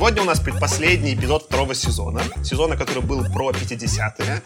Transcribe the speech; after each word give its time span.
Сегодня 0.00 0.22
у 0.22 0.24
нас 0.24 0.40
предпоследний 0.40 1.12
эпизод 1.12 1.42
второго 1.42 1.74
сезона. 1.74 2.22
Сезона, 2.42 2.74
который 2.74 3.02
был 3.02 3.22
про 3.22 3.50
50-е. 3.50 4.40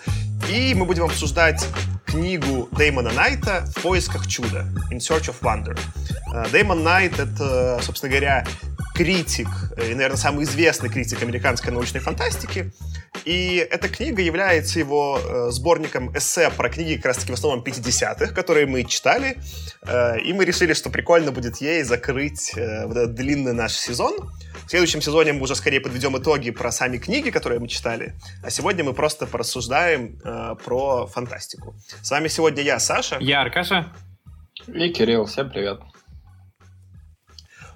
И 0.50 0.74
мы 0.74 0.84
будем 0.84 1.04
обсуждать 1.04 1.64
книгу 2.04 2.68
Дэймона 2.72 3.12
Найта 3.12 3.64
«В 3.76 3.80
поисках 3.80 4.26
чуда» 4.26 4.66
«In 4.90 4.98
Search 4.98 5.32
of 5.32 5.36
Wonder». 5.42 5.78
Э, 6.34 6.50
Дэймон 6.50 6.82
Найт— 6.82 7.18
это, 7.20 7.78
собственно 7.82 8.10
говоря, 8.10 8.44
критик, 8.96 9.46
э, 9.76 9.92
и, 9.92 9.94
наверное, 9.94 10.16
самый 10.16 10.42
известный 10.42 10.88
критик 10.88 11.22
американской 11.22 11.72
научной 11.72 12.00
фантастики. 12.00 12.72
И 13.24 13.64
эта 13.70 13.88
книга 13.88 14.22
является 14.22 14.80
его 14.80 15.20
э, 15.22 15.50
сборником 15.52 16.10
эссе 16.18 16.50
про 16.50 16.68
книги 16.68 16.96
как 16.96 17.06
раз-таки 17.06 17.30
в 17.30 17.34
основном 17.36 17.62
50-х, 17.62 18.34
которые 18.34 18.66
мы 18.66 18.82
читали. 18.82 19.38
И 20.24 20.32
мы 20.32 20.44
решили, 20.44 20.74
что 20.74 20.90
прикольно 20.90 21.30
будет 21.30 21.58
ей 21.58 21.84
закрыть 21.84 22.52
вот 22.56 22.96
этот 22.96 23.14
длинный 23.14 23.52
наш 23.52 23.74
сезон. 23.74 24.32
В 24.66 24.70
следующем 24.70 25.02
сезоне 25.02 25.34
мы 25.34 25.42
уже 25.42 25.54
скорее 25.56 25.80
подведем 25.80 26.16
итоги 26.16 26.50
про 26.50 26.72
сами 26.72 26.96
книги, 26.96 27.28
которые 27.28 27.60
мы 27.60 27.68
читали. 27.68 28.14
А 28.42 28.48
сегодня 28.48 28.82
мы 28.82 28.94
просто 28.94 29.26
порассуждаем 29.26 30.18
э, 30.24 30.54
про 30.64 31.06
фантастику. 31.06 31.74
С 32.02 32.10
вами 32.10 32.28
сегодня 32.28 32.62
я, 32.62 32.78
Саша. 32.78 33.18
Я, 33.20 33.42
Аркаша. 33.42 33.92
И 34.66 34.88
Кирилл. 34.88 35.26
Всем 35.26 35.50
привет. 35.50 35.80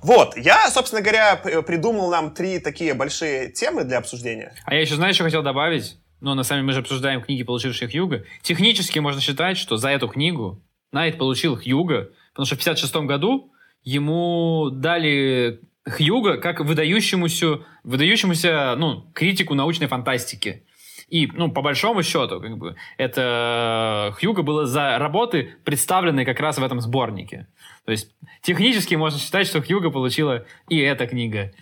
Вот, 0.00 0.36
я, 0.38 0.70
собственно 0.70 1.02
говоря, 1.02 1.36
придумал 1.36 2.10
нам 2.10 2.32
три 2.32 2.58
такие 2.58 2.94
большие 2.94 3.52
темы 3.52 3.84
для 3.84 3.98
обсуждения. 3.98 4.54
А 4.64 4.74
я 4.74 4.80
еще, 4.80 4.94
знаешь, 4.94 5.16
что 5.16 5.24
хотел 5.24 5.42
добавить? 5.42 5.98
Ну, 6.20 6.34
на 6.34 6.42
самом 6.42 6.60
деле, 6.60 6.66
мы 6.68 6.72
же 6.72 6.80
обсуждаем 6.80 7.20
книги, 7.20 7.42
получившие 7.42 7.90
Хьюга. 7.90 8.24
Технически 8.40 8.98
можно 8.98 9.20
считать, 9.20 9.58
что 9.58 9.76
за 9.76 9.90
эту 9.90 10.08
книгу 10.08 10.62
Найт 10.92 11.18
получил 11.18 11.56
Хьюга, 11.56 12.12
потому 12.32 12.46
что 12.46 12.54
в 12.54 12.58
56 12.58 12.94
году 12.96 13.52
ему 13.82 14.70
дали 14.70 15.60
Хьюга 15.90 16.36
как 16.38 16.60
выдающемуся, 16.60 17.60
выдающемуся 17.84 18.74
ну, 18.76 19.04
критику 19.14 19.54
научной 19.54 19.86
фантастики. 19.86 20.64
И, 21.08 21.26
ну, 21.32 21.50
по 21.50 21.62
большому 21.62 22.02
счету, 22.02 22.40
как 22.40 22.58
бы, 22.58 22.76
это 22.98 24.14
Хьюга 24.20 24.42
было 24.42 24.66
за 24.66 24.98
работы, 24.98 25.56
представленные 25.64 26.26
как 26.26 26.38
раз 26.38 26.58
в 26.58 26.62
этом 26.62 26.80
сборнике. 26.80 27.46
То 27.86 27.92
есть 27.92 28.12
технически 28.42 28.94
можно 28.94 29.18
считать, 29.18 29.46
что 29.46 29.62
Хьюга 29.62 29.90
получила 29.90 30.44
и 30.68 30.78
эта 30.78 31.06
книга. 31.06 31.52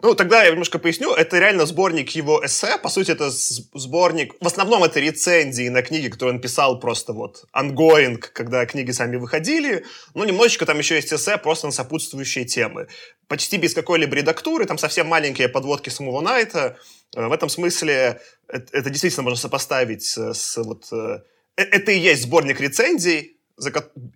Ну, 0.00 0.14
тогда 0.14 0.44
я 0.44 0.50
немножко 0.50 0.78
поясню. 0.78 1.12
Это 1.12 1.38
реально 1.38 1.66
сборник 1.66 2.10
его 2.10 2.44
эссе. 2.44 2.78
По 2.78 2.88
сути, 2.88 3.10
это 3.10 3.30
сборник... 3.30 4.34
В 4.40 4.46
основном 4.46 4.84
это 4.84 5.00
рецензии 5.00 5.68
на 5.68 5.82
книги, 5.82 6.08
которые 6.08 6.34
он 6.34 6.40
писал 6.40 6.80
просто 6.80 7.12
вот 7.12 7.44
ongoing, 7.54 8.18
когда 8.18 8.64
книги 8.66 8.90
сами 8.90 9.16
выходили. 9.16 9.84
Ну, 10.14 10.24
немножечко 10.24 10.66
там 10.66 10.78
еще 10.78 10.96
есть 10.96 11.12
эссе 11.12 11.36
просто 11.36 11.66
на 11.66 11.72
сопутствующие 11.72 12.44
темы. 12.44 12.88
Почти 13.28 13.56
без 13.56 13.74
какой-либо 13.74 14.16
редактуры. 14.16 14.66
Там 14.66 14.78
совсем 14.78 15.06
маленькие 15.06 15.48
подводки 15.48 15.90
самого 15.90 16.20
Найта. 16.20 16.76
Э, 17.14 17.26
в 17.26 17.32
этом 17.32 17.48
смысле 17.48 18.20
это, 18.48 18.76
это 18.76 18.90
действительно 18.90 19.24
можно 19.24 19.40
сопоставить 19.40 20.04
с 20.04 20.56
вот... 20.56 20.84
Э, 20.92 21.20
э, 21.56 21.62
это 21.62 21.92
и 21.92 21.98
есть 21.98 22.22
сборник 22.22 22.60
рецензий, 22.60 23.35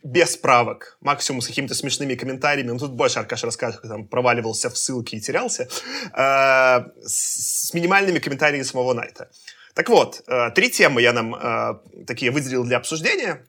без 0.03 0.37
правок, 0.37 0.99
максимум 1.01 1.41
с 1.41 1.47
какими-то 1.47 1.75
смешными 1.75 2.15
комментариями, 2.15 2.73
ну 2.73 2.79
тут 2.79 2.93
больше 2.93 3.19
Аркаша 3.19 3.47
расскажет, 3.47 3.81
как 3.81 3.91
там 3.91 4.07
проваливался 4.07 4.69
в 4.69 4.77
ссылки 4.77 5.15
и 5.17 5.21
терялся, 5.21 5.63
э, 5.63 6.85
с, 7.07 7.69
с 7.69 7.75
минимальными 7.75 8.19
комментариями 8.19 8.65
самого 8.65 8.93
Найта. 8.93 9.31
Так 9.75 9.89
вот, 9.89 10.23
э, 10.27 10.51
три 10.55 10.71
темы 10.71 11.01
я 11.01 11.13
нам 11.13 11.35
э, 11.35 12.05
такие 12.07 12.31
выделил 12.31 12.65
для 12.65 12.77
обсуждения. 12.77 13.47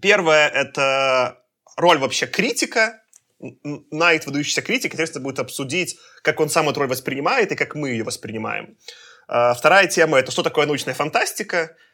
Первое— 0.00 0.48
это 0.54 1.42
роль 1.76 1.98
вообще 1.98 2.26
критика. 2.26 3.02
Найт, 3.90 4.26
выдающийся 4.26 4.62
критик, 4.62 4.94
интересно 4.94 5.20
будет 5.20 5.38
обсудить, 5.38 5.98
как 6.22 6.40
он 6.40 6.48
сам 6.48 6.68
эту 6.68 6.80
роль 6.80 6.88
воспринимает 6.88 7.52
и 7.52 7.56
как 7.56 7.74
мы 7.74 7.90
ее 7.90 8.04
воспринимаем. 8.04 8.76
Э, 9.28 9.54
вторая 9.56 9.88
тема— 9.88 10.18
это 10.20 10.30
что 10.30 10.44
такое 10.44 10.66
научная 10.66 10.94
фантастика— 10.94 11.76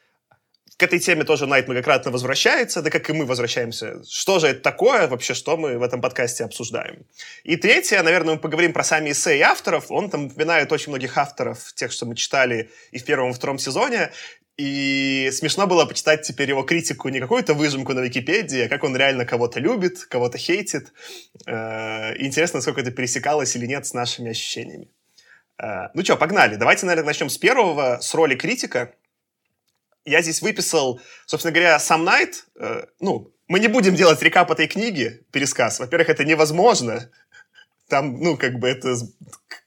к 0.77 0.83
этой 0.83 0.99
теме 0.99 1.25
тоже 1.25 1.47
Найт 1.47 1.69
многократно 1.69 2.11
возвращается, 2.11 2.83
да 2.83 2.91
как 2.91 3.09
и 3.09 3.13
мы 3.13 3.27
возвращаемся. 3.27 4.03
Что 4.09 4.41
же 4.41 4.49
это 4.49 4.61
такое 4.61 5.07
вообще, 5.07 5.35
что 5.35 5.57
мы 5.57 5.79
в 5.79 5.83
этом 5.83 6.01
подкасте 6.01 6.45
обсуждаем? 6.45 7.07
И 7.45 7.57
третье, 7.57 8.03
наверное, 8.03 8.35
мы 8.35 8.41
поговорим 8.41 8.73
про 8.73 8.83
сами 8.83 9.13
эссе 9.13 9.39
и 9.39 9.41
авторов. 9.41 9.91
Он 9.91 10.11
там 10.11 10.27
упоминает 10.27 10.73
очень 10.73 10.91
многих 10.91 11.17
авторов, 11.17 11.73
тех, 11.75 11.93
что 11.93 12.07
мы 12.07 12.17
читали 12.17 12.71
и 12.91 12.99
в 12.99 13.05
первом, 13.05 13.31
и 13.31 13.35
втором 13.35 13.59
сезоне. 13.59 14.11
И 14.57 15.31
смешно 15.33 15.67
было 15.67 15.85
почитать 15.85 16.23
теперь 16.23 16.49
его 16.49 16.63
критику, 16.63 17.09
не 17.09 17.21
какую-то 17.21 17.55
выжимку 17.55 17.93
на 17.93 18.01
Википедии, 18.01 18.63
а 18.63 18.69
как 18.69 18.85
он 18.85 18.97
реально 18.97 19.25
кого-то 19.25 19.61
любит, 19.61 20.05
кого-то 20.05 20.39
хейтит. 20.39 20.93
Э, 21.47 22.17
интересно, 22.19 22.59
насколько 22.59 22.81
это 22.81 22.93
пересекалось 22.93 23.55
или 23.57 23.67
нет 23.67 23.87
с 23.87 23.95
нашими 23.95 24.31
ощущениями. 24.31 24.89
Э, 25.61 25.89
ну 25.95 26.05
что, 26.05 26.17
погнали. 26.17 26.55
Давайте, 26.55 26.87
наверное, 26.87 27.09
начнем 27.09 27.31
с 27.31 27.39
первого, 27.39 27.99
с 28.01 28.15
роли 28.15 28.37
критика 28.37 28.95
я 30.05 30.23
здесь 30.23 30.43
выписал, 30.43 31.01
собственно 31.27 31.53
говоря, 31.53 31.79
сам 31.79 32.05
Найт. 32.05 32.47
Э, 32.59 32.85
ну, 33.01 33.33
мы 33.49 33.61
не 33.61 33.69
будем 33.69 33.95
делать 33.95 34.23
рекап 34.23 34.51
этой 34.51 34.67
книги, 34.67 35.23
пересказ. 35.31 35.81
Во-первых, 35.81 36.09
это 36.09 36.25
невозможно. 36.25 37.11
Там, 37.89 38.21
ну, 38.21 38.37
как 38.37 38.59
бы 38.59 38.69
это... 38.69 38.97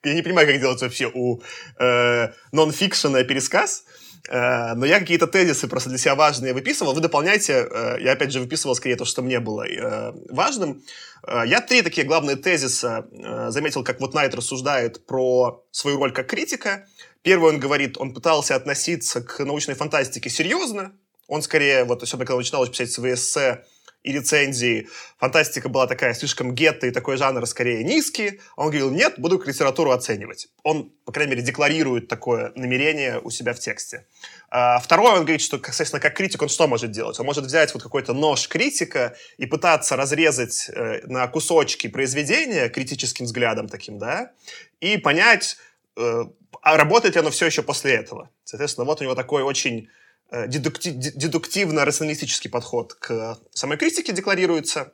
Я 0.04 0.14
не 0.14 0.22
понимаю, 0.22 0.48
как 0.48 0.60
делать 0.60 0.82
вообще 0.82 1.12
у 1.14 1.42
э, 1.80 2.28
нон-фикшена 2.52 3.24
пересказ. 3.24 3.86
Э, 4.30 4.74
но 4.76 4.86
я 4.86 5.00
какие-то 5.00 5.28
тезисы 5.28 5.68
просто 5.68 5.90
для 5.90 5.98
себя 5.98 6.16
важные 6.16 6.54
выписывал. 6.54 6.94
Вы 6.94 7.02
дополняйте. 7.02 7.68
Э, 7.70 7.98
я, 8.00 8.14
опять 8.14 8.32
же, 8.32 8.40
выписывал 8.40 8.76
скорее 8.76 8.96
то, 8.96 9.06
что 9.06 9.22
мне 9.22 9.40
было 9.40 9.68
э, 9.68 10.14
важным. 10.30 10.84
Э, 11.28 11.44
я 11.46 11.62
три 11.62 11.82
такие 11.82 12.06
главные 12.06 12.36
тезиса 12.36 13.08
э, 13.12 13.50
заметил, 13.50 13.84
как 13.84 14.00
вот 14.02 14.14
Найт 14.14 14.36
рассуждает 14.36 15.06
про 15.06 15.64
свою 15.72 15.98
роль 15.98 16.14
как 16.14 16.28
критика– 16.28 16.86
Первый 17.22 17.54
он 17.54 17.60
говорит, 17.60 17.98
он 17.98 18.14
пытался 18.14 18.56
относиться 18.56 19.22
к 19.22 19.44
научной 19.44 19.76
фантастике 19.76 20.30
серьезно. 20.30 20.94
Он 21.28 21.42
скорее, 21.42 21.84
вот 21.84 22.04
особенно 22.04 22.26
когда 22.26 22.38
начинал 22.38 22.66
писать 22.68 22.92
свои 22.92 23.14
эссе 23.14 23.66
и 24.04 24.14
рецензии, 24.14 24.88
фантастика 25.18 25.68
была 25.68 25.88
такая 25.88 26.14
слишком 26.14 26.56
гетто 26.56 26.88
и 26.88 26.92
такой 26.92 27.18
жанр 27.18 27.46
скорее 27.46 27.84
низкий. 27.84 28.40
Он 28.56 28.68
говорил, 28.68 28.90
нет, 28.90 29.16
буду 29.18 29.42
литературу 29.46 29.92
оценивать. 29.92 30.48
Он, 30.64 30.92
по 31.04 31.12
крайней 31.12 31.32
мере, 31.32 31.44
декларирует 31.44 32.08
такое 32.08 32.54
намерение 32.56 33.20
у 33.20 33.30
себя 33.30 33.54
в 33.54 33.60
тексте. 33.60 34.06
А 34.50 34.80
второе, 34.80 35.14
он 35.14 35.22
говорит, 35.22 35.42
что, 35.42 35.58
соответственно, 35.58 36.00
как 36.00 36.16
критик 36.16 36.42
он 36.42 36.50
что 36.50 36.68
может 36.68 36.92
делать? 36.92 37.20
Он 37.20 37.26
может 37.26 37.44
взять 37.44 37.74
вот 37.74 37.84
какой-то 37.84 38.14
нож 38.14 38.48
критика 38.48 39.18
и 39.38 39.46
пытаться 39.46 39.98
разрезать 39.98 40.70
э, 40.70 41.06
на 41.08 41.28
кусочки 41.28 41.88
произведения 41.88 42.70
критическим 42.70 43.26
взглядом 43.26 43.68
таким, 43.68 43.98
да, 43.98 44.32
и 44.80 44.98
понять, 44.98 45.58
э, 45.98 46.24
а 46.62 46.78
работает 46.78 47.18
оно 47.18 47.32
все 47.32 47.48
еще 47.48 47.64
после 47.64 47.94
этого? 47.94 48.30
Соответственно, 48.44 48.86
вот 48.86 49.02
у 49.02 49.04
него 49.04 49.16
такой 49.16 49.44
очень 49.44 49.90
э, 50.32 50.48
дедуктивно-рационалистический 50.48 52.50
подход 52.50 52.94
к 52.94 53.38
самой 53.54 53.78
критике 53.78 54.14
декларируется. 54.14 54.94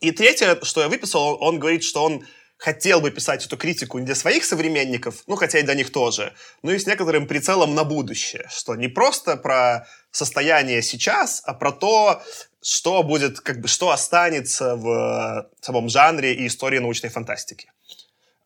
И 0.00 0.10
третье, 0.10 0.58
что 0.62 0.82
я 0.82 0.88
выписал, 0.88 1.38
он 1.40 1.58
говорит, 1.58 1.84
что 1.84 2.04
он 2.04 2.24
хотел 2.58 3.00
бы 3.00 3.10
писать 3.10 3.44
эту 3.44 3.56
критику 3.56 3.98
не 3.98 4.06
для 4.06 4.14
своих 4.14 4.44
современников, 4.44 5.22
ну, 5.26 5.36
хотя 5.36 5.58
и 5.58 5.62
для 5.62 5.74
них 5.74 5.92
тоже, 5.92 6.32
но 6.62 6.72
и 6.72 6.78
с 6.78 6.86
некоторым 6.86 7.26
прицелом 7.26 7.74
на 7.74 7.84
будущее, 7.84 8.46
что 8.50 8.74
не 8.74 8.88
просто 8.88 9.36
про 9.36 9.86
состояние 10.10 10.82
сейчас, 10.82 11.42
а 11.44 11.54
про 11.54 11.72
то, 11.72 12.22
что 12.62 13.02
будет, 13.02 13.40
как 13.40 13.60
бы, 13.60 13.68
что 13.68 13.90
останется 13.90 14.76
в 14.76 15.50
самом 15.60 15.88
жанре 15.88 16.34
и 16.34 16.46
истории 16.46 16.78
научной 16.78 17.10
фантастики. 17.10 17.70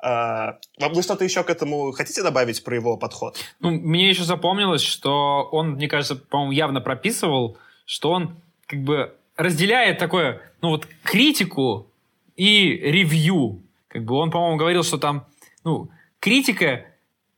А, 0.00 0.58
вы 0.78 1.02
что-то 1.02 1.24
еще 1.24 1.42
к 1.42 1.50
этому 1.50 1.90
хотите 1.92 2.22
добавить 2.22 2.62
про 2.62 2.76
его 2.76 2.96
подход? 2.96 3.36
Ну, 3.60 3.70
мне 3.70 4.08
еще 4.08 4.24
запомнилось, 4.24 4.82
что 4.82 5.48
он, 5.50 5.72
мне 5.72 5.88
кажется, 5.88 6.14
по-моему, 6.16 6.52
явно 6.52 6.80
прописывал, 6.80 7.58
что 7.84 8.10
он 8.10 8.36
как 8.66 8.82
бы 8.82 9.14
разделяет 9.36 9.98
такое, 9.98 10.40
ну 10.60 10.70
вот, 10.70 10.86
критику 11.02 11.90
и 12.36 12.68
ревью. 12.70 13.62
Как 13.88 14.04
бы 14.04 14.14
он, 14.14 14.30
по-моему, 14.30 14.56
говорил, 14.56 14.84
что 14.84 14.98
там, 14.98 15.26
ну, 15.64 15.90
критика, 16.20 16.84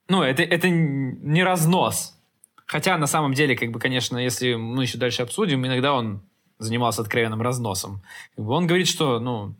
ну, 0.08 0.22
это, 0.22 0.42
это 0.42 0.68
не 0.68 1.42
разнос. 1.42 2.18
Хотя, 2.66 2.98
на 2.98 3.06
самом 3.06 3.34
деле, 3.34 3.56
как 3.56 3.70
бы, 3.70 3.80
конечно, 3.80 4.18
если 4.18 4.54
мы 4.54 4.82
еще 4.82 4.98
дальше 4.98 5.22
обсудим, 5.22 5.66
иногда 5.66 5.94
он 5.94 6.22
занимался 6.58 7.02
откровенным 7.02 7.40
разносом. 7.40 8.02
Как 8.36 8.44
бы 8.44 8.52
он 8.52 8.66
говорит, 8.66 8.86
что, 8.86 9.18
ну, 9.18 9.54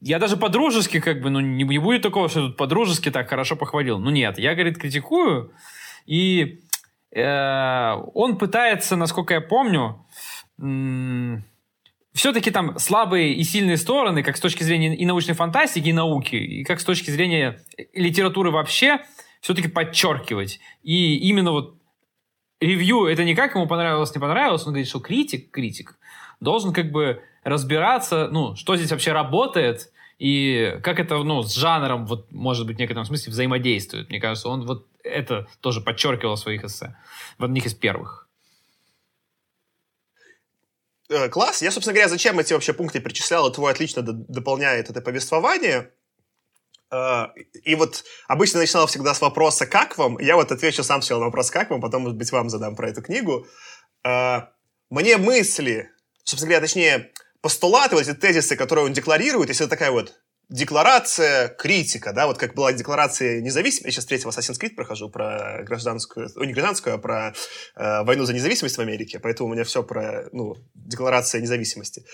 я 0.00 0.18
даже 0.18 0.36
по-дружески, 0.36 1.00
как 1.00 1.20
бы, 1.20 1.30
ну, 1.30 1.40
не, 1.40 1.64
не 1.64 1.78
будет 1.78 2.02
такого, 2.02 2.28
что 2.28 2.48
тут 2.48 2.56
по-дружески 2.56 3.10
так 3.10 3.28
хорошо 3.28 3.56
похвалил. 3.56 3.98
Ну, 3.98 4.10
нет, 4.10 4.38
я, 4.38 4.54
говорит, 4.54 4.78
критикую, 4.78 5.52
и 6.06 6.60
э, 7.14 7.92
он 8.14 8.38
пытается, 8.38 8.96
насколько 8.96 9.34
я 9.34 9.40
помню, 9.40 10.06
все-таки 12.12 12.50
там 12.50 12.78
слабые 12.78 13.34
и 13.34 13.44
сильные 13.44 13.76
стороны, 13.76 14.22
как 14.22 14.36
с 14.36 14.40
точки 14.40 14.62
зрения 14.62 14.94
и 14.94 15.06
научной 15.06 15.34
фантастики, 15.34 15.88
и 15.88 15.92
науки, 15.92 16.36
и 16.36 16.64
как 16.64 16.80
с 16.80 16.84
точки 16.84 17.10
зрения 17.10 17.60
литературы 17.94 18.50
вообще, 18.50 19.00
все-таки 19.40 19.68
подчеркивать. 19.68 20.60
И 20.82 21.16
именно 21.28 21.52
вот 21.52 21.76
ревью 22.60 23.06
это 23.06 23.24
не 23.24 23.34
как 23.34 23.54
ему 23.54 23.66
понравилось, 23.66 24.14
не 24.14 24.20
понравилось, 24.20 24.62
он 24.62 24.72
говорит, 24.72 24.88
что 24.88 25.00
критик, 25.00 25.50
критик, 25.50 25.98
должен 26.40 26.72
как 26.72 26.90
бы 26.90 27.22
разбираться, 27.44 28.28
ну, 28.30 28.56
что 28.56 28.76
здесь 28.76 28.90
вообще 28.90 29.12
работает, 29.12 29.92
и 30.18 30.78
как 30.82 31.00
это, 31.00 31.16
ну, 31.18 31.42
с 31.42 31.54
жанром, 31.54 32.06
вот, 32.06 32.30
может 32.30 32.66
быть, 32.66 32.76
в 32.76 32.78
некотором 32.78 33.06
смысле 33.06 33.32
взаимодействует. 33.32 34.10
Мне 34.10 34.20
кажется, 34.20 34.48
он 34.48 34.66
вот 34.66 34.86
это 35.02 35.48
тоже 35.60 35.80
подчеркивал 35.80 36.34
в 36.34 36.40
своих 36.40 36.64
эссе, 36.64 36.96
в 37.38 37.44
одних 37.44 37.66
из 37.66 37.74
первых. 37.74 38.28
Э, 41.08 41.28
класс. 41.28 41.62
Я, 41.62 41.70
собственно 41.70 41.94
говоря, 41.94 42.08
зачем 42.08 42.38
эти 42.38 42.52
вообще 42.52 42.72
пункты 42.72 43.00
перечислял, 43.00 43.48
и 43.48 43.52
твой 43.52 43.72
отлично 43.72 44.02
дополняет 44.02 44.90
это 44.90 45.00
повествование. 45.00 45.90
Э, 46.92 47.26
и 47.64 47.74
вот 47.74 48.04
обычно 48.28 48.60
начинал 48.60 48.86
всегда 48.86 49.12
с 49.14 49.20
вопроса 49.20 49.66
«Как 49.66 49.98
вам?». 49.98 50.18
Я 50.18 50.36
вот 50.36 50.52
отвечу 50.52 50.84
сам 50.84 51.02
сначала 51.02 51.20
на 51.20 51.26
вопрос 51.26 51.50
«Как 51.50 51.70
вам?», 51.70 51.80
потом, 51.80 52.02
может 52.02 52.16
быть, 52.16 52.30
вам 52.30 52.48
задам 52.48 52.76
про 52.76 52.90
эту 52.90 53.02
книгу. 53.02 53.46
Э, 54.04 54.42
мне 54.88 55.16
мысли, 55.16 55.90
собственно 56.24 56.50
говоря, 56.50 56.66
точнее, 56.66 57.10
постулаты, 57.40 57.96
вот 57.96 58.06
эти 58.06 58.14
тезисы, 58.14 58.56
которые 58.56 58.86
он 58.86 58.92
декларирует, 58.92 59.48
если 59.48 59.66
это 59.66 59.70
такая 59.70 59.90
вот 59.90 60.20
декларация, 60.50 61.48
критика, 61.48 62.12
да, 62.12 62.26
вот 62.26 62.36
как 62.36 62.54
была 62.54 62.72
декларация 62.72 63.40
независимости, 63.40 63.86
я 63.86 63.92
сейчас 63.92 64.06
третьего 64.06 64.30
Assassin's 64.30 64.60
Creed 64.60 64.74
прохожу 64.74 65.08
про 65.08 65.62
гражданскую, 65.62 66.28
о, 66.36 66.44
не 66.44 66.52
гражданскую, 66.52 66.96
а 66.96 66.98
про 66.98 67.34
э, 67.76 68.02
войну 68.02 68.24
за 68.24 68.34
независимость 68.34 68.76
в 68.76 68.80
Америке, 68.80 69.20
поэтому 69.20 69.48
у 69.48 69.52
меня 69.52 69.64
все 69.64 69.82
про, 69.84 70.28
ну, 70.32 70.56
декларация 70.74 71.40
независимости. 71.40 72.04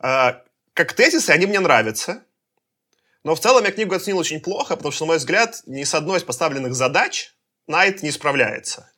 Э, 0.00 0.34
как 0.72 0.92
тезисы, 0.92 1.30
они 1.30 1.46
мне 1.46 1.58
нравятся, 1.58 2.22
но 3.24 3.34
в 3.34 3.40
целом 3.40 3.64
я 3.64 3.72
книгу 3.72 3.94
оценил 3.94 4.18
очень 4.18 4.40
плохо, 4.40 4.76
потому 4.76 4.92
что, 4.92 5.04
на 5.04 5.08
мой 5.08 5.16
взгляд, 5.18 5.60
ни 5.66 5.82
с 5.82 5.92
одной 5.92 6.18
из 6.18 6.24
поставленных 6.24 6.74
задач 6.74 7.34
Найт 7.66 8.02
не 8.02 8.12
справляется. 8.12 8.90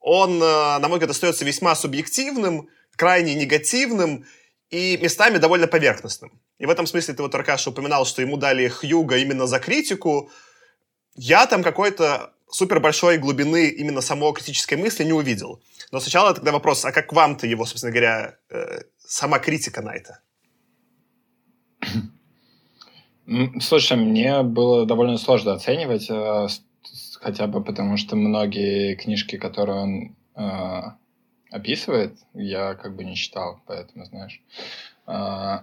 Он, 0.00 0.42
э, 0.42 0.78
на 0.78 0.88
мой 0.88 0.98
взгляд, 0.98 1.10
остается 1.10 1.44
весьма 1.44 1.74
субъективным, 1.76 2.68
крайне 2.96 3.34
негативным 3.34 4.26
и 4.70 4.98
местами 5.02 5.38
довольно 5.38 5.66
поверхностным. 5.66 6.40
И 6.58 6.66
в 6.66 6.70
этом 6.70 6.86
смысле 6.86 7.14
ты 7.14 7.22
вот, 7.22 7.34
Аркаша, 7.34 7.70
упоминал, 7.70 8.04
что 8.04 8.22
ему 8.22 8.36
дали 8.36 8.68
Хьюга 8.68 9.16
именно 9.18 9.46
за 9.46 9.58
критику. 9.58 10.30
Я 11.14 11.46
там 11.46 11.62
какой-то 11.62 12.32
супер 12.50 12.80
большой 12.80 13.18
глубины 13.18 13.68
именно 13.68 14.00
самого 14.00 14.34
критической 14.34 14.78
мысли 14.78 15.04
не 15.04 15.12
увидел. 15.12 15.62
Но 15.92 16.00
сначала 16.00 16.34
тогда 16.34 16.52
вопрос, 16.52 16.84
а 16.84 16.92
как 16.92 17.12
вам-то 17.12 17.46
его, 17.46 17.64
собственно 17.64 17.92
говоря, 17.92 18.36
э, 18.50 18.82
сама 18.98 19.38
критика 19.38 19.82
на 19.82 19.94
это? 19.94 20.20
Слушай, 23.60 23.96
мне 23.96 24.42
было 24.42 24.86
довольно 24.86 25.18
сложно 25.18 25.52
оценивать, 25.54 26.10
э, 26.10 26.48
хотя 27.20 27.46
бы 27.46 27.62
потому 27.62 27.96
что 27.96 28.16
многие 28.16 28.96
книжки, 28.96 29.36
которые 29.36 29.80
он 29.80 30.16
э, 30.34 30.82
описывает, 31.56 32.16
я 32.34 32.74
как 32.74 32.96
бы 32.96 33.04
не 33.04 33.16
читал, 33.16 33.60
поэтому, 33.66 34.04
знаешь. 34.04 34.40
Э, 35.08 35.60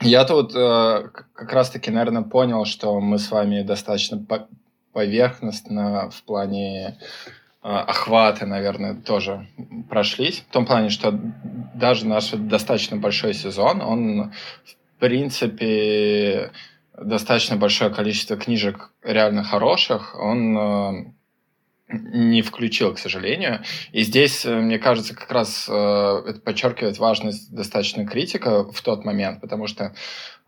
я 0.00 0.24
тут 0.24 0.54
э, 0.54 1.08
как 1.34 1.52
раз-таки, 1.52 1.90
наверное, 1.90 2.22
понял, 2.22 2.64
что 2.64 2.98
мы 3.00 3.18
с 3.18 3.30
вами 3.30 3.60
достаточно 3.62 4.16
по 4.16 4.48
поверхностно 4.92 6.10
в 6.10 6.22
плане 6.22 6.98
э, 7.62 7.68
охвата, 7.68 8.46
наверное, 8.46 8.94
тоже 8.94 9.46
прошлись. 9.88 10.40
В 10.48 10.52
том 10.52 10.66
плане, 10.66 10.88
что 10.88 11.12
даже 11.74 12.06
наш 12.06 12.30
достаточно 12.30 12.96
большой 12.96 13.34
сезон, 13.34 13.82
он, 13.82 14.32
в 14.64 15.00
принципе, 15.00 16.50
достаточно 16.98 17.56
большое 17.56 17.90
количество 17.90 18.36
книжек 18.36 18.92
реально 19.02 19.44
хороших, 19.44 20.16
он 20.18 20.56
э, 20.56 21.12
не 21.92 22.42
включил, 22.42 22.94
к 22.94 22.98
сожалению. 22.98 23.62
И 23.92 24.02
здесь, 24.02 24.44
э, 24.44 24.54
мне 24.54 24.78
кажется, 24.78 25.14
как 25.14 25.30
раз 25.30 25.66
э, 25.68 25.72
это 25.72 26.40
подчеркивает 26.40 26.98
важность 26.98 27.52
достаточно 27.52 28.06
критика 28.06 28.64
в 28.70 28.80
тот 28.82 29.04
момент, 29.04 29.40
потому 29.40 29.66
что 29.66 29.94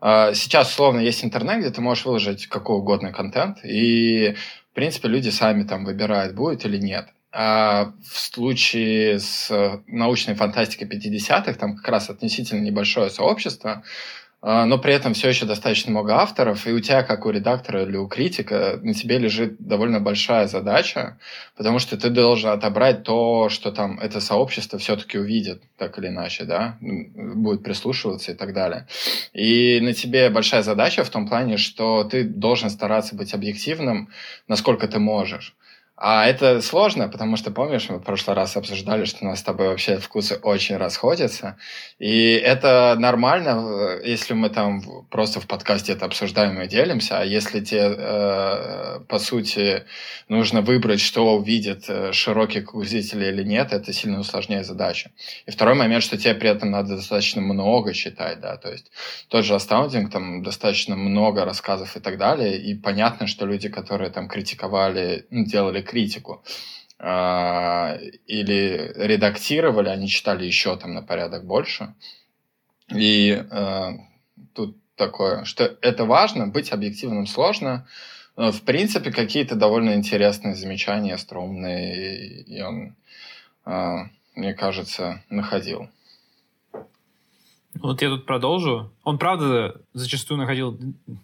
э, 0.01 0.33
сейчас, 0.33 0.71
условно, 0.71 0.99
есть 0.99 1.23
интернет, 1.23 1.59
где 1.59 1.69
ты 1.69 1.81
можешь 1.81 2.05
выложить 2.05 2.47
какой 2.47 2.77
угодно 2.77 3.11
контент, 3.11 3.59
и, 3.63 4.35
в 4.71 4.75
принципе, 4.75 5.07
люди 5.07 5.29
сами 5.29 5.63
там 5.63 5.85
выбирают, 5.85 6.35
будет 6.35 6.65
или 6.65 6.77
нет. 6.77 7.07
А 7.31 7.93
в 8.07 8.19
случае 8.19 9.19
с 9.19 9.81
научной 9.87 10.35
фантастикой 10.35 10.87
50-х, 10.87 11.53
там 11.55 11.75
как 11.77 11.87
раз 11.87 12.11
относительно 12.11 12.59
небольшое 12.59 13.09
сообщество, 13.09 13.83
но 14.43 14.77
при 14.77 14.93
этом 14.93 15.13
все 15.13 15.29
еще 15.29 15.45
достаточно 15.45 15.89
много 15.91 16.15
авторов, 16.15 16.67
и 16.67 16.73
у 16.73 16.81
тебя, 16.81 17.01
как 17.03 17.25
у 17.25 17.29
редактора 17.29 17.83
или 17.83 17.95
у 17.95 18.07
критика, 18.07 18.77
на 18.83 18.93
тебе 18.93 19.17
лежит 19.17 19.55
довольно 19.57 20.01
большая 20.01 20.47
задача, 20.47 21.17
потому 21.55 21.79
что 21.79 21.97
ты 21.97 22.09
должен 22.09 22.49
отобрать 22.49 23.03
то, 23.03 23.47
что 23.47 23.71
там 23.71 23.97
это 23.99 24.19
сообщество 24.19 24.77
все-таки 24.77 25.17
увидит, 25.17 25.63
так 25.77 25.97
или 25.97 26.07
иначе, 26.07 26.43
да, 26.43 26.77
будет 26.81 27.63
прислушиваться 27.63 28.33
и 28.33 28.35
так 28.35 28.53
далее. 28.53 28.85
И 29.31 29.79
на 29.81 29.93
тебе 29.93 30.29
большая 30.29 30.61
задача 30.61 31.05
в 31.05 31.09
том 31.09 31.25
плане, 31.25 31.55
что 31.55 32.03
ты 32.03 32.25
должен 32.25 32.69
стараться 32.69 33.15
быть 33.15 33.33
объективным, 33.33 34.09
насколько 34.49 34.89
ты 34.89 34.99
можешь. 34.99 35.55
А 35.95 36.25
это 36.25 36.59
сложно, 36.61 37.07
потому 37.07 37.37
что, 37.37 37.51
помнишь, 37.51 37.87
мы 37.87 37.99
в 37.99 38.03
прошлый 38.03 38.35
раз 38.35 38.57
обсуждали, 38.57 39.05
что 39.05 39.25
у 39.25 39.27
нас 39.27 39.39
с 39.39 39.43
тобой 39.43 39.67
вообще 39.67 39.99
вкусы 39.99 40.39
очень 40.41 40.75
расходятся. 40.77 41.57
И 41.99 42.31
это 42.33 42.95
нормально, 42.97 43.99
если 44.03 44.33
мы 44.33 44.49
там 44.49 44.81
просто 45.11 45.39
в 45.39 45.45
подкасте 45.45 45.93
это 45.93 46.05
обсуждаем 46.05 46.59
и 46.59 46.67
делимся. 46.67 47.19
А 47.19 47.23
если 47.23 47.59
тебе, 47.59 47.93
э, 47.95 48.99
по 49.07 49.19
сути, 49.19 49.83
нужно 50.29 50.61
выбрать, 50.61 50.99
что 50.99 51.35
увидит 51.35 51.85
э, 51.87 52.11
широкий 52.11 52.61
круг 52.61 52.85
зрителей 52.85 53.29
или 53.29 53.43
нет, 53.43 53.71
это 53.71 53.93
сильно 53.93 54.19
усложняет 54.19 54.65
задачу. 54.65 55.11
И 55.45 55.51
второй 55.51 55.75
момент, 55.75 56.03
что 56.03 56.17
тебе 56.17 56.33
при 56.33 56.49
этом 56.49 56.71
надо 56.71 56.95
достаточно 56.95 57.39
много 57.41 57.93
читать, 57.93 58.39
да, 58.39 58.57
то 58.57 58.71
есть 58.71 58.91
тот 59.27 59.45
же 59.45 59.53
Astounding, 59.53 60.09
там 60.09 60.41
достаточно 60.41 60.95
много 60.95 61.45
рассказов 61.45 61.95
и 61.95 61.99
так 61.99 62.17
далее, 62.17 62.59
и 62.59 62.73
понятно, 62.73 63.27
что 63.27 63.45
люди, 63.45 63.69
которые 63.69 64.09
там 64.09 64.27
критиковали, 64.27 65.27
ну, 65.29 65.45
делали 65.45 65.82
критику 65.83 66.43
а, 66.99 67.97
или 68.27 68.91
редактировали, 68.95 69.89
они 69.89 70.07
читали 70.07 70.45
еще 70.45 70.75
там 70.77 70.93
на 70.93 71.01
порядок 71.01 71.45
больше. 71.45 71.93
И 72.89 73.29
э, 73.31 73.91
тут 74.53 74.77
такое, 74.95 75.45
что 75.45 75.77
это 75.81 76.05
важно, 76.05 76.47
быть 76.47 76.71
объективным 76.71 77.25
сложно. 77.25 77.87
В 78.35 78.61
принципе, 78.61 79.11
какие-то 79.11 79.55
довольно 79.55 79.93
интересные 79.93 80.55
замечания, 80.55 81.17
стромные, 81.17 82.41
и 82.41 82.61
он, 82.61 82.95
э, 83.65 83.95
мне 84.35 84.53
кажется, 84.53 85.23
находил. 85.29 85.89
Вот 87.75 88.01
я 88.01 88.09
тут 88.09 88.25
продолжу. 88.25 88.91
Он, 89.03 89.17
правда, 89.17 89.81
зачастую 89.93 90.37
находил 90.37 90.77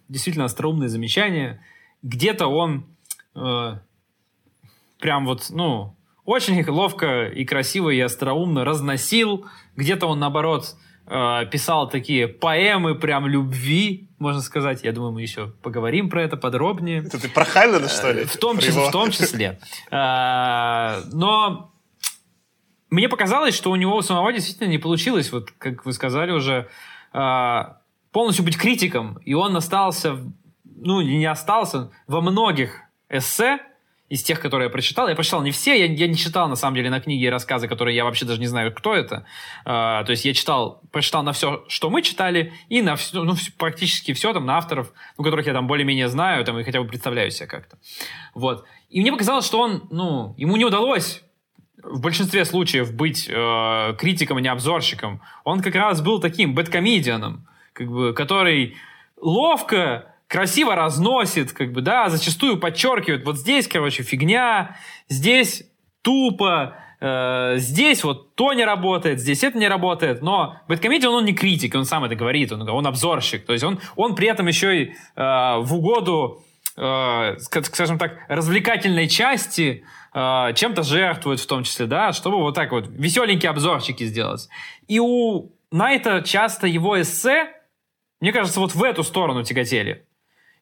действительно 0.07 0.45
остроумные 0.45 0.89
замечания. 0.89 1.63
Где-то 2.01 2.47
он 2.47 2.85
э, 3.35 3.77
прям 4.99 5.25
вот, 5.25 5.47
ну, 5.49 5.95
очень 6.25 6.63
ловко 6.69 7.25
и 7.25 7.43
красиво 7.45 7.89
и 7.89 7.99
остроумно 7.99 8.63
разносил. 8.63 9.47
Где-то 9.75 10.05
он, 10.05 10.19
наоборот, 10.19 10.75
э, 11.07 11.45
писал 11.51 11.89
такие 11.89 12.27
поэмы 12.27 12.93
прям 12.95 13.25
любви, 13.25 14.09
можно 14.19 14.41
сказать. 14.41 14.83
Я 14.83 14.91
думаю, 14.91 15.11
мы 15.11 15.21
еще 15.21 15.47
поговорим 15.63 16.09
про 16.09 16.21
это 16.21 16.37
подробнее. 16.37 16.99
Это 16.99 17.19
ты 17.19 17.29
про 17.29 17.45
Хайнлена, 17.45 17.87
что 17.87 18.11
ли? 18.11 18.25
В 18.25 18.37
том 18.37 18.59
числе. 18.59 18.89
В 18.89 18.91
том 18.91 19.11
числе. 19.11 19.59
Э, 19.91 21.01
но 21.11 21.71
мне 22.91 23.09
показалось, 23.09 23.55
что 23.55 23.71
у 23.71 23.75
него 23.75 23.97
у 23.97 24.01
самого 24.01 24.31
действительно 24.31 24.67
не 24.67 24.77
получилось, 24.77 25.31
вот 25.31 25.51
как 25.57 25.85
вы 25.85 25.93
сказали 25.93 26.31
уже, 26.31 26.67
э, 27.13 27.61
полностью 28.11 28.45
быть 28.45 28.57
критиком. 28.57 29.17
И 29.25 29.33
он 29.33 29.55
остался, 29.55 30.17
ну, 30.63 31.01
не 31.01 31.25
остался, 31.25 31.91
во 32.07 32.21
многих 32.21 32.81
эссе 33.09 33.59
из 34.09 34.23
тех, 34.23 34.39
которые 34.39 34.65
я 34.67 34.69
прочитал. 34.69 35.07
Я 35.07 35.15
прочитал 35.15 35.41
не 35.43 35.51
все, 35.51 35.79
я, 35.79 35.85
я 35.85 36.07
не 36.07 36.15
читал, 36.15 36.49
на 36.49 36.55
самом 36.55 36.75
деле, 36.75 36.89
на 36.89 36.99
книги 36.99 37.23
и 37.23 37.29
рассказы, 37.29 37.67
которые 37.67 37.95
я 37.95 38.03
вообще 38.03 38.25
даже 38.25 38.39
не 38.39 38.47
знаю, 38.47 38.73
кто 38.73 38.95
это. 38.95 39.25
Uh, 39.65 40.03
то 40.03 40.11
есть 40.11 40.25
я 40.25 40.33
читал, 40.33 40.81
прочитал 40.91 41.23
на 41.23 41.31
все, 41.31 41.63
что 41.67 41.89
мы 41.89 42.01
читали, 42.01 42.53
и 42.69 42.81
на 42.81 42.95
все, 42.95 43.23
ну, 43.23 43.35
практически 43.57 44.13
все 44.13 44.33
там, 44.33 44.45
на 44.45 44.57
авторов, 44.57 44.91
у 45.17 45.23
которых 45.23 45.45
я 45.45 45.53
там 45.53 45.67
более-менее 45.67 46.07
знаю, 46.07 46.43
там, 46.43 46.59
и 46.59 46.63
хотя 46.63 46.81
бы 46.81 46.87
представляю 46.87 47.29
себя 47.31 47.47
как-то. 47.47 47.77
Вот. 48.33 48.65
И 48.89 49.01
мне 49.01 49.11
показалось, 49.11 49.45
что 49.45 49.61
он, 49.61 49.87
ну, 49.91 50.33
ему 50.37 50.57
не 50.57 50.65
удалось 50.65 51.21
в 51.83 52.01
большинстве 52.01 52.45
случаев 52.45 52.93
быть 52.93 53.27
э, 53.29 53.95
критиком, 53.97 54.37
а 54.37 54.41
не 54.41 54.49
обзорщиком. 54.49 55.21
Он 55.43 55.61
как 55.61 55.75
раз 55.75 56.01
был 56.01 56.19
таким 56.19 56.53
бэткомедианом, 56.53 57.47
как 57.73 57.89
бы, 57.89 58.13
который 58.13 58.75
ловко 59.21 60.15
красиво 60.29 60.75
разносит, 60.75 61.51
как 61.51 61.73
бы, 61.73 61.81
да, 61.81 62.07
зачастую 62.07 62.57
подчеркивает, 62.57 63.25
вот 63.25 63.37
здесь, 63.37 63.67
короче, 63.67 64.03
фигня, 64.03 64.77
здесь 65.09 65.63
тупо, 66.03 66.77
э, 67.01 67.55
здесь 67.57 68.03
вот 68.03 68.35
то 68.35 68.53
не 68.53 68.63
работает, 68.63 69.19
здесь 69.19 69.43
это 69.43 69.57
не 69.57 69.67
работает, 69.67 70.21
но 70.21 70.61
Бэткомедиан, 70.67 71.11
он 71.11 71.25
не 71.25 71.33
критик, 71.33 71.73
он 71.73 71.85
сам 71.85 72.03
это 72.03 72.15
говорит, 72.15 72.51
он, 72.51 72.69
он 72.69 72.85
обзорщик, 72.85 73.43
то 73.43 73.53
есть 73.53 73.65
он, 73.65 73.79
он 73.95 74.15
при 74.15 74.27
этом 74.27 74.47
еще 74.47 74.83
и 74.83 74.85
э, 74.85 74.93
в 75.15 75.73
угоду, 75.73 76.43
э, 76.77 77.37
скажем 77.39 77.97
так, 77.97 78.19
развлекательной 78.27 79.07
части 79.07 79.83
э, 80.13 80.53
чем-то 80.53 80.83
жертвуют 80.83 81.39
в 81.39 81.47
том 81.47 81.63
числе, 81.63 81.87
да, 81.87 82.13
чтобы 82.13 82.37
вот 82.37 82.53
так 82.53 82.71
вот 82.71 82.87
веселенькие 82.87 83.49
обзорчики 83.49 84.03
сделать. 84.03 84.47
И 84.87 84.99
у 84.99 85.51
Найта 85.71 86.21
часто 86.21 86.67
его 86.67 87.01
эссе, 87.01 87.49
мне 88.21 88.31
кажется, 88.31 88.59
вот 88.59 88.75
в 88.75 88.83
эту 88.83 89.03
сторону 89.03 89.43
тяготели. 89.43 90.05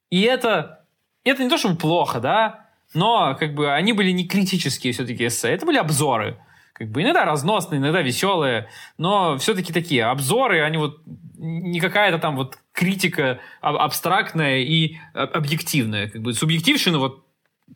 И 0.10 0.22
это, 0.22 0.86
это 1.24 1.44
не 1.44 1.50
то, 1.50 1.58
чтобы 1.58 1.76
плохо, 1.76 2.20
да, 2.20 2.68
но 2.94 3.36
как 3.40 3.54
бы 3.54 3.74
они 3.74 3.94
были 3.94 4.12
не 4.12 4.28
критические 4.28 4.94
все-таки 4.94 5.28
эссе, 5.28 5.50
это 5.50 5.66
были 5.66 5.78
обзоры. 5.78 6.38
Как 6.74 6.90
бы 6.90 7.02
иногда 7.02 7.26
разносные, 7.26 7.80
иногда 7.80 8.02
веселые, 8.02 8.70
но 8.98 9.38
все-таки 9.40 9.74
такие 9.74 10.06
обзоры, 10.06 10.62
они 10.62 10.78
вот 10.78 11.02
не 11.38 11.80
какая-то 11.80 12.20
там 12.20 12.36
вот 12.36 12.60
критика 12.72 13.40
абстрактная 13.62 14.60
и 14.60 14.98
объективная. 15.14 16.08
Как 16.08 16.22
бы 16.22 16.34
субъективщины, 16.34 17.00
вот 17.00 17.26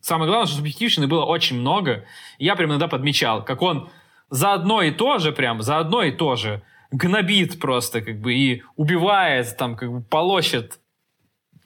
самое 0.02 0.30
главное, 0.30 0.48
что 0.48 0.58
субъективщины 0.58 1.08
было 1.08 1.26
очень 1.26 1.60
много. 1.60 2.06
Я 2.38 2.56
прям 2.56 2.70
иногда 2.70 2.88
подмечал, 2.88 3.44
как 3.44 3.62
он 3.64 3.90
за 4.30 4.54
одно 4.54 4.82
и 4.84 4.92
то 4.92 5.18
же, 5.18 5.32
прям 5.32 5.62
за 5.62 5.80
одно 5.80 6.04
и 6.04 6.12
то 6.12 6.36
же 6.36 6.62
гнобит 6.92 7.60
просто, 7.60 8.02
как 8.02 8.20
бы, 8.20 8.34
и 8.34 8.64
убивает, 8.76 9.58
там, 9.58 9.76
как 9.76 9.92
бы, 9.92 10.02
полощет 10.02 10.80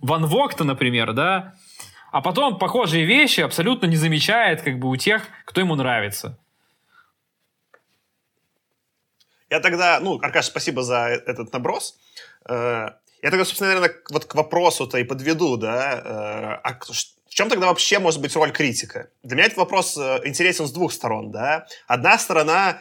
Ван 0.05 0.27
Вогта, 0.27 0.63
например, 0.63 1.13
да, 1.13 1.55
а 2.11 2.21
потом 2.21 2.59
похожие 2.59 3.05
вещи 3.05 3.41
абсолютно 3.41 3.87
не 3.87 3.95
замечает, 3.95 4.61
как 4.61 4.79
бы, 4.79 4.89
у 4.89 4.95
тех, 4.95 5.23
кто 5.45 5.61
ему 5.61 5.75
нравится. 5.75 6.37
Я 9.49 9.59
тогда, 9.59 9.99
ну, 9.99 10.19
Аркаш, 10.21 10.45
спасибо 10.45 10.83
за 10.83 11.09
э, 11.09 11.23
этот 11.25 11.51
наброс. 11.53 11.97
Э, 12.47 12.89
я 13.21 13.31
тогда, 13.31 13.45
собственно, 13.45 13.73
наверное, 13.73 13.95
вот 14.11 14.25
к 14.25 14.35
вопросу-то 14.35 14.97
и 14.99 15.03
подведу, 15.03 15.57
да, 15.57 15.93
э, 15.95 16.59
а 16.63 16.79
в 16.79 17.33
чем 17.33 17.49
тогда 17.49 17.67
вообще 17.67 17.99
может 17.99 18.21
быть 18.21 18.35
роль 18.35 18.51
критика? 18.51 19.09
Для 19.23 19.35
меня 19.35 19.47
этот 19.47 19.57
вопрос 19.57 19.97
интересен 19.97 20.67
с 20.67 20.71
двух 20.71 20.93
сторон, 20.93 21.31
да. 21.31 21.67
Одна 21.87 22.17
сторона, 22.19 22.79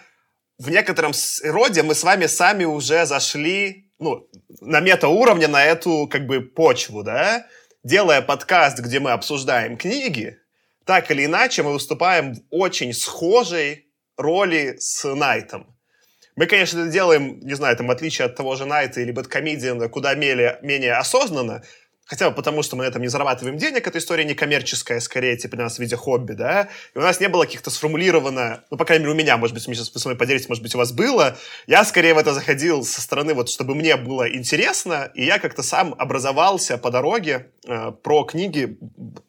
в 0.59 0.69
некотором 0.71 1.13
роде 1.43 1.83
мы 1.83 1.95
с 1.95 2.05
вами 2.05 2.27
сами 2.27 2.65
уже 2.65 3.07
зашли, 3.07 3.91
ну, 4.05 4.29
на 4.61 4.81
метауровне 4.81 5.49
на 5.49 5.65
эту, 5.65 6.07
как 6.07 6.27
бы, 6.27 6.43
почву, 6.43 7.03
да, 7.03 7.47
делая 7.83 8.21
подкаст, 8.21 8.79
где 8.79 9.01
мы 9.01 9.13
обсуждаем 9.13 9.77
книги, 9.77 10.39
так 10.85 11.11
или 11.11 11.25
иначе 11.25 11.63
мы 11.63 11.73
выступаем 11.73 12.35
в 12.35 12.41
очень 12.51 12.93
схожей 12.93 13.89
роли 14.17 14.77
с 14.79 15.09
Найтом. 15.15 15.75
Мы, 16.37 16.47
конечно, 16.47 16.81
это 16.81 16.91
делаем, 16.91 17.41
не 17.41 17.55
знаю, 17.55 17.77
там, 17.77 17.87
в 17.87 17.91
отличие 17.91 18.27
от 18.27 18.37
того 18.37 18.57
же 18.57 18.67
Найта 18.67 19.01
или 19.01 19.11
Бэткомедиана, 19.11 19.89
куда 19.89 20.15
менее, 20.15 20.59
менее 20.63 20.95
осознанно, 20.95 21.63
хотя 22.05 22.29
бы 22.29 22.37
потому, 22.37 22.63
что 22.63 22.77
мы 22.77 22.85
на 22.85 22.89
этом 22.89 23.03
не 23.03 23.09
зарабатываем 23.09 23.57
денег, 23.57 23.87
эта 23.87 23.99
история 23.99 24.25
не 24.25 24.35
коммерческая, 24.35 25.01
скорее, 25.01 25.37
типа, 25.37 25.57
для 25.57 25.65
нас 25.65 25.77
в 25.77 25.79
виде 25.79 25.97
хобби, 25.97 26.33
да, 26.33 26.69
и 26.95 26.99
у 26.99 27.01
нас 27.01 27.21
не 27.21 27.29
было 27.29 27.45
каких-то 27.45 27.71
сформулировано, 27.71 28.65
ну, 28.71 28.77
по 28.77 28.85
крайней 28.85 29.05
мере, 29.05 29.15
у 29.15 29.19
меня, 29.19 29.37
может 29.37 29.55
быть, 29.55 29.67
вы 29.67 29.75
сейчас 29.75 30.05
вы 30.05 30.15
поделитесь, 30.15 30.49
может 30.49 30.63
быть, 30.63 30.75
у 30.75 30.79
вас 30.79 30.93
было, 30.93 31.37
я 31.67 31.85
скорее 31.85 32.15
в 32.15 32.19
это 32.19 32.35
заходил 32.35 32.85
со 32.85 33.01
стороны, 33.01 33.35
вот, 33.35 33.49
чтобы 33.49 33.75
мне 33.75 33.97
было 33.97 34.33
интересно, 34.33 35.11
и 35.15 35.25
я 35.25 35.39
как-то 35.39 35.63
сам 35.63 35.95
образовался 35.99 36.79
по 36.79 36.91
дороге 36.91 37.51
э, 37.67 37.93
про 38.03 38.25
книги, 38.25 38.79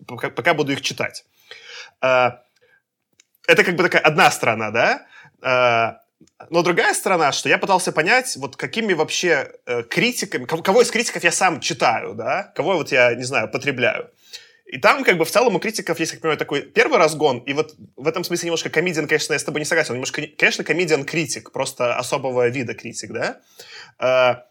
пока, 0.08 0.30
пока 0.30 0.54
буду 0.54 0.74
их 0.74 0.82
читать. 0.82 1.26
Э, 2.02 2.32
это 3.48 3.64
как 3.64 3.76
бы 3.76 3.84
такая 3.84 4.02
одна 4.02 4.30
сторона, 4.32 4.72
да, 4.72 5.06
э, 5.42 6.05
но 6.50 6.64
другая 6.64 6.94
сторона, 6.94 7.32
что 7.32 7.50
я 7.50 7.58
пытался 7.58 7.92
понять, 7.92 8.36
вот 8.38 8.56
какими 8.56 8.94
вообще 8.94 9.52
э, 9.66 9.84
критиками, 9.84 10.46
кого, 10.46 10.62
кого 10.62 10.82
из 10.82 10.92
критиков 10.92 11.24
я 11.24 11.32
сам 11.32 11.60
читаю, 11.60 12.14
да, 12.14 12.52
кого 12.56 12.76
вот 12.76 12.92
я, 12.92 13.14
не 13.16 13.24
знаю, 13.24 13.50
потребляю. 13.50 14.12
И 14.66 14.80
там, 14.80 15.04
как 15.04 15.18
бы, 15.18 15.26
в 15.26 15.32
целом 15.32 15.56
у 15.56 15.60
критиков 15.60 16.00
есть, 16.00 16.12
как 16.12 16.22
понимаю, 16.22 16.38
такой 16.38 16.62
первый 16.64 16.98
разгон, 16.98 17.38
и 17.40 17.54
вот 17.54 17.76
в 17.96 18.08
этом 18.08 18.24
смысле 18.24 18.48
немножко 18.48 18.70
комедиан, 18.70 19.08
конечно, 19.08 19.34
я 19.34 19.40
с 19.40 19.44
тобой 19.44 19.62
не 19.62 19.66
согласен, 19.66 19.94
немножко, 19.94 20.24
конечно, 20.38 20.64
комедиан-критик, 20.64 21.52
просто 21.52 21.96
особого 21.96 22.50
вида 22.50 22.74
критик, 22.74 23.12
да. 23.12 23.40
Э, 24.00 24.44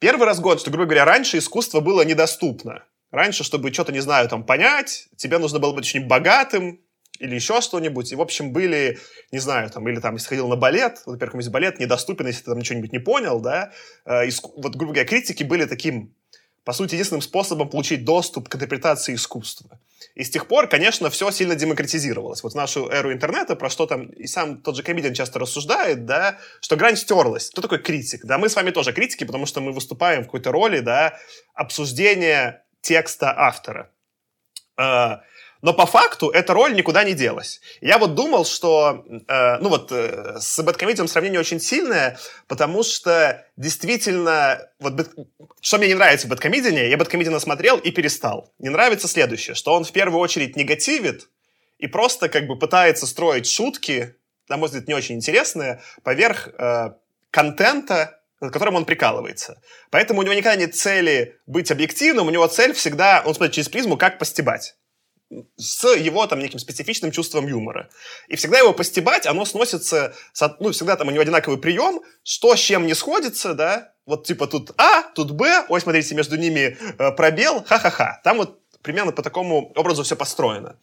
первый 0.00 0.26
разгон, 0.26 0.58
что, 0.58 0.70
грубо 0.70 0.84
говоря, 0.84 1.04
раньше 1.04 1.38
искусство 1.38 1.80
было 1.80 2.02
недоступно. 2.02 2.84
Раньше, 3.12 3.44
чтобы 3.44 3.72
что-то, 3.72 3.92
не 3.92 4.00
знаю, 4.00 4.28
там, 4.28 4.44
понять, 4.44 5.08
тебе 5.16 5.38
нужно 5.38 5.58
было 5.58 5.72
быть 5.72 5.84
очень 5.84 6.06
богатым, 6.06 6.80
или 7.22 7.36
еще 7.36 7.60
что-нибудь. 7.60 8.12
И, 8.12 8.16
в 8.16 8.20
общем, 8.20 8.52
были, 8.52 8.98
не 9.30 9.38
знаю, 9.38 9.70
там, 9.70 9.88
или 9.88 10.00
там, 10.00 10.14
если 10.14 10.28
ходил 10.28 10.48
на 10.48 10.56
балет, 10.56 11.02
например, 11.06 11.30
какой-нибудь 11.30 11.52
балет 11.52 11.78
недоступен, 11.78 12.26
если 12.26 12.40
ты 12.40 12.50
там 12.50 12.58
ничего-нибудь 12.58 12.92
не 12.92 12.98
понял, 12.98 13.40
да. 13.40 13.72
Э. 14.04 14.28
Вот, 14.56 14.74
грубо 14.74 14.92
говоря, 14.92 15.04
критики 15.04 15.44
были 15.44 15.66
таким, 15.66 16.14
по 16.64 16.72
сути, 16.72 16.94
единственным 16.94 17.22
способом 17.22 17.68
получить 17.70 18.04
доступ 18.04 18.48
к 18.48 18.56
интерпретации 18.56 19.14
искусства. 19.14 19.78
И 20.16 20.24
с 20.24 20.30
тех 20.30 20.48
пор, 20.48 20.68
конечно, 20.68 21.10
все 21.10 21.30
сильно 21.30 21.54
демократизировалось. 21.54 22.42
Вот 22.42 22.52
в 22.52 22.56
нашу 22.56 22.88
эру 22.90 23.12
интернета, 23.12 23.54
про 23.54 23.70
что 23.70 23.86
там 23.86 24.06
и 24.06 24.26
сам 24.26 24.60
тот 24.60 24.76
же 24.76 24.82
комедиан 24.82 25.14
часто 25.14 25.38
рассуждает, 25.38 26.04
да, 26.04 26.38
что 26.60 26.76
грань 26.76 26.96
стерлась. 26.96 27.50
Кто 27.50 27.62
такой 27.62 27.78
критик? 27.78 28.24
Да, 28.24 28.36
мы 28.36 28.48
с 28.48 28.56
вами 28.56 28.72
тоже 28.72 28.92
критики, 28.92 29.22
потому 29.22 29.46
что 29.46 29.60
мы 29.60 29.72
выступаем 29.72 30.22
в 30.22 30.26
какой-то 30.26 30.50
роли, 30.50 30.80
да, 30.80 31.18
обсуждения 31.54 32.64
текста 32.80 33.32
автора. 33.32 33.90
Но 35.62 35.72
по 35.72 35.86
факту 35.86 36.28
эта 36.28 36.54
роль 36.54 36.74
никуда 36.74 37.04
не 37.04 37.14
делась. 37.14 37.60
Я 37.80 37.98
вот 37.98 38.16
думал, 38.16 38.44
что, 38.44 39.04
э, 39.28 39.58
ну 39.58 39.68
вот, 39.68 39.92
э, 39.92 40.38
с 40.40 40.60
Бэткомедием 40.60 41.06
сравнение 41.06 41.38
очень 41.38 41.60
сильное, 41.60 42.18
потому 42.48 42.82
что 42.82 43.46
действительно, 43.56 44.68
вот, 44.80 45.08
что 45.60 45.78
мне 45.78 45.86
не 45.86 45.94
нравится 45.94 46.26
в 46.26 46.30
Бэткомедиане, 46.30 46.90
я 46.90 46.96
Бэткомедиана 46.96 47.38
смотрел 47.38 47.78
и 47.78 47.92
перестал. 47.92 48.52
Не 48.58 48.70
нравится 48.70 49.06
следующее, 49.06 49.54
что 49.54 49.72
он 49.72 49.84
в 49.84 49.92
первую 49.92 50.20
очередь 50.20 50.56
негативит 50.56 51.28
и 51.78 51.86
просто 51.86 52.28
как 52.28 52.48
бы 52.48 52.58
пытается 52.58 53.06
строить 53.06 53.46
шутки, 53.46 54.16
на 54.48 54.56
мой 54.56 54.66
взгляд, 54.66 54.88
не 54.88 54.94
очень 54.94 55.14
интересные, 55.14 55.80
поверх 56.02 56.48
э, 56.48 56.90
контента, 57.30 58.18
над 58.40 58.52
которым 58.52 58.74
он 58.74 58.84
прикалывается. 58.84 59.62
Поэтому 59.90 60.20
у 60.20 60.22
него 60.24 60.34
никогда 60.34 60.56
нет 60.56 60.74
цели 60.74 61.38
быть 61.46 61.70
объективным, 61.70 62.26
у 62.26 62.30
него 62.30 62.48
цель 62.48 62.72
всегда, 62.72 63.22
он 63.24 63.36
смотрит 63.36 63.54
через 63.54 63.68
призму, 63.68 63.96
как 63.96 64.18
постебать 64.18 64.74
с 65.56 65.86
его 65.94 66.26
там 66.26 66.38
неким 66.38 66.58
специфичным 66.58 67.10
чувством 67.10 67.46
юмора. 67.46 67.88
И 68.28 68.36
всегда 68.36 68.58
его 68.58 68.72
постебать, 68.72 69.26
оно 69.26 69.44
сносится, 69.44 70.14
ну, 70.60 70.72
всегда 70.72 70.96
там 70.96 71.08
у 71.08 71.10
него 71.10 71.22
одинаковый 71.22 71.58
прием, 71.58 72.02
что 72.22 72.54
с 72.56 72.60
чем 72.60 72.86
не 72.86 72.94
сходится, 72.94 73.54
да, 73.54 73.92
вот 74.06 74.26
типа 74.26 74.46
тут 74.46 74.72
А, 74.78 75.02
тут 75.14 75.30
Б, 75.30 75.66
ой, 75.68 75.80
смотрите, 75.80 76.14
между 76.14 76.36
ними 76.36 76.76
э, 76.98 77.12
пробел, 77.12 77.62
ха-ха-ха. 77.64 78.20
Там 78.24 78.38
вот 78.38 78.58
примерно 78.82 79.12
по 79.12 79.22
такому 79.22 79.72
образу 79.76 80.02
все 80.02 80.16
построено. 80.16 80.76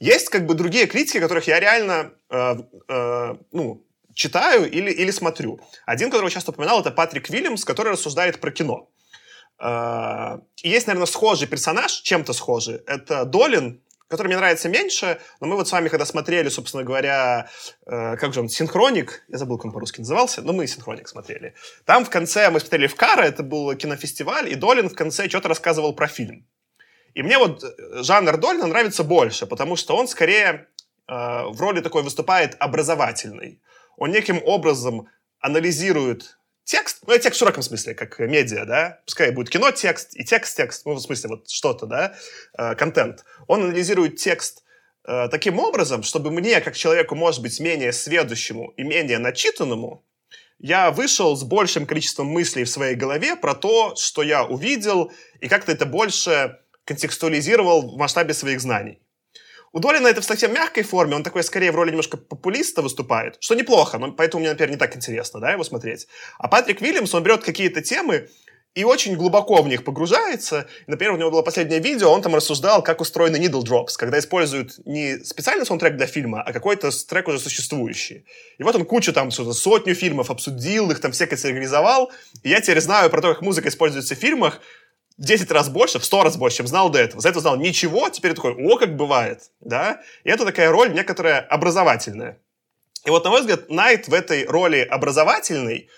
Есть 0.00 0.28
как 0.28 0.46
бы 0.46 0.54
другие 0.54 0.86
критики, 0.86 1.18
которых 1.18 1.48
я 1.48 1.60
реально, 1.60 2.12
э, 2.28 2.56
э, 2.88 3.34
ну, 3.52 3.84
читаю 4.14 4.70
или, 4.70 4.90
или 4.90 5.10
смотрю. 5.10 5.60
Один, 5.86 6.10
которого 6.10 6.30
часто 6.30 6.50
упоминал, 6.50 6.80
это 6.80 6.90
Патрик 6.90 7.30
Вильямс, 7.30 7.64
который 7.64 7.92
рассуждает 7.92 8.40
про 8.40 8.50
кино. 8.50 8.88
Uh, 9.60 10.40
есть, 10.62 10.86
наверное, 10.86 11.06
схожий 11.06 11.48
персонаж, 11.48 11.90
чем-то 12.02 12.32
схожий. 12.32 12.76
Это 12.86 13.24
Долин, 13.24 13.82
который 14.08 14.28
мне 14.28 14.36
нравится 14.36 14.68
меньше, 14.68 15.20
но 15.40 15.46
мы 15.46 15.56
вот 15.56 15.68
с 15.68 15.72
вами, 15.72 15.88
когда 15.88 16.06
смотрели, 16.06 16.48
собственно 16.48 16.82
говоря, 16.82 17.48
э, 17.86 18.16
как 18.16 18.32
же 18.32 18.40
он, 18.40 18.48
«Синхроник», 18.48 19.22
я 19.28 19.38
забыл, 19.38 19.58
как 19.58 19.66
он 19.66 19.72
по-русски 19.72 20.00
назывался, 20.00 20.42
но 20.42 20.52
мы 20.52 20.66
«Синхроник» 20.66 21.08
смотрели. 21.08 21.54
Там 21.84 22.04
в 22.04 22.10
конце 22.10 22.50
мы 22.50 22.60
смотрели 22.60 22.86
в 22.86 22.94
Кара, 22.94 23.22
это 23.22 23.42
был 23.42 23.74
кинофестиваль, 23.76 24.48
и 24.50 24.54
Долин 24.54 24.88
в 24.88 24.94
конце 24.94 25.28
что-то 25.28 25.48
рассказывал 25.48 25.94
про 25.94 26.06
фильм. 26.08 26.46
И 27.14 27.22
мне 27.22 27.38
вот 27.38 27.62
э, 27.62 28.02
жанр 28.02 28.38
Долина 28.38 28.66
нравится 28.66 29.04
больше, 29.04 29.46
потому 29.46 29.76
что 29.76 29.94
он 29.94 30.08
скорее 30.08 30.68
э, 31.06 31.12
в 31.12 31.60
роли 31.60 31.80
такой 31.80 32.02
выступает 32.02 32.56
образовательный. 32.58 33.60
Он 33.98 34.10
неким 34.10 34.40
образом 34.44 35.08
анализирует 35.40 36.37
текст, 36.68 36.98
ну, 37.06 37.16
текст 37.18 37.36
в 37.36 37.38
широком 37.38 37.62
смысле, 37.62 37.94
как 37.94 38.18
медиа, 38.18 38.66
да, 38.66 39.00
пускай 39.06 39.30
будет 39.30 39.48
кино, 39.48 39.70
текст, 39.70 40.14
и 40.14 40.24
текст, 40.24 40.56
текст, 40.56 40.84
ну, 40.84 40.92
в 40.92 41.00
смысле, 41.00 41.30
вот 41.30 41.48
что-то, 41.48 41.86
да, 41.86 42.14
э, 42.58 42.74
контент. 42.74 43.24
Он 43.46 43.62
анализирует 43.64 44.16
текст 44.16 44.64
э, 45.06 45.28
таким 45.30 45.58
образом, 45.58 46.02
чтобы 46.02 46.30
мне, 46.30 46.60
как 46.60 46.76
человеку, 46.76 47.14
может 47.14 47.40
быть, 47.40 47.58
менее 47.58 47.92
сведущему 47.92 48.74
и 48.76 48.82
менее 48.82 49.18
начитанному, 49.18 50.04
я 50.58 50.90
вышел 50.90 51.34
с 51.36 51.42
большим 51.42 51.86
количеством 51.86 52.26
мыслей 52.26 52.64
в 52.64 52.70
своей 52.70 52.96
голове 52.96 53.34
про 53.34 53.54
то, 53.54 53.94
что 53.96 54.22
я 54.22 54.44
увидел, 54.44 55.10
и 55.40 55.48
как-то 55.48 55.72
это 55.72 55.86
больше 55.86 56.58
контекстуализировал 56.84 57.94
в 57.94 57.96
масштабе 57.96 58.34
своих 58.34 58.60
знаний. 58.60 59.00
У 59.78 59.80
Долина 59.80 60.08
это 60.08 60.20
в 60.20 60.24
совсем 60.24 60.52
мягкой 60.52 60.82
форме, 60.82 61.14
он 61.14 61.22
такой 61.22 61.44
скорее 61.44 61.70
в 61.70 61.76
роли 61.76 61.90
немножко 61.90 62.16
популиста 62.16 62.82
выступает, 62.82 63.36
что 63.38 63.54
неплохо, 63.54 63.98
но 63.98 64.10
поэтому 64.10 64.40
мне, 64.40 64.50
например, 64.50 64.72
не 64.72 64.76
так 64.76 64.96
интересно, 64.96 65.38
да, 65.38 65.52
его 65.52 65.62
смотреть. 65.62 66.08
А 66.36 66.48
Патрик 66.48 66.80
Вильямс, 66.80 67.14
он 67.14 67.22
берет 67.22 67.44
какие-то 67.44 67.80
темы 67.80 68.28
и 68.74 68.82
очень 68.82 69.14
глубоко 69.14 69.62
в 69.62 69.68
них 69.68 69.84
погружается. 69.84 70.66
Например, 70.88 71.14
у 71.14 71.16
него 71.16 71.30
было 71.30 71.42
последнее 71.42 71.78
видео, 71.78 72.10
он 72.10 72.22
там 72.22 72.34
рассуждал, 72.34 72.82
как 72.82 73.00
устроены 73.00 73.36
needle 73.36 73.62
drops, 73.62 73.92
когда 73.96 74.18
используют 74.18 74.84
не 74.84 75.18
специальный 75.24 75.64
саундтрек 75.64 75.96
для 75.96 76.06
фильма, 76.06 76.42
а 76.42 76.52
какой-то 76.52 76.90
трек 77.06 77.28
уже 77.28 77.38
существующий. 77.38 78.24
И 78.58 78.64
вот 78.64 78.74
он 78.74 78.84
кучу 78.84 79.12
там, 79.12 79.30
что-то 79.30 79.52
сотню 79.52 79.94
фильмов 79.94 80.30
обсудил, 80.30 80.90
их 80.90 81.00
там 81.00 81.12
все 81.12 81.28
категоризовал. 81.28 82.10
И 82.42 82.50
я 82.50 82.60
теперь 82.60 82.80
знаю 82.80 83.10
про 83.10 83.22
то, 83.22 83.34
как 83.34 83.42
музыка 83.42 83.68
используется 83.68 84.16
в 84.16 84.18
фильмах, 84.18 84.60
10 85.18 85.50
раз 85.50 85.68
больше, 85.68 85.98
в 85.98 86.04
100 86.04 86.22
раз 86.22 86.36
больше, 86.36 86.58
чем 86.58 86.66
знал 86.66 86.90
до 86.90 86.98
этого. 87.00 87.20
За 87.20 87.28
это 87.28 87.40
знал 87.40 87.56
ничего, 87.56 88.08
теперь 88.08 88.34
такой, 88.34 88.54
о, 88.54 88.78
как 88.78 88.96
бывает, 88.96 89.50
да? 89.60 90.00
И 90.24 90.30
это 90.30 90.44
такая 90.44 90.70
роль 90.70 90.92
некоторая 90.92 91.40
образовательная. 91.40 92.38
И 93.04 93.10
вот, 93.10 93.24
на 93.24 93.30
мой 93.30 93.40
взгляд, 93.40 93.68
Найт 93.68 94.08
в 94.08 94.14
этой 94.14 94.44
роли 94.46 94.80
образовательной 94.80 95.88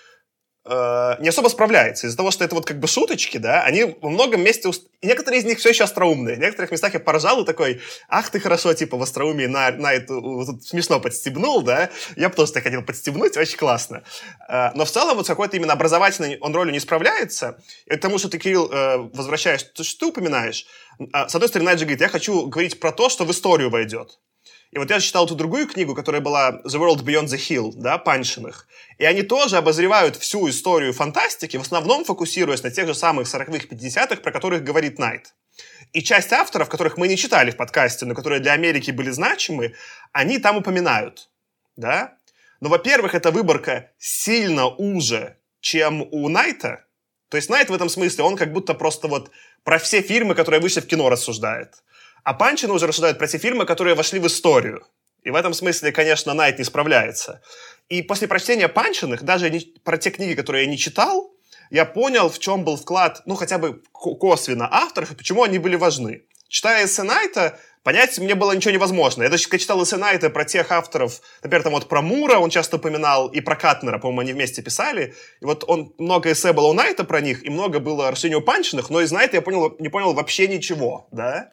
Э, 0.63 1.15
не 1.19 1.29
особо 1.29 1.47
справляется. 1.47 2.05
Из-за 2.05 2.15
того, 2.15 2.29
что 2.29 2.43
это 2.43 2.53
вот 2.53 2.65
как 2.65 2.79
бы 2.79 2.87
шуточки, 2.87 3.37
да, 3.37 3.63
они 3.63 3.95
во 3.99 4.09
многом 4.09 4.43
месте... 4.43 4.67
Уст... 4.67 4.87
некоторые 5.01 5.41
из 5.41 5.45
них 5.45 5.57
все 5.57 5.69
еще 5.69 5.85
остроумные. 5.85 6.35
В 6.35 6.39
некоторых 6.39 6.69
местах 6.69 6.93
я 6.93 6.99
поражал 6.99 7.41
и 7.41 7.45
такой, 7.45 7.81
ах 8.07 8.29
ты 8.29 8.39
хорошо, 8.39 8.73
типа, 8.73 8.95
в 8.95 9.01
остроумии 9.01 9.47
на, 9.47 9.71
на 9.71 9.93
эту... 9.93 10.21
Вот, 10.21 10.63
смешно 10.63 10.99
подстебнул, 10.99 11.63
да. 11.63 11.89
Я 12.15 12.29
бы 12.29 12.35
тоже 12.35 12.51
так 12.51 12.63
хотел 12.63 12.83
подстебнуть, 12.83 13.37
очень 13.37 13.57
классно. 13.57 14.03
Э, 14.47 14.69
но 14.75 14.85
в 14.85 14.91
целом 14.91 15.17
вот 15.17 15.25
какой-то 15.25 15.57
именно 15.57 15.73
образовательный 15.73 16.37
он 16.39 16.53
ролью 16.53 16.73
не 16.73 16.79
справляется. 16.79 17.57
И 17.87 17.95
к 17.95 17.99
тому, 17.99 18.19
что 18.19 18.29
ты, 18.29 18.37
Кирилл, 18.37 18.69
э, 18.71 19.09
что 19.81 19.99
ты 19.99 20.05
упоминаешь, 20.05 20.67
с 20.99 21.33
одной 21.33 21.47
стороны, 21.49 21.69
Найт 21.69 21.79
же 21.79 21.85
говорит, 21.85 22.01
я 22.01 22.09
хочу 22.09 22.45
говорить 22.45 22.79
про 22.79 22.91
то, 22.91 23.09
что 23.09 23.25
в 23.25 23.31
историю 23.31 23.71
войдет. 23.71 24.19
И 24.71 24.77
вот 24.77 24.89
я 24.89 25.01
читал 25.01 25.25
эту 25.25 25.35
другую 25.35 25.67
книгу, 25.67 25.93
которая 25.93 26.21
была 26.21 26.61
The 26.63 26.79
World 26.79 27.03
Beyond 27.03 27.25
the 27.25 27.37
Hill, 27.37 27.73
да, 27.75 27.97
Паншиных. 27.97 28.67
И 28.97 29.05
они 29.05 29.21
тоже 29.21 29.57
обозревают 29.57 30.15
всю 30.15 30.49
историю 30.49 30.93
фантастики, 30.93 31.57
в 31.57 31.61
основном 31.61 32.05
фокусируясь 32.05 32.63
на 32.63 32.71
тех 32.71 32.87
же 32.87 32.95
самых 32.95 33.27
40-х, 33.27 33.67
50-х, 33.67 34.21
про 34.21 34.31
которых 34.31 34.63
говорит 34.63 34.97
Найт. 34.97 35.33
И 35.91 36.01
часть 36.01 36.31
авторов, 36.31 36.69
которых 36.69 36.97
мы 36.97 37.09
не 37.09 37.17
читали 37.17 37.51
в 37.51 37.57
подкасте, 37.57 38.05
но 38.05 38.15
которые 38.15 38.39
для 38.39 38.53
Америки 38.53 38.91
были 38.91 39.09
значимы, 39.09 39.75
они 40.13 40.37
там 40.37 40.57
упоминают, 40.57 41.29
да. 41.75 42.17
Но, 42.61 42.69
во-первых, 42.69 43.13
эта 43.13 43.31
выборка 43.31 43.91
сильно 43.97 44.67
уже, 44.67 45.35
чем 45.59 46.07
у 46.11 46.29
Найта. 46.29 46.85
То 47.27 47.35
есть 47.35 47.49
Найт 47.49 47.69
в 47.69 47.73
этом 47.73 47.89
смысле, 47.89 48.23
он 48.23 48.37
как 48.37 48.53
будто 48.53 48.73
просто 48.73 49.09
вот 49.09 49.31
про 49.63 49.79
все 49.79 50.01
фильмы, 50.01 50.33
которые 50.33 50.61
вышли 50.61 50.79
в 50.79 50.87
кино, 50.87 51.09
рассуждает. 51.09 51.83
А 52.23 52.33
Панчина 52.33 52.73
уже 52.73 52.87
рассуждает 52.87 53.17
про 53.17 53.27
те 53.27 53.37
фильмы, 53.37 53.65
которые 53.65 53.95
вошли 53.95 54.19
в 54.19 54.27
историю. 54.27 54.85
И 55.23 55.29
в 55.29 55.35
этом 55.35 55.53
смысле, 55.53 55.91
конечно, 55.91 56.33
Найт 56.33 56.57
не 56.57 56.63
справляется. 56.63 57.41
И 57.89 58.01
после 58.01 58.27
прочтения 58.27 58.67
Панчиных, 58.67 59.23
даже 59.23 59.49
не, 59.49 59.59
про 59.83 59.97
те 59.97 60.09
книги, 60.09 60.33
которые 60.33 60.65
я 60.65 60.69
не 60.69 60.77
читал, 60.77 61.31
я 61.69 61.85
понял, 61.85 62.29
в 62.29 62.39
чем 62.39 62.63
был 62.63 62.75
вклад, 62.75 63.21
ну, 63.25 63.35
хотя 63.35 63.57
бы 63.57 63.81
косвенно 63.93 64.67
авторов, 64.71 65.11
и 65.11 65.15
почему 65.15 65.43
они 65.43 65.57
были 65.57 65.75
важны. 65.75 66.23
Читая 66.47 66.85
эссе 66.85 67.03
Найта, 67.03 67.57
понять 67.83 68.19
мне 68.19 68.35
было 68.35 68.51
ничего 68.51 68.71
невозможно. 68.71 69.23
Я 69.23 69.29
даже 69.29 69.47
читал 69.57 69.81
эссе 69.81 69.95
Найта 69.95 70.29
про 70.29 70.43
тех 70.43 70.69
авторов, 70.71 71.21
например, 71.41 71.63
там 71.63 71.73
вот 71.73 71.87
про 71.87 72.01
Мура 72.01 72.39
он 72.39 72.49
часто 72.49 72.75
упоминал, 72.75 73.29
и 73.29 73.39
про 73.39 73.55
Катнера, 73.55 73.99
по-моему, 73.99 74.21
они 74.21 74.33
вместе 74.33 74.61
писали. 74.61 75.15
И 75.39 75.45
вот 75.45 75.63
он, 75.65 75.93
много 75.97 76.31
эссе 76.31 76.51
было 76.51 76.67
у 76.67 76.73
Найта 76.73 77.05
про 77.05 77.21
них, 77.21 77.45
и 77.45 77.49
много 77.49 77.79
было 77.79 78.11
расширения 78.11 78.37
у 78.37 78.41
Панчиных, 78.41 78.89
но 78.89 78.99
из 78.99 79.11
Найта 79.11 79.37
я 79.37 79.41
понял, 79.41 79.75
не 79.79 79.87
понял 79.87 80.13
вообще 80.13 80.47
ничего, 80.49 81.07
да. 81.11 81.51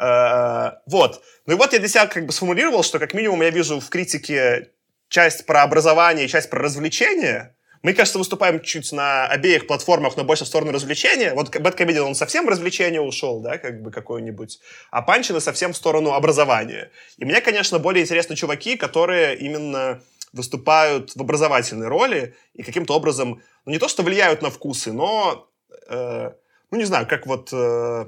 Э, 0.00 0.72
вот. 0.86 1.22
Ну 1.46 1.54
и 1.54 1.56
вот 1.56 1.72
я 1.72 1.78
для 1.78 1.88
себя 1.88 2.06
как 2.06 2.26
бы 2.26 2.32
сформулировал, 2.32 2.82
что 2.82 2.98
как 2.98 3.14
минимум 3.14 3.42
я 3.42 3.50
вижу 3.50 3.80
в 3.80 3.88
критике 3.88 4.70
часть 5.08 5.46
про 5.46 5.62
образование 5.62 6.26
и 6.26 6.28
часть 6.28 6.50
про 6.50 6.60
развлечение. 6.60 7.56
Мы, 7.82 7.92
кажется, 7.92 8.18
выступаем 8.18 8.60
чуть 8.60 8.90
на 8.92 9.26
обеих 9.26 9.68
платформах, 9.68 10.16
но 10.16 10.24
больше 10.24 10.44
в 10.44 10.48
сторону 10.48 10.72
развлечения. 10.72 11.34
Вот 11.34 11.56
Бэткомедиан, 11.56 12.04
он 12.04 12.14
совсем 12.16 12.46
в 12.46 12.48
развлечение 12.48 13.00
ушел, 13.00 13.40
да, 13.40 13.58
как 13.58 13.80
бы 13.80 13.92
какой-нибудь. 13.92 14.58
А 14.90 15.02
Панчина 15.02 15.38
совсем 15.38 15.72
в 15.72 15.76
сторону 15.76 16.12
образования. 16.12 16.90
И 17.16 17.24
мне, 17.24 17.40
конечно, 17.40 17.78
более 17.78 18.02
интересны 18.02 18.34
чуваки, 18.34 18.76
которые 18.76 19.36
именно 19.36 20.02
выступают 20.32 21.14
в 21.14 21.20
образовательной 21.20 21.86
роли 21.86 22.34
и 22.54 22.64
каким-то 22.64 22.94
образом, 22.94 23.40
ну, 23.64 23.72
не 23.72 23.78
то 23.78 23.86
что 23.86 24.02
влияют 24.02 24.42
на 24.42 24.50
вкусы, 24.50 24.92
но, 24.92 25.48
э, 25.88 26.32
ну, 26.70 26.78
не 26.78 26.84
знаю, 26.84 27.06
как 27.06 27.26
вот... 27.26 27.50
Э, 27.52 28.06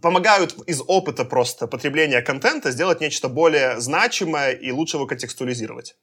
помогают 0.00 0.56
из 0.66 0.82
опыта 0.86 1.24
просто 1.24 1.66
потребления 1.66 2.22
контента 2.22 2.70
сделать 2.70 3.00
нечто 3.00 3.28
более 3.28 3.80
значимое 3.80 4.52
и 4.52 4.70
лучше 4.70 4.96
его 4.96 5.06
контекстуализировать. 5.06 5.96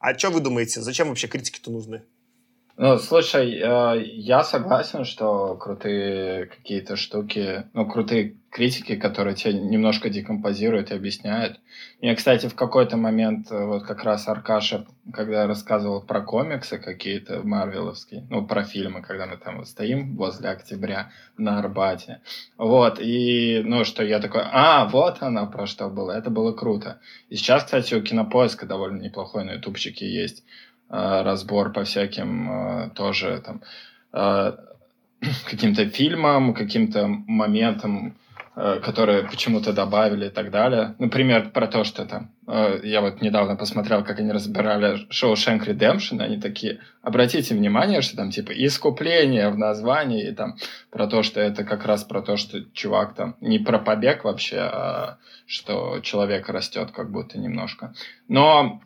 А 0.00 0.16
что 0.16 0.30
вы 0.30 0.40
думаете, 0.40 0.82
зачем 0.82 1.08
вообще 1.08 1.26
критики-то 1.26 1.70
нужны? 1.70 2.04
Ну, 2.78 2.98
слушай, 2.98 3.54
э, 3.54 4.02
я 4.04 4.44
согласен, 4.44 5.06
что 5.06 5.54
крутые 5.56 6.44
какие-то 6.44 6.96
штуки, 6.96 7.64
ну, 7.72 7.86
крутые 7.86 8.36
критики, 8.50 8.96
которые 8.96 9.34
тебя 9.34 9.54
немножко 9.54 10.10
декомпозируют 10.10 10.90
и 10.90 10.94
объясняют. 10.94 11.58
Мне, 12.02 12.14
кстати, 12.14 12.48
в 12.48 12.54
какой-то 12.54 12.98
момент, 12.98 13.50
э, 13.50 13.64
вот 13.64 13.84
как 13.84 14.04
раз 14.04 14.28
Аркаша, 14.28 14.86
когда 15.10 15.46
рассказывал 15.46 16.02
про 16.02 16.20
комиксы 16.20 16.76
какие-то 16.76 17.42
марвеловские, 17.42 18.26
ну, 18.28 18.46
про 18.46 18.62
фильмы, 18.64 19.00
когда 19.00 19.24
мы 19.24 19.38
там 19.38 19.56
вот 19.56 19.68
стоим 19.68 20.14
возле 20.14 20.50
октября 20.50 21.10
на 21.38 21.58
Арбате, 21.58 22.20
вот, 22.58 22.98
и, 23.00 23.62
ну, 23.64 23.84
что 23.84 24.04
я 24.04 24.20
такой, 24.20 24.42
а, 24.44 24.86
вот 24.86 25.22
она 25.22 25.46
про 25.46 25.66
что 25.66 25.88
было, 25.88 26.12
это 26.12 26.28
было 26.28 26.52
круто. 26.52 27.00
И 27.30 27.36
сейчас, 27.36 27.64
кстати, 27.64 27.94
у 27.94 28.02
Кинопоиска 28.02 28.66
довольно 28.66 29.00
неплохой 29.00 29.44
на 29.44 29.52
ютубчике 29.52 30.06
есть 30.06 30.44
разбор 30.88 31.72
по 31.72 31.84
всяким 31.84 32.50
э, 32.50 32.90
тоже 32.90 33.42
там 33.44 33.62
э, 34.12 34.52
каким-то 35.50 35.88
фильмам, 35.88 36.54
каким-то 36.54 37.06
моментам, 37.08 38.16
которые 38.54 39.24
почему-то 39.24 39.74
добавили 39.74 40.28
и 40.28 40.30
так 40.30 40.50
далее. 40.50 40.94
Например, 40.98 41.50
про 41.50 41.66
то, 41.66 41.84
что 41.84 42.06
там... 42.06 42.30
Я 42.82 43.02
вот 43.02 43.20
недавно 43.20 43.54
посмотрел, 43.54 44.02
как 44.02 44.18
они 44.18 44.32
разбирали 44.32 45.06
шоу 45.10 45.36
Шенк 45.36 45.68
Redemption, 45.68 46.22
они 46.22 46.40
такие, 46.40 46.80
обратите 47.02 47.54
внимание, 47.54 48.00
что 48.00 48.16
там 48.16 48.30
типа 48.30 48.52
искупление 48.52 49.50
в 49.50 49.58
названии, 49.58 50.26
и 50.26 50.34
там 50.34 50.56
про 50.90 51.06
то, 51.06 51.22
что 51.22 51.38
это 51.38 51.64
как 51.64 51.84
раз 51.84 52.04
про 52.04 52.22
то, 52.22 52.38
что 52.38 52.62
чувак 52.72 53.14
там 53.14 53.36
не 53.42 53.58
про 53.58 53.78
побег 53.78 54.24
вообще, 54.24 54.60
а 54.60 55.18
что 55.46 56.00
человек 56.00 56.48
растет 56.48 56.92
как 56.92 57.10
будто 57.10 57.38
немножко. 57.38 57.92
Но 58.26 58.80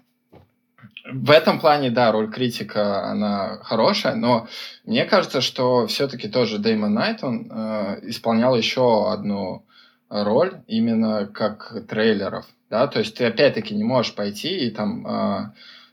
в 1.12 1.31
этом 1.31 1.61
плане, 1.61 1.90
да, 1.90 2.12
роль 2.12 2.31
критика, 2.31 3.05
она 3.05 3.59
хорошая, 3.62 4.14
но 4.14 4.49
мне 4.85 5.05
кажется, 5.05 5.40
что 5.40 5.87
все-таки 5.87 6.29
тоже 6.29 6.59
Дэймон 6.59 6.94
Найт, 6.94 7.25
он 7.25 7.51
э, 7.51 8.01
исполнял 8.03 8.57
еще 8.57 9.11
одну 9.12 9.64
роль 10.09 10.62
именно 10.66 11.27
как 11.27 11.87
трейлеров, 11.88 12.46
да, 12.68 12.87
то 12.87 12.99
есть 12.99 13.16
ты 13.16 13.27
опять-таки 13.27 13.75
не 13.75 13.85
можешь 13.85 14.14
пойти 14.14 14.66
и 14.66 14.70
там 14.70 15.07
э, 15.07 15.53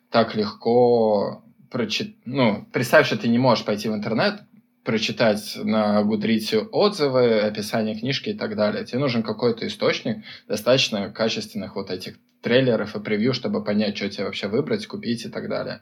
так 0.10 0.36
легко 0.36 1.43
прочитать, 1.69 2.15
ну, 2.25 2.65
представь, 2.71 3.08
что 3.08 3.17
ты 3.17 3.27
не 3.27 3.39
можешь 3.39 3.65
пойти 3.65 3.89
в 3.89 3.93
интернет, 3.93 4.41
прочитать 4.84 5.58
на 5.62 6.01
Гудрите 6.03 6.60
отзывы, 6.60 7.41
описание 7.41 7.99
книжки 7.99 8.30
и 8.30 8.34
так 8.34 8.56
далее. 8.56 8.86
Тебе 8.86 8.99
нужен 8.99 9.21
какой-то 9.21 9.67
источник 9.67 10.23
достаточно 10.47 11.10
качественных 11.10 11.75
вот 11.75 11.91
этих 11.91 12.15
трейлеров 12.47 12.95
и 12.95 12.99
превью, 12.99 13.33
чтобы 13.33 13.63
понять, 13.63 13.97
что 13.97 14.10
тебе 14.10 14.25
вообще 14.25 14.47
выбрать, 14.47 14.88
купить 14.88 15.25
и 15.25 15.29
так 15.29 15.49
далее. 15.49 15.81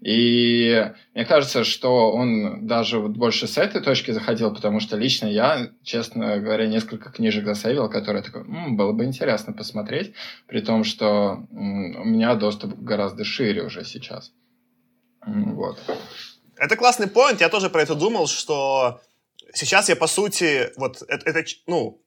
И 0.00 0.92
мне 1.14 1.24
кажется, 1.24 1.64
что 1.64 2.12
он 2.12 2.66
даже 2.66 2.98
вот 3.00 3.12
больше 3.12 3.46
с 3.46 3.58
этой 3.58 3.82
точки 3.82 4.12
заходил, 4.12 4.54
потому 4.54 4.80
что 4.80 4.96
лично 4.96 5.26
я, 5.26 5.70
честно 5.82 6.38
говоря, 6.38 6.66
несколько 6.66 7.10
книжек 7.10 7.44
засейвил, 7.44 7.90
которые 7.90 8.22
такой, 8.22 8.42
М, 8.42 8.76
было 8.76 8.92
бы 8.92 9.04
интересно 9.04 9.52
посмотреть, 9.52 10.14
при 10.46 10.60
том, 10.60 10.84
что 10.84 11.46
у 11.50 12.04
меня 12.04 12.34
доступ 12.36 12.74
гораздо 12.78 13.24
шире 13.24 13.64
уже 13.64 13.84
сейчас. 13.84 14.32
Вот. 15.26 15.78
Это 16.56 16.76
классный 16.76 17.08
поинт. 17.08 17.40
Я 17.40 17.48
тоже 17.48 17.68
про 17.68 17.82
это 17.82 17.94
думал, 17.94 18.28
что 18.28 19.00
сейчас 19.52 19.88
я, 19.88 19.96
по 19.96 20.06
сути, 20.06 20.70
вот 20.76 21.02
это, 21.08 21.28
это 21.28 21.44
ну, 21.66 22.00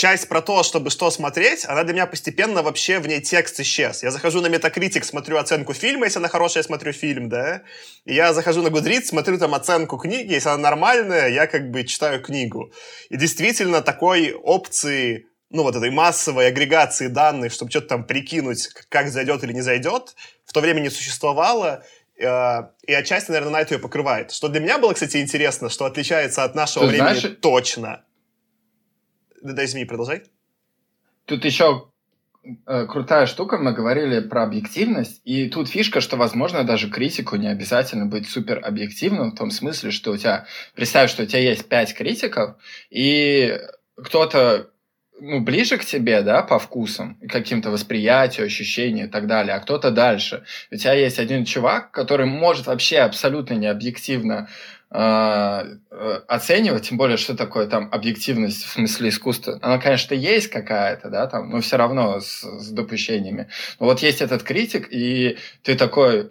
часть 0.00 0.28
про 0.28 0.40
то, 0.40 0.62
чтобы 0.62 0.88
что 0.88 1.10
смотреть, 1.10 1.66
она 1.66 1.84
для 1.84 1.92
меня 1.92 2.06
постепенно 2.06 2.62
вообще 2.62 3.00
в 3.00 3.06
ней 3.06 3.20
текст 3.20 3.60
исчез. 3.60 4.02
Я 4.02 4.10
захожу 4.10 4.40
на 4.40 4.46
Metacritic, 4.46 5.04
смотрю 5.04 5.36
оценку 5.36 5.74
фильма, 5.74 6.06
если 6.06 6.20
она 6.20 6.28
хорошая, 6.28 6.62
я 6.62 6.66
смотрю 6.66 6.92
фильм, 6.94 7.28
да. 7.28 7.60
И 8.06 8.14
я 8.14 8.32
захожу 8.32 8.62
на 8.62 8.68
Goodreads, 8.68 9.04
смотрю 9.04 9.36
там 9.36 9.54
оценку 9.54 9.98
книги, 9.98 10.32
если 10.32 10.48
она 10.48 10.56
нормальная, 10.56 11.28
я 11.28 11.46
как 11.46 11.70
бы 11.70 11.84
читаю 11.84 12.22
книгу. 12.22 12.72
И 13.10 13.18
действительно 13.18 13.82
такой 13.82 14.32
опции 14.32 15.26
ну, 15.50 15.64
вот 15.64 15.76
этой 15.76 15.90
массовой 15.90 16.46
агрегации 16.46 17.08
данных, 17.08 17.52
чтобы 17.52 17.70
что-то 17.70 17.88
там 17.88 18.04
прикинуть, 18.04 18.68
как 18.88 19.10
зайдет 19.10 19.44
или 19.44 19.52
не 19.52 19.60
зайдет, 19.60 20.14
в 20.46 20.54
то 20.54 20.60
время 20.60 20.80
не 20.80 20.88
существовало. 20.88 21.84
Э, 22.18 22.68
и 22.86 22.94
отчасти, 22.94 23.32
наверное, 23.32 23.52
на 23.52 23.60
это 23.60 23.74
ее 23.74 23.80
покрывает. 23.80 24.32
Что 24.32 24.48
для 24.48 24.60
меня 24.60 24.78
было, 24.78 24.94
кстати, 24.94 25.18
интересно, 25.18 25.68
что 25.68 25.84
отличается 25.84 26.44
от 26.44 26.54
нашего 26.54 26.86
Ты 26.86 26.92
времени 26.92 27.18
знаешь... 27.18 27.36
точно. 27.42 28.04
Да, 29.42 29.64
извини, 29.64 29.84
продолжай. 29.84 30.22
Тут 31.24 31.44
еще 31.44 31.88
э, 32.66 32.86
крутая 32.86 33.26
штука, 33.26 33.56
мы 33.58 33.72
говорили 33.72 34.20
про 34.20 34.44
объективность, 34.44 35.20
и 35.24 35.48
тут 35.48 35.68
фишка, 35.68 36.00
что, 36.00 36.16
возможно, 36.16 36.64
даже 36.64 36.90
критику 36.90 37.36
не 37.36 37.48
обязательно 37.48 38.06
быть 38.06 38.28
супер 38.28 38.60
объективным, 38.62 39.30
в 39.30 39.36
том 39.36 39.50
смысле, 39.50 39.90
что 39.90 40.12
у 40.12 40.16
тебя, 40.16 40.46
представь, 40.74 41.10
что 41.10 41.22
у 41.22 41.26
тебя 41.26 41.40
есть 41.40 41.68
пять 41.68 41.94
критиков, 41.94 42.56
и 42.90 43.58
кто-то 43.96 44.70
ну, 45.20 45.40
ближе 45.40 45.76
к 45.76 45.84
тебе, 45.84 46.22
да, 46.22 46.42
по 46.42 46.58
вкусам, 46.58 47.18
каким-то 47.28 47.70
восприятию, 47.70 48.46
ощущениям 48.46 49.06
и 49.08 49.10
так 49.10 49.26
далее, 49.26 49.54
а 49.54 49.60
кто-то 49.60 49.90
дальше. 49.90 50.44
У 50.70 50.76
тебя 50.76 50.94
есть 50.94 51.18
один 51.18 51.44
чувак, 51.44 51.90
который 51.90 52.26
может 52.26 52.66
вообще 52.66 52.98
абсолютно 52.98 53.54
не 53.54 53.66
объективно 53.66 54.48
э, 54.48 54.79
оценивать, 54.92 56.88
тем 56.88 56.98
более, 56.98 57.16
что 57.16 57.36
такое 57.36 57.68
там 57.68 57.88
объективность 57.92 58.64
в 58.64 58.70
смысле 58.70 59.10
искусства. 59.10 59.58
Она, 59.62 59.78
конечно, 59.78 60.14
есть 60.14 60.48
какая-то, 60.48 61.10
да, 61.10 61.28
там, 61.28 61.50
но 61.50 61.60
все 61.60 61.76
равно 61.76 62.18
с, 62.18 62.42
с 62.42 62.70
допущениями. 62.70 63.48
Но 63.78 63.86
вот 63.86 64.00
есть 64.00 64.20
этот 64.20 64.42
критик, 64.42 64.88
и 64.90 65.38
ты 65.62 65.76
такой 65.76 66.30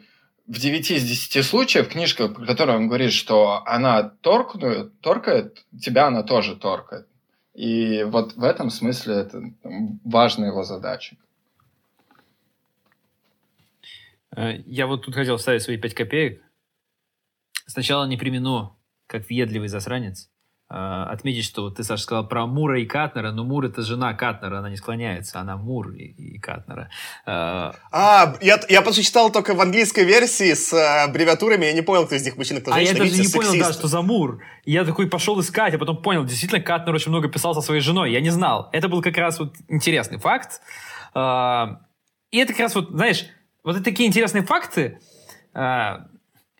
в 0.49 0.57
9 0.59 0.91
из 0.91 1.03
10 1.03 1.45
случаев 1.45 1.87
книжка, 1.87 2.27
по 2.27 2.45
которой 2.45 2.75
он 2.75 2.87
говорит, 2.87 3.13
что 3.13 3.61
она 3.65 4.03
торкнует, 4.03 4.99
торкает, 4.99 5.63
тебя 5.79 6.07
она 6.07 6.23
тоже 6.23 6.55
торкает. 6.55 7.07
И 7.53 8.03
вот 8.03 8.33
в 8.33 8.43
этом 8.43 8.71
смысле 8.71 9.15
это 9.15 9.41
важная 10.03 10.49
его 10.49 10.63
задача. 10.63 11.17
Э, 14.35 14.57
я 14.65 14.87
вот 14.87 15.05
тут 15.05 15.13
хотел 15.13 15.37
вставить 15.37 15.61
свои 15.61 15.77
5 15.77 15.93
копеек. 15.93 16.41
Сначала 17.69 18.05
не 18.05 18.17
примену, 18.17 18.75
как 19.05 19.29
въедливый 19.29 19.67
засранец, 19.67 20.31
э, 20.71 20.73
отметить, 20.73 21.45
что 21.45 21.69
ты, 21.69 21.83
Саша, 21.83 22.01
сказал 22.01 22.27
про 22.27 22.47
Мура 22.47 22.81
и 22.81 22.85
Катнера, 22.87 23.31
но 23.31 23.43
Мур— 23.43 23.65
это 23.65 23.83
жена 23.83 24.13
Катнера, 24.15 24.57
она 24.57 24.71
не 24.71 24.75
склоняется, 24.75 25.39
она 25.39 25.55
Мур 25.55 25.91
и, 25.91 26.05
и 26.05 26.39
Катнера. 26.39 26.89
Э, 27.27 27.71
а, 27.91 28.35
я, 28.41 28.59
я 28.69 28.81
просто 28.81 29.03
читал 29.03 29.31
только 29.31 29.53
в 29.53 29.61
английской 29.61 30.03
версии 30.03 30.53
с 30.55 30.73
аббревиатурами, 31.03 31.65
я 31.65 31.73
не 31.73 31.83
понял, 31.83 32.07
кто 32.07 32.15
из 32.15 32.25
них 32.25 32.37
мужчина, 32.37 32.59
кто 32.59 32.73
женщина. 32.73 32.91
А 32.91 33.03
я 33.03 33.05
даже 33.05 33.11
не 33.11 33.27
сексист. 33.27 33.35
понял, 33.35 33.63
да, 33.63 33.71
что 33.71 33.87
за 33.87 34.01
Мур. 34.01 34.41
Я 34.65 34.83
такой 34.83 35.07
пошел 35.07 35.39
искать, 35.39 35.75
а 35.75 35.77
потом 35.77 36.01
понял, 36.01 36.25
действительно, 36.25 36.61
Катнер 36.61 36.95
очень 36.95 37.11
много 37.11 37.29
писал 37.29 37.53
со 37.53 37.61
своей 37.61 37.81
женой, 37.81 38.11
я 38.11 38.19
не 38.19 38.31
знал. 38.31 38.69
Это 38.71 38.89
был 38.89 39.03
как 39.03 39.17
раз 39.17 39.39
вот 39.39 39.55
интересный 39.67 40.17
факт. 40.17 40.61
И 42.31 42.37
это 42.37 42.53
как 42.53 42.59
раз 42.59 42.75
вот, 42.75 42.89
знаешь, 42.89 43.25
вот 43.63 43.83
такие 43.83 44.07
интересные 44.09 44.43
факты. 44.43 44.99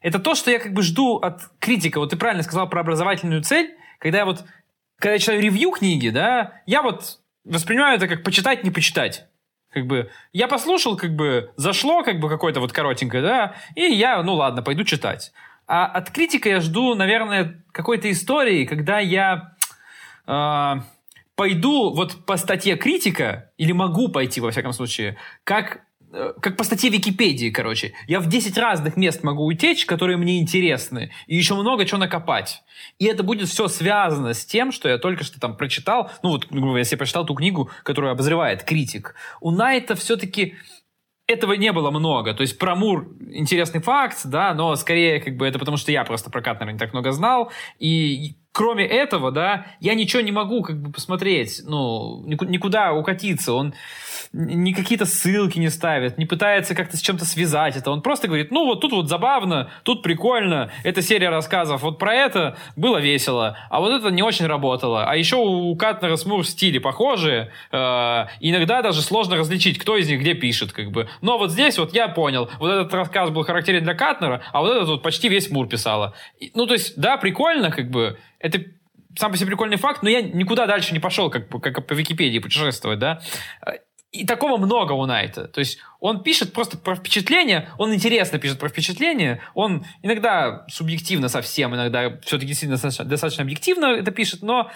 Это 0.02 0.20
то, 0.20 0.36
что 0.36 0.52
я 0.52 0.60
как 0.60 0.74
бы 0.74 0.82
жду 0.82 1.18
от 1.18 1.42
критика. 1.60 2.00
Вот 2.00 2.12
ты 2.12 2.18
правильно 2.18 2.44
сказал 2.44 2.70
про 2.70 2.82
образовательную 2.82 3.44
цель. 3.44 3.76
Когда 4.00 4.20
я 4.20 4.26
вот, 4.26 4.46
когда 4.98 5.14
я 5.14 5.20
читаю 5.20 5.42
ревью 5.42 5.72
книги, 5.72 6.10
да, 6.10 6.62
я 6.66 6.82
вот 6.82 7.20
воспринимаю 7.44 7.98
это 7.98 8.08
как 8.08 8.24
почитать, 8.24 8.64
не 8.64 8.72
почитать. 8.72 9.26
Как 9.72 9.86
бы, 9.86 10.10
я 10.34 10.48
послушал, 10.48 10.98
как 10.98 11.16
бы, 11.16 11.52
зашло, 11.56 12.04
как 12.04 12.20
бы, 12.20 12.28
какое-то 12.28 12.60
вот 12.60 12.72
коротенькое, 12.72 13.22
да, 13.22 13.56
и 13.76 13.84
я, 13.84 14.24
ну 14.24 14.34
ладно, 14.34 14.64
пойду 14.64 14.84
читать. 14.84 15.32
А 15.68 15.86
от 15.86 16.10
критика 16.10 16.50
я 16.50 16.60
жду, 16.60 16.96
наверное, 16.96 17.64
какой-то 17.72 18.10
истории, 18.10 18.66
когда 18.66 18.98
я 18.98 19.54
э, 20.26 20.76
пойду 21.36 21.94
вот 21.94 22.26
по 22.26 22.38
статье 22.38 22.78
критика, 22.78 23.52
или 23.58 23.72
могу 23.72 24.08
пойти, 24.08 24.42
во 24.42 24.50
всяком 24.50 24.74
случае, 24.74 25.18
как 25.44 25.82
как 26.42 26.58
по 26.58 26.64
статье 26.64 26.90
Википедии, 26.90 27.50
короче. 27.50 27.94
Я 28.08 28.20
в 28.20 28.28
10 28.28 28.58
разных 28.58 28.98
мест 28.98 29.24
могу 29.24 29.46
утечь, 29.46 29.86
которые 29.86 30.18
мне 30.18 30.40
интересны, 30.40 31.12
и 31.28 31.36
еще 31.36 31.56
много 31.56 31.86
чего 31.86 32.00
накопать. 32.00 32.62
И 32.98 33.06
это 33.06 33.24
будет 33.24 33.50
все 33.50 33.68
связано 33.68 34.34
с 34.34 34.46
тем, 34.46 34.72
что 34.72 34.90
я 34.90 34.98
только 34.98 35.24
что 35.24 35.40
там 35.40 35.56
прочитал, 35.56 36.12
ну 36.24 36.30
вот, 36.30 36.48
если 36.78 36.96
я 36.96 36.98
прочитал 36.98 37.26
ту 37.26 37.36
книгу, 37.36 37.70
которую 37.84 38.12
обозревает 38.12 38.64
критик. 38.64 39.16
У 39.42 39.52
Найта 39.52 39.96
все-таки 39.96 40.56
этого 41.30 41.54
не 41.54 41.72
было 41.72 41.92
много. 41.92 42.34
То 42.34 42.42
есть 42.42 42.58
про 42.58 42.76
Мур 42.76 43.08
интересный 43.32 43.82
факт, 43.82 44.22
да, 44.26 44.54
но 44.56 44.76
скорее 44.76 45.22
как 45.22 45.38
бы 45.38 45.48
это 45.48 45.60
потому, 45.60 45.78
что 45.78 45.92
я 45.92 46.04
просто 46.04 46.32
про 46.32 46.42
Катнера 46.42 46.72
не 46.72 46.80
так 46.80 46.92
много 46.92 47.12
знал. 47.12 47.52
И 47.78 48.36
кроме 48.52 48.86
этого, 48.86 49.32
да, 49.32 49.68
я 49.80 49.94
ничего 49.94 50.22
не 50.24 50.32
могу 50.32 50.64
как 50.64 50.82
бы 50.82 50.92
посмотреть, 50.92 51.62
ну, 51.66 52.26
никуда 52.26 52.94
укатиться. 52.94 53.54
Он 53.54 53.76
ни 54.34 54.74
какие-то 54.74 55.06
ссылки 55.06 55.60
не 55.60 55.70
ставит, 55.70 56.18
не 56.18 56.26
пытается 56.26 56.76
как-то 56.76 56.98
с 56.98 57.02
чем-то 57.02 57.26
связать 57.26 57.76
это. 57.76 57.92
Он 57.92 58.02
просто 58.02 58.28
говорит, 58.28 58.52
ну 58.52 58.66
вот 58.66 58.82
тут 58.82 58.92
вот 58.92 59.10
забавно, 59.10 59.70
тут 59.84 60.04
прикольно, 60.04 60.72
это 60.84 61.02
серия 61.02 61.30
рассказов, 61.30 61.82
вот 61.82 62.00
про 62.00 62.14
это 62.14 62.58
было 62.76 62.98
весело, 62.98 63.58
а 63.70 63.80
вот 63.80 63.92
это 63.92 64.10
не 64.10 64.24
очень 64.24 64.46
работало. 64.46 65.06
А 65.06 65.16
еще 65.16 65.38
у 65.38 65.76
Катнера 65.76 66.16
с 66.16 66.26
Мур 66.26 66.46
стили 66.46 66.78
похожие, 66.80 67.52
э, 67.72 68.26
иногда 68.40 68.82
даже 68.82 69.02
сложно 69.02 69.38
различить, 69.38 69.78
кто 69.78 69.98
из 69.98 70.10
них 70.10 70.20
где 70.20 70.34
пишет, 70.34 70.72
как 70.72 70.92
бы. 70.92 71.10
Но 71.22 71.38
вот 71.38 71.52
здесь 71.52 71.78
вот 71.78 71.94
я 71.94 72.08
понял, 72.08 72.50
вот 72.60 72.72
этот 72.72 72.94
рассказ 72.94 73.30
был 73.30 73.44
характерен 73.44 73.84
для 73.84 73.94
Катнера, 73.94 74.42
а 74.52 74.62
вот 74.62 74.72
этот 74.76 74.88
вот 74.90 75.04
почти 75.04 75.30
весь 75.30 75.50
Мур 75.50 75.68
писала. 75.68 76.14
Ну, 76.54 76.66
то 76.66 76.74
есть, 76.74 77.00
да, 77.00 77.18
прикольно, 77.18 77.72
как 77.72 77.90
бы, 77.90 78.18
это 78.40 78.64
сам 79.18 79.32
по 79.32 79.38
себе 79.38 79.48
прикольный 79.48 79.78
факт, 79.78 80.04
но 80.04 80.10
я 80.10 80.22
никуда 80.22 80.66
дальше 80.66 80.94
не 80.94 81.00
пошел, 81.00 81.30
как, 81.30 81.50
как 81.50 81.86
по 81.86 81.94
Википедии 81.94 82.40
путешествовать, 82.40 83.00
да. 83.00 83.22
И 84.12 84.26
такого 84.26 84.58
много 84.58 84.94
у 84.94 85.06
Найта. 85.06 85.48
То 85.48 85.60
есть 85.60 85.78
он 86.00 86.24
пишет 86.24 86.52
просто 86.52 86.78
про 86.78 86.96
впечатление, 86.96 87.70
он 87.78 87.94
интересно 87.94 88.40
пишет 88.40 88.58
про 88.58 88.68
впечатление, 88.68 89.42
он 89.54 89.86
иногда 90.02 90.66
субъективно 90.68 91.30
совсем, 91.30 91.76
иногда 91.76 92.18
все-таки 92.22 92.48
действительно 92.48 92.76
достаточно, 92.76 93.06
достаточно 93.06 93.44
объективно 93.44 93.86
это 93.86 94.10
пишет, 94.10 94.42
но 94.42 94.72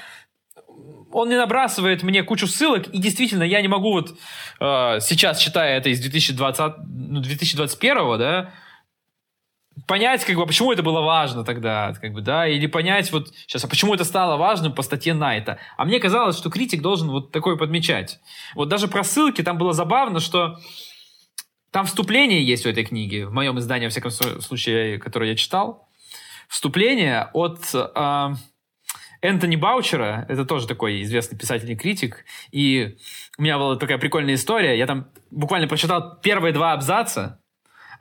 он 1.11 1.29
не 1.29 1.35
набрасывает 1.35 2.03
мне 2.03 2.23
кучу 2.23 2.47
ссылок, 2.47 2.87
и 2.87 2.99
действительно 2.99 3.43
я 3.43 3.61
не 3.61 3.67
могу 3.67 3.91
вот 3.91 4.11
э, 4.59 4.99
сейчас, 4.99 5.39
читая 5.39 5.77
это 5.77 5.89
из 5.89 5.99
2020, 5.99 6.73
ну, 6.87 7.19
2021, 7.19 8.19
да, 8.19 8.51
понять, 9.87 10.23
как 10.25 10.35
бы, 10.35 10.45
почему 10.45 10.71
это 10.71 10.83
было 10.83 11.01
важно 11.01 11.43
тогда, 11.43 11.93
как 12.01 12.13
бы, 12.13 12.21
да, 12.21 12.47
или 12.47 12.67
понять 12.67 13.11
вот 13.11 13.29
сейчас, 13.29 13.63
а 13.63 13.67
почему 13.67 13.93
это 13.93 14.03
стало 14.03 14.37
важным 14.37 14.73
по 14.73 14.81
статье 14.81 15.13
Найта. 15.13 15.57
А 15.77 15.85
мне 15.85 15.99
казалось, 15.99 16.37
что 16.37 16.49
критик 16.49 16.81
должен 16.81 17.09
вот 17.09 17.31
такое 17.31 17.55
подмечать. 17.55 18.19
Вот 18.55 18.69
даже 18.69 18.87
про 18.87 19.03
ссылки 19.03 19.41
там 19.41 19.57
было 19.57 19.73
забавно, 19.73 20.19
что 20.19 20.59
там 21.71 21.85
вступление 21.85 22.45
есть 22.45 22.65
у 22.65 22.69
этой 22.69 22.85
книги, 22.85 23.23
в 23.23 23.33
моем 23.33 23.57
издании, 23.59 23.87
во 23.87 23.91
всяком 23.91 24.11
случае, 24.11 24.99
которое 24.99 25.31
я 25.31 25.35
читал. 25.35 25.89
Вступление 26.47 27.29
от 27.33 27.59
э, 27.73 28.33
Энтони 29.23 29.55
Баучера, 29.55 30.25
это 30.29 30.45
тоже 30.45 30.67
такой 30.67 31.01
известный 31.01 31.37
писатель 31.37 31.71
и 31.71 31.75
критик, 31.75 32.25
и 32.51 32.97
у 33.37 33.41
меня 33.41 33.57
была 33.57 33.77
такая 33.77 33.97
прикольная 33.97 34.35
история, 34.35 34.77
я 34.77 34.85
там 34.85 35.07
буквально 35.31 35.67
прочитал 35.67 36.19
первые 36.21 36.53
два 36.53 36.73
абзаца, 36.73 37.39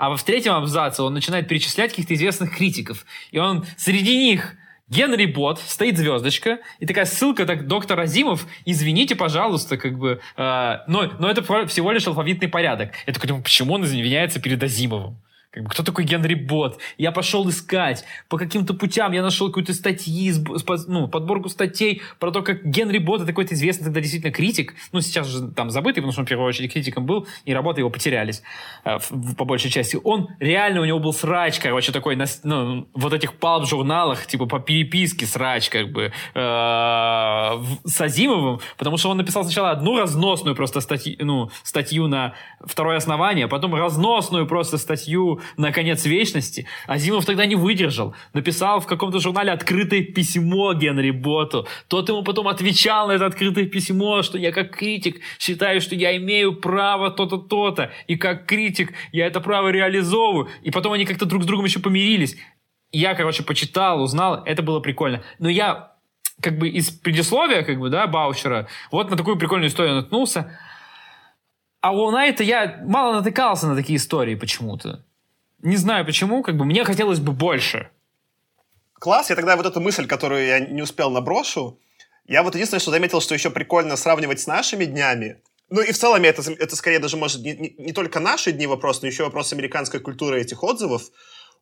а 0.03 0.17
в 0.17 0.25
третьем 0.25 0.55
абзаце 0.55 1.01
он 1.05 1.15
начинает 1.15 1.47
перечислять 1.47 1.91
каких-то 1.91 2.15
известных 2.15 2.57
критиков. 2.57 3.07
И 3.31 3.39
он 3.39 3.65
среди 3.77 4.17
них 4.19 4.57
Генри 4.89 5.27
Бот, 5.27 5.61
стоит 5.61 5.97
звездочка, 5.97 6.59
и 6.81 6.87
такая 6.87 7.05
ссылка, 7.05 7.47
так, 7.47 7.69
доктор 7.69 8.01
Азимов, 8.01 8.49
извините, 8.65 9.15
пожалуйста, 9.15 9.77
как 9.77 9.97
бы, 9.97 10.21
э, 10.37 10.79
но, 10.89 11.09
но 11.21 11.31
это 11.31 11.43
всего 11.69 11.93
лишь 11.93 12.05
алфавитный 12.09 12.49
порядок. 12.49 12.95
Я 13.07 13.13
такой 13.13 13.29
думаю, 13.29 13.45
почему 13.45 13.75
он 13.75 13.85
извиняется 13.85 14.41
перед 14.41 14.61
Азимовым? 14.61 15.23
Как 15.53 15.65
бы, 15.65 15.69
кто 15.69 15.83
такой 15.83 16.05
Генри 16.05 16.33
Бот? 16.33 16.79
Я 16.97 17.13
пошел 17.13 17.47
искать. 17.51 18.05
По 18.31 18.39
каким-то 18.39 18.73
путям 18.73 19.13
я 19.13 19.23
нашел 19.23 19.49
какую-то 19.49 19.75
статьи, 19.75 20.33
ну, 20.89 21.09
подборку 21.09 21.51
статей 21.51 22.01
про 22.19 22.31
то, 22.31 22.41
как 22.41 22.65
Генри 22.65 22.97
Бот 22.97 23.21
это 23.21 23.33
какой-то 23.33 23.55
известный 23.55 23.85
тогда 23.85 24.01
действительно 24.01 24.33
критик. 24.33 24.75
Ну, 24.93 25.03
сейчас 25.03 25.27
же 25.27 25.49
там 25.49 25.71
забытый, 25.71 25.97
потому 25.97 26.13
что 26.13 26.23
он 26.23 26.27
в 26.27 26.29
первую 26.31 26.49
очередь 26.49 26.73
критиком 26.73 27.05
был, 27.05 27.27
и 27.45 27.53
работы 27.53 27.83
его 27.83 27.91
потерялись 27.91 28.43
э, 28.85 28.97
по 29.37 29.45
большей 29.45 29.71
части. 29.71 29.99
Он 30.03 30.29
реально, 30.41 30.81
у 30.81 30.85
него 30.87 30.99
был 31.01 31.13
срач, 31.13 31.59
короче, 31.59 31.93
такой, 31.93 32.19
ну, 32.45 32.89
вот 32.95 33.13
этих 33.13 33.35
палп-журналах, 33.35 34.25
типа 34.25 34.47
по 34.47 34.59
переписке 34.59 35.27
срач, 35.27 35.69
как 35.69 35.93
бы, 35.93 36.13
э, 36.35 36.41
с 37.85 38.01
Азимовым, 38.01 38.61
потому 38.79 38.97
что 38.97 39.11
он 39.11 39.19
написал 39.19 39.45
сначала 39.45 39.71
одну 39.71 39.99
разносную 39.99 40.57
просто 40.57 40.81
статью, 40.81 41.17
ну, 41.21 41.51
статью 41.63 42.07
на 42.07 42.33
второе 42.65 42.97
основание, 42.97 43.45
а 43.45 43.49
потом 43.49 43.75
разносную 43.75 44.47
просто 44.47 44.79
статью 44.79 45.42
на 45.57 45.73
конец 45.73 46.05
вечности, 46.05 46.67
Азимов 46.87 47.25
тогда 47.25 47.47
не 47.47 47.55
выдержал. 47.55 48.15
Написал 48.33 48.81
в 48.81 48.87
каком-то 48.87 49.21
журнале 49.21 49.53
открытое 49.53 50.03
письмо 50.03 50.75
Генри 50.75 51.11
Боту. 51.11 51.67
Тот 51.89 52.09
ему 52.09 52.23
потом 52.23 52.49
отвечал 52.49 53.09
на 53.09 53.13
это 53.13 53.27
открытое 53.27 53.67
письмо, 53.67 54.23
что 54.23 54.39
я 54.39 54.53
как 54.53 54.77
критик 54.77 55.21
считаю, 55.39 55.81
что 55.81 55.95
я 55.95 56.17
имею 56.17 56.55
право 56.55 57.11
то-то, 57.11 57.39
то-то. 57.39 57.91
И 58.07 58.17
как 58.17 58.47
критик 58.47 58.93
я 59.13 59.27
это 59.27 59.41
право 59.41 59.69
реализовываю. 59.69 60.49
И 60.63 60.71
потом 60.71 60.93
они 60.93 61.05
как-то 61.05 61.27
друг 61.27 61.43
с 61.43 61.47
другом 61.47 61.67
еще 61.67 61.81
помирились. 61.81 62.37
Я, 62.91 63.15
короче, 63.15 63.43
почитал, 63.43 64.03
узнал, 64.03 64.43
это 64.45 64.63
было 64.63 64.81
прикольно. 64.81 65.23
Но 65.39 65.49
я 65.49 65.93
как 66.43 66.59
бы 66.59 66.69
из 66.69 66.91
предисловия, 66.91 67.63
как 67.63 67.79
бы, 67.79 67.89
да, 67.89 68.07
Баучера, 68.07 68.69
вот 68.91 69.11
на 69.11 69.17
такую 69.17 69.39
прикольную 69.39 69.69
историю 69.69 69.95
наткнулся. 69.95 70.59
А 71.81 71.93
у 71.93 72.11
Найта 72.11 72.45
я 72.45 72.81
мало 72.85 73.15
натыкался 73.15 73.67
на 73.67 73.75
такие 73.75 73.97
истории 73.97 74.35
почему-то. 74.35 75.05
Не 75.63 75.77
знаю 75.77 76.05
почему, 76.05 76.43
как 76.43 76.57
бы 76.57 76.65
мне 76.65 76.85
хотелось 76.85 77.21
бы 77.21 77.33
больше. 77.33 77.89
Класс, 78.95 79.31
я 79.31 79.37
тогда 79.37 79.57
вот 79.57 79.67
эту 79.67 79.81
мысль, 79.81 80.07
которую 80.07 80.45
я 80.45 80.61
не 80.61 80.83
успел 80.83 81.11
наброшу. 81.11 81.79
Я 82.27 82.43
вот 82.43 82.55
единственное, 82.55 82.81
что 82.81 82.91
заметил, 82.91 83.21
что 83.21 83.35
еще 83.35 83.51
прикольно 83.51 83.97
сравнивать 83.97 84.41
с 84.41 84.47
нашими 84.47 84.85
днями. 84.85 85.41
Ну 85.71 85.81
и 85.81 85.93
в 85.93 85.99
целом 85.99 86.23
это, 86.25 86.43
это 86.53 86.77
скорее 86.77 86.99
даже 86.99 87.17
может 87.17 87.41
не, 87.43 87.55
не, 87.55 87.75
не 87.79 87.93
только 87.93 88.21
наши 88.21 88.53
дни 88.53 88.67
вопрос, 88.67 89.03
но 89.03 89.09
еще 89.09 89.25
вопрос 89.25 89.53
американской 89.53 90.01
культуры 90.01 90.41
этих 90.41 90.63
отзывов. 90.63 91.11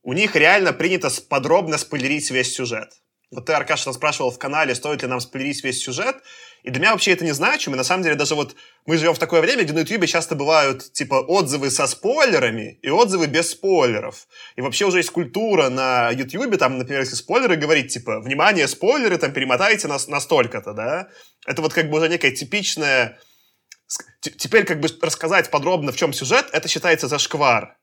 У 0.03 0.15
них 0.15 0.35
реально 0.35 0.73
принято 0.73 1.11
подробно 1.29 1.79
спойлерить 1.79 2.31
весь 2.31 2.55
сюжет. 2.55 2.91
Вот 3.31 3.47
ты, 3.47 3.53
Аркаша, 3.53 3.89
нас 3.89 3.97
спрашивал 3.97 4.31
в 4.31 4.39
канале, 4.39 4.75
стоит 4.75 5.03
ли 5.03 5.09
нам 5.09 5.21
спойлерить 5.21 5.63
весь 5.63 5.83
сюжет. 5.83 6.17
И 6.62 6.70
для 6.70 6.81
меня 6.81 6.92
вообще 6.92 7.12
это 7.12 7.25
не 7.25 7.33
значимо. 7.33 7.77
И 7.77 7.79
на 7.79 7.85
самом 7.85 8.03
деле 8.03 8.16
даже 8.16 8.35
вот 8.35 8.55
мы 8.87 8.96
живем 8.96 9.14
в 9.14 9.18
такое 9.18 9.40
время, 9.40 9.64
где 9.64 9.73
на 9.73 9.81
YouTube 9.81 10.07
часто 10.07 10.35
бывают 10.35 10.92
типа 10.92 11.14
отзывы 11.14 11.70
со 11.70 11.87
спойлерами 11.87 12.79
и 12.83 12.90
отзывы 12.90 13.27
без 13.27 13.51
спойлеров. 13.51 14.27
И 14.57 14.61
вообще 14.61 14.87
уже 14.87 14.99
есть 14.99 15.11
культура 15.11 15.68
на 15.68 16.11
YouTube, 16.11 16.59
там, 16.59 16.79
например, 16.79 17.01
если 17.01 17.14
спойлеры 17.14 17.57
говорить, 17.57 17.92
типа, 17.92 18.20
внимание, 18.20 18.68
спойлеры, 18.68 19.16
там, 19.18 19.33
перемотайте 19.33 19.88
нас 19.88 20.09
настолько-то, 20.09 20.73
да. 20.73 21.09
Это 21.46 21.62
вот 21.62 21.73
как 21.73 21.90
бы 21.90 21.99
уже 21.99 22.09
некая 22.09 22.31
типичная... 22.31 23.18
Теперь 24.20 24.64
как 24.64 24.81
бы 24.81 24.88
рассказать 25.03 25.51
подробно, 25.51 25.90
в 25.90 25.96
чем 25.96 26.12
сюжет, 26.12 26.49
это 26.53 26.68
считается 26.68 27.09
зашквар. 27.09 27.77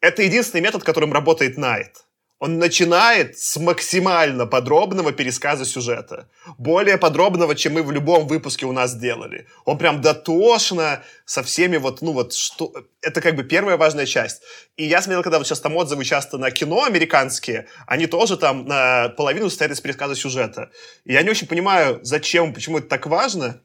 Это 0.00 0.22
единственный 0.22 0.60
метод, 0.60 0.84
которым 0.84 1.12
работает 1.12 1.56
Найт 1.56 2.04
он 2.42 2.58
начинает 2.58 3.38
с 3.38 3.56
максимально 3.56 4.46
подробного 4.46 5.12
пересказа 5.12 5.64
сюжета. 5.64 6.28
Более 6.58 6.98
подробного, 6.98 7.54
чем 7.54 7.74
мы 7.74 7.84
в 7.84 7.92
любом 7.92 8.26
выпуске 8.26 8.66
у 8.66 8.72
нас 8.72 8.96
делали. 8.96 9.46
Он 9.64 9.78
прям 9.78 10.00
дотошно 10.00 11.04
со 11.24 11.44
всеми 11.44 11.76
вот, 11.76 12.02
ну 12.02 12.10
вот, 12.10 12.32
что... 12.32 12.72
Это 13.00 13.20
как 13.20 13.36
бы 13.36 13.44
первая 13.44 13.76
важная 13.76 14.06
часть. 14.06 14.42
И 14.76 14.84
я 14.84 15.00
смотрел, 15.02 15.22
когда 15.22 15.38
вот 15.38 15.46
сейчас 15.46 15.60
там 15.60 15.76
отзывы 15.76 16.04
часто 16.04 16.36
на 16.36 16.50
кино 16.50 16.82
американские, 16.82 17.68
они 17.86 18.08
тоже 18.08 18.36
там 18.36 18.66
на 18.66 19.10
половину 19.10 19.48
состоят 19.48 19.70
из 19.70 19.80
пересказа 19.80 20.16
сюжета. 20.16 20.72
И 21.04 21.12
я 21.12 21.22
не 21.22 21.30
очень 21.30 21.46
понимаю, 21.46 22.00
зачем, 22.02 22.52
почему 22.52 22.78
это 22.78 22.88
так 22.88 23.06
важно. 23.06 23.60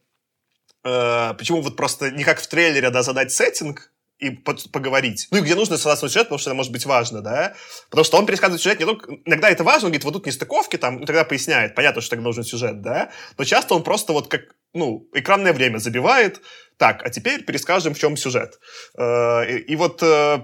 Э, 0.84 1.34
почему 1.36 1.62
вот 1.62 1.78
просто 1.78 2.12
не 2.12 2.24
как 2.24 2.40
в 2.40 2.46
трейлере, 2.46 2.92
да, 2.92 3.02
задать 3.02 3.32
сеттинг, 3.32 3.92
и 4.20 4.32
поговорить. 4.32 5.28
Ну 5.32 5.38
и 5.38 5.42
где 5.42 5.54
нужно 5.54 5.78
согласно 5.78 6.10
сюжет, 6.10 6.24
потому 6.24 6.40
что 6.40 6.50
это 6.50 6.56
может 6.56 6.72
быть 6.72 6.86
важно, 6.86 7.22
да. 7.22 7.54
Потому 7.90 8.04
что 8.04 8.18
он 8.18 8.26
пересказывает 8.26 8.62
сюжет 8.62 8.80
не 8.80 8.86
только... 8.86 9.18
Иногда 9.26 9.50
это 9.50 9.64
важно, 9.64 9.88
он 9.88 9.92
говорит, 9.92 10.06
вот 10.06 10.14
тут 10.14 10.26
нестыковки, 10.26 10.78
там, 10.78 11.00
ну, 11.00 11.06
тогда 11.06 11.24
поясняет. 11.24 11.76
Понятно, 11.76 12.02
что 12.02 12.12
тогда 12.12 12.24
нужен 12.24 12.44
сюжет, 12.44 12.82
да. 12.82 13.12
Но 13.38 13.44
часто 13.44 13.76
он 13.76 13.84
просто 13.84 14.14
вот 14.14 14.28
как, 14.28 14.42
ну, 14.74 15.08
экранное 15.14 15.54
время 15.54 15.78
забивает. 15.78 16.42
Так, 16.78 17.06
а 17.06 17.10
теперь 17.10 17.44
перескажем, 17.44 17.94
в 17.94 18.00
чем 18.00 18.18
сюжет. 18.18 18.60
Э, 18.98 19.48
и 19.50 19.76
вот 19.76 20.02
э, 20.02 20.40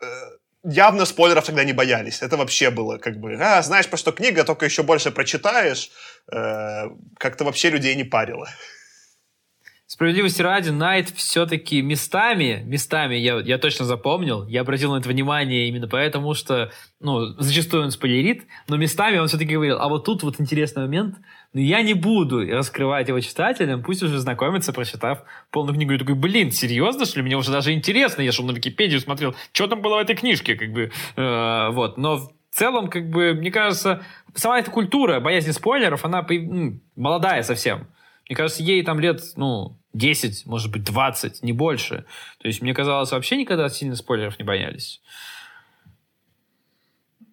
э, 0.00 0.06
явно 0.62 1.04
спойлеров 1.04 1.44
тогда 1.44 1.64
не 1.64 1.74
боялись. 1.74 2.22
Это 2.22 2.38
вообще 2.38 2.70
было 2.70 2.96
как 2.96 3.18
бы, 3.18 3.36
а, 3.38 3.62
знаешь, 3.62 3.88
про 3.88 3.98
что 3.98 4.12
книга, 4.12 4.44
только 4.44 4.64
еще 4.64 4.82
больше 4.82 5.10
прочитаешь. 5.10 5.90
Как-то 6.26 7.44
вообще 7.44 7.68
людей 7.68 7.94
не 7.94 8.04
парило. 8.04 8.48
Справедливости 9.94 10.42
ради, 10.42 10.70
Найт 10.70 11.10
все-таки 11.10 11.80
местами, 11.80 12.64
местами, 12.66 13.14
я, 13.14 13.38
я 13.38 13.58
точно 13.58 13.84
запомнил, 13.84 14.44
я 14.48 14.62
обратил 14.62 14.92
на 14.92 14.98
это 14.98 15.08
внимание 15.08 15.68
именно 15.68 15.86
поэтому, 15.86 16.34
что, 16.34 16.72
ну, 16.98 17.26
зачастую 17.38 17.84
он 17.84 17.92
спойлерит, 17.92 18.42
но 18.66 18.76
местами 18.76 19.18
он 19.18 19.28
все-таки 19.28 19.54
говорил, 19.54 19.76
а 19.78 19.88
вот 19.88 20.04
тут 20.04 20.24
вот 20.24 20.40
интересный 20.40 20.82
момент, 20.82 21.18
но 21.52 21.60
я 21.60 21.80
не 21.82 21.94
буду 21.94 22.44
раскрывать 22.44 23.06
его 23.06 23.20
читателям, 23.20 23.84
пусть 23.84 24.02
уже 24.02 24.18
знакомятся, 24.18 24.72
прочитав 24.72 25.22
полную 25.52 25.76
книгу. 25.76 25.92
Я 25.92 26.00
такой, 26.00 26.16
блин, 26.16 26.50
серьезно, 26.50 27.04
что 27.04 27.20
ли? 27.20 27.26
Мне 27.26 27.36
уже 27.36 27.52
даже 27.52 27.72
интересно. 27.72 28.22
Я 28.22 28.32
шел 28.32 28.44
на 28.44 28.50
Википедию, 28.50 28.98
смотрел, 28.98 29.36
что 29.52 29.68
там 29.68 29.80
было 29.80 29.98
в 29.98 30.00
этой 30.00 30.16
книжке, 30.16 30.56
как 30.56 30.72
бы, 30.72 30.90
э, 31.14 31.68
вот. 31.70 31.98
Но 31.98 32.16
в 32.16 32.32
целом, 32.50 32.88
как 32.88 33.10
бы, 33.10 33.32
мне 33.34 33.52
кажется, 33.52 34.02
сама 34.34 34.58
эта 34.58 34.72
культура 34.72 35.20
боязни 35.20 35.52
спойлеров, 35.52 36.04
она 36.04 36.26
ну, 36.28 36.80
молодая 36.96 37.44
совсем. 37.44 37.86
Мне 38.28 38.36
кажется, 38.36 38.62
ей 38.62 38.82
там 38.82 39.00
лет, 39.00 39.20
ну, 39.36 39.76
10, 39.92 40.46
может 40.46 40.72
быть, 40.72 40.84
20, 40.84 41.42
не 41.42 41.52
больше. 41.52 42.04
То 42.38 42.48
есть, 42.48 42.62
мне 42.62 42.74
казалось, 42.74 43.12
вообще 43.12 43.36
никогда 43.36 43.68
сильно 43.68 43.96
спойлеров 43.96 44.38
не 44.38 44.44
боялись. 44.44 45.02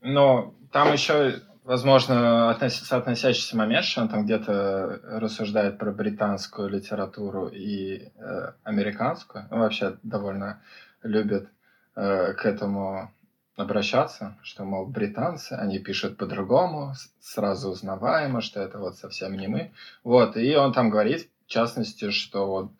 Но 0.01 0.53
там 0.71 0.91
еще, 0.91 1.41
возможно, 1.63 2.49
относ... 2.49 2.75
соотносящийся 2.75 3.55
момент, 3.55 3.85
что 3.85 4.01
он 4.01 4.09
там 4.09 4.25
где-то 4.25 4.99
рассуждает 5.03 5.77
про 5.77 5.91
британскую 5.91 6.69
литературу 6.69 7.47
и 7.47 8.09
э, 8.15 8.51
американскую. 8.63 9.47
Он 9.51 9.59
вообще 9.59 9.97
довольно 10.03 10.61
любит 11.03 11.49
э, 11.95 12.33
к 12.33 12.45
этому 12.45 13.11
обращаться, 13.55 14.37
что, 14.43 14.63
мол, 14.63 14.87
британцы, 14.87 15.53
они 15.53 15.79
пишут 15.79 16.17
по-другому, 16.17 16.93
сразу 17.19 17.69
узнаваемо, 17.69 18.41
что 18.41 18.61
это 18.61 18.79
вот 18.79 18.97
совсем 18.97 19.37
не 19.37 19.47
мы. 19.47 19.71
Вот, 20.03 20.37
и 20.37 20.55
он 20.55 20.73
там 20.73 20.89
говорит, 20.89 21.29
в 21.45 21.49
частности, 21.49 22.11
что 22.11 22.47
вот 22.47 22.71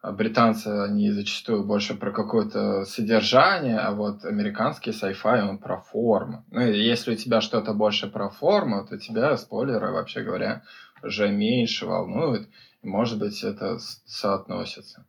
а, 0.00 0.12
британцы, 0.12 0.68
они 0.68 1.10
зачастую 1.10 1.64
больше 1.64 1.94
про 1.94 2.12
какое-то 2.12 2.84
содержание, 2.84 3.78
а 3.78 3.92
вот 3.92 4.24
американский 4.24 4.90
sci-fi, 4.90 5.48
он 5.48 5.58
про 5.58 5.78
форму. 5.78 6.44
Ну, 6.50 6.60
если 6.60 7.12
у 7.12 7.16
тебя 7.16 7.40
что-то 7.40 7.72
больше 7.72 8.08
про 8.08 8.28
форму, 8.28 8.86
то 8.86 8.98
тебя 8.98 9.36
спойлеры, 9.36 9.90
вообще 9.90 10.22
говоря, 10.22 10.62
уже 11.02 11.28
меньше 11.28 11.86
волнуют. 11.86 12.48
Может 12.82 13.18
быть, 13.18 13.42
это 13.42 13.78
соотносится. 14.06 15.04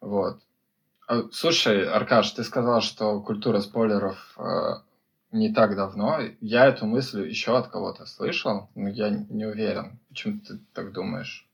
Вот. 0.00 0.40
А, 1.12 1.28
слушай, 1.30 1.86
Аркаш, 1.86 2.30
ты 2.30 2.42
сказал, 2.42 2.80
что 2.80 3.20
культура 3.20 3.60
спойлеров 3.60 4.16
э, 4.38 4.76
не 5.30 5.52
так 5.52 5.76
давно. 5.76 6.20
Я 6.40 6.64
эту 6.66 6.86
мысль 6.86 7.28
еще 7.28 7.58
от 7.58 7.68
кого-то 7.68 8.06
слышал, 8.06 8.70
но 8.74 8.88
я 8.88 9.10
не 9.10 9.44
уверен. 9.44 9.98
Почему 10.08 10.40
ты 10.40 10.58
так 10.72 10.92
думаешь? 10.92 11.46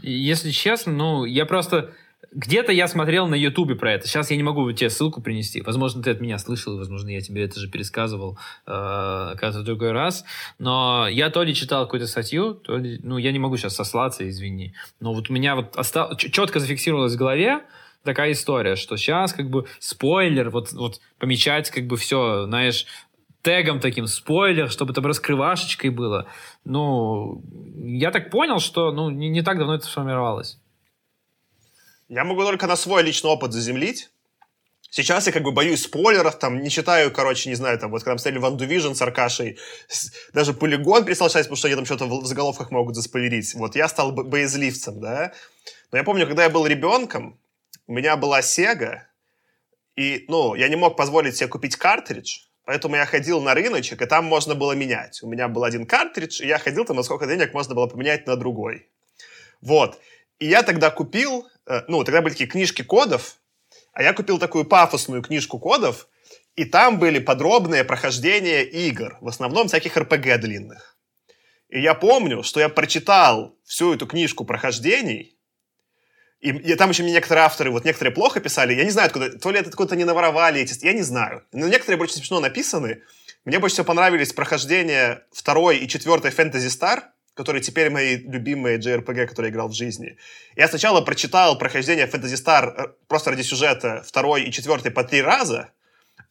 Если 0.00 0.50
честно, 0.50 0.92
ну, 0.92 1.24
я 1.26 1.44
просто... 1.44 1.92
Где-то 2.30 2.72
я 2.72 2.88
смотрел 2.88 3.26
на 3.28 3.34
Ютубе 3.34 3.74
про 3.74 3.92
это. 3.92 4.08
Сейчас 4.08 4.30
я 4.30 4.38
не 4.38 4.42
могу 4.42 4.72
тебе 4.72 4.88
ссылку 4.88 5.20
принести. 5.20 5.60
Возможно, 5.60 6.02
ты 6.02 6.10
от 6.10 6.22
меня 6.22 6.38
слышал, 6.38 6.78
возможно, 6.78 7.10
я 7.10 7.20
тебе 7.20 7.44
это 7.44 7.60
же 7.60 7.68
пересказывал 7.68 8.38
э, 8.66 9.34
как-то 9.36 9.58
в 9.58 9.64
другой 9.64 9.92
раз. 9.92 10.24
Но 10.58 11.06
я 11.06 11.28
то 11.28 11.42
ли 11.42 11.54
читал 11.54 11.84
какую-то 11.84 12.06
статью, 12.06 12.54
то 12.54 12.78
ли... 12.78 12.98
Ну, 13.02 13.18
я 13.18 13.32
не 13.32 13.38
могу 13.38 13.58
сейчас 13.58 13.74
сослаться, 13.74 14.26
извини. 14.26 14.72
Но 15.00 15.12
вот 15.12 15.28
у 15.28 15.34
меня 15.34 15.54
вот 15.54 15.76
осталось... 15.76 16.16
четко 16.16 16.60
зафиксировалось 16.60 17.12
в 17.12 17.18
голове, 17.18 17.60
такая 18.04 18.32
история, 18.32 18.76
что 18.76 18.96
сейчас 18.96 19.32
как 19.32 19.50
бы 19.50 19.66
спойлер, 19.78 20.50
вот, 20.50 20.72
вот 20.72 21.00
помечать 21.18 21.70
как 21.70 21.86
бы 21.86 21.96
все, 21.96 22.46
знаешь, 22.46 22.86
тегом 23.42 23.80
таким 23.80 24.06
спойлер, 24.06 24.70
чтобы 24.70 24.92
там 24.92 25.04
раскрывашечкой 25.06 25.90
было. 25.90 26.26
Ну, 26.64 27.42
я 27.76 28.10
так 28.10 28.30
понял, 28.30 28.60
что 28.60 28.92
ну, 28.92 29.10
не, 29.10 29.28
не 29.28 29.42
так 29.42 29.58
давно 29.58 29.74
это 29.74 29.86
сформировалось. 29.86 30.58
Я 32.08 32.24
могу 32.24 32.42
только 32.42 32.66
на 32.66 32.76
свой 32.76 33.02
личный 33.02 33.30
опыт 33.30 33.52
заземлить. 33.52 34.10
Сейчас 34.90 35.26
я 35.26 35.32
как 35.32 35.42
бы 35.42 35.52
боюсь 35.52 35.84
спойлеров, 35.84 36.38
там, 36.38 36.60
не 36.60 36.68
читаю, 36.68 37.10
короче, 37.10 37.48
не 37.48 37.54
знаю, 37.54 37.78
там, 37.78 37.90
вот 37.90 38.02
когда 38.02 38.12
мы 38.12 38.18
смотрели 38.18 38.42
Ван 38.42 38.56
Division 38.58 38.94
с 38.94 39.00
Аркашей, 39.00 39.58
даже 40.34 40.52
полигон 40.52 41.06
перестал 41.06 41.28
читать, 41.28 41.44
потому 41.44 41.56
что 41.56 41.68
они 41.68 41.76
там 41.76 41.86
что-то 41.86 42.04
в 42.04 42.26
заголовках 42.26 42.70
могут 42.70 42.94
заспойлерить. 42.94 43.54
Вот 43.54 43.74
я 43.74 43.88
стал 43.88 44.12
боязливцем, 44.12 45.00
да. 45.00 45.32
Но 45.90 45.98
я 45.98 46.04
помню, 46.04 46.26
когда 46.26 46.44
я 46.44 46.50
был 46.50 46.66
ребенком, 46.66 47.38
у 47.86 47.92
меня 47.92 48.16
была 48.16 48.40
Sega, 48.40 49.00
и, 49.96 50.24
ну, 50.28 50.54
я 50.54 50.68
не 50.68 50.76
мог 50.76 50.96
позволить 50.96 51.36
себе 51.36 51.48
купить 51.48 51.76
картридж, 51.76 52.46
поэтому 52.64 52.96
я 52.96 53.04
ходил 53.04 53.40
на 53.40 53.54
рыночек, 53.54 54.00
и 54.00 54.06
там 54.06 54.24
можно 54.24 54.54
было 54.54 54.72
менять. 54.72 55.22
У 55.22 55.28
меня 55.28 55.48
был 55.48 55.64
один 55.64 55.86
картридж, 55.86 56.42
и 56.42 56.46
я 56.46 56.58
ходил 56.58 56.84
там, 56.84 56.96
на 56.96 57.02
сколько 57.02 57.26
денег 57.26 57.52
можно 57.52 57.74
было 57.74 57.86
поменять 57.86 58.26
на 58.26 58.36
другой. 58.36 58.88
Вот. 59.60 60.00
И 60.38 60.46
я 60.46 60.62
тогда 60.62 60.90
купил, 60.90 61.46
э, 61.66 61.82
ну, 61.88 62.02
тогда 62.04 62.22
были 62.22 62.32
такие 62.32 62.48
книжки 62.48 62.82
кодов, 62.82 63.36
а 63.92 64.02
я 64.02 64.12
купил 64.12 64.38
такую 64.38 64.64
пафосную 64.64 65.22
книжку 65.22 65.58
кодов, 65.58 66.08
и 66.56 66.64
там 66.64 66.98
были 66.98 67.18
подробные 67.18 67.84
прохождения 67.84 68.62
игр, 68.62 69.18
в 69.20 69.28
основном 69.28 69.68
всяких 69.68 69.96
РПГ 69.96 70.38
длинных. 70.40 70.96
И 71.68 71.80
я 71.80 71.94
помню, 71.94 72.42
что 72.42 72.60
я 72.60 72.68
прочитал 72.68 73.56
всю 73.64 73.94
эту 73.94 74.06
книжку 74.06 74.44
прохождений, 74.44 75.38
и, 76.42 76.50
и 76.50 76.74
там 76.74 76.90
еще 76.90 77.04
мне 77.04 77.12
некоторые 77.12 77.44
авторы, 77.44 77.70
вот 77.70 77.84
некоторые 77.84 78.12
плохо 78.12 78.40
писали, 78.40 78.74
я 78.74 78.84
не 78.84 78.90
знаю, 78.90 79.06
откуда, 79.06 79.38
то 79.38 79.50
ли 79.52 79.60
это 79.60 79.68
откуда-то 79.68 79.94
не 79.94 80.04
наворовали 80.04 80.60
эти, 80.60 80.84
я 80.84 80.92
не 80.92 81.02
знаю. 81.02 81.44
Но 81.52 81.68
некоторые 81.68 82.00
очень 82.00 82.16
смешно 82.16 82.40
написаны. 82.40 83.02
Мне 83.44 83.60
больше 83.60 83.74
всего 83.74 83.86
понравились 83.86 84.32
прохождения 84.32 85.24
второй 85.32 85.78
и 85.78 85.88
четвертой 85.88 86.32
Fantasy 86.32 86.66
Star, 86.66 87.02
которые 87.34 87.62
теперь 87.62 87.90
мои 87.90 88.16
любимые 88.16 88.78
JRPG, 88.78 89.26
которые 89.26 89.50
я 89.50 89.54
играл 89.54 89.68
в 89.68 89.74
жизни. 89.74 90.18
Я 90.56 90.66
сначала 90.66 91.00
прочитал 91.00 91.56
прохождение 91.56 92.06
Fantasy 92.06 92.34
Star 92.34 92.74
э, 92.76 92.88
просто 93.06 93.30
ради 93.30 93.42
сюжета 93.42 94.02
второй 94.04 94.42
и 94.42 94.50
четвертой 94.50 94.90
по 94.90 95.04
три 95.04 95.22
раза, 95.22 95.70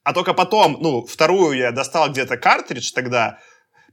а 0.03 0.11
только 0.13 0.33
потом, 0.33 0.77
ну, 0.81 1.05
вторую 1.05 1.57
я 1.57 1.71
достал 1.71 2.09
где-то 2.09 2.35
картридж 2.35 2.91
тогда, 2.91 3.39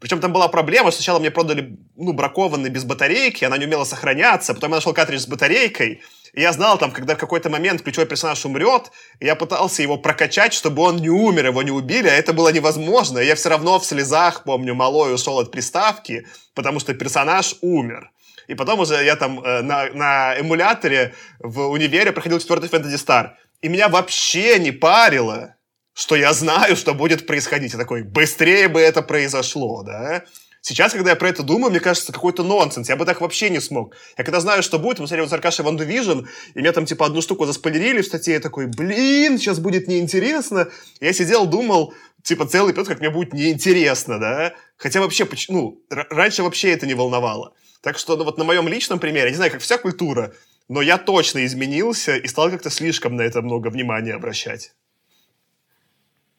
причем 0.00 0.20
там 0.20 0.32
была 0.32 0.48
проблема, 0.48 0.90
что 0.90 0.98
сначала 1.02 1.18
мне 1.18 1.30
продали, 1.30 1.76
ну, 1.96 2.12
бракованный 2.12 2.70
без 2.70 2.84
батарейки, 2.84 3.44
она 3.44 3.58
не 3.58 3.66
умела 3.66 3.84
сохраняться, 3.84 4.54
потом 4.54 4.70
я 4.70 4.76
нашел 4.76 4.92
картридж 4.92 5.20
с 5.22 5.26
батарейкой, 5.26 6.02
и 6.32 6.40
я 6.40 6.52
знал, 6.52 6.78
там, 6.78 6.92
когда 6.92 7.14
в 7.14 7.18
какой-то 7.18 7.50
момент 7.50 7.82
ключевой 7.82 8.06
персонаж 8.06 8.44
умрет, 8.44 8.92
я 9.20 9.34
пытался 9.34 9.82
его 9.82 9.96
прокачать, 9.96 10.52
чтобы 10.52 10.82
он 10.82 10.96
не 10.96 11.08
умер, 11.08 11.46
его 11.46 11.62
не 11.62 11.70
убили, 11.70 12.08
а 12.08 12.12
это 12.12 12.32
было 12.32 12.52
невозможно. 12.52 13.18
Я 13.18 13.34
все 13.34 13.48
равно 13.48 13.78
в 13.80 13.84
слезах, 13.84 14.44
помню, 14.44 14.74
малой 14.74 15.14
ушел 15.14 15.38
от 15.38 15.50
приставки, 15.50 16.26
потому 16.54 16.80
что 16.80 16.94
персонаж 16.94 17.56
умер. 17.60 18.10
И 18.46 18.54
потом 18.54 18.80
уже 18.80 19.04
я 19.04 19.16
там 19.16 19.40
э, 19.40 19.62
на, 19.62 19.86
на 19.92 20.40
эмуляторе 20.40 21.14
в 21.38 21.68
универе 21.68 22.12
проходил 22.12 22.38
четвертый 22.38 22.68
Fantasy 22.68 22.94
Star. 22.94 23.30
И 23.60 23.68
меня 23.68 23.88
вообще 23.88 24.58
не 24.58 24.70
парило, 24.70 25.56
что 25.98 26.14
я 26.14 26.32
знаю, 26.32 26.76
что 26.76 26.94
будет 26.94 27.26
происходить. 27.26 27.72
Я 27.72 27.78
такой, 27.78 28.04
быстрее 28.04 28.68
бы 28.68 28.80
это 28.80 29.02
произошло, 29.02 29.82
да? 29.82 30.22
Сейчас, 30.60 30.92
когда 30.92 31.10
я 31.10 31.16
про 31.16 31.28
это 31.28 31.42
думаю, 31.42 31.70
мне 31.72 31.80
кажется, 31.80 32.12
какой-то 32.12 32.44
нонсенс. 32.44 32.88
Я 32.88 32.94
бы 32.94 33.04
так 33.04 33.20
вообще 33.20 33.50
не 33.50 33.58
смог. 33.58 33.96
Я 34.16 34.22
когда 34.22 34.38
знаю, 34.38 34.62
что 34.62 34.78
будет, 34.78 35.00
мы 35.00 35.08
смотрели 35.08 35.22
вот 35.22 35.30
с 35.30 35.32
Аркашей 35.32 35.64
Ван 35.64 35.76
Division, 35.76 36.24
и 36.54 36.58
меня 36.60 36.72
там 36.72 36.86
типа 36.86 37.06
одну 37.06 37.20
штуку 37.20 37.46
заспойлерили 37.46 38.00
в 38.00 38.06
статье, 38.06 38.34
я 38.34 38.40
такой, 38.40 38.66
блин, 38.66 39.38
сейчас 39.38 39.58
будет 39.58 39.88
неинтересно. 39.88 40.68
Я 41.00 41.12
сидел, 41.12 41.46
думал, 41.46 41.92
типа 42.22 42.46
целый 42.46 42.72
эпизод, 42.72 42.86
как 42.86 43.00
мне 43.00 43.10
будет 43.10 43.32
неинтересно, 43.32 44.20
да? 44.20 44.54
Хотя 44.76 45.00
вообще, 45.00 45.28
ну, 45.48 45.82
раньше 45.90 46.44
вообще 46.44 46.70
это 46.70 46.86
не 46.86 46.94
волновало. 46.94 47.54
Так 47.82 47.98
что 47.98 48.16
ну, 48.16 48.22
вот 48.22 48.38
на 48.38 48.44
моем 48.44 48.68
личном 48.68 49.00
примере, 49.00 49.30
не 49.30 49.36
знаю, 49.36 49.50
как 49.50 49.62
вся 49.62 49.78
культура, 49.78 50.32
но 50.68 50.80
я 50.80 50.96
точно 50.96 51.44
изменился 51.44 52.16
и 52.16 52.28
стал 52.28 52.50
как-то 52.50 52.70
слишком 52.70 53.16
на 53.16 53.22
это 53.22 53.42
много 53.42 53.66
внимания 53.66 54.14
обращать. 54.14 54.70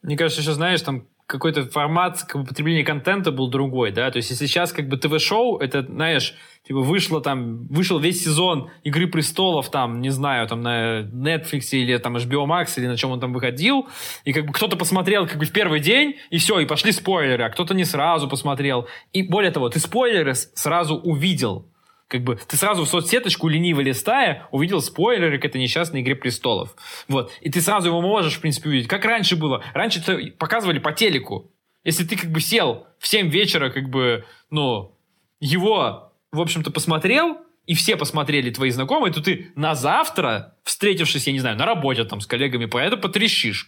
Мне 0.02 0.18
кажется, 0.18 0.42
еще 0.42 0.54
знаешь, 0.54 0.82
там 0.82 1.06
какой-то 1.30 1.66
формат 1.66 2.24
как 2.24 2.42
бы, 2.42 2.48
потребления 2.48 2.84
контента 2.84 3.32
был 3.32 3.50
другой, 3.50 3.92
да, 3.92 4.10
то 4.10 4.18
есть 4.18 4.32
если 4.32 4.48
сейчас 4.48 4.72
как 4.72 4.90
бы 4.90 4.98
ТВ-шоу, 4.98 5.60
это, 5.60 5.84
знаешь, 5.84 6.34
типа 6.68 6.80
вышло 6.80 7.22
там, 7.22 7.68
вышел 7.68 8.00
весь 8.00 8.24
сезон 8.24 8.72
Игры 8.84 9.06
Престолов 9.06 9.70
там, 9.70 10.02
не 10.02 10.10
знаю, 10.10 10.48
там 10.48 10.64
на 10.64 11.02
Netflix 11.02 11.70
или 11.72 11.96
там 11.98 12.18
HBO 12.18 12.48
Max 12.48 12.74
или 12.78 12.88
на 12.88 12.98
чем 12.98 13.12
он 13.12 13.20
там 13.20 13.32
выходил, 13.32 13.88
и 14.26 14.34
как 14.34 14.48
бы 14.48 14.54
кто-то 14.54 14.76
посмотрел 14.76 15.28
как 15.28 15.38
бы 15.38 15.46
в 15.46 15.52
первый 15.52 15.80
день, 15.82 16.16
и 16.32 16.40
все, 16.40 16.60
и 16.62 16.66
пошли 16.66 16.92
спойлеры, 16.92 17.44
а 17.44 17.50
кто-то 17.50 17.76
не 17.76 17.86
сразу 17.86 18.28
посмотрел, 18.28 18.88
и 19.14 19.22
более 19.22 19.52
того, 19.52 19.70
ты 19.70 19.80
спойлеры 19.80 20.34
сразу 20.34 20.96
увидел, 20.96 21.68
как 22.10 22.24
бы 22.24 22.36
ты 22.36 22.58
сразу 22.58 22.84
в 22.84 22.90
соцсеточку 22.90 23.48
лениво 23.48 23.82
листая 23.82 24.48
увидел 24.52 24.82
спойлеры 24.82 25.38
к 25.38 25.46
этой 25.46 25.62
несчастной 25.62 26.02
«Игре 26.02 26.16
престолов». 26.16 26.76
Вот. 27.08 27.32
И 27.40 27.52
ты 27.52 27.62
сразу 27.62 27.90
его 27.90 28.02
можешь, 28.02 28.34
в 28.34 28.42
принципе, 28.42 28.70
увидеть. 28.70 28.88
Как 28.88 29.06
раньше 29.06 29.36
было. 29.36 29.64
Раньше 29.74 30.00
это 30.00 30.20
показывали 30.38 30.80
по 30.80 30.92
телеку. 30.92 31.52
Если 31.84 32.04
ты 32.04 32.18
как 32.18 32.32
бы 32.32 32.42
сел 32.42 32.88
в 32.98 33.08
7 33.08 33.30
вечера, 33.30 33.70
как 33.70 33.90
бы, 33.90 34.26
ну, 34.50 34.98
его, 35.40 36.12
в 36.32 36.42
общем-то, 36.42 36.72
посмотрел, 36.72 37.38
и 37.70 37.76
все 37.76 37.98
посмотрели 37.98 38.50
твои 38.50 38.72
знакомые, 38.72 39.14
то 39.14 39.22
ты 39.22 39.52
на 39.54 39.76
завтра, 39.76 40.56
встретившись, 40.64 41.28
я 41.28 41.34
не 41.34 41.40
знаю, 41.40 41.56
на 41.56 41.68
работе 41.68 42.04
там 42.04 42.20
с 42.20 42.26
коллегами, 42.26 42.66
по 42.66 42.80
это 42.80 42.98
потрещишь. 42.98 43.68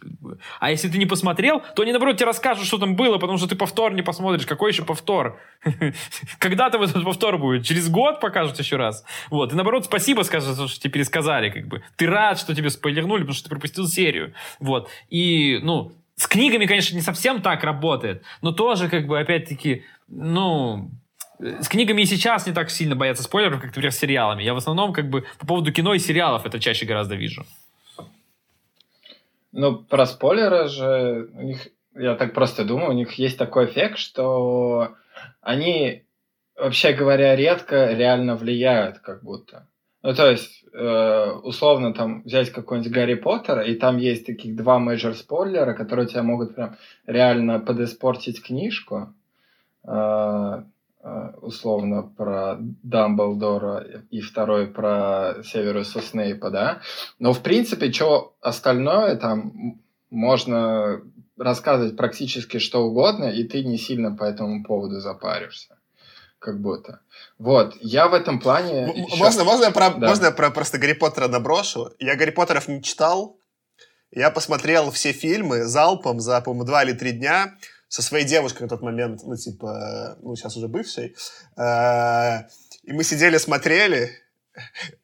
А 0.60 0.72
если 0.72 0.90
ты 0.90 0.98
не 0.98 1.06
посмотрел, 1.06 1.62
то 1.76 1.84
они, 1.84 1.92
наоборот, 1.92 2.18
тебе 2.18 2.26
расскажут, 2.26 2.66
что 2.66 2.80
там 2.80 2.96
было, 2.96 3.20
потому 3.20 3.38
что 3.38 3.48
ты 3.48 3.56
повтор 3.56 3.94
не 3.94 4.02
посмотришь. 4.02 4.48
Какой 4.48 4.72
еще 4.72 4.84
повтор? 4.84 5.40
Когда 6.40 6.72
там 6.72 6.82
этот 6.82 7.04
повтор 7.04 7.38
будет? 7.38 7.64
Через 7.64 7.90
год 7.90 8.20
покажут 8.20 8.58
еще 8.58 8.78
раз. 8.78 9.06
Вот. 9.30 9.54
И, 9.54 9.56
наоборот, 9.56 9.86
спасибо 9.86 10.24
скажут, 10.24 10.72
что 10.72 10.82
тебе 10.82 10.94
пересказали. 10.94 11.52
Как 11.52 11.68
бы. 11.68 11.84
Ты 11.96 12.08
рад, 12.08 12.40
что 12.40 12.56
тебе 12.56 12.72
спойлернули, 12.72 13.20
потому 13.20 13.36
что 13.36 13.44
ты 13.44 13.50
пропустил 13.52 13.86
серию. 13.86 14.34
Вот. 14.60 14.90
И, 15.12 15.60
ну, 15.62 15.92
с 16.16 16.26
книгами, 16.26 16.66
конечно, 16.66 16.96
не 16.96 17.02
совсем 17.02 17.40
так 17.44 17.64
работает, 17.64 18.24
но 18.42 18.52
тоже, 18.52 18.90
как 18.90 19.06
бы, 19.06 19.20
опять-таки, 19.20 19.84
ну, 20.08 20.90
с 21.42 21.68
книгами 21.68 22.04
и 22.04 22.06
сейчас 22.06 22.46
не 22.46 22.54
так 22.54 22.70
сильно 22.70 22.96
боятся 22.96 23.24
спойлеров, 23.24 23.60
как, 23.60 23.70
например, 23.70 23.92
с 23.92 23.98
сериалами. 23.98 24.44
Я 24.44 24.54
в 24.54 24.58
основном 24.58 24.94
как 24.94 25.10
бы 25.10 25.26
по 25.40 25.48
поводу 25.48 25.72
кино 25.72 25.94
и 25.94 26.00
сериалов 26.00 26.46
это 26.46 26.60
чаще 26.60 26.86
гораздо 26.86 27.16
вижу. 27.16 27.46
Ну, 29.52 29.78
про 29.78 30.06
спойлеры 30.06 30.68
же, 30.70 31.30
у 31.34 31.42
них, 31.42 31.68
я 31.96 32.16
так 32.16 32.34
просто 32.34 32.64
думаю, 32.64 32.92
у 32.92 32.94
них 32.94 33.14
есть 33.14 33.38
такой 33.38 33.66
эффект, 33.66 33.98
что 33.98 34.94
они, 35.42 36.04
вообще 36.56 36.94
говоря, 36.94 37.36
редко 37.36 37.94
реально 37.94 38.36
влияют, 38.36 39.00
как 39.00 39.24
будто. 39.24 39.68
Ну, 40.04 40.16
то 40.16 40.32
есть, 40.32 40.64
э, 40.74 41.32
условно, 41.44 41.94
там, 41.94 42.24
взять 42.24 42.52
какой-нибудь 42.52 42.92
Гарри 42.92 43.16
Поттер, 43.16 43.62
и 43.62 43.76
там 43.76 43.98
есть 43.98 44.26
таких 44.26 44.56
два 44.56 44.80
major 44.80 45.16
спойлера, 45.16 45.74
которые 45.74 46.08
тебя 46.08 46.24
могут 46.24 46.56
прям 46.56 46.78
реально 47.06 47.60
подиспортить 47.60 48.42
книжку. 48.42 49.14
Э, 49.84 50.64
условно 51.42 52.04
про 52.04 52.58
Дамблдора 52.60 53.86
и 54.10 54.22
второй 54.22 54.68
про 54.68 55.36
Северуса 55.44 56.02
Снейпа, 56.02 56.50
да. 56.52 56.82
Но, 57.20 57.34
в 57.34 57.42
принципе, 57.42 57.92
что 57.92 58.36
остальное 58.42 59.16
там 59.16 59.80
можно 60.10 61.02
рассказывать 61.38 61.98
практически 61.98 62.60
что 62.60 62.84
угодно, 62.84 63.26
и 63.26 63.44
ты 63.44 63.64
не 63.64 63.78
сильно 63.78 64.16
по 64.16 64.24
этому 64.24 64.64
поводу 64.64 65.00
запаришься. 65.00 65.78
Как 66.40 66.60
будто. 66.60 67.02
Вот, 67.38 67.76
я 67.82 68.08
в 68.08 68.14
этом 68.14 68.40
плане... 68.40 68.94
Еще... 68.96 69.18
Можно, 69.18 69.44
можно, 69.44 69.66
я 69.66 69.72
про, 69.72 69.92
да. 69.92 70.08
можно 70.08 70.26
я 70.26 70.32
про 70.32 70.50
просто 70.50 70.80
Гарри 70.80 70.94
Поттера 70.94 71.28
наброшу? 71.28 71.92
Я 72.00 72.16
Гарри 72.16 72.32
Поттеров 72.32 72.68
не 72.68 72.82
читал. 72.82 73.38
Я 74.12 74.30
посмотрел 74.30 74.92
все 74.92 75.14
фильмы 75.14 75.64
залпом 75.64 76.20
за, 76.20 76.42
по-моему, 76.42 76.66
два 76.66 76.84
или 76.84 76.94
три 76.94 77.12
дня 77.12 77.56
со 77.92 78.02
своей 78.02 78.26
девушкой 78.26 78.64
на 78.64 78.70
тот 78.70 78.82
момент, 78.82 79.20
ну, 79.26 79.36
типа, 79.36 80.18
ну, 80.22 80.34
сейчас 80.38 80.56
уже 80.56 80.70
бывшей. 80.70 81.14
Э, 81.58 82.44
и 82.84 82.94
мы 82.94 83.04
сидели, 83.04 83.38
смотрели. 83.38 84.12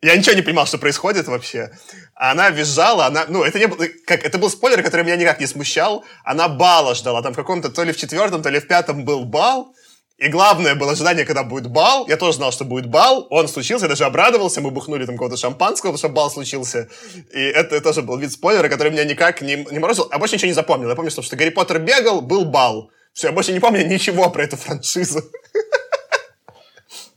Я 0.01 0.15
ничего 0.15 0.35
не 0.35 0.41
понимал, 0.41 0.65
что 0.67 0.77
происходит 0.77 1.27
вообще. 1.27 1.69
Она 2.15 2.49
визжала, 2.49 3.07
она, 3.07 3.25
ну, 3.27 3.43
это 3.43 3.59
не 3.59 3.67
был, 3.67 3.77
как, 4.05 4.23
это 4.23 4.37
был 4.37 4.49
спойлер, 4.49 4.81
который 4.83 5.03
меня 5.03 5.17
никак 5.17 5.41
не 5.41 5.47
смущал. 5.47 6.05
Она 6.23 6.47
бала 6.47 6.95
ждала, 6.95 7.21
там 7.21 7.33
в 7.33 7.35
каком-то, 7.35 7.69
то 7.69 7.83
ли 7.83 7.91
в 7.91 7.97
четвертом, 7.97 8.41
то 8.41 8.49
ли 8.49 8.61
в 8.61 8.67
пятом 8.67 9.03
был 9.03 9.25
бал. 9.25 9.75
И 10.17 10.29
главное 10.29 10.73
было 10.73 10.93
ожидание, 10.93 11.25
когда 11.25 11.43
будет 11.43 11.69
бал. 11.69 12.07
Я 12.07 12.17
тоже 12.17 12.37
знал, 12.37 12.51
что 12.51 12.65
будет 12.65 12.87
бал. 12.87 13.27
Он 13.29 13.47
случился, 13.47 13.85
я 13.85 13.89
даже 13.89 14.03
обрадовался. 14.03 14.61
Мы 14.61 14.71
бухнули 14.71 15.05
там 15.05 15.15
какого-то 15.15 15.37
шампанского, 15.37 15.91
потому 15.91 15.97
что 15.97 16.09
бал 16.09 16.31
случился. 16.31 16.89
И 17.31 17.39
это 17.39 17.79
тоже 17.81 18.01
был 18.01 18.17
вид 18.17 18.31
спойлера, 18.31 18.67
который 18.67 18.91
меня 18.91 19.03
никак 19.03 19.41
не, 19.41 19.67
не 19.69 19.77
морозил. 19.77 20.07
А 20.09 20.17
больше 20.17 20.35
ничего 20.35 20.47
не 20.47 20.53
запомнил. 20.53 20.89
Я 20.89 20.95
помню, 20.95 21.11
что, 21.11 21.21
что 21.21 21.35
Гарри 21.35 21.51
Поттер 21.51 21.79
бегал, 21.79 22.21
был 22.21 22.45
бал. 22.45 22.89
Все, 23.13 23.27
я 23.27 23.33
больше 23.33 23.53
не 23.53 23.59
помню 23.59 23.85
ничего 23.85 24.29
про 24.31 24.43
эту 24.43 24.57
франшизу. 24.57 25.21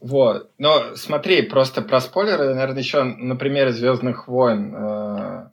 Вот. 0.00 0.50
Но 0.58 0.94
смотри, 0.96 1.42
просто 1.42 1.82
про 1.82 2.00
спойлеры, 2.00 2.54
наверное, 2.54 2.82
еще 2.82 3.02
на 3.02 3.36
примере 3.36 3.72
Звездных 3.72 4.28
войн 4.28 4.74
э, 4.74 5.50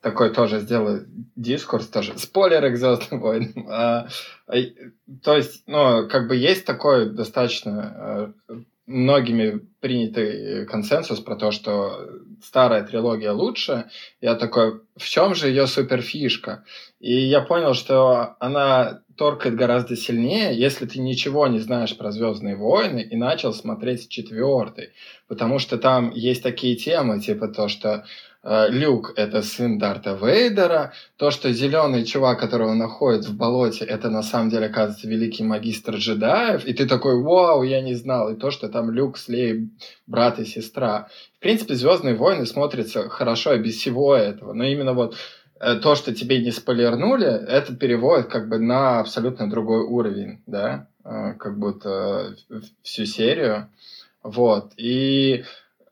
такой 0.00 0.32
тоже 0.32 0.60
сделаю 0.60 1.06
дискурс, 1.36 1.86
тоже 1.86 2.16
спойлеры 2.18 2.72
к 2.72 2.76
Звездным 2.76 3.20
войнам. 3.20 3.66
А, 3.68 4.08
а, 4.46 4.54
то 5.22 5.36
есть, 5.36 5.62
ну, 5.66 6.08
как 6.08 6.28
бы 6.28 6.36
есть 6.36 6.64
такой 6.64 7.10
достаточно 7.10 8.32
э, 8.48 8.54
многими 8.86 9.60
принятый 9.80 10.66
консенсус 10.66 11.20
про 11.20 11.36
то, 11.36 11.52
что 11.52 12.08
старая 12.42 12.82
трилогия 12.82 13.32
лучше. 13.32 13.90
Я 14.20 14.34
такой, 14.34 14.80
в 14.96 15.04
чем 15.04 15.34
же 15.34 15.48
ее 15.48 15.66
суперфишка? 15.66 16.64
И 16.98 17.14
я 17.14 17.40
понял, 17.40 17.74
что 17.74 18.36
она 18.40 19.02
торкает 19.16 19.54
гораздо 19.54 19.96
сильнее, 19.96 20.58
если 20.58 20.86
ты 20.86 20.98
ничего 20.98 21.46
не 21.46 21.58
знаешь 21.58 21.96
про 21.96 22.10
Звездные 22.10 22.56
войны 22.56 23.00
и 23.00 23.16
начал 23.16 23.52
смотреть 23.52 24.08
четвертый. 24.08 24.90
Потому 25.28 25.58
что 25.58 25.78
там 25.78 26.10
есть 26.10 26.42
такие 26.42 26.74
темы, 26.74 27.20
типа 27.20 27.48
то, 27.48 27.68
что 27.68 28.04
Люк— 28.42 29.12
это 29.16 29.42
сын 29.42 29.78
Дарта 29.78 30.18
Вейдера. 30.20 30.94
То, 31.18 31.30
что 31.30 31.52
зеленый 31.52 32.06
чувак, 32.06 32.40
которого 32.40 32.72
находит 32.72 33.26
в 33.26 33.36
болоте, 33.36 33.84
это 33.84 34.08
на 34.08 34.22
самом 34.22 34.48
деле, 34.48 34.66
оказывается, 34.66 35.08
великий 35.08 35.44
магистр 35.44 35.96
джедаев. 35.96 36.64
И 36.64 36.72
ты 36.72 36.86
такой, 36.86 37.20
вау, 37.20 37.62
я 37.62 37.82
не 37.82 37.94
знал. 37.94 38.30
И 38.30 38.36
то, 38.36 38.50
что 38.50 38.70
там 38.70 38.90
Люк 38.90 39.18
с 39.18 39.28
Лей 39.28 39.68
брат 40.06 40.38
и 40.38 40.46
сестра. 40.46 41.08
В 41.36 41.40
принципе, 41.40 41.74
«Звездные 41.74 42.14
войны» 42.14 42.46
смотрятся 42.46 43.10
хорошо 43.10 43.54
и 43.54 43.58
без 43.58 43.76
всего 43.76 44.14
этого. 44.14 44.54
Но 44.54 44.64
именно 44.64 44.94
вот 44.94 45.16
э, 45.60 45.74
то, 45.74 45.94
что 45.94 46.14
тебе 46.14 46.42
не 46.42 46.50
спойлернули, 46.50 47.26
это 47.26 47.76
переводит 47.76 48.28
как 48.28 48.48
бы 48.48 48.58
на 48.58 49.00
абсолютно 49.00 49.50
другой 49.50 49.82
уровень, 49.82 50.40
да, 50.46 50.86
э, 51.04 51.34
как 51.34 51.58
будто 51.58 52.36
всю 52.82 53.04
серию. 53.04 53.68
Вот. 54.22 54.72
И 54.78 55.44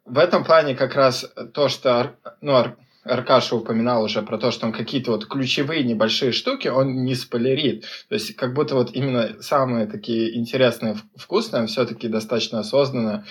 в 0.08 0.18
этом 0.18 0.44
плане 0.44 0.74
как 0.74 0.94
раз 0.94 1.30
то, 1.54 1.68
что 1.68 2.16
ну, 2.40 2.54
Ар, 2.54 2.76
Аркаша 3.04 3.56
упоминал 3.56 4.04
уже 4.04 4.22
про 4.22 4.38
то, 4.38 4.50
что 4.50 4.66
он 4.66 4.72
какие-то 4.72 5.12
вот 5.12 5.26
ключевые 5.26 5.84
небольшие 5.84 6.32
штуки, 6.32 6.68
он 6.68 7.04
не 7.04 7.14
спойлерит. 7.14 7.84
То 8.08 8.14
есть 8.14 8.34
как 8.36 8.54
будто 8.54 8.74
вот 8.74 8.94
именно 8.94 9.40
самые 9.40 9.86
такие 9.86 10.36
интересные, 10.36 10.96
вкусные, 11.16 11.62
он 11.62 11.68
все-таки 11.68 12.08
достаточно 12.08 12.60
осознанно 12.60 13.24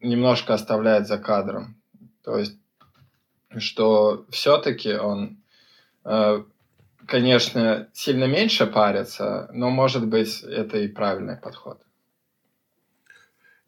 немножко 0.00 0.54
оставляет 0.54 1.06
за 1.06 1.18
кадром. 1.18 1.76
То 2.24 2.38
есть 2.38 2.56
что 3.58 4.26
все-таки 4.30 4.94
он, 4.94 5.38
э, 6.04 6.42
конечно, 7.06 7.88
сильно 7.92 8.24
меньше 8.24 8.66
парится, 8.66 9.50
но, 9.52 9.70
может 9.70 10.06
быть, 10.06 10.42
это 10.42 10.78
и 10.78 10.88
правильный 10.88 11.36
подход. 11.36 11.80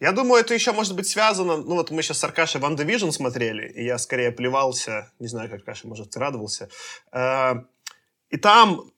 Я 0.02 0.10
думаю, 0.10 0.40
это 0.40 0.52
еще 0.52 0.72
может 0.72 0.96
быть 0.96 1.06
связано... 1.06 1.58
Ну, 1.58 1.76
вот 1.76 1.92
мы 1.92 2.02
сейчас 2.02 2.18
с 2.18 2.24
Аркашей 2.24 2.60
Ван 2.60 2.74
Division 2.74 3.12
смотрели, 3.12 3.68
и 3.68 3.84
я 3.84 3.98
скорее 3.98 4.32
плевался, 4.32 5.12
не 5.20 5.28
знаю, 5.28 5.48
как 5.48 5.60
Аркаша, 5.60 5.86
может, 5.86 6.16
радовался. 6.16 6.68
Э, 7.12 7.52
и 8.28 8.36
там, 8.36 8.90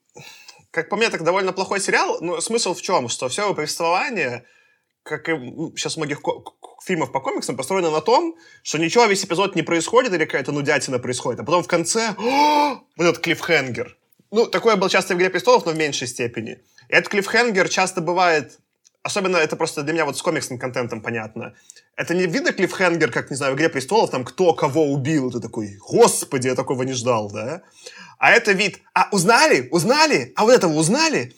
как 0.71 0.89
по 0.89 0.95
мне, 0.95 1.11
так 1.11 1.23
довольно 1.23 1.53
плохой 1.53 1.79
сериал. 1.79 2.17
Но 2.21 2.41
смысл 2.41 2.73
в 2.73 2.81
чем? 2.81 3.07
Что 3.07 3.29
все 3.29 3.43
его 3.43 3.53
повествование, 3.53 4.45
как 5.03 5.29
и 5.29 5.33
сейчас 5.75 5.95
многих 5.95 6.21
фильмов 6.83 7.11
по 7.11 7.19
комиксам, 7.19 7.55
построено 7.55 7.91
на 7.91 8.01
том, 8.01 8.35
что 8.63 8.79
ничего 8.79 9.05
весь 9.05 9.23
эпизод 9.23 9.55
не 9.55 9.61
происходит, 9.61 10.11
или 10.11 10.25
какая-то 10.25 10.53
нудятина 10.53 10.97
происходит, 10.97 11.39
а 11.39 11.43
потом 11.43 11.61
в 11.61 11.67
конце 11.67 12.15
вот 12.17 12.81
этот 12.97 13.19
клиффхенгер. 13.19 13.95
Ну, 14.31 14.47
такое 14.47 14.75
было 14.75 14.89
часто 14.89 15.13
в 15.13 15.17
«Игре 15.17 15.29
престолов», 15.29 15.67
но 15.67 15.71
в 15.71 15.77
меньшей 15.77 16.07
степени. 16.07 16.63
И 16.89 16.93
этот 16.95 17.09
клиффхенгер 17.09 17.69
часто 17.69 18.01
бывает 18.01 18.57
особенно 19.05 19.37
это 19.37 19.55
просто 19.55 19.83
для 19.83 19.93
меня 19.93 20.05
вот 20.05 20.17
с 20.17 20.21
комиксным 20.23 20.57
контентом 20.57 20.99
понятно. 20.99 21.53
Это 21.95 22.15
не 22.15 22.25
видно 22.25 22.51
клиффхенгер, 22.51 23.11
как, 23.11 23.29
не 23.29 23.35
знаю, 23.35 23.53
в 23.53 23.55
«Игре 23.55 23.69
престолов», 23.69 24.09
там, 24.09 24.25
кто 24.25 24.53
кого 24.53 24.91
убил, 24.91 25.31
ты 25.31 25.39
такой, 25.39 25.77
господи, 25.77 26.47
я 26.47 26.55
такого 26.55 26.81
не 26.83 26.93
ждал, 26.93 27.29
да? 27.31 27.61
А 28.17 28.31
это 28.31 28.53
вид, 28.53 28.81
а 28.95 29.07
узнали, 29.11 29.67
узнали, 29.69 30.33
а 30.35 30.43
вот 30.43 30.53
этого 30.55 30.73
узнали, 30.73 31.35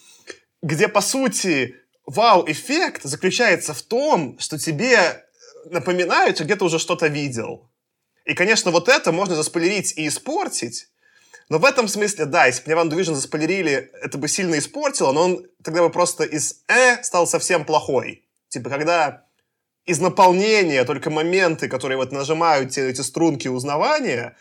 где, 0.62 0.88
по 0.88 1.02
сути, 1.02 1.76
вау-эффект 2.06 3.04
заключается 3.04 3.74
в 3.74 3.82
том, 3.82 4.40
что 4.40 4.58
тебе 4.58 5.26
напоминают, 5.66 6.38
что 6.38 6.46
где-то 6.46 6.64
уже 6.64 6.80
что-то 6.80 7.08
видел. 7.08 7.70
И, 8.24 8.34
конечно, 8.34 8.72
вот 8.72 8.88
это 8.88 9.12
можно 9.12 9.36
заспойлерить 9.36 9.98
и 9.98 10.08
испортить, 10.08 10.88
но 11.50 11.60
в 11.60 11.66
этом 11.66 11.88
смысле, 11.88 12.26
да, 12.26 12.46
если 12.46 12.62
бы 12.62 12.68
мне 12.68 12.76
Ван 12.76 12.90
Division 12.90 13.14
заспойлерили, 13.14 13.92
это 14.02 14.18
бы 14.18 14.28
сильно 14.28 14.58
испортило, 14.58 15.12
но 15.14 15.24
он 15.24 15.48
тогда 15.64 15.82
бы 15.82 15.90
просто 15.90 16.24
из 16.24 16.64
«э» 16.68 17.02
стал 17.04 17.26
совсем 17.26 17.64
плохой. 17.64 18.26
Типа, 18.50 18.70
когда 18.70 19.24
из 19.86 20.00
наполнения 20.00 20.84
только 20.84 21.10
моменты, 21.10 21.70
которые 21.70 21.98
вот 21.98 22.12
нажимают 22.12 22.72
те, 22.72 22.90
эти 22.90 23.02
струнки 23.02 23.48
узнавания, 23.48 24.36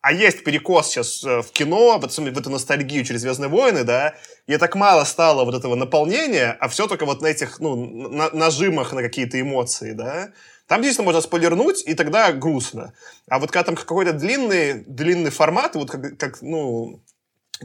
а 0.00 0.12
есть 0.12 0.44
перекос 0.44 0.88
сейчас 0.88 1.24
э, 1.24 1.42
в 1.42 1.50
кино, 1.52 1.98
в 1.98 2.38
эту 2.38 2.50
ностальгию 2.50 3.04
через 3.04 3.20
«Звездные 3.20 3.48
войны», 3.48 3.84
да, 3.84 4.14
и 4.46 4.56
так 4.56 4.76
мало 4.76 5.04
стало 5.04 5.44
вот 5.44 5.54
этого 5.54 5.74
наполнения, 5.74 6.56
а 6.60 6.68
все 6.68 6.86
только 6.86 7.04
вот 7.04 7.20
на 7.20 7.26
этих, 7.26 7.60
ну, 7.60 7.74
на, 8.08 8.30
нажимах 8.30 8.92
на 8.92 9.02
какие-то 9.02 9.38
эмоции, 9.38 9.92
да, 9.92 10.30
там 10.66 10.82
действительно 10.82 11.06
можно 11.06 11.20
спойлернуть, 11.20 11.82
и 11.86 11.94
тогда 11.94 12.32
грустно. 12.32 12.92
А 13.28 13.38
вот 13.38 13.50
когда 13.50 13.64
там 13.64 13.76
какой-то 13.76 14.12
длинный, 14.12 14.84
длинный 14.86 15.30
формат, 15.30 15.74
вот 15.74 15.90
как, 15.90 16.18
как 16.18 16.42
ну, 16.42 17.00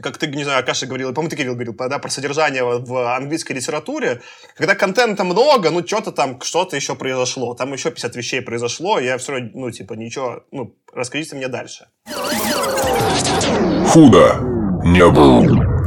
как 0.00 0.16
ты, 0.16 0.26
не 0.28 0.44
знаю, 0.44 0.60
Акаша 0.60 0.86
говорил, 0.86 1.12
по-моему, 1.12 1.30
ты, 1.30 1.36
Кирилл, 1.36 1.54
говорил, 1.54 1.74
да, 1.74 1.98
про 1.98 2.08
содержание 2.08 2.64
в 2.64 3.14
английской 3.16 3.52
литературе, 3.52 4.22
когда 4.56 4.74
контента 4.74 5.24
много, 5.24 5.70
ну, 5.70 5.86
что-то 5.86 6.12
там, 6.12 6.40
что-то 6.40 6.76
еще 6.76 6.94
произошло, 6.94 7.54
там 7.54 7.72
еще 7.72 7.90
50 7.90 8.16
вещей 8.16 8.40
произошло, 8.40 8.98
я 8.98 9.18
все 9.18 9.32
равно, 9.32 9.50
ну, 9.54 9.70
типа, 9.70 9.94
ничего, 9.94 10.44
ну, 10.50 10.74
расскажите 10.92 11.36
мне 11.36 11.48
дальше. 11.48 11.88
Худо 13.88 14.38
не 14.84 15.06
было. 15.10 15.81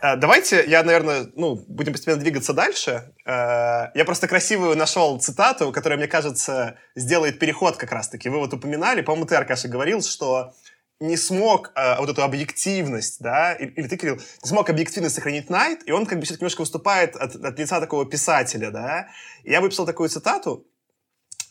Э, 0.00 0.16
давайте 0.16 0.64
я, 0.66 0.82
наверное, 0.82 1.30
ну, 1.34 1.56
будем 1.66 1.92
постепенно 1.92 2.20
двигаться 2.20 2.52
дальше. 2.52 3.12
Э, 3.24 3.90
я 3.94 4.04
просто 4.04 4.28
красивую 4.28 4.76
нашел 4.76 5.18
цитату, 5.20 5.72
которая, 5.72 5.98
мне 5.98 6.06
кажется, 6.06 6.76
сделает 6.94 7.38
переход 7.38 7.76
как 7.76 7.92
раз-таки. 7.92 8.28
Вы 8.28 8.38
вот 8.38 8.54
упоминали, 8.54 9.02
по-моему, 9.02 9.26
ты, 9.26 9.34
Аркаша, 9.34 9.68
говорил, 9.68 10.02
что 10.02 10.54
не 11.00 11.16
смог 11.16 11.72
э, 11.74 11.96
вот 11.98 12.10
эту 12.10 12.22
объективность, 12.22 13.20
да, 13.20 13.54
или, 13.54 13.70
или 13.70 13.88
ты, 13.88 13.96
Кирилл, 13.96 14.16
не 14.16 14.48
смог 14.48 14.70
объективность 14.70 15.14
сохранить 15.14 15.50
Найт, 15.50 15.82
и 15.86 15.92
он 15.92 16.06
как 16.06 16.18
бы 16.18 16.24
все-таки 16.24 16.42
немножко 16.42 16.60
выступает 16.60 17.16
от, 17.16 17.34
от 17.34 17.58
лица 17.58 17.80
такого 17.80 18.04
писателя, 18.04 18.70
да. 18.70 19.08
И 19.42 19.50
я 19.50 19.60
выписал 19.60 19.86
такую 19.86 20.08
цитату, 20.08 20.66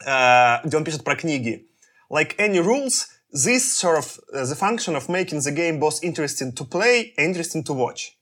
э, 0.05 0.57
где 0.63 0.77
он 0.77 0.83
пишет 0.85 1.03
про 1.03 1.15
книги. 1.15 1.67
Like 2.09 2.37
any 2.37 2.59
rules, 2.59 3.07
this 3.33 3.73
sort 3.73 3.97
of 3.97 4.19
uh, 4.33 4.45
the 4.45 4.55
function 4.55 4.95
of 4.95 5.09
making 5.09 5.41
the 5.41 5.51
game 5.51 5.79
both 5.79 6.01
interesting 6.01 6.53
to 6.53 6.63
play 6.63 7.13
and 7.17 7.27
interesting 7.27 7.61
to 7.61 7.73
watch 7.73 8.16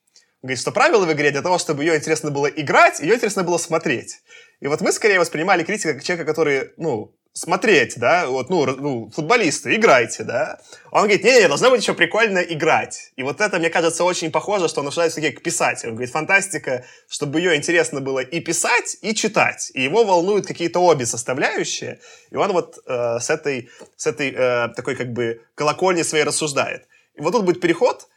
говорит, 0.45 0.59
что 0.59 0.71
правила 0.71 1.05
в 1.05 1.11
игре 1.11 1.31
для 1.31 1.41
того, 1.41 1.57
чтобы 1.57 1.83
ее 1.83 1.95
интересно 1.95 2.31
было 2.31 2.47
играть, 2.47 2.99
ее 2.99 3.15
интересно 3.15 3.43
было 3.43 3.57
смотреть. 3.57 4.21
И 4.61 4.67
вот 4.67 4.81
мы 4.81 4.91
скорее 4.91 5.19
воспринимали 5.19 5.63
критика 5.63 5.93
как 5.93 6.03
человека, 6.03 6.25
который, 6.25 6.71
ну, 6.77 7.13
смотреть, 7.35 7.97
да, 7.97 8.27
вот, 8.27 8.49
ну, 8.49 8.65
ну, 8.65 9.09
футболисты, 9.13 9.75
играйте, 9.75 10.23
да. 10.23 10.57
Он 10.91 11.01
говорит, 11.01 11.25
не-не, 11.25 11.49
должно 11.49 11.69
быть 11.69 11.81
еще 11.81 11.93
прикольно 11.93 12.39
играть. 12.39 13.11
И 13.17 13.23
вот 13.23 13.41
это, 13.41 13.59
мне 13.59 13.69
кажется, 13.69 14.05
очень 14.05 14.31
похоже, 14.31 14.69
что 14.69 14.79
он 14.79 14.85
начинает 14.85 15.13
к 15.13 15.43
писателю. 15.43 15.89
Он 15.89 15.95
говорит, 15.95 16.13
фантастика, 16.13 16.85
чтобы 17.09 17.39
ее 17.39 17.57
интересно 17.57 17.99
было 17.99 18.19
и 18.19 18.39
писать, 18.39 18.97
и 19.01 19.13
читать. 19.13 19.69
И 19.73 19.81
его 19.81 20.05
волнуют 20.05 20.47
какие-то 20.47 20.79
обе 20.79 21.05
составляющие. 21.05 21.99
И 22.31 22.37
он 22.37 22.53
вот 22.53 22.77
э, 22.87 23.19
с 23.19 23.29
этой, 23.29 23.69
с 23.97 24.07
этой 24.07 24.31
э, 24.31 24.69
такой 24.73 24.95
как 24.95 25.11
бы 25.11 25.41
колокольни 25.55 26.03
своей 26.03 26.23
рассуждает. 26.23 26.87
И 27.15 27.21
вот 27.21 27.31
тут 27.31 27.43
будет 27.43 27.59
переход, 27.59 28.07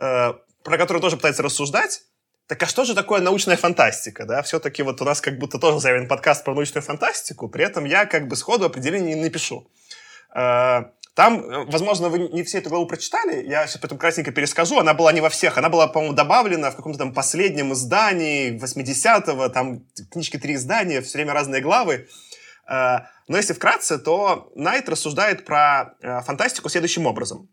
э, 0.00 0.32
про 0.66 0.78
которую 0.78 1.00
тоже 1.00 1.16
пытается 1.16 1.44
рассуждать. 1.44 2.02
Так 2.48 2.60
а 2.64 2.66
что 2.66 2.84
же 2.84 2.96
такое 2.96 3.20
научная 3.20 3.56
фантастика, 3.56 4.24
да? 4.24 4.42
Все-таки 4.42 4.82
вот 4.82 5.00
у 5.00 5.04
нас 5.04 5.20
как 5.20 5.38
будто 5.38 5.60
тоже 5.60 5.78
заявлен 5.78 6.08
подкаст 6.08 6.44
про 6.44 6.54
научную 6.54 6.82
фантастику, 6.82 7.48
при 7.48 7.64
этом 7.64 7.84
я 7.84 8.04
как 8.04 8.26
бы 8.26 8.34
сходу 8.34 8.64
определение 8.64 9.14
не 9.14 9.22
напишу. 9.22 9.70
А, 10.34 10.90
там, 11.14 11.66
возможно, 11.70 12.08
вы 12.08 12.18
не 12.18 12.42
все 12.42 12.58
эту 12.58 12.70
главу 12.70 12.86
прочитали, 12.86 13.46
я 13.46 13.64
сейчас 13.68 13.80
потом 13.80 13.96
красненько 13.96 14.32
перескажу, 14.32 14.80
она 14.80 14.92
была 14.92 15.12
не 15.12 15.20
во 15.20 15.28
всех, 15.28 15.56
она 15.56 15.68
была, 15.68 15.86
по-моему, 15.86 16.16
добавлена 16.16 16.72
в 16.72 16.76
каком-то 16.76 16.98
там 16.98 17.14
последнем 17.14 17.72
издании 17.72 18.58
80-го, 18.58 19.48
там 19.50 19.86
книжки 20.10 20.36
три 20.36 20.54
издания, 20.54 21.00
все 21.00 21.18
время 21.18 21.32
разные 21.32 21.62
главы. 21.62 22.08
А, 22.66 23.06
но 23.28 23.36
если 23.36 23.52
вкратце, 23.52 23.98
то 23.98 24.50
Найт 24.56 24.88
рассуждает 24.88 25.44
про 25.44 25.94
э, 26.00 26.22
фантастику 26.22 26.68
следующим 26.68 27.06
образом. 27.06 27.48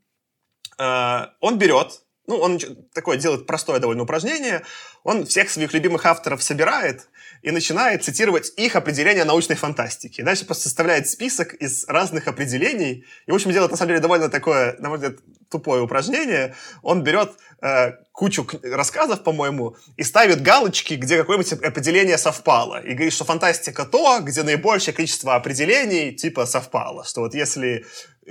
Он 0.80 1.60
берет 1.60 2.03
ну, 2.26 2.38
он 2.38 2.60
такое 2.94 3.18
делает 3.18 3.46
простое 3.46 3.80
довольно 3.80 4.04
упражнение. 4.04 4.64
Он 5.04 5.26
всех 5.26 5.50
своих 5.50 5.74
любимых 5.74 6.06
авторов 6.06 6.42
собирает 6.42 7.10
и 7.42 7.52
начинает 7.52 8.04
цитировать 8.04 8.54
их 8.56 8.78
определения 8.78 9.26
научной 9.26 9.58
фантастики. 9.58 10.22
И 10.22 10.24
дальше 10.24 10.46
просто 10.46 10.64
составляет 10.64 11.10
список 11.10 11.54
из 11.56 11.86
разных 11.88 12.30
определений. 12.30 13.06
И, 13.26 13.32
в 13.32 13.36
общем, 13.36 13.52
делает, 13.52 13.72
на 13.72 13.78
самом 13.78 13.90
деле, 13.90 14.00
довольно 14.00 14.30
такое, 14.30 14.78
на 14.80 14.88
мой 14.88 14.98
взгляд, 14.98 15.18
тупое 15.52 15.82
упражнение. 15.82 16.56
Он 16.82 17.04
берет 17.04 17.34
э, 17.62 17.92
кучу 18.14 18.48
рассказов, 18.64 19.24
по-моему, 19.24 19.76
и 19.98 20.04
ставит 20.04 20.42
галочки, 20.42 20.94
где 20.94 21.18
какое-нибудь 21.18 21.52
определение 21.62 22.18
совпало. 22.18 22.82
И 22.82 22.94
говорит, 22.94 23.14
что 23.14 23.26
фантастика 23.26 23.86
то, 23.86 24.20
где 24.22 24.44
наибольшее 24.44 24.96
количество 24.96 25.36
определений 25.36 26.14
типа 26.14 26.46
совпало. 26.46 27.04
Что 27.04 27.22
вот 27.22 27.36
если 27.36 27.86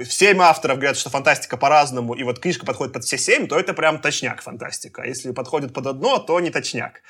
семь 0.05 0.41
авторов 0.41 0.79
говорят, 0.79 0.97
что 0.97 1.11
фантастика 1.11 1.57
по-разному, 1.57 2.15
и 2.15 2.23
вот 2.23 2.39
книжка 2.39 2.67
подходит 2.67 2.93
под 2.93 3.05
все 3.05 3.19
семь, 3.19 3.47
то 3.47 3.59
это 3.59 3.75
прям 3.75 4.01
точняк 4.01 4.43
фантастика. 4.43 5.03
А 5.03 5.07
если 5.07 5.33
подходит 5.33 5.73
под 5.73 5.87
одно, 5.87 6.19
то 6.19 6.39
не 6.41 6.51
точняк. 6.51 7.03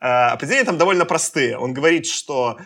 Э, 0.00 0.32
определения 0.32 0.64
там 0.64 0.78
довольно 0.78 1.04
простые. 1.04 1.56
Он 1.56 1.72
говорит, 1.72 2.06
что... 2.06 2.58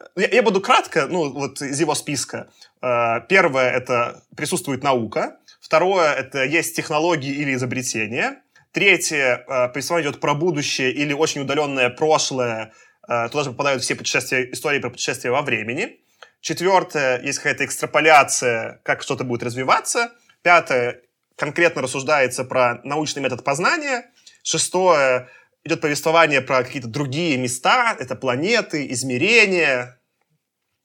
Э, 0.00 0.20
я, 0.20 0.28
я 0.28 0.42
буду 0.42 0.60
кратко, 0.60 1.06
ну, 1.06 1.32
вот 1.32 1.60
из 1.60 1.78
его 1.80 1.94
списка. 1.94 2.48
Э, 2.82 3.20
первое— 3.28 3.70
это 3.72 4.22
присутствует 4.36 4.82
наука. 4.82 5.38
Второе— 5.60 6.12
это 6.14 6.44
есть 6.44 6.76
технологии 6.76 7.32
или 7.32 7.54
изобретения. 7.54 8.42
Третье— 8.72 9.44
повествование 9.72 10.10
идет 10.10 10.20
про 10.20 10.34
будущее 10.34 10.92
или 10.92 11.12
очень 11.12 11.40
удаленное 11.42 11.88
прошлое. 11.88 12.72
Туда 13.06 13.44
же 13.44 13.52
попадают 13.52 13.82
все 13.82 13.94
путешествия, 13.94 14.50
истории 14.52 14.80
про 14.80 14.90
путешествия 14.90 15.30
во 15.30 15.40
времени. 15.40 16.00
Четвертое, 16.46 17.20
есть 17.22 17.38
какая-то 17.38 17.64
экстраполяция, 17.64 18.80
как 18.84 19.02
что-то 19.02 19.24
будет 19.24 19.42
развиваться. 19.42 20.12
Пятое, 20.42 21.02
конкретно 21.34 21.82
рассуждается 21.82 22.44
про 22.44 22.80
научный 22.84 23.20
метод 23.20 23.42
познания. 23.42 24.12
Шестое, 24.44 25.28
идет 25.64 25.80
повествование 25.80 26.40
про 26.40 26.62
какие-то 26.62 26.86
другие 26.86 27.36
места, 27.36 27.96
это 27.98 28.14
планеты, 28.14 28.86
измерения, 28.92 29.98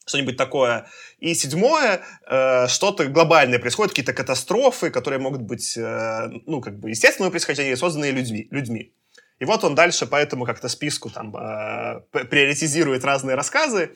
что-нибудь 0.07 0.36
такое. 0.36 0.88
И 1.20 1.36
седьмое, 1.36 2.01
э, 2.26 2.68
что-то 2.68 3.05
глобальное 3.05 3.59
происходит, 3.59 3.91
какие-то 3.91 4.14
катастрофы, 4.14 4.89
которые 4.89 5.20
могут 5.20 5.43
быть, 5.43 5.78
э, 5.78 6.28
ну, 6.47 6.62
как 6.62 6.80
бы 6.80 6.89
естественного 6.89 7.30
происхождения, 7.30 7.78
созданные 7.78 8.09
людьми. 8.09 8.47
людьми. 8.49 8.95
И 9.38 9.45
вот 9.45 9.64
он 9.64 9.76
дальше 9.76 10.07
по 10.07 10.16
этому 10.16 10.45
как-то 10.45 10.70
списку 10.70 11.12
там 11.12 11.36
э, 11.36 12.01
приоритизирует 12.12 13.05
разные 13.05 13.36
рассказы. 13.36 13.91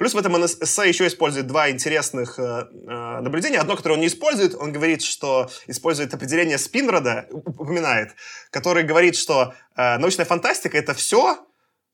Плюс 0.00 0.14
в 0.14 0.16
этом 0.16 0.34
эссе 0.42 0.88
еще 0.88 1.06
использует 1.06 1.46
два 1.46 1.68
интересных 1.68 2.38
э, 2.38 2.42
э, 2.42 3.20
наблюдения. 3.20 3.58
Одно, 3.58 3.76
которое 3.76 3.96
он 3.96 4.00
не 4.00 4.06
использует, 4.06 4.54
он 4.54 4.72
говорит, 4.72 5.02
что 5.02 5.50
использует 5.66 6.14
определение 6.14 6.56
Спинрода, 6.56 7.26
упоминает, 7.30 8.14
который 8.50 8.82
говорит, 8.82 9.14
что 9.14 9.52
э, 9.76 9.98
научная 9.98 10.24
фантастика— 10.24 10.78
это 10.78 10.94
все, 10.94 11.46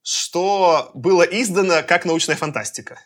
что 0.03 0.93
было 0.95 1.25
издано 1.25 1.83
как 1.83 2.05
научная 2.05 2.37
фантастика. 2.37 3.01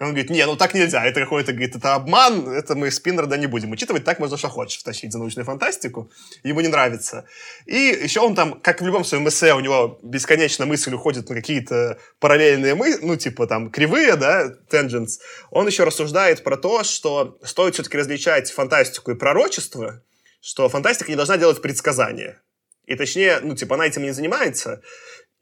Он 0.00 0.08
говорит, 0.08 0.28
не, 0.28 0.44
ну 0.44 0.56
так 0.56 0.74
нельзя, 0.74 1.04
это 1.04 1.20
какой-то, 1.20 1.52
говорит, 1.52 1.76
это 1.76 1.94
обман, 1.94 2.48
это 2.48 2.74
мы 2.74 2.90
Спиннерда 2.90 3.36
не 3.36 3.46
будем 3.46 3.70
учитывать, 3.70 4.04
так 4.04 4.18
можно 4.18 4.36
что 4.36 4.48
хочешь 4.48 4.80
втащить 4.80 5.12
за 5.12 5.18
научную 5.18 5.46
фантастику, 5.46 6.10
ему 6.42 6.60
не 6.62 6.68
нравится. 6.68 7.26
И 7.66 8.00
еще 8.02 8.20
он 8.20 8.34
там, 8.34 8.60
как 8.60 8.82
в 8.82 8.86
любом 8.86 9.04
своем 9.04 9.28
эссе, 9.28 9.54
у 9.54 9.60
него 9.60 10.00
бесконечно 10.02 10.66
мысль 10.66 10.92
уходит 10.94 11.28
на 11.28 11.36
какие-то 11.36 11.98
параллельные 12.18 12.74
мы, 12.74 12.98
ну 13.02 13.14
типа 13.14 13.46
там 13.46 13.70
кривые, 13.70 14.16
да, 14.16 14.52
tangents. 14.68 15.20
Он 15.50 15.66
еще 15.68 15.84
рассуждает 15.84 16.42
про 16.42 16.56
то, 16.56 16.82
что 16.82 17.38
стоит 17.44 17.74
все-таки 17.74 17.96
различать 17.96 18.50
фантастику 18.50 19.12
и 19.12 19.14
пророчество, 19.14 20.02
что 20.40 20.68
фантастика 20.68 21.10
не 21.10 21.16
должна 21.16 21.36
делать 21.36 21.62
предсказания. 21.62 22.42
И 22.84 22.96
точнее, 22.96 23.38
ну 23.42 23.54
типа 23.54 23.76
она 23.76 23.86
этим 23.86 24.02
не 24.02 24.10
занимается, 24.10 24.82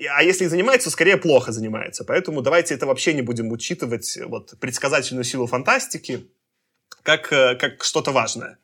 а 0.06 0.22
если 0.22 0.46
занимается, 0.46 0.86
то 0.88 0.92
скорее 0.92 1.16
плохо 1.16 1.52
занимается. 1.52 2.04
Поэтому 2.04 2.42
давайте 2.42 2.74
это 2.74 2.86
вообще 2.86 3.12
не 3.12 3.22
будем 3.22 3.50
учитывать, 3.52 4.18
вот, 4.24 4.54
предсказательную 4.58 5.24
силу 5.24 5.46
фантастики, 5.46 6.26
как, 7.02 7.32
э, 7.32 7.56
как 7.56 7.84
что-то 7.84 8.12
важное. 8.12 8.58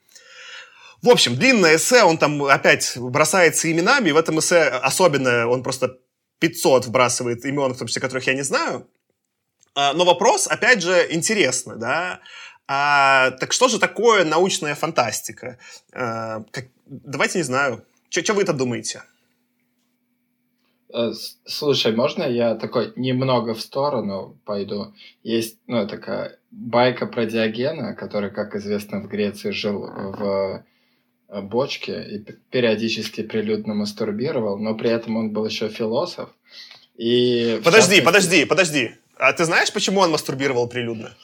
В 1.03 1.09
общем, 1.11 1.37
длинное 1.37 1.77
эссе, 1.77 2.03
он 2.03 2.19
там 2.19 2.43
опять 2.45 2.97
бросается 2.97 3.71
именами, 3.71 4.11
в 4.11 4.17
этом 4.17 4.39
эссе 4.41 4.65
особенно 4.65 5.47
он 5.47 5.63
просто 5.63 5.99
500 6.41 6.87
вбрасывает 6.87 7.45
имен, 7.45 7.75
в 7.75 7.79
том 7.79 7.87
числе, 7.87 8.03
которых 8.03 8.27
я 8.27 8.35
не 8.35 8.43
знаю. 8.43 8.89
А, 9.75 9.93
но 9.93 10.05
вопрос, 10.05 10.49
опять 10.49 10.83
же, 10.83 11.07
интересный, 11.11 11.77
да? 11.77 12.21
А, 12.67 13.31
так 13.33 13.53
что 13.53 13.69
же 13.69 13.79
такое 13.79 14.25
научная 14.25 14.75
фантастика? 14.75 15.59
А, 15.93 16.43
как, 16.51 16.67
давайте, 16.87 17.39
не 17.39 17.45
знаю, 17.45 17.85
что 18.11 18.35
вы 18.35 18.43
это 18.43 18.53
думаете? 18.53 19.03
Э, 20.93 21.13
слушай, 21.45 21.95
можно 21.95 22.25
я 22.25 22.55
такой 22.55 22.93
немного 22.97 23.55
в 23.55 23.61
сторону 23.61 24.39
пойду? 24.45 24.95
Есть, 25.23 25.59
ну, 25.67 25.87
такая 25.87 26.39
байка 26.51 27.07
про 27.07 27.27
Диогена, 27.27 27.95
который, 27.95 28.31
как 28.31 28.55
известно, 28.55 29.01
в 29.01 29.09
Греции 29.09 29.51
жил 29.51 29.81
в 29.81 30.65
э, 31.29 31.41
бочке 31.43 32.03
и 32.03 32.19
периодически 32.51 33.23
прилюдно 33.23 33.75
мастурбировал, 33.75 34.59
но 34.59 34.75
при 34.75 34.91
этом 34.91 35.17
он 35.17 35.31
был 35.31 35.47
еще 35.47 35.69
философ. 35.69 36.31
И 36.97 37.61
подожди, 37.65 37.97
частности... 37.97 38.05
подожди, 38.05 38.45
подожди. 38.45 38.91
А 39.17 39.33
ты 39.33 39.45
знаешь, 39.45 39.73
почему 39.73 40.01
он 40.01 40.11
мастурбировал 40.11 40.69
прилюдно? 40.69 41.15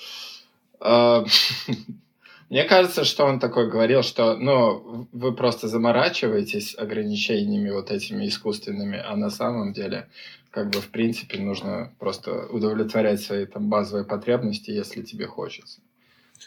Мне 2.51 2.64
кажется, 2.64 3.05
что 3.05 3.24
он 3.24 3.40
такой 3.40 3.70
говорил, 3.70 4.03
что, 4.03 4.36
ну, 4.36 5.09
вы 5.12 5.34
просто 5.34 5.68
заморачиваетесь 5.68 6.76
ограничениями 6.76 7.70
вот 7.70 7.90
этими 7.90 8.28
искусственными, 8.28 9.03
а 9.05 9.16
на 9.16 9.30
самом 9.30 9.72
деле, 9.72 10.09
как 10.51 10.70
бы, 10.70 10.80
в 10.80 10.88
принципе, 10.90 11.38
нужно 11.38 11.92
просто 11.99 12.47
удовлетворять 12.47 13.22
свои 13.22 13.47
там 13.47 13.68
базовые 13.68 14.05
потребности, 14.05 14.70
если 14.70 15.03
тебе 15.03 15.26
хочется. 15.26 15.80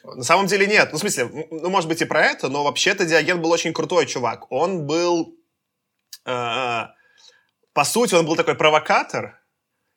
На 0.03 0.23
самом 0.23 0.47
деле 0.47 0.67
нет. 0.67 0.89
Ну, 0.91 0.97
в 0.97 1.01
смысле, 1.01 1.47
ну, 1.49 1.69
может 1.69 1.89
быть 1.89 2.01
и 2.01 2.05
про 2.05 2.23
это, 2.23 2.49
но 2.49 2.63
вообще-то 2.63 3.05
Диоген 3.05 3.41
был 3.41 3.51
очень 3.51 3.73
крутой 3.73 4.05
чувак. 4.05 4.51
Он 4.51 4.85
был... 4.85 5.35
Э, 6.25 6.87
по 7.73 7.83
сути, 7.83 8.15
он 8.15 8.25
был 8.25 8.35
такой 8.35 8.55
провокатор, 8.55 9.39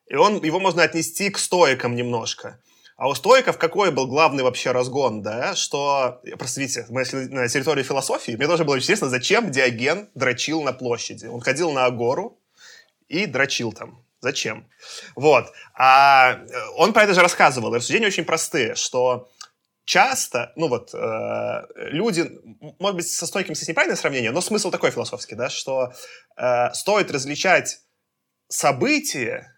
и 0.07 0.15
он, 0.15 0.43
его 0.43 0.59
можно 0.59 0.83
отнести 0.83 1.29
к 1.29 1.37
стоикам 1.37 1.95
немножко. 1.95 2.59
А 3.01 3.07
у 3.07 3.15
стоиков 3.15 3.57
какой 3.57 3.89
был 3.89 4.05
главный 4.05 4.43
вообще 4.43 4.69
разгон, 4.69 5.23
да? 5.23 5.55
Что, 5.55 6.21
просто 6.37 6.61
видите, 6.61 6.85
мы 6.89 7.03
на 7.31 7.47
территории 7.47 7.81
философии, 7.81 8.33
мне 8.33 8.45
тоже 8.45 8.63
было 8.63 8.77
интересно, 8.77 9.09
зачем 9.09 9.49
Диоген 9.49 10.11
дрочил 10.13 10.61
на 10.61 10.71
площади. 10.71 11.25
Он 11.25 11.41
ходил 11.41 11.71
на 11.71 11.85
Агору 11.85 12.39
и 13.07 13.25
дрочил 13.25 13.73
там. 13.73 14.05
Зачем? 14.19 14.69
Вот. 15.15 15.51
А 15.73 16.33
э, 16.33 16.53
он 16.75 16.93
про 16.93 17.05
это 17.05 17.15
же 17.15 17.21
рассказывал. 17.21 17.73
И 17.73 17.77
рассуждения 17.77 18.05
очень 18.05 18.23
простые, 18.23 18.75
что 18.75 19.31
часто, 19.83 20.53
ну 20.55 20.67
вот, 20.67 20.93
э, 20.93 21.61
люди, 21.75 22.29
может 22.77 22.97
быть, 22.97 23.09
со 23.09 23.25
стойким 23.25 23.55
здесь 23.55 23.69
неправильное 23.69 23.97
сравнение, 23.97 24.29
но 24.29 24.41
смысл 24.41 24.69
такой 24.69 24.91
философский, 24.91 25.33
да, 25.33 25.49
что 25.49 25.91
э, 26.37 26.71
стоит 26.73 27.09
различать 27.09 27.81
события 28.47 29.57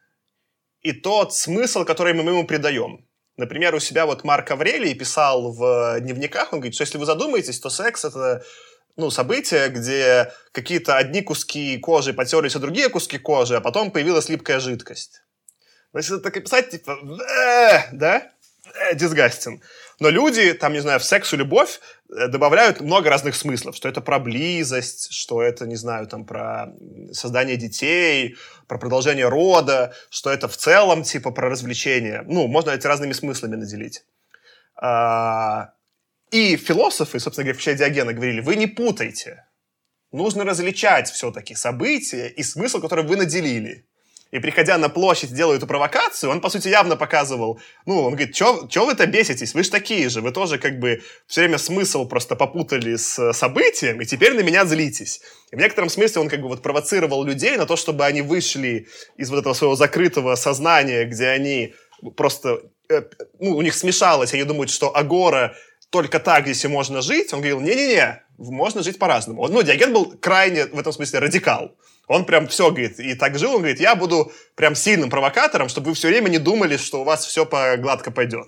и 0.80 0.94
тот 0.94 1.36
смысл, 1.36 1.84
который 1.84 2.14
мы 2.14 2.32
ему 2.32 2.48
придаем. 2.48 3.06
Например, 3.38 3.74
у 3.74 3.80
себя 3.80 4.06
вот 4.06 4.24
Марк 4.24 4.52
Аврелий 4.52 4.94
писал 4.94 5.52
в 5.52 6.00
дневниках, 6.00 6.54
он 6.54 6.60
говорит, 6.60 6.76
что 6.76 6.84
если 6.84 6.98
вы 6.98 7.06
задумаетесь, 7.06 7.60
то 7.60 7.70
секс— 7.70 8.06
это 8.06 8.44
ну, 8.96 9.10
событие, 9.10 9.70
где 9.70 10.32
какие-то 10.52 10.98
одни 10.98 11.22
куски 11.22 11.78
кожи 11.80 12.14
потерлись 12.14 12.56
о 12.56 12.60
другие 12.60 12.90
куски 12.90 13.18
кожи, 13.18 13.56
а 13.56 13.62
потом 13.62 13.92
появилась 13.92 14.30
липкая 14.30 14.60
жидкость. 14.60 15.24
Значит, 15.94 16.12
это 16.12 16.22
так 16.22 16.38
и 16.38 16.42
писать, 16.42 16.70
типа, 16.70 16.92
э, 16.92 17.90
да? 17.92 18.32
Э, 18.76 18.96
дисгастин. 18.96 19.62
Но 20.00 20.10
люди, 20.10 20.54
там, 20.54 20.74
не 20.74 20.80
знаю, 20.80 21.00
в 21.00 21.04
секс 21.04 21.34
и 21.34 21.38
любовь 21.38 21.80
э, 21.80 22.03
добавляют 22.28 22.82
много 22.82 23.09
разных 23.09 23.36
смыслов, 23.36 23.76
что 23.76 23.89
это 23.89 24.01
про 24.01 24.20
близость, 24.20 25.14
что 25.14 25.41
это, 25.41 25.66
не 25.66 25.76
знаю, 25.76 26.07
там, 26.07 26.26
про 26.26 26.74
создание 27.11 27.57
детей, 27.57 28.36
про 28.68 28.78
продолжение 28.78 29.28
рода, 29.28 29.93
что 30.09 30.30
это 30.30 30.47
в 30.47 30.57
целом, 30.57 31.03
типа, 31.03 31.32
про 31.32 31.49
развлечение. 31.49 32.24
Ну, 32.28 32.47
можно 32.47 32.72
эти 32.72 32.88
разными 32.88 33.14
смыслами 33.14 33.55
наделить. 33.55 34.03
А, 34.76 35.74
и 36.32 36.55
философы, 36.57 37.20
собственно 37.20 37.45
говоря, 37.45 37.55
включая 37.55 37.76
Диогена, 37.76 38.14
говорили, 38.14 38.41
вы 38.41 38.55
не 38.55 38.68
путайте. 38.68 39.45
Нужно 40.11 40.43
различать 40.43 41.09
все-таки 41.09 41.55
события 41.55 42.28
и 42.28 42.43
смысл, 42.43 42.80
который 42.80 43.05
вы 43.05 43.16
наделили 43.16 43.88
и 44.34 44.40
приходя 44.40 44.80
на 44.80 44.90
площадь, 44.90 45.32
делая 45.32 45.58
эту 45.58 45.68
провокацию, 45.68 46.32
он, 46.32 46.42
по 46.42 46.50
сути, 46.50 46.68
явно 46.68 46.96
показывал, 46.96 47.60
ну, 47.86 48.02
он 48.02 48.16
говорит, 48.16 48.36
что 48.36 48.68
вы-то 48.86 49.06
беситесь, 49.06 49.54
вы 49.54 49.64
же 49.64 49.70
такие 49.70 50.10
же, 50.10 50.22
вы 50.22 50.32
тоже 50.32 50.58
как 50.58 50.80
бы 50.80 51.04
все 51.28 51.42
время 51.42 51.60
смысл 51.60 52.08
просто 52.08 52.36
попутали 52.36 52.96
с 52.96 53.32
событием, 53.34 54.02
и 54.02 54.06
теперь 54.06 54.34
на 54.34 54.40
меня 54.40 54.66
злитесь. 54.66 55.22
И 55.52 55.56
в 55.56 55.60
некотором 55.60 55.88
смысле 55.90 56.22
он 56.22 56.30
как 56.30 56.42
бы 56.42 56.48
вот 56.48 56.64
провоцировал 56.64 57.24
людей 57.24 57.58
на 57.58 57.68
то, 57.68 57.76
чтобы 57.76 58.06
они 58.06 58.24
вышли 58.24 58.88
из 59.18 59.30
вот 59.30 59.38
этого 59.38 59.54
своего 59.54 59.76
закрытого 59.76 60.34
сознания, 60.34 61.06
где 61.06 61.28
они 61.28 61.76
просто, 62.18 62.60
э, 62.90 63.04
ну, 63.40 63.56
у 63.56 63.62
них 63.62 63.76
смешалось, 63.76 64.34
они 64.34 64.46
думают, 64.46 64.72
что 64.72 64.98
Агора 64.98 65.56
только 65.92 66.20
так 66.20 66.46
здесь 66.46 66.66
и 66.66 66.68
можно 66.68 67.04
жить. 67.04 67.32
Он 67.34 67.40
говорил, 67.40 67.62
не-не-не, 67.62 68.24
можно 68.40 68.82
жить 68.82 68.98
по-разному. 68.98 69.48
Ну, 69.48 69.62
Диоген 69.62 69.94
был 69.94 70.06
крайне 70.20 70.66
в 70.66 70.80
этом 70.80 70.92
смысле 70.92 71.20
радикал. 71.20 71.76
Он 72.08 72.26
прям 72.26 72.47
все, 72.47 72.70
говорит, 72.70 72.99
и 72.99 73.16
так 73.16 73.39
жил, 73.39 73.51
он 73.51 73.60
говорит, 73.60 73.80
я 73.80 73.95
буду 73.95 74.32
прям 74.56 74.76
сильным 74.76 75.10
провокатором, 75.10 75.70
чтобы 75.70 75.89
вы 75.89 75.93
все 75.93 76.10
время 76.10 76.28
не 76.28 76.38
думали, 76.38 76.76
что 76.76 77.01
у 77.01 77.04
вас 77.06 77.26
все 77.26 77.45
по 77.45 77.78
гладко 77.78 78.12
пойдет. 78.12 78.47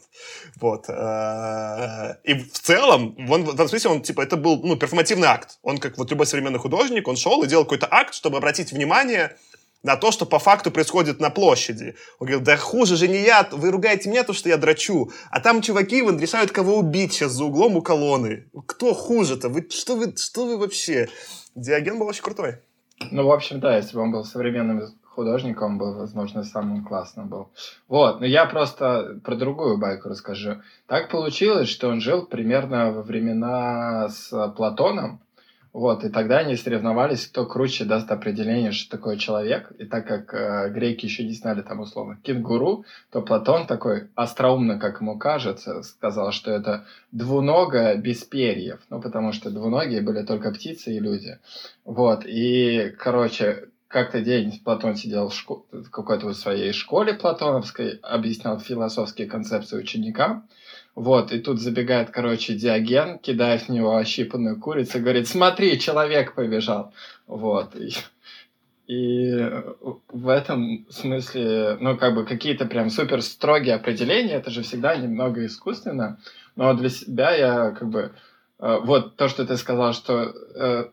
Вот. 0.60 0.89
Э, 0.89 2.16
и 2.24 2.34
в 2.34 2.60
целом, 2.60 3.16
он, 3.30 3.45
в 3.45 3.53
этом 3.53 3.70
смысле, 3.70 3.91
он, 3.91 4.01
типа, 4.01 4.22
это 4.22 4.36
был, 4.36 4.62
ну, 4.62 4.76
перформативный 4.76 5.30
акт. 5.30 5.58
Он, 5.64 5.78
как 5.78 5.97
вот 5.97 6.12
любой 6.12 6.28
современный 6.28 6.60
художник, 6.60 7.08
он 7.08 7.16
шел 7.16 7.43
и 7.43 7.47
делал 7.47 7.64
какой-то 7.64 7.88
акт, 7.89 8.14
чтобы 8.14 8.38
обратить 8.38 8.74
внимание 8.74 9.38
на 9.84 9.95
то, 9.95 10.12
что 10.12 10.26
по 10.26 10.39
факту 10.39 10.72
происходит 10.72 11.22
на 11.22 11.30
площади. 11.30 11.95
Он 12.20 12.28
говорит, 12.28 12.43
да 12.43 12.58
хуже 12.58 12.97
же 12.97 13.08
не 13.08 13.22
я, 13.22 13.47
вы 13.51 13.72
ругаете 13.72 14.10
меня, 14.10 14.24
то, 14.24 14.34
что 14.34 14.49
я 14.49 14.58
драчу, 14.58 15.12
а 15.30 15.39
там 15.39 15.62
чуваки 15.62 16.01
вон 16.01 16.20
решают, 16.20 16.51
кого 16.51 16.78
убить 16.78 17.14
сейчас 17.14 17.34
за 17.34 17.45
углом 17.45 17.78
у 17.78 17.82
колонны. 17.82 18.49
Кто 18.68 18.93
хуже-то? 18.93 19.47
Вы, 19.47 19.68
что, 19.70 19.95
вы, 19.95 20.14
что 20.18 20.45
вы 20.45 20.58
вообще? 20.58 21.08
Диоген 21.56 21.99
был 21.99 22.08
очень 22.08 22.24
крутой. 22.24 22.58
Ну, 23.12 23.28
в 23.28 23.32
общем, 23.32 23.60
да, 23.60 23.76
если 23.76 23.96
бы 23.96 24.04
он 24.04 24.12
был 24.12 24.24
современным 24.24 24.82
художником, 25.04 25.74
он 25.74 25.78
бы, 25.78 25.93
возможно, 25.98 26.43
самым 26.43 26.84
классным 26.84 27.28
был. 27.28 27.50
Вот, 27.88 28.20
но 28.20 28.26
я 28.26 28.46
просто 28.46 29.20
про 29.24 29.36
другую 29.36 29.78
байку 29.78 30.10
расскажу. 30.10 30.62
Так 30.88 31.10
получилось, 31.10 31.70
что 31.70 31.89
он 31.89 32.02
жил 32.02 32.26
примерно 32.26 32.91
во 32.91 33.02
времена 33.02 34.10
с 34.10 34.30
Платоном, 34.56 35.20
вот, 35.76 36.06
и 36.06 36.10
тогда 36.10 36.38
они 36.38 36.56
соревновались, 36.56 37.28
кто 37.28 37.46
круче 37.46 37.84
даст 37.84 38.10
определение, 38.10 38.72
что 38.72 38.90
такое 38.90 39.18
человек. 39.18 39.74
И 39.78 39.84
так 39.84 40.08
как 40.08 40.34
э, 40.34 40.70
греки 40.70 41.06
еще 41.06 41.26
не 41.26 41.34
знали 41.34 41.64
там 41.64 41.82
условно 41.82 42.18
кенгуру, 42.24 42.86
то 43.12 43.22
Платон 43.22 43.68
такой 43.68 44.08
остроумно, 44.16 44.80
как 44.80 45.02
ему 45.02 45.18
кажется, 45.18 45.84
сказал, 45.84 46.32
что 46.32 46.52
это 46.52 46.86
двуногое 47.12 47.98
без 47.98 48.24
перьев. 48.24 48.80
Ну, 48.90 49.02
потому 49.02 49.34
что 49.34 49.52
двуногие 49.52 50.02
были 50.02 50.24
только 50.24 50.52
птицы 50.52 50.96
и 50.96 51.00
люди. 51.02 51.40
Вот, 51.84 52.24
и, 52.26 52.96
короче, 52.98 53.68
как-то 53.90 54.22
день 54.22 54.58
Платон 54.64 54.96
сидел 54.96 55.28
в, 55.28 55.36
шко... 55.36 55.64
в 55.74 55.90
какой-то 55.90 56.32
своей 56.32 56.72
школе 56.72 57.16
платоновской, 57.16 58.00
объяснял 58.02 58.62
философские 58.62 59.28
концепции 59.28 59.78
ученикам. 59.78 60.48
Вот, 60.96 61.34
и 61.34 61.39
тут 61.39 61.60
забегает, 61.60 62.10
короче, 62.10 62.56
Диоген, 62.56 63.20
кидает 63.20 63.64
в 63.64 63.70
него 63.70 63.98
ощипанную 63.98 64.60
курицу, 64.60 65.00
говорит, 65.00 65.28
смотри, 65.28 65.78
человек 65.78 66.36
побежал. 66.36 66.93
Вот, 67.28 67.76
и, 67.76 67.91
и 68.88 69.62
в 70.08 70.30
этом 70.30 70.86
смысле, 70.89 71.78
ну, 71.82 71.98
как 71.98 72.16
бы 72.16 72.26
какие-то 72.26 72.66
прям 72.66 72.89
супер 72.89 73.22
строгие 73.22 73.76
определения, 73.76 74.36
это 74.36 74.52
же 74.52 74.62
всегда 74.62 74.96
немного 74.96 75.46
искусственно, 75.46 76.18
но 76.56 76.74
для 76.74 76.89
себя 76.89 77.36
я 77.36 77.72
как 77.72 77.89
бы, 77.89 78.14
э, 78.60 78.80
вот 78.82 79.18
то, 79.18 79.28
что 79.28 79.46
ты 79.46 79.58
сказал, 79.58 79.91
что 79.91 80.34
э, 80.56 80.86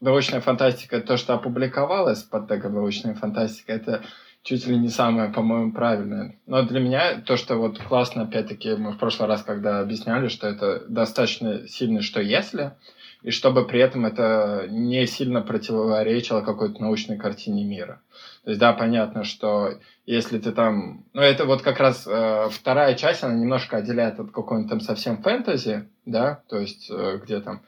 научная 0.00 0.40
фантастика, 0.40 1.00
то, 1.00 1.16
что 1.16 1.34
опубликовалось 1.34 2.22
под 2.22 2.46
тегом 2.46 2.74
научная 2.74 3.14
фантастика, 3.14 3.72
это 3.72 4.04
чуть 4.46 4.64
ли 4.68 4.78
не 4.78 4.88
самое, 4.88 5.28
по-моему, 5.28 5.72
правильное. 5.72 6.36
Но 6.46 6.62
для 6.62 6.78
меня 6.78 7.20
то, 7.20 7.36
что 7.36 7.56
вот 7.56 7.78
классно, 7.78 8.22
опять-таки, 8.22 8.76
мы 8.76 8.92
в 8.92 8.98
прошлый 8.98 9.28
раз, 9.28 9.42
когда 9.42 9.80
объясняли, 9.80 10.28
что 10.28 10.46
это 10.46 10.84
достаточно 10.88 11.66
сильно, 11.66 12.00
что 12.00 12.20
если, 12.22 12.74
и 13.22 13.32
чтобы 13.32 13.66
при 13.66 13.80
этом 13.80 14.06
это 14.06 14.68
не 14.70 15.04
сильно 15.06 15.40
противоречило 15.40 16.42
какой-то 16.42 16.80
научной 16.80 17.18
картине 17.18 17.64
мира. 17.64 18.00
То 18.44 18.50
есть, 18.50 18.60
да, 18.60 18.72
понятно, 18.72 19.24
что 19.24 19.80
если 20.06 20.38
ты 20.38 20.52
там... 20.52 21.04
Ну, 21.12 21.22
это 21.22 21.44
вот 21.44 21.62
как 21.62 21.80
раз 21.80 22.06
э, 22.06 22.48
вторая 22.48 22.94
часть, 22.94 23.24
она 23.24 23.34
немножко 23.34 23.78
отделяет 23.78 24.20
от 24.20 24.30
какого-нибудь 24.30 24.70
там 24.70 24.80
совсем 24.80 25.24
фэнтези, 25.24 25.88
да, 26.04 26.40
то 26.48 26.60
есть 26.60 26.88
э, 26.88 27.18
где 27.20 27.40
там 27.40 27.62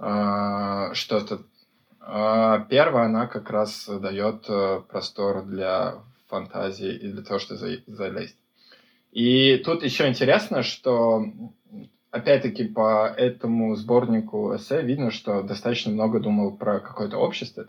э, 0.00 0.92
что-то... 0.94 1.42
Э, 2.00 2.64
первая, 2.68 3.04
она 3.04 3.28
как 3.28 3.48
раз 3.50 3.88
дает 3.88 4.46
э, 4.48 4.80
простор 4.88 5.44
для 5.44 5.98
фантазии 6.36 6.92
и 6.94 7.08
для 7.08 7.22
того, 7.22 7.38
чтобы 7.38 7.82
залезть. 7.86 8.36
И 9.12 9.56
тут 9.64 9.82
еще 9.82 10.08
интересно, 10.08 10.62
что 10.62 11.24
опять-таки 12.10 12.64
по 12.64 13.08
этому 13.08 13.74
сборнику 13.74 14.54
эссе 14.54 14.82
видно, 14.82 15.10
что 15.10 15.42
достаточно 15.42 15.92
много 15.92 16.20
думал 16.20 16.56
про 16.56 16.80
какое-то 16.80 17.16
общество, 17.16 17.66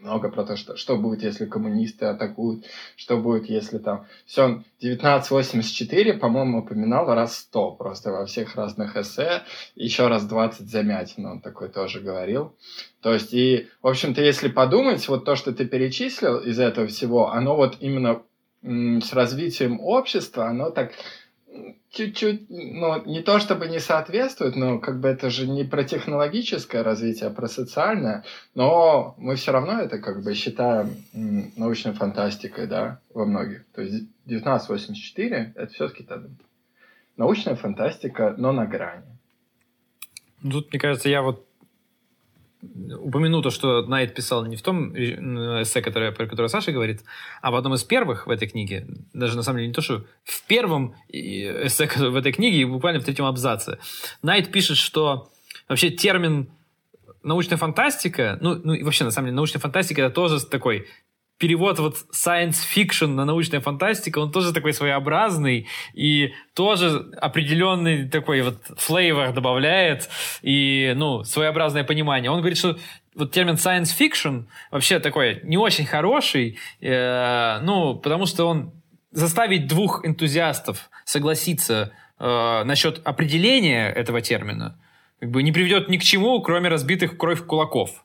много 0.00 0.30
про 0.30 0.44
то, 0.44 0.56
что, 0.56 0.76
что 0.76 0.96
будет, 0.96 1.22
если 1.22 1.46
коммунисты 1.46 2.06
атакуют, 2.06 2.64
что 2.96 3.18
будет, 3.18 3.48
если 3.48 3.78
там... 3.78 4.06
Все, 4.26 4.44
он 4.44 4.64
1984, 4.78 6.14
по-моему, 6.14 6.60
упоминал 6.60 7.06
раз 7.14 7.36
100 7.36 7.72
просто 7.72 8.10
во 8.10 8.26
всех 8.26 8.54
разных 8.56 8.96
эссе, 8.96 9.42
еще 9.74 10.08
раз 10.08 10.24
20 10.24 10.68
замятин 10.68 11.26
он 11.26 11.40
такой 11.40 11.68
тоже 11.68 12.00
говорил. 12.00 12.54
То 13.00 13.12
есть, 13.12 13.32
и, 13.34 13.68
в 13.82 13.88
общем-то, 13.88 14.22
если 14.22 14.48
подумать, 14.48 15.06
вот 15.08 15.24
то, 15.24 15.36
что 15.36 15.52
ты 15.52 15.66
перечислил 15.66 16.38
из 16.38 16.58
этого 16.58 16.86
всего, 16.86 17.30
оно 17.30 17.56
вот 17.56 17.76
именно 17.80 18.22
с 18.62 19.12
развитием 19.12 19.80
общества, 19.80 20.46
оно 20.46 20.70
так 20.70 20.92
чуть-чуть, 21.90 22.48
ну, 22.48 23.04
не 23.04 23.20
то 23.20 23.38
чтобы 23.40 23.66
не 23.66 23.80
соответствует, 23.80 24.56
но 24.56 24.78
как 24.78 25.00
бы 25.00 25.08
это 25.08 25.28
же 25.28 25.46
не 25.46 25.64
про 25.64 25.84
технологическое 25.84 26.82
развитие, 26.82 27.28
а 27.28 27.32
про 27.32 27.48
социальное, 27.48 28.24
но 28.54 29.14
мы 29.18 29.34
все 29.34 29.52
равно 29.52 29.80
это 29.80 29.98
как 29.98 30.22
бы 30.22 30.34
считаем 30.34 30.94
научной 31.56 31.92
фантастикой, 31.92 32.66
да, 32.66 33.00
во 33.12 33.24
многих. 33.26 33.64
То 33.74 33.82
есть 33.82 34.04
1984 34.26 35.52
это 35.56 35.72
все-таки 35.72 36.06
научная 37.16 37.56
фантастика, 37.56 38.34
но 38.38 38.52
на 38.52 38.66
грани. 38.66 39.04
Тут, 40.42 40.70
мне 40.70 40.80
кажется, 40.80 41.08
я 41.08 41.22
вот 41.22 41.46
упомяну 42.62 43.42
то, 43.42 43.50
что 43.50 43.82
Найт 43.82 44.14
писал 44.14 44.44
не 44.44 44.56
в 44.56 44.62
том 44.62 44.94
эссе, 44.94 45.80
которое, 45.80 46.12
про 46.12 46.26
которое 46.26 46.48
Саша 46.48 46.72
говорит, 46.72 47.02
а 47.40 47.50
в 47.50 47.56
одном 47.56 47.74
из 47.74 47.84
первых 47.84 48.26
в 48.26 48.30
этой 48.30 48.48
книге, 48.48 48.86
даже 49.12 49.36
на 49.36 49.42
самом 49.42 49.58
деле 49.58 49.68
не 49.68 49.74
то, 49.74 49.80
что 49.80 50.04
в 50.24 50.42
первом 50.46 50.94
эссе 51.08 51.86
в 51.96 52.16
этой 52.16 52.32
книге, 52.32 52.66
буквально 52.66 53.00
в 53.00 53.04
третьем 53.04 53.24
абзаце, 53.24 53.78
Найт 54.22 54.52
пишет, 54.52 54.76
что 54.76 55.30
вообще 55.68 55.90
термин 55.90 56.50
научная 57.22 57.58
фантастика, 57.58 58.38
ну, 58.40 58.60
ну 58.62 58.74
и 58.74 58.82
вообще, 58.82 59.04
на 59.04 59.10
самом 59.10 59.26
деле, 59.26 59.36
научная 59.36 59.60
фантастика 59.60 60.02
это 60.02 60.14
тоже 60.14 60.44
такой 60.44 60.86
перевод 61.40 61.78
вот 61.78 61.96
science 62.12 62.58
fiction 62.72 63.08
на 63.08 63.24
научная 63.24 63.60
фантастика, 63.60 64.18
он 64.18 64.30
тоже 64.30 64.52
такой 64.52 64.74
своеобразный 64.74 65.66
и 65.94 66.34
тоже 66.54 67.10
определенный 67.20 68.08
такой 68.08 68.42
вот 68.42 68.58
флейвор 68.76 69.32
добавляет 69.32 70.10
и, 70.42 70.92
ну, 70.96 71.24
своеобразное 71.24 71.82
понимание. 71.82 72.30
Он 72.30 72.40
говорит, 72.40 72.58
что 72.58 72.76
вот 73.14 73.32
термин 73.32 73.54
science 73.54 73.90
fiction 73.98 74.44
вообще 74.70 74.98
такой 74.98 75.40
не 75.42 75.56
очень 75.56 75.86
хороший, 75.86 76.58
э, 76.82 77.58
ну, 77.62 77.96
потому 77.96 78.26
что 78.26 78.44
он 78.44 78.72
заставить 79.10 79.66
двух 79.66 80.04
энтузиастов 80.04 80.90
согласиться 81.06 81.92
э, 82.18 82.64
насчет 82.64 83.00
определения 83.04 83.88
этого 83.88 84.20
термина, 84.20 84.78
как 85.20 85.30
бы 85.30 85.42
не 85.42 85.52
приведет 85.52 85.88
ни 85.88 85.96
к 85.96 86.02
чему, 86.02 86.40
кроме 86.42 86.68
разбитых 86.68 87.16
кровь 87.16 87.44
кулаков 87.46 88.04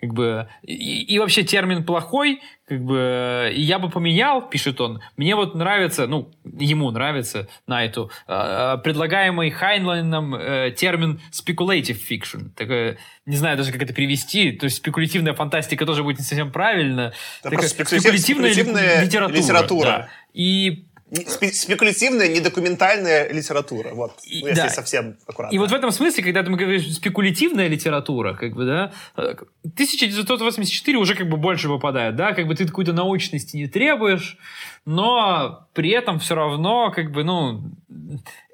как 0.00 0.12
бы, 0.12 0.48
и, 0.62 1.02
и 1.02 1.18
вообще 1.18 1.42
термин 1.42 1.84
плохой, 1.84 2.42
как 2.68 2.82
бы, 2.82 3.52
я 3.54 3.78
бы 3.78 3.88
поменял, 3.88 4.46
пишет 4.46 4.80
он, 4.80 5.00
мне 5.16 5.34
вот 5.34 5.54
нравится, 5.54 6.06
ну, 6.06 6.30
ему 6.44 6.90
нравится 6.90 7.48
на 7.66 7.84
эту, 7.84 8.10
э, 8.28 8.78
предлагаемый 8.84 9.50
Хайнлайном 9.50 10.34
э, 10.34 10.74
термин 10.76 11.20
speculative 11.32 11.98
fiction, 12.08 12.50
такое, 12.54 12.98
не 13.24 13.36
знаю 13.36 13.56
даже, 13.56 13.72
как 13.72 13.82
это 13.82 13.94
перевести, 13.94 14.52
то 14.52 14.64
есть 14.64 14.76
спекулятивная 14.76 15.34
фантастика 15.34 15.86
тоже 15.86 16.02
будет 16.02 16.18
не 16.18 16.24
совсем 16.24 16.52
правильно. 16.52 17.12
Это 17.40 17.50
такая, 17.50 17.68
спекулятивная, 17.68 18.18
спекулятивная 18.18 19.04
литература. 19.04 19.38
литература. 19.38 19.86
Да. 19.86 20.08
И 20.34 20.86
спекулятивная, 21.10 22.28
недокументальная 22.28 23.32
литература. 23.32 23.94
Вот, 23.94 24.12
ну, 24.24 24.48
если 24.48 24.54
да. 24.54 24.68
совсем 24.70 25.16
аккуратно. 25.26 25.54
И 25.54 25.58
вот 25.58 25.70
в 25.70 25.74
этом 25.74 25.92
смысле, 25.92 26.24
когда 26.24 26.42
мы 26.42 26.56
говорим 26.56 26.80
спекулятивная 26.80 27.68
литература, 27.68 28.34
как 28.34 28.54
бы, 28.54 28.64
да, 28.64 28.92
1984 29.14 30.98
уже 30.98 31.14
как 31.14 31.28
бы 31.28 31.36
больше 31.36 31.68
выпадает, 31.68 32.16
да, 32.16 32.32
как 32.32 32.48
бы 32.48 32.54
ты 32.54 32.66
какой-то 32.66 32.92
научности 32.92 33.56
не 33.56 33.68
требуешь, 33.68 34.36
но 34.84 35.68
при 35.74 35.90
этом 35.90 36.18
все 36.18 36.34
равно, 36.34 36.90
как 36.90 37.12
бы, 37.12 37.22
ну, 37.22 37.70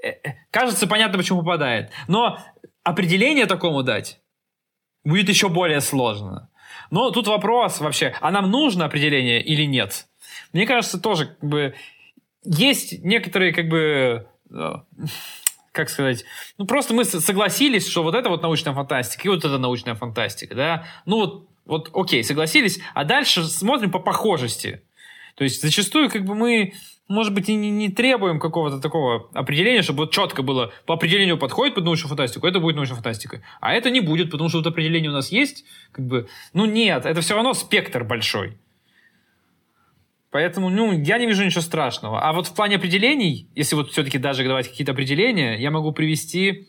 э, 0.02 0.08
э, 0.08 0.34
кажется 0.50 0.86
понятно, 0.86 1.18
почему 1.18 1.40
попадает. 1.40 1.90
Но 2.06 2.38
определение 2.84 3.46
такому 3.46 3.82
дать 3.82 4.20
будет 5.04 5.28
еще 5.30 5.48
более 5.48 5.80
сложно. 5.80 6.50
Но 6.90 7.10
тут 7.10 7.26
вопрос 7.28 7.80
вообще, 7.80 8.14
а 8.20 8.30
нам 8.30 8.50
нужно 8.50 8.84
определение 8.84 9.42
или 9.42 9.64
нет? 9.64 10.06
Мне 10.52 10.66
кажется, 10.66 11.00
тоже 11.00 11.26
как 11.26 11.48
бы 11.48 11.74
есть 12.44 13.02
некоторые, 13.02 13.52
как 13.52 13.68
бы, 13.68 14.26
э, 14.50 14.72
как 15.72 15.88
сказать, 15.88 16.24
ну 16.58 16.66
просто 16.66 16.94
мы 16.94 17.04
согласились, 17.04 17.88
что 17.88 18.02
вот 18.02 18.14
это 18.14 18.28
вот 18.28 18.42
научная 18.42 18.74
фантастика 18.74 19.22
и 19.24 19.30
вот 19.30 19.44
это 19.44 19.58
научная 19.58 19.94
фантастика, 19.94 20.54
да, 20.54 20.86
ну 21.06 21.16
вот, 21.18 21.48
вот 21.64 21.90
окей, 21.94 22.24
согласились, 22.24 22.80
а 22.94 23.04
дальше 23.04 23.44
смотрим 23.44 23.90
по 23.90 23.98
похожести. 23.98 24.82
То 25.34 25.44
есть 25.44 25.62
зачастую 25.62 26.10
как 26.10 26.24
бы 26.24 26.34
мы, 26.34 26.74
может 27.08 27.32
быть, 27.32 27.48
и 27.48 27.54
не, 27.54 27.70
не 27.70 27.88
требуем 27.88 28.38
какого-то 28.38 28.80
такого 28.80 29.30
определения, 29.32 29.82
чтобы 29.82 30.00
вот 30.00 30.12
четко 30.12 30.42
было, 30.42 30.72
по 30.84 30.94
определению 30.94 31.38
подходит 31.38 31.74
под 31.74 31.84
научную 31.84 32.08
фантастику, 32.08 32.46
это 32.46 32.60
будет 32.60 32.76
научная 32.76 32.96
фантастика. 32.96 33.42
А 33.60 33.72
это 33.72 33.90
не 33.90 34.00
будет, 34.00 34.30
потому 34.30 34.48
что 34.48 34.58
вот 34.58 34.66
определение 34.66 35.10
у 35.10 35.14
нас 35.14 35.32
есть, 35.32 35.64
как 35.92 36.06
бы, 36.06 36.28
ну 36.52 36.66
нет, 36.66 37.06
это 37.06 37.20
все 37.22 37.34
равно 37.34 37.54
спектр 37.54 38.04
большой. 38.04 38.58
Поэтому, 40.32 40.70
ну, 40.70 40.92
я 40.92 41.18
не 41.18 41.26
вижу 41.26 41.44
ничего 41.44 41.60
страшного. 41.60 42.22
А 42.22 42.32
вот 42.32 42.46
в 42.46 42.54
плане 42.54 42.76
определений, 42.76 43.50
если 43.54 43.76
вот 43.76 43.90
все-таки 43.90 44.16
даже 44.16 44.42
давать 44.44 44.66
какие-то 44.66 44.92
определения, 44.92 45.56
я 45.60 45.70
могу 45.70 45.92
привести 45.92 46.68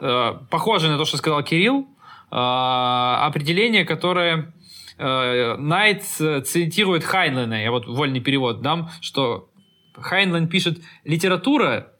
э, 0.00 0.32
похожее 0.50 0.90
на 0.90 0.98
то, 0.98 1.04
что 1.04 1.16
сказал 1.16 1.40
Кирилл, 1.44 1.86
э, 2.32 2.34
определение, 2.34 3.84
которое 3.84 4.52
э, 4.98 5.56
Найт 5.56 6.02
цитирует 6.02 7.04
Хайнлена. 7.04 7.62
Я 7.62 7.70
вот 7.70 7.86
вольный 7.86 8.18
перевод 8.18 8.62
дам, 8.62 8.90
что 9.00 9.48
Хайнлен 9.94 10.48
пишет 10.48 10.80
«Литература, 11.04 11.92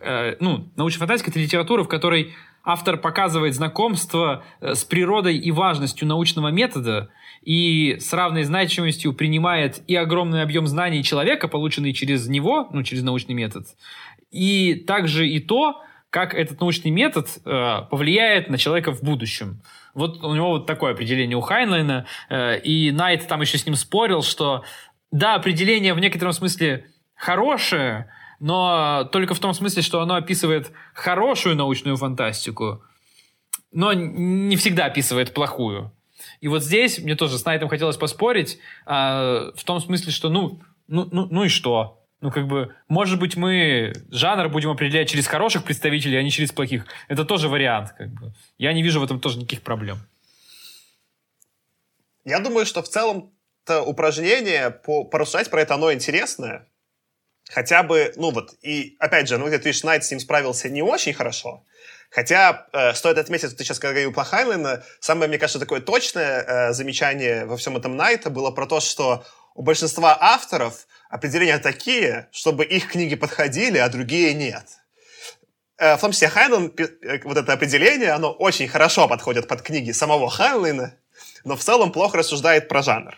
э, 0.00 0.36
ну, 0.38 0.68
научная 0.76 1.00
фантастика— 1.00 1.30
это 1.32 1.40
литература, 1.40 1.82
в 1.82 1.88
которой 1.88 2.36
автор 2.66 2.96
показывает 2.98 3.54
знакомство 3.54 4.44
э, 4.60 4.74
с 4.74 4.84
природой 4.84 5.38
и 5.38 5.52
важностью 5.52 6.06
научного 6.08 6.48
метода 6.48 7.08
и 7.42 7.96
с 8.00 8.12
равной 8.12 8.42
значимостью 8.42 9.14
принимает 9.14 9.82
и 9.86 9.94
огромный 9.94 10.42
объем 10.42 10.66
знаний 10.66 11.04
человека, 11.04 11.46
полученный 11.46 11.92
через 11.92 12.26
него, 12.26 12.68
ну, 12.72 12.82
через 12.82 13.04
научный 13.04 13.34
метод, 13.34 13.66
и 14.32 14.74
также 14.74 15.28
и 15.28 15.38
то, 15.38 15.80
как 16.10 16.34
этот 16.34 16.60
научный 16.60 16.90
метод 16.90 17.28
э, 17.44 17.82
повлияет 17.88 18.50
на 18.50 18.58
человека 18.58 18.92
в 18.92 19.02
будущем. 19.02 19.62
Вот 19.94 20.22
у 20.24 20.34
него 20.34 20.50
вот 20.50 20.66
такое 20.66 20.92
определение 20.92 21.36
у 21.36 21.40
Хайнлайна, 21.40 22.06
э, 22.28 22.58
и 22.58 22.90
Найт 22.90 23.28
там 23.28 23.42
еще 23.42 23.58
с 23.58 23.66
ним 23.66 23.76
спорил, 23.76 24.22
что 24.22 24.64
да, 25.12 25.34
определение 25.34 25.94
в 25.94 26.00
некотором 26.00 26.32
смысле 26.32 26.86
хорошее, 27.14 28.10
но 28.40 29.08
только 29.12 29.34
в 29.34 29.38
том 29.38 29.54
смысле, 29.54 29.82
что 29.82 30.00
оно 30.00 30.14
описывает 30.14 30.72
хорошую 30.94 31.56
научную 31.56 31.96
фантастику, 31.96 32.82
но 33.72 33.92
не 33.92 34.56
всегда 34.56 34.86
описывает 34.86 35.34
плохую. 35.34 35.92
И 36.40 36.48
вот 36.48 36.62
здесь 36.62 36.98
мне 36.98 37.14
тоже 37.14 37.38
с 37.38 37.44
Найтом 37.44 37.68
хотелось 37.68 37.96
поспорить, 37.96 38.58
а, 38.84 39.52
в 39.54 39.64
том 39.64 39.80
смысле, 39.80 40.12
что 40.12 40.28
ну, 40.28 40.60
ну, 40.88 41.08
ну, 41.10 41.26
ну 41.30 41.44
и 41.44 41.48
что? 41.48 42.02
Ну, 42.20 42.30
как 42.30 42.46
бы, 42.46 42.74
может 42.88 43.20
быть, 43.20 43.36
мы 43.36 43.92
жанр 44.10 44.48
будем 44.48 44.70
определять 44.70 45.08
через 45.08 45.26
хороших 45.26 45.64
представителей, 45.64 46.16
а 46.16 46.22
не 46.22 46.30
через 46.30 46.50
плохих. 46.50 46.86
Это 47.08 47.24
тоже 47.24 47.48
вариант, 47.48 47.92
как 47.96 48.08
бы. 48.08 48.32
Я 48.58 48.72
не 48.72 48.82
вижу 48.82 49.00
в 49.00 49.04
этом 49.04 49.20
тоже 49.20 49.38
никаких 49.38 49.62
проблем. 49.62 49.98
Я 52.24 52.40
думаю, 52.40 52.64
что 52.64 52.82
в 52.82 52.88
целом-то 52.88 53.82
упражнение 53.82 54.70
по, 54.70 55.04
порассуждать 55.04 55.50
про 55.50 55.60
это, 55.60 55.74
оно 55.74 55.92
интересное 55.92 56.66
хотя 57.48 57.82
бы, 57.82 58.12
ну 58.16 58.30
вот, 58.30 58.54
и 58.62 58.96
опять 58.98 59.28
же, 59.28 59.38
ну, 59.38 59.46
где 59.46 59.58
видишь, 59.58 59.84
Найт 59.84 60.04
с 60.04 60.10
ним 60.10 60.20
справился 60.20 60.68
не 60.68 60.82
очень 60.82 61.14
хорошо, 61.14 61.64
Хотя, 62.10 62.66
э, 62.72 62.94
стоит 62.94 63.18
отметить, 63.18 63.48
что 63.48 63.58
ты 63.58 63.64
сейчас 63.64 63.78
говорил 63.78 64.12
про 64.12 64.24
Хайнлина, 64.24 64.84
самое, 65.00 65.28
мне 65.28 65.38
кажется, 65.38 65.58
такое 65.58 65.80
точное 65.80 66.42
э, 66.42 66.72
замечание 66.72 67.46
во 67.46 67.56
всем 67.56 67.76
этом 67.76 67.96
Найта 67.96 68.30
было 68.30 68.50
про 68.50 68.66
то, 68.66 68.80
что 68.80 69.24
у 69.54 69.62
большинства 69.62 70.16
авторов 70.18 70.86
определения 71.10 71.58
такие, 71.58 72.28
чтобы 72.32 72.64
их 72.64 72.88
книги 72.88 73.16
подходили, 73.16 73.78
а 73.78 73.88
другие 73.88 74.34
нет. 74.34 74.64
Э, 75.78 75.96
в 75.96 76.00
том 76.00 76.12
числе 76.12 76.28
Хайнлин, 76.28 76.72
э, 76.78 77.20
вот 77.24 77.36
это 77.36 77.52
определение, 77.52 78.12
оно 78.12 78.32
очень 78.32 78.68
хорошо 78.68 79.08
подходит 79.08 79.48
под 79.48 79.62
книги 79.62 79.90
самого 79.90 80.30
Хайнлина, 80.30 80.94
но 81.44 81.56
в 81.56 81.62
целом 81.62 81.92
плохо 81.92 82.18
рассуждает 82.18 82.68
про 82.68 82.82
жанр. 82.82 83.14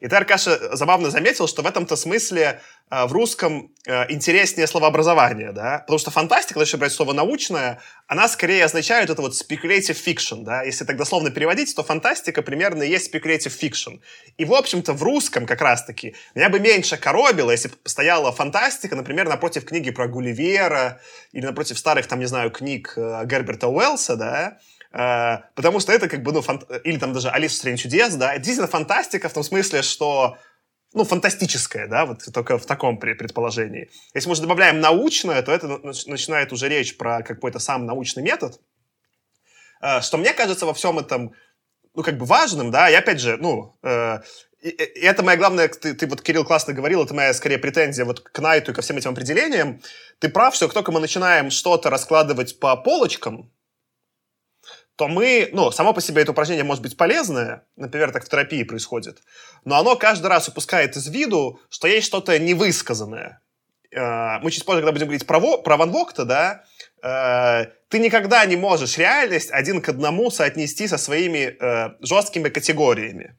И 0.00 0.06
ты, 0.06 0.16
Аркаша, 0.16 0.76
забавно 0.76 1.10
заметил, 1.10 1.48
что 1.48 1.62
в 1.62 1.66
этом-то 1.66 1.96
смысле 1.96 2.60
в 2.90 3.12
русском 3.12 3.70
э, 3.86 4.10
интереснее 4.10 4.66
словообразование, 4.66 5.52
да, 5.52 5.80
потому 5.80 5.98
что 5.98 6.10
фантастика, 6.10 6.60
если 6.60 6.76
брать 6.76 6.92
слово 6.92 7.12
научное, 7.12 7.80
она 8.06 8.28
скорее 8.28 8.64
означает 8.64 9.10
это 9.10 9.20
вот 9.20 9.32
speculative 9.32 9.96
fiction, 10.02 10.42
да, 10.42 10.62
если 10.62 10.84
так 10.84 10.96
дословно 10.96 11.30
переводить, 11.30 11.74
то 11.74 11.82
фантастика 11.82 12.42
примерно 12.42 12.82
и 12.82 12.90
есть 12.90 13.14
speculative 13.14 13.52
fiction. 13.60 14.00
И, 14.36 14.44
в 14.44 14.54
общем-то, 14.54 14.92
в 14.92 15.02
русском 15.02 15.46
как 15.46 15.60
раз-таки 15.60 16.14
меня 16.34 16.48
бы 16.48 16.60
меньше 16.60 16.96
коробило, 16.96 17.50
если 17.50 17.68
бы 17.68 17.74
стояла 17.84 18.32
фантастика, 18.32 18.96
например, 18.96 19.28
напротив 19.28 19.64
книги 19.64 19.90
про 19.90 20.08
Гулливера 20.08 21.00
или 21.32 21.44
напротив 21.44 21.78
старых, 21.78 22.06
там, 22.06 22.20
не 22.20 22.26
знаю, 22.26 22.50
книг 22.50 22.94
э, 22.96 23.22
Герберта 23.26 23.68
Уэллса, 23.68 24.16
да, 24.16 24.58
Э, 24.92 25.38
потому 25.54 25.80
что 25.80 25.92
это 25.92 26.08
как 26.08 26.22
бы, 26.22 26.32
ну, 26.32 26.42
фант... 26.42 26.64
или 26.84 26.98
там 26.98 27.12
даже 27.12 27.28
«Алиса 27.28 27.54
в 27.54 27.58
стране 27.58 27.76
чудес», 27.76 28.14
да, 28.14 28.32
это 28.32 28.38
действительно 28.38 28.68
фантастика 28.68 29.28
в 29.28 29.32
том 29.32 29.42
смысле, 29.42 29.82
что 29.82 30.38
ну, 30.94 31.04
фантастическое, 31.04 31.86
да, 31.86 32.06
вот 32.06 32.22
только 32.32 32.58
в 32.58 32.66
таком 32.66 32.98
предположении. 32.98 33.90
Если 34.14 34.28
мы 34.28 34.32
уже 34.32 34.42
добавляем 34.42 34.80
научное, 34.80 35.42
то 35.42 35.52
это 35.52 35.80
начинает 36.06 36.52
уже 36.52 36.68
речь 36.68 36.96
про 36.96 37.22
какой-то 37.22 37.58
сам 37.58 37.86
научный 37.86 38.22
метод, 38.22 38.60
э, 39.82 40.00
что 40.00 40.16
мне 40.16 40.32
кажется 40.32 40.66
во 40.66 40.74
всем 40.74 40.98
этом, 40.98 41.34
ну, 41.94 42.02
как 42.02 42.16
бы 42.16 42.24
важным, 42.24 42.70
да, 42.70 42.90
и 42.90 42.94
опять 42.94 43.20
же, 43.20 43.36
ну, 43.36 43.76
э, 43.82 44.20
и 44.60 45.00
это 45.00 45.22
моя 45.22 45.36
главная, 45.36 45.68
ты, 45.68 45.94
ты 45.94 46.06
вот, 46.08 46.20
Кирилл, 46.20 46.44
классно 46.44 46.72
говорил, 46.72 47.04
это 47.04 47.14
моя, 47.14 47.32
скорее, 47.32 47.58
претензия 47.58 48.04
вот 48.04 48.20
к 48.20 48.38
Найту 48.40 48.72
и 48.72 48.74
ко 48.74 48.82
всем 48.82 48.96
этим 48.96 49.10
определениям. 49.10 49.80
Ты 50.18 50.28
прав, 50.28 50.54
что 50.54 50.66
как 50.66 50.74
только 50.74 50.90
мы 50.90 50.98
начинаем 50.98 51.50
что-то 51.50 51.90
раскладывать 51.90 52.58
по 52.58 52.74
полочкам, 52.76 53.52
то 54.98 55.06
мы, 55.06 55.48
ну, 55.52 55.70
само 55.70 55.94
по 55.94 56.00
себе 56.00 56.22
это 56.22 56.32
упражнение 56.32 56.64
может 56.64 56.82
быть 56.82 56.96
полезное, 56.96 57.62
например, 57.76 58.10
так 58.10 58.24
в 58.24 58.28
терапии 58.28 58.64
происходит, 58.64 59.22
но 59.64 59.76
оно 59.76 59.94
каждый 59.94 60.26
раз 60.26 60.48
упускает 60.48 60.96
из 60.96 61.06
виду, 61.06 61.60
что 61.70 61.86
есть 61.86 62.08
что-то 62.08 62.36
невысказанное. 62.36 63.40
Э, 63.92 64.40
мы 64.40 64.50
чуть 64.50 64.64
позже, 64.64 64.80
когда 64.80 64.90
будем 64.90 65.06
говорить 65.06 65.24
про, 65.24 65.58
про 65.58 65.76
Ван 65.76 65.92
Вогта, 65.92 66.24
да, 66.24 66.64
э, 67.00 67.70
ты 67.88 68.00
никогда 68.00 68.44
не 68.44 68.56
можешь 68.56 68.98
реальность 68.98 69.52
один 69.52 69.82
к 69.82 69.88
одному 69.88 70.32
соотнести 70.32 70.88
со 70.88 70.98
своими 70.98 71.56
э, 71.60 71.90
жесткими 72.00 72.48
категориями. 72.48 73.36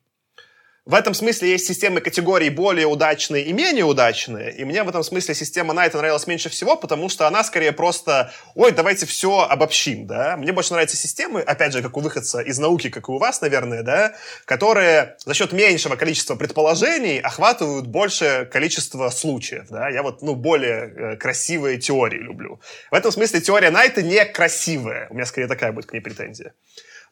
В 0.89 0.95
этом 0.95 1.13
смысле 1.13 1.51
есть 1.51 1.67
системы 1.67 2.01
категорий 2.01 2.49
более 2.49 2.87
удачные 2.87 3.43
и 3.43 3.53
менее 3.53 3.85
удачные. 3.85 4.51
И 4.51 4.65
мне 4.65 4.81
в 4.81 4.89
этом 4.89 5.03
смысле 5.03 5.35
система 5.35 5.71
Найта 5.71 5.99
нравилась 5.99 6.25
меньше 6.25 6.49
всего, 6.49 6.75
потому 6.75 7.09
что 7.09 7.27
она 7.27 7.43
скорее 7.43 7.73
просто, 7.73 8.33
ой, 8.55 8.71
давайте 8.71 9.05
все 9.05 9.41
обобщим, 9.41 10.07
да. 10.07 10.35
Мне 10.35 10.51
больше 10.51 10.73
нравятся 10.73 10.97
системы, 10.97 11.41
опять 11.41 11.73
же, 11.73 11.83
как 11.83 11.95
у 11.95 11.99
выходца 11.99 12.41
из 12.41 12.57
науки, 12.57 12.89
как 12.89 13.07
и 13.07 13.11
у 13.11 13.19
вас, 13.19 13.39
наверное, 13.41 13.83
да, 13.83 14.15
которые 14.45 15.15
за 15.23 15.35
счет 15.35 15.53
меньшего 15.53 15.95
количества 15.95 16.33
предположений 16.33 17.19
охватывают 17.19 17.85
большее 17.85 18.45
количество 18.45 19.11
случаев, 19.11 19.67
да. 19.69 19.89
Я 19.89 20.01
вот, 20.01 20.23
ну, 20.23 20.33
более 20.33 20.91
э, 20.91 21.17
красивые 21.17 21.77
теории 21.77 22.17
люблю. 22.17 22.59
В 22.89 22.95
этом 22.95 23.11
смысле 23.11 23.41
теория 23.41 23.69
Найта 23.69 24.01
не 24.01 24.25
красивая. 24.25 25.05
У 25.11 25.13
меня 25.13 25.27
скорее 25.27 25.45
такая 25.45 25.71
будет 25.71 25.85
к 25.85 25.93
ней 25.93 25.99
претензия. 25.99 26.53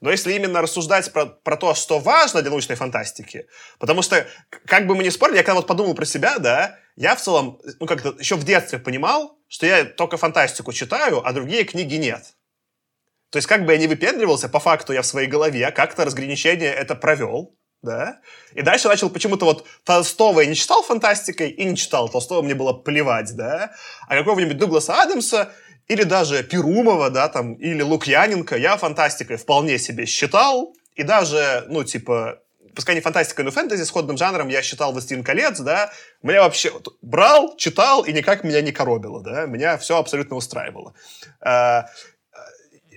Но 0.01 0.11
если 0.11 0.33
именно 0.33 0.61
рассуждать 0.61 1.11
про, 1.11 1.25
про 1.25 1.57
то, 1.57 1.73
что 1.73 1.99
важно 1.99 2.41
для 2.41 2.51
научной 2.51 2.75
фантастики, 2.75 3.47
потому 3.79 4.01
что, 4.01 4.27
как 4.65 4.87
бы 4.87 4.95
мы 4.95 5.03
ни 5.03 5.09
спорили, 5.09 5.37
я 5.37 5.43
когда 5.43 5.55
вот 5.55 5.67
подумал 5.67 5.95
про 5.95 6.05
себя, 6.05 6.37
да, 6.39 6.77
я 6.95 7.15
в 7.15 7.21
целом, 7.21 7.59
ну, 7.79 7.85
как-то 7.87 8.15
еще 8.19 8.35
в 8.35 8.43
детстве 8.43 8.79
понимал, 8.79 9.37
что 9.47 9.65
я 9.65 9.85
только 9.85 10.17
фантастику 10.17 10.73
читаю, 10.73 11.25
а 11.25 11.31
другие 11.33 11.63
книги 11.63 11.95
нет. 11.95 12.35
То 13.29 13.37
есть, 13.37 13.47
как 13.47 13.65
бы 13.65 13.73
я 13.73 13.77
не 13.77 13.87
выпендривался, 13.87 14.49
по 14.49 14.59
факту 14.59 14.93
я 14.93 15.01
в 15.01 15.05
своей 15.05 15.27
голове 15.27 15.69
как-то 15.71 16.05
разграничение 16.05 16.71
это 16.71 16.95
провел, 16.95 17.57
да, 17.81 18.19
и 18.53 18.61
дальше 18.61 18.87
начал 18.87 19.09
почему-то 19.09 19.45
вот 19.45 19.65
Толстого 19.83 20.41
я 20.41 20.47
не 20.47 20.55
читал 20.55 20.81
фантастикой 20.81 21.49
и 21.49 21.65
не 21.65 21.75
читал 21.75 22.09
Толстого, 22.09 22.41
мне 22.41 22.55
было 22.55 22.73
плевать, 22.73 23.35
да, 23.35 23.71
а 24.07 24.17
какого-нибудь 24.17 24.57
Дугласа 24.57 25.01
Адамса 25.01 25.53
или 25.87 26.03
даже 26.03 26.43
Перумова, 26.43 27.09
да, 27.09 27.29
там, 27.29 27.53
или 27.53 27.81
Лукьяненко, 27.81 28.57
я 28.57 28.77
фантастикой 28.77 29.37
вполне 29.37 29.77
себе 29.79 30.05
считал, 30.05 30.73
и 30.95 31.03
даже, 31.03 31.65
ну, 31.69 31.83
типа, 31.83 32.39
пускай 32.75 32.95
не 32.95 33.01
фантастика, 33.01 33.43
но 33.43 33.51
фэнтези 33.51 33.83
сходным 33.83 34.17
жанром 34.17 34.49
я 34.49 34.61
считал 34.61 34.91
«Властелин 34.91 35.23
колец», 35.23 35.59
да, 35.59 35.91
меня 36.21 36.43
вообще 36.43 36.71
брал, 37.01 37.55
читал, 37.57 38.03
и 38.03 38.11
никак 38.11 38.43
меня 38.43 38.61
не 38.61 38.71
коробило, 38.71 39.21
да, 39.23 39.45
меня 39.45 39.77
все 39.77 39.97
абсолютно 39.97 40.35
устраивало. 40.35 40.93
А, 41.41 41.85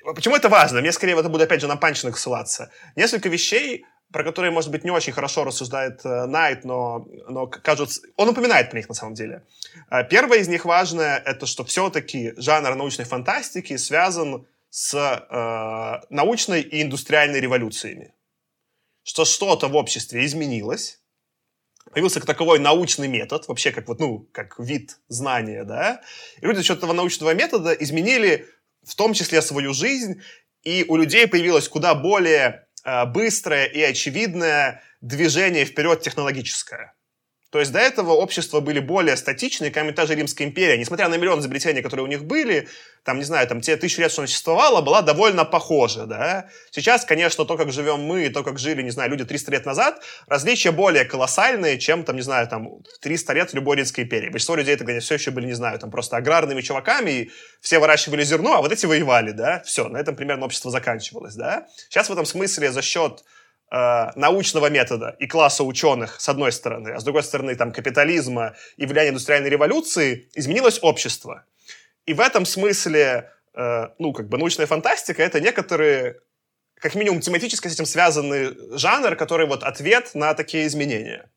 а, 0.05 0.12
почему 0.14 0.36
это 0.36 0.49
важно? 0.49 0.80
Мне 0.80 0.93
скорее 0.93 1.18
это 1.18 1.28
будет 1.28 1.43
опять 1.43 1.61
же 1.61 1.68
на 1.68 1.76
Панчиных 1.76 2.18
ссылаться. 2.18 2.70
Несколько 2.97 3.28
вещей, 3.28 3.86
про 4.12 4.24
которые, 4.24 4.50
может 4.50 4.70
быть, 4.70 4.84
не 4.84 4.90
очень 4.90 5.12
хорошо 5.12 5.44
рассуждает 5.44 6.00
э, 6.04 6.26
Найт, 6.26 6.64
но, 6.64 7.06
но 7.28 7.46
кажется... 7.46 8.00
Он 8.16 8.28
упоминает 8.28 8.70
про 8.70 8.78
них 8.78 8.88
на 8.88 8.94
самом 8.94 9.14
деле. 9.14 9.44
Э, 9.90 10.04
первое 10.08 10.38
из 10.38 10.48
них 10.48 10.64
важное— 10.64 11.18
это 11.24 11.46
что 11.46 11.64
все-таки 11.64 12.32
жанр 12.36 12.74
научной 12.74 13.04
фантастики 13.04 13.76
связан 13.76 14.46
с 14.68 14.94
э, 14.94 16.06
научной 16.11 16.61
и 16.61 16.82
индустриальной 16.82 17.40
революциями. 17.40 18.14
Что 19.04 19.24
что-то 19.24 19.68
в 19.68 19.76
обществе 19.76 20.24
изменилось, 20.24 21.00
появился 21.92 22.20
таковой 22.20 22.58
научный 22.58 23.08
метод, 23.08 23.46
вообще 23.48 23.70
как 23.70 23.88
вот, 23.88 24.00
ну, 24.00 24.28
как 24.32 24.58
вид 24.58 24.98
знания, 25.08 25.64
да, 25.64 26.02
и 26.40 26.46
люди 26.46 26.58
за 26.58 26.64
счет 26.64 26.78
этого 26.78 26.92
научного 26.92 27.34
метода 27.34 27.72
изменили 27.72 28.46
в 28.84 28.94
том 28.94 29.12
числе 29.12 29.42
свою 29.42 29.72
жизнь, 29.72 30.20
и 30.62 30.84
у 30.88 30.96
людей 30.96 31.26
появилась 31.26 31.68
куда 31.68 31.94
более 31.94 32.66
быстрое 32.85 33.66
и 33.66 33.83
очевидное 33.83 34.83
движение 35.01 35.64
вперед 35.64 36.01
технологическое. 36.03 36.95
То 37.51 37.59
есть 37.59 37.72
до 37.72 37.80
этого 37.80 38.12
общества 38.12 38.61
были 38.61 38.78
более 38.78 39.16
статичные, 39.16 39.72
как 39.72 39.92
та 39.94 40.07
же 40.07 40.14
Римская 40.14 40.46
империя, 40.46 40.78
несмотря 40.78 41.09
на 41.09 41.16
миллион 41.16 41.40
изобретений, 41.40 41.82
которые 41.82 42.05
у 42.05 42.09
них 42.09 42.24
были, 42.24 42.68
там, 43.03 43.18
не 43.18 43.24
знаю, 43.24 43.48
там 43.48 43.61
те 43.61 43.76
тысячи 43.76 43.98
лет, 43.98 44.12
что 44.12 44.20
она 44.20 44.28
существовала, 44.28 44.82
была 44.82 45.03
довольно 45.03 45.44
похожа, 45.44 46.07
да. 46.07 46.48
Сейчас, 46.70 47.05
конечно, 47.05 47.44
то, 47.44 47.57
как 47.57 47.72
живем 47.72 48.01
мы, 48.01 48.26
и 48.26 48.28
то, 48.28 48.44
как 48.44 48.59
жили, 48.59 48.82
не 48.82 48.90
знаю, 48.90 49.11
люди 49.11 49.24
300 49.24 49.51
лет 49.51 49.66
назад, 49.66 50.01
различия 50.28 50.70
более 50.70 51.05
колоссальные, 51.05 51.78
чем, 51.78 52.05
там, 52.05 52.16
не 52.16 52.22
знаю, 52.22 52.46
там, 52.46 52.68
300 53.01 53.32
лет 53.32 53.51
в 53.51 53.55
любой 53.55 53.76
Римской 53.76 54.05
империи. 54.05 54.28
Большинство 54.28 54.55
людей, 54.55 54.76
конечно, 54.76 55.01
все 55.01 55.14
еще 55.14 55.30
были, 55.32 55.46
не 55.46 55.55
знаю, 55.55 55.78
там, 55.78 55.90
просто 55.90 56.16
аграрными 56.16 56.61
чуваками, 56.61 57.11
и 57.11 57.30
все 57.61 57.80
выращивали 57.80 58.22
зерно, 58.22 58.55
а 58.55 58.61
вот 58.61 58.70
эти 58.70 58.86
воевали, 58.86 59.32
да. 59.32 59.61
Все, 59.64 59.88
на 59.88 59.96
этом 59.96 60.14
примерно 60.14 60.44
общество 60.44 60.70
заканчивалось, 60.70 61.34
да. 61.34 61.66
Сейчас 61.88 62.09
в 62.09 62.12
этом 62.12 62.26
смысле 62.26 62.70
за 62.70 62.82
счет 62.82 63.24
научного 63.71 64.68
метода 64.68 65.14
и 65.21 65.29
класса 65.29 65.62
ученых, 65.62 66.21
с 66.21 66.29
одной 66.29 66.51
стороны, 66.51 66.89
а 66.91 66.99
с 66.99 67.05
другой 67.05 67.23
стороны, 67.23 67.55
там, 67.55 67.73
капитализма 67.73 68.57
и 68.77 68.85
влияния 68.85 69.11
индустриальной 69.11 69.49
революции, 69.49 70.29
изменилось 70.35 70.81
общество. 70.83 71.45
И 72.05 72.12
в 72.12 72.21
этом 72.21 72.47
смысле, 72.47 73.31
э, 73.55 73.89
ну, 73.99 74.12
как 74.12 74.29
бы 74.29 74.39
научная 74.39 74.66
фантастика— 74.66 75.23
это 75.25 75.41
некоторые, 75.41 76.16
как 76.75 76.97
минимум, 76.97 77.21
тематически 77.21 77.68
с 77.68 77.75
этим 77.75 77.87
связанный 77.87 78.57
жанр, 78.77 79.14
который 79.14 79.47
вот 79.47 79.62
ответ 79.62 80.11
на 80.14 80.35
такие 80.35 80.66
изменения. 80.66 81.31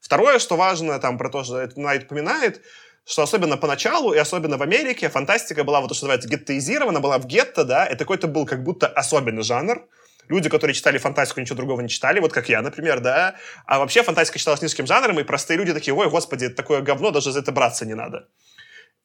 Второе, 0.00 0.38
что 0.38 0.56
важно, 0.56 1.00
там, 1.00 1.18
про 1.18 1.30
то, 1.30 1.42
что 1.42 1.68
Найт 1.74 2.04
упоминает, 2.04 2.62
что 3.04 3.22
особенно 3.22 3.56
поначалу, 3.56 4.12
и 4.12 4.18
особенно 4.18 4.56
в 4.56 4.62
Америке, 4.62 5.08
фантастика 5.08 5.64
была 5.64 5.80
вот 5.80 5.88
то, 5.88 5.94
что 5.94 6.06
называется 6.06 6.28
геттоизирована, 6.28 7.00
была 7.00 7.18
в 7.18 7.26
гетто, 7.26 7.64
да, 7.64 7.84
это 7.84 8.04
какой-то 8.04 8.28
был 8.28 8.46
как 8.46 8.62
будто 8.62 8.86
особенный 8.86 9.42
жанр, 9.42 9.88
люди, 10.28 10.48
которые 10.48 10.74
читали 10.74 10.98
фантастику, 10.98 11.40
ничего 11.40 11.56
другого 11.56 11.80
не 11.80 11.88
читали, 11.88 12.20
вот 12.20 12.32
как 12.32 12.48
я, 12.48 12.62
например, 12.62 13.00
да, 13.00 13.36
а 13.66 13.78
вообще 13.78 14.02
фантастика 14.02 14.38
считалась 14.38 14.62
низким 14.62 14.86
жанром, 14.86 15.18
и 15.20 15.24
простые 15.24 15.58
люди 15.58 15.72
такие, 15.72 15.94
ой, 15.94 16.08
господи, 16.08 16.46
это 16.46 16.56
такое 16.56 16.80
говно, 16.80 17.10
даже 17.10 17.32
за 17.32 17.40
это 17.40 17.52
браться 17.52 17.86
не 17.86 17.94
надо. 17.94 18.28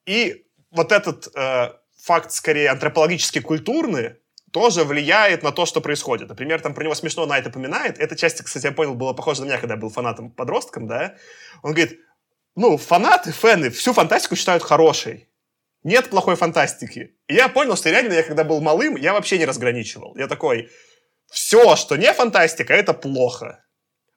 И 0.06 0.46
вот 0.72 0.92
этот 0.92 1.28
э, 1.36 1.74
факт, 2.02 2.32
скорее, 2.32 2.70
антропологически 2.70 3.40
культурный, 3.40 4.16
тоже 4.52 4.84
влияет 4.84 5.44
на 5.44 5.52
то, 5.52 5.66
что 5.66 5.82
происходит. 5.82 6.30
Например, 6.30 6.62
там 6.62 6.74
про 6.74 6.84
него 6.84 6.96
смешно 6.96 7.26
на 7.26 7.38
это 7.38 7.50
поминает. 7.50 8.00
Эта 8.00 8.16
часть, 8.16 8.42
кстати, 8.42 8.66
я 8.66 8.72
понял, 8.72 8.96
была 8.96 9.14
похожа 9.14 9.42
на 9.42 9.46
меня, 9.46 9.58
когда 9.58 9.76
я 9.76 9.80
был 9.80 9.90
фанатом-подростком, 9.90 10.88
да. 10.88 11.16
Он 11.64 11.74
говорит, 11.74 12.00
ну, 12.56 12.78
фанаты, 12.78 13.32
фэны 13.32 13.70
всю 13.70 13.94
фантастику 13.94 14.36
считают 14.36 14.64
хорошей. 14.64 15.30
Нет 15.84 16.10
плохой 16.10 16.36
фантастики. 16.36 17.16
И 17.28 17.36
я 17.36 17.50
понял, 17.50 17.76
что 17.76 17.90
реально, 17.90 18.14
я 18.14 18.24
когда 18.24 18.44
был 18.44 18.62
малым, 18.62 18.96
я 18.96 19.14
вообще 19.14 19.38
не 19.38 19.46
разграничивал. 19.46 20.16
Я 20.18 20.28
такой, 20.28 20.70
все, 21.30 21.76
что 21.76 21.96
не 21.96 22.12
фантастика, 22.14 22.74
это 22.74 22.94
плохо. 22.94 23.64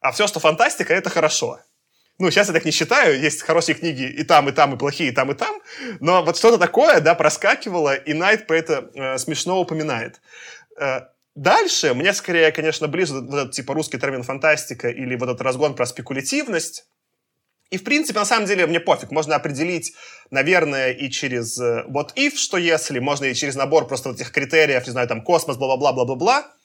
А 0.00 0.12
все, 0.12 0.26
что 0.26 0.40
фантастика, 0.40 0.94
это 0.94 1.10
хорошо. 1.10 1.60
Ну, 2.18 2.30
сейчас 2.30 2.48
я 2.48 2.54
так 2.54 2.64
не 2.64 2.70
считаю, 2.70 3.18
есть 3.18 3.42
хорошие 3.42 3.74
книги 3.74 4.02
и 4.02 4.22
там, 4.24 4.48
и 4.48 4.52
там, 4.52 4.74
и 4.74 4.78
плохие, 4.78 5.10
и 5.10 5.12
там, 5.12 5.30
и 5.30 5.34
там, 5.34 5.60
но 6.00 6.22
вот 6.22 6.36
что-то 6.36 6.58
такое, 6.58 7.00
да, 7.00 7.14
проскакивало, 7.14 7.94
и 7.94 8.12
Найт 8.12 8.46
про 8.46 8.58
это 8.58 8.90
э, 8.94 9.18
смешно 9.18 9.58
упоминает. 9.58 10.20
Э, 10.78 11.00
дальше, 11.34 11.94
мне 11.94 12.12
скорее, 12.12 12.52
конечно, 12.52 12.88
ближе 12.88 13.14
вот 13.14 13.32
этот, 13.32 13.52
типа, 13.52 13.72
русский 13.72 13.98
термин 13.98 14.22
фантастика 14.22 14.90
или 14.90 15.16
вот 15.16 15.30
этот 15.30 15.40
разгон 15.40 15.74
про 15.74 15.86
спекулятивность, 15.86 16.84
и, 17.70 17.78
в 17.78 17.84
принципе, 17.84 18.18
на 18.18 18.26
самом 18.26 18.46
деле, 18.46 18.66
мне 18.66 18.80
пофиг. 18.80 19.12
Можно 19.12 19.36
определить, 19.36 19.94
наверное, 20.30 20.90
и 20.90 21.08
через 21.08 21.58
э, 21.58 21.84
what 21.88 22.14
if, 22.16 22.36
что 22.36 22.58
если, 22.58 22.98
можно 22.98 23.26
и 23.26 23.34
через 23.34 23.54
набор 23.54 23.86
просто 23.86 24.10
вот 24.10 24.20
этих 24.20 24.32
критериев, 24.32 24.84
не 24.86 24.92
знаю, 24.92 25.08
там, 25.08 25.22
космос, 25.22 25.56
бла-бла-бла, 25.56 25.92
бла-бла-бла. 25.92 26.40
Э, 26.40 26.59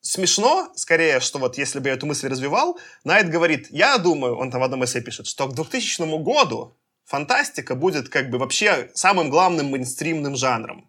смешно, 0.00 0.72
скорее, 0.74 1.20
что 1.20 1.38
вот 1.38 1.58
если 1.58 1.78
бы 1.78 1.88
я 1.88 1.94
эту 1.94 2.06
мысль 2.06 2.28
развивал, 2.28 2.78
Найт 3.04 3.28
говорит, 3.28 3.68
я 3.70 3.98
думаю, 3.98 4.36
он 4.36 4.50
там 4.50 4.60
в 4.60 4.64
одном 4.64 4.84
эссе 4.84 5.00
пишет, 5.00 5.26
что 5.26 5.46
к 5.46 5.54
2000 5.54 6.22
году 6.22 6.76
фантастика 7.04 7.74
будет 7.74 8.08
как 8.08 8.30
бы 8.30 8.38
вообще 8.38 8.90
самым 8.94 9.30
главным 9.30 9.70
мейнстримным 9.70 10.36
жанром. 10.36 10.88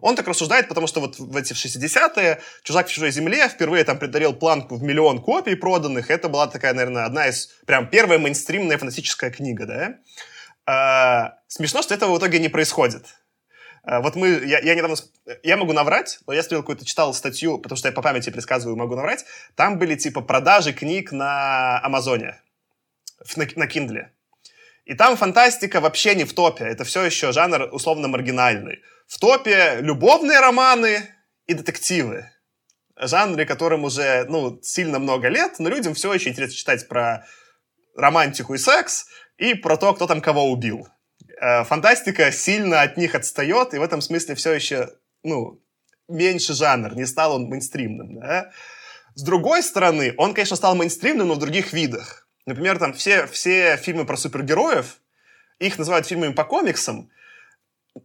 Он 0.00 0.16
так 0.16 0.28
рассуждает, 0.28 0.68
потому 0.68 0.86
что 0.86 1.00
вот 1.00 1.18
в 1.18 1.36
эти 1.36 1.52
60-е 1.52 2.40
«Чужак 2.62 2.88
в 2.88 2.90
чужой 2.90 3.10
земле» 3.10 3.48
впервые 3.48 3.84
там 3.84 3.98
предарил 3.98 4.32
планку 4.32 4.76
в 4.76 4.82
миллион 4.82 5.20
копий 5.20 5.56
проданных. 5.56 6.10
Это 6.10 6.28
была 6.28 6.46
такая, 6.46 6.72
наверное, 6.72 7.04
одна 7.04 7.28
из 7.28 7.48
прям 7.66 7.88
первая 7.88 8.18
мейнстримная 8.18 8.78
фантастическая 8.78 9.30
книга, 9.30 9.66
да? 9.66 9.94
А, 10.66 11.38
смешно, 11.48 11.82
что 11.82 11.94
этого 11.94 12.14
в 12.14 12.18
итоге 12.18 12.38
не 12.38 12.48
происходит. 12.48 13.04
Э, 13.84 14.00
вот 14.00 14.16
мы, 14.16 14.28
я, 14.44 14.60
я 14.60 14.74
недавно, 14.74 14.96
я 15.42 15.56
могу 15.56 15.72
наврать, 15.72 16.20
но 16.26 16.32
я 16.32 16.42
смотрел 16.42 16.62
какую-то, 16.62 16.84
читал 16.84 17.14
статью, 17.14 17.58
потому 17.58 17.76
что 17.76 17.88
я 17.88 17.92
по 17.92 18.02
памяти 18.02 18.30
предсказываю, 18.30 18.76
могу 18.76 18.96
наврать. 18.96 19.24
Там 19.54 19.78
были 19.78 19.94
типа 19.94 20.20
продажи 20.20 20.72
книг 20.72 21.12
на 21.12 21.80
Амазоне, 21.80 22.40
на, 23.36 23.46
на 23.56 23.66
Kindle. 23.66 24.06
И 24.84 24.94
там 24.94 25.16
фантастика 25.16 25.80
вообще 25.80 26.14
не 26.14 26.24
в 26.24 26.32
топе. 26.32 26.64
Это 26.64 26.84
все 26.84 27.04
еще 27.04 27.32
жанр 27.32 27.68
условно 27.72 28.08
маргинальный. 28.08 28.80
В 29.06 29.18
топе 29.18 29.78
любовные 29.80 30.40
романы 30.40 31.08
и 31.46 31.54
детективы. 31.54 32.30
Жанры, 32.96 33.46
которым 33.46 33.84
уже 33.84 34.26
ну, 34.28 34.60
сильно 34.62 34.98
много 34.98 35.28
лет, 35.28 35.58
но 35.58 35.68
людям 35.68 35.94
все 35.94 36.12
еще 36.12 36.30
интересно 36.30 36.56
читать 36.56 36.88
про 36.88 37.24
романтику 37.96 38.54
и 38.54 38.58
секс 38.58 39.06
и 39.38 39.54
про 39.54 39.76
то, 39.76 39.94
кто 39.94 40.06
там 40.06 40.20
кого 40.20 40.50
убил. 40.50 40.88
Э, 41.40 41.64
фантастика 41.64 42.30
сильно 42.32 42.82
от 42.82 42.98
них 42.98 43.14
отстает, 43.14 43.72
и 43.72 43.78
в 43.78 43.82
этом 43.82 44.02
смысле 44.02 44.34
все 44.34 44.52
еще, 44.52 44.90
ну, 45.22 45.58
меньше 46.06 46.52
жанр, 46.52 46.94
не 46.94 47.06
стал 47.06 47.34
он 47.34 47.44
мейнстримным, 47.44 48.20
да? 48.20 48.50
С 49.14 49.22
другой 49.22 49.62
стороны, 49.62 50.14
он, 50.18 50.34
конечно, 50.34 50.56
стал 50.56 50.74
мейнстримным, 50.74 51.28
но 51.28 51.34
в 51.34 51.38
других 51.38 51.72
видах. 51.72 52.28
Например, 52.44 52.78
там 52.78 52.92
все, 52.92 53.26
все 53.26 53.78
фильмы 53.78 54.04
про 54.04 54.16
супергероев, 54.16 54.98
их 55.58 55.78
называют 55.78 56.06
фильмами 56.06 56.32
по 56.32 56.44
комиксам. 56.44 57.10
Э, 57.96 58.00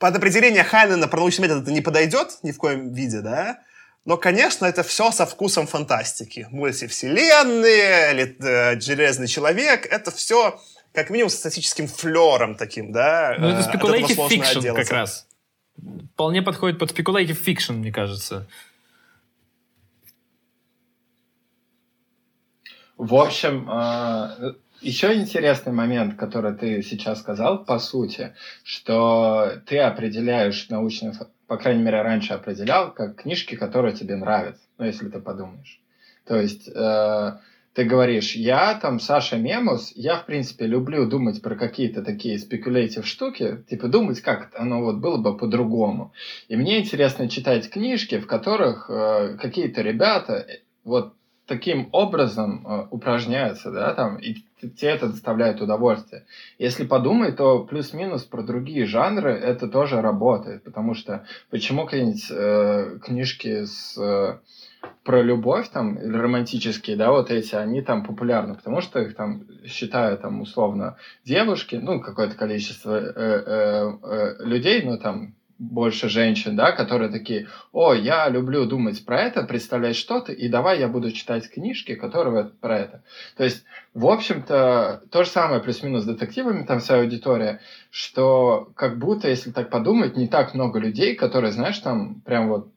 под 0.00 0.16
определение 0.16 0.64
Хайнена 0.64 1.06
про 1.06 1.20
научный 1.20 1.42
метод 1.42 1.62
это 1.62 1.72
не 1.72 1.82
подойдет 1.82 2.38
ни 2.42 2.50
в 2.50 2.58
коем 2.58 2.92
виде, 2.92 3.20
да? 3.20 3.60
Но, 4.04 4.16
конечно, 4.16 4.66
это 4.66 4.82
все 4.82 5.12
со 5.12 5.24
вкусом 5.24 5.68
фантастики. 5.68 6.48
Мультивселенные, 6.50 8.34
э, 8.40 8.80
Железный 8.80 9.28
человек, 9.28 9.86
это 9.86 10.10
все 10.10 10.60
как 10.92 11.10
минимум 11.10 11.30
с 11.30 11.34
статическим 11.34 11.86
флером 11.86 12.54
таким, 12.54 12.92
да? 12.92 13.36
Ну, 13.38 13.48
это 13.48 13.60
э, 13.60 13.72
speculative 13.72 14.28
fiction 14.28 14.74
как 14.74 14.90
раз. 14.90 15.26
Вполне 16.14 16.42
подходит 16.42 16.78
под 16.78 16.90
speculative 16.90 17.38
fiction, 17.44 17.74
мне 17.74 17.92
кажется. 17.92 18.46
В 22.98 23.14
общем, 23.14 23.68
э, 23.70 24.54
еще 24.80 25.14
интересный 25.14 25.72
момент, 25.72 26.16
который 26.16 26.54
ты 26.54 26.82
сейчас 26.82 27.20
сказал, 27.20 27.64
по 27.64 27.78
сути, 27.78 28.34
что 28.62 29.54
ты 29.66 29.78
определяешь 29.78 30.68
научную, 30.68 31.14
по 31.46 31.56
крайней 31.56 31.82
мере, 31.82 32.02
раньше 32.02 32.34
определял, 32.34 32.92
как 32.92 33.22
книжки, 33.22 33.56
которые 33.56 33.94
тебе 33.94 34.16
нравятся, 34.16 34.62
ну, 34.78 34.84
если 34.84 35.08
ты 35.08 35.20
подумаешь. 35.20 35.80
То 36.26 36.36
есть 36.36 36.68
э, 36.68 37.32
ты 37.74 37.84
говоришь, 37.84 38.34
я 38.34 38.74
там 38.74 39.00
Саша 39.00 39.36
Мемус, 39.38 39.92
я, 39.94 40.16
в 40.16 40.26
принципе, 40.26 40.66
люблю 40.66 41.06
думать 41.06 41.40
про 41.40 41.54
какие-то 41.54 42.02
такие 42.02 42.38
спекулятив 42.38 43.06
штуки, 43.06 43.64
типа 43.68 43.88
думать, 43.88 44.20
как 44.20 44.50
оно 44.54 44.82
вот 44.82 44.96
было 44.96 45.16
бы 45.16 45.36
по-другому. 45.36 46.12
И 46.48 46.56
мне 46.56 46.80
интересно 46.80 47.28
читать 47.28 47.70
книжки, 47.70 48.18
в 48.18 48.26
которых 48.26 48.90
э, 48.90 49.38
какие-то 49.40 49.80
ребята 49.80 50.34
э, 50.34 50.60
вот 50.84 51.14
таким 51.46 51.88
образом 51.92 52.66
э, 52.66 52.86
упражняются, 52.90 53.70
да, 53.70 53.94
там, 53.94 54.16
и 54.16 54.36
тебе 54.60 54.90
это 54.90 55.08
доставляет 55.08 55.60
удовольствие. 55.60 56.24
Если 56.58 56.84
подумать, 56.84 57.36
то 57.36 57.64
плюс-минус 57.64 58.24
про 58.24 58.42
другие 58.42 58.86
жанры 58.86 59.32
это 59.32 59.66
тоже 59.66 60.00
работает, 60.00 60.62
потому 60.62 60.94
что 60.94 61.26
почему 61.50 61.86
какие-нибудь 61.86 62.30
э, 62.30 62.98
книжки 63.02 63.64
с... 63.64 63.96
Э, 63.98 64.38
про 65.04 65.22
любовь 65.22 65.68
там, 65.68 65.96
или 65.96 66.16
романтические, 66.16 66.96
да, 66.96 67.10
вот 67.10 67.30
эти, 67.30 67.54
они 67.54 67.82
там 67.82 68.04
популярны, 68.04 68.54
потому 68.54 68.80
что 68.80 69.00
их 69.00 69.16
там 69.16 69.44
считают 69.66 70.22
там 70.22 70.40
условно 70.40 70.96
девушки, 71.24 71.76
ну, 71.76 72.00
какое-то 72.00 72.36
количество 72.36 72.96
э, 72.96 73.12
э, 73.16 73.92
э, 74.02 74.44
людей, 74.44 74.82
ну, 74.84 74.98
там, 74.98 75.34
больше 75.62 76.08
женщин, 76.08 76.56
да, 76.56 76.72
которые 76.72 77.10
такие, 77.10 77.46
о, 77.72 77.94
я 77.94 78.28
люблю 78.28 78.66
думать 78.66 79.04
про 79.04 79.20
это, 79.20 79.44
представлять 79.44 79.96
что-то, 79.96 80.32
и 80.32 80.48
давай 80.48 80.80
я 80.80 80.88
буду 80.88 81.12
читать 81.12 81.48
книжки, 81.48 81.94
которые 81.94 82.50
про 82.60 82.78
это. 82.78 83.04
То 83.36 83.44
есть, 83.44 83.64
в 83.94 84.06
общем-то, 84.06 85.02
то 85.10 85.24
же 85.24 85.30
самое 85.30 85.60
плюс-минус 85.60 86.02
с 86.02 86.06
детективами, 86.06 86.64
там 86.64 86.80
вся 86.80 86.98
аудитория, 86.98 87.60
что 87.90 88.72
как 88.74 88.98
будто, 88.98 89.28
если 89.28 89.52
так 89.52 89.70
подумать, 89.70 90.16
не 90.16 90.26
так 90.26 90.54
много 90.54 90.80
людей, 90.80 91.14
которые, 91.14 91.52
знаешь, 91.52 91.78
там 91.78 92.20
прям 92.22 92.48
вот 92.48 92.68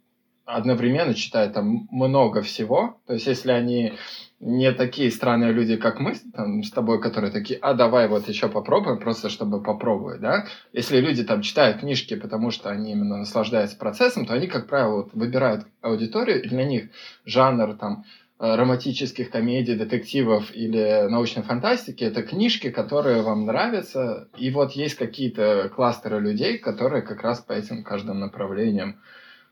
одновременно 0.46 1.14
читают 1.14 1.54
там 1.54 1.88
много 1.92 2.42
всего. 2.42 3.00
То 3.08 3.14
есть, 3.14 3.28
если 3.28 3.52
они 3.52 3.94
не 4.40 4.72
такие 4.74 5.12
странные 5.12 5.52
люди, 5.54 5.76
как 5.76 6.00
мы 6.00 6.16
там, 6.34 6.62
с 6.62 6.70
тобой, 6.70 7.02
которые 7.02 7.32
такие, 7.32 7.58
а 7.60 7.74
давай 7.74 8.08
вот 8.08 8.28
еще 8.28 8.48
попробуем, 8.48 9.00
просто 9.00 9.30
чтобы 9.30 9.62
попробовать, 9.62 10.22
да. 10.22 10.46
Если 10.74 11.00
люди 11.00 11.24
там 11.24 11.42
читают 11.42 11.80
книжки, 11.80 12.16
потому 12.16 12.52
что 12.52 12.70
они 12.70 12.92
именно 12.92 13.18
наслаждаются 13.18 13.78
процессом, 13.78 14.26
то 14.26 14.34
они, 14.34 14.48
как 14.48 14.68
правило, 14.68 14.98
вот, 14.98 15.14
выбирают 15.14 15.66
аудиторию, 15.82 16.44
и 16.44 16.50
для 16.50 16.66
них 16.66 16.90
жанр 17.26 17.76
там 17.78 18.04
э, 18.40 18.56
романтических 18.56 19.32
комедий, 19.32 19.76
детективов 19.76 20.54
или 20.54 21.08
научной 21.10 21.44
фантастики, 21.44 22.04
это 22.04 22.22
книжки, 22.22 22.70
которые 22.70 23.22
вам 23.22 23.46
нравятся, 23.46 24.28
и 24.38 24.52
вот 24.52 24.74
есть 24.74 24.96
какие-то 24.96 25.72
кластеры 25.74 26.20
людей, 26.20 26.58
которые 26.60 27.02
как 27.02 27.24
раз 27.24 27.40
по 27.40 27.54
этим 27.54 27.84
каждым 27.84 28.20
направлениям 28.20 29.00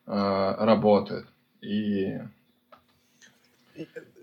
э, 0.05 0.11
работают. 0.11 1.27
И... 1.61 2.19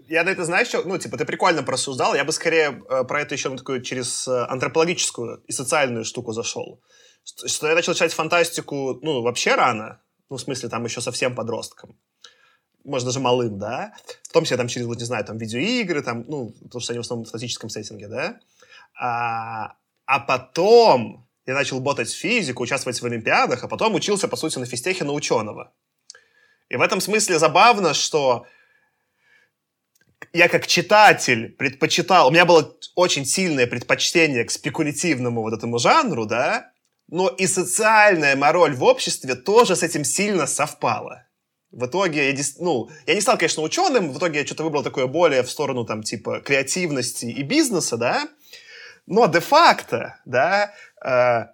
Я 0.09 0.25
на 0.25 0.31
это, 0.31 0.45
знаешь, 0.45 0.69
что, 0.69 0.83
ну, 0.83 0.99
типа, 0.99 1.17
ты 1.17 1.25
прикольно 1.25 1.63
просуждал, 1.63 2.15
я 2.15 2.25
бы 2.25 2.33
скорее 2.33 2.83
э, 2.89 3.05
про 3.05 3.21
это 3.21 3.35
еще 3.35 3.57
такую 3.57 3.83
через 3.83 4.27
э, 4.27 4.45
антропологическую 4.49 5.43
и 5.47 5.53
социальную 5.53 6.05
штуку 6.05 6.33
зашел. 6.33 6.81
Что 7.25 7.69
я 7.69 7.75
начал 7.75 7.95
читать 7.95 8.13
фантастику, 8.13 8.99
ну, 9.03 9.23
вообще 9.23 9.55
рано, 9.55 10.01
ну, 10.29 10.37
в 10.37 10.41
смысле, 10.41 10.69
там 10.69 10.85
еще 10.85 11.01
совсем 11.01 11.35
подростком, 11.35 11.97
может, 12.85 13.07
даже 13.07 13.21
малым, 13.21 13.59
да, 13.59 13.93
в 14.23 14.33
том 14.33 14.45
числе 14.45 14.57
там 14.57 14.69
через, 14.69 14.87
вот, 14.87 14.99
не 14.99 15.05
знаю, 15.05 15.25
там, 15.25 15.39
видеоигры, 15.39 16.03
там, 16.03 16.25
ну, 16.27 16.53
потому 16.63 16.81
что 16.81 16.93
они 16.93 16.99
в 16.99 17.03
основном 17.03 17.25
в 17.25 17.31
классическом 17.31 17.71
сеттинге, 17.71 18.09
да, 18.09 18.41
а, 18.99 19.77
а 20.07 20.21
потом 20.21 21.30
я 21.51 21.57
начал 21.57 21.81
ботать 21.81 22.13
физику, 22.13 22.63
участвовать 22.63 23.03
в 23.03 23.07
олимпиадах, 23.07 23.65
а 23.65 23.69
потом 23.69 23.95
учился, 23.95 24.29
по 24.29 24.37
сути, 24.37 24.59
на 24.59 24.67
физтехе 24.67 25.05
на 25.05 25.13
ученого. 25.13 25.73
И 26.69 26.77
в 26.77 26.81
этом 26.81 27.01
смысле 27.01 27.41
забавно, 27.41 27.93
что 27.93 28.47
я 30.33 30.49
как 30.49 30.69
читатель 30.69 31.49
предпочитал, 31.49 32.29
у 32.29 32.31
меня 32.31 32.45
было 32.45 32.77
очень 32.95 33.27
сильное 33.27 33.67
предпочтение 33.67 34.45
к 34.45 34.53
спекулятивному 34.53 35.43
вот 35.43 35.53
этому 35.53 35.81
жанру, 35.81 36.25
да, 36.25 36.71
но 37.09 37.29
и 37.29 37.49
социальная 37.49 38.37
мораль 38.37 38.75
в 38.75 38.85
обществе 38.85 39.35
тоже 39.35 39.75
с 39.75 39.83
этим 39.83 40.05
сильно 40.05 40.47
совпала. 40.47 41.27
В 41.73 41.87
итоге, 41.87 42.31
я, 42.31 42.45
ну, 42.61 42.91
я 43.07 43.15
не 43.15 43.21
стал, 43.21 43.39
конечно, 43.39 43.65
ученым, 43.65 44.13
в 44.13 44.19
итоге 44.19 44.39
я 44.41 44.47
что-то 44.47 44.63
выбрал 44.63 44.85
такое 44.85 45.09
более 45.09 45.43
в 45.43 45.51
сторону, 45.51 45.85
там, 45.85 46.05
типа, 46.05 46.41
креативности 46.41 47.27
и 47.27 47.43
бизнеса, 47.43 47.97
да, 47.97 48.29
но 49.07 49.27
де-факто, 49.27 50.21
да, 50.25 50.73
э, 51.05 51.47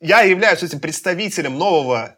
я 0.00 0.20
являюсь 0.22 0.62
этим 0.62 0.80
представителем 0.80 1.56
нового 1.56 2.16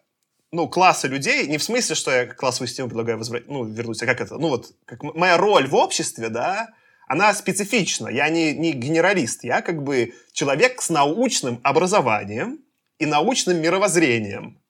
ну, 0.51 0.69
класса 0.69 1.09
людей, 1.09 1.47
не 1.47 1.59
в 1.59 1.63
смысле, 1.63 1.95
что 1.95 2.11
я 2.11 2.27
классовую 2.27 2.69
систему 2.69 2.89
предлагаю 2.89 3.19
возврат... 3.19 3.49
ну, 3.49 3.65
вернуть, 3.65 4.03
а 4.03 4.07
как 4.07 4.21
это, 4.21 4.39
ну, 4.39 4.49
вот, 4.49 4.73
как 4.85 5.03
моя 5.03 5.37
роль 5.37 5.67
в 5.67 5.75
обществе, 5.75 6.29
да, 6.29 6.71
она 7.07 7.33
специфична. 7.35 8.09
Я 8.09 8.29
не, 8.29 8.53
не 8.53 8.73
генералист, 8.73 9.45
я 9.45 9.63
как 9.63 9.83
бы 9.83 10.15
человек 10.33 10.81
с 10.81 10.91
научным 10.91 11.61
образованием 11.63 12.61
и 12.99 13.07
научным 13.07 13.61
мировоззрением. 13.61 14.61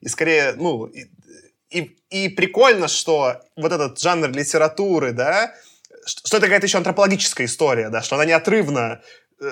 И 0.00 0.08
скорее, 0.08 0.54
ну, 0.56 0.86
и, 0.86 1.06
и, 1.70 1.96
и 2.10 2.28
прикольно, 2.28 2.88
что 2.88 3.40
вот 3.56 3.72
этот 3.72 4.00
жанр 4.00 4.30
литературы, 4.30 5.12
да, 5.12 5.54
что 6.06 6.36
это 6.36 6.46
какая-то 6.46 6.66
еще 6.66 6.78
антропологическая 6.78 7.46
история, 7.46 7.90
да, 7.90 8.02
что 8.02 8.14
она 8.14 8.24
неотрывно 8.24 9.02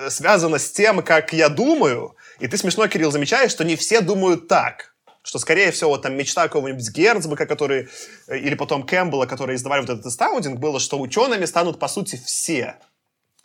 связано 0.09 0.59
с 0.59 0.71
тем, 0.71 1.03
как 1.03 1.33
я 1.33 1.49
думаю. 1.49 2.17
И 2.39 2.49
ты 2.49 2.57
смешно, 2.57 2.87
Кирилл, 2.89 3.11
замечаешь, 3.11 3.51
что 3.51 3.65
не 3.65 3.77
все 3.77 4.01
думают 4.01 4.49
так. 4.49 4.95
Что, 5.23 5.39
скорее 5.39 5.73
всего, 5.73 5.97
там 5.99 6.15
мечта 6.17 6.43
какого-нибудь 6.43 6.89
Герцбека, 6.91 7.47
который, 7.47 7.89
э, 8.29 8.39
или 8.39 8.55
потом 8.55 8.85
Кэмпбелла, 8.85 9.27
которые 9.27 9.57
издавали 9.57 9.81
вот 9.81 9.91
этот 9.91 10.07
эстаудинг, 10.07 10.61
было, 10.61 10.79
что 10.79 11.01
учеными 11.01 11.45
станут, 11.47 11.81
по 11.81 11.89
сути, 11.89 12.21
все. 12.25 12.77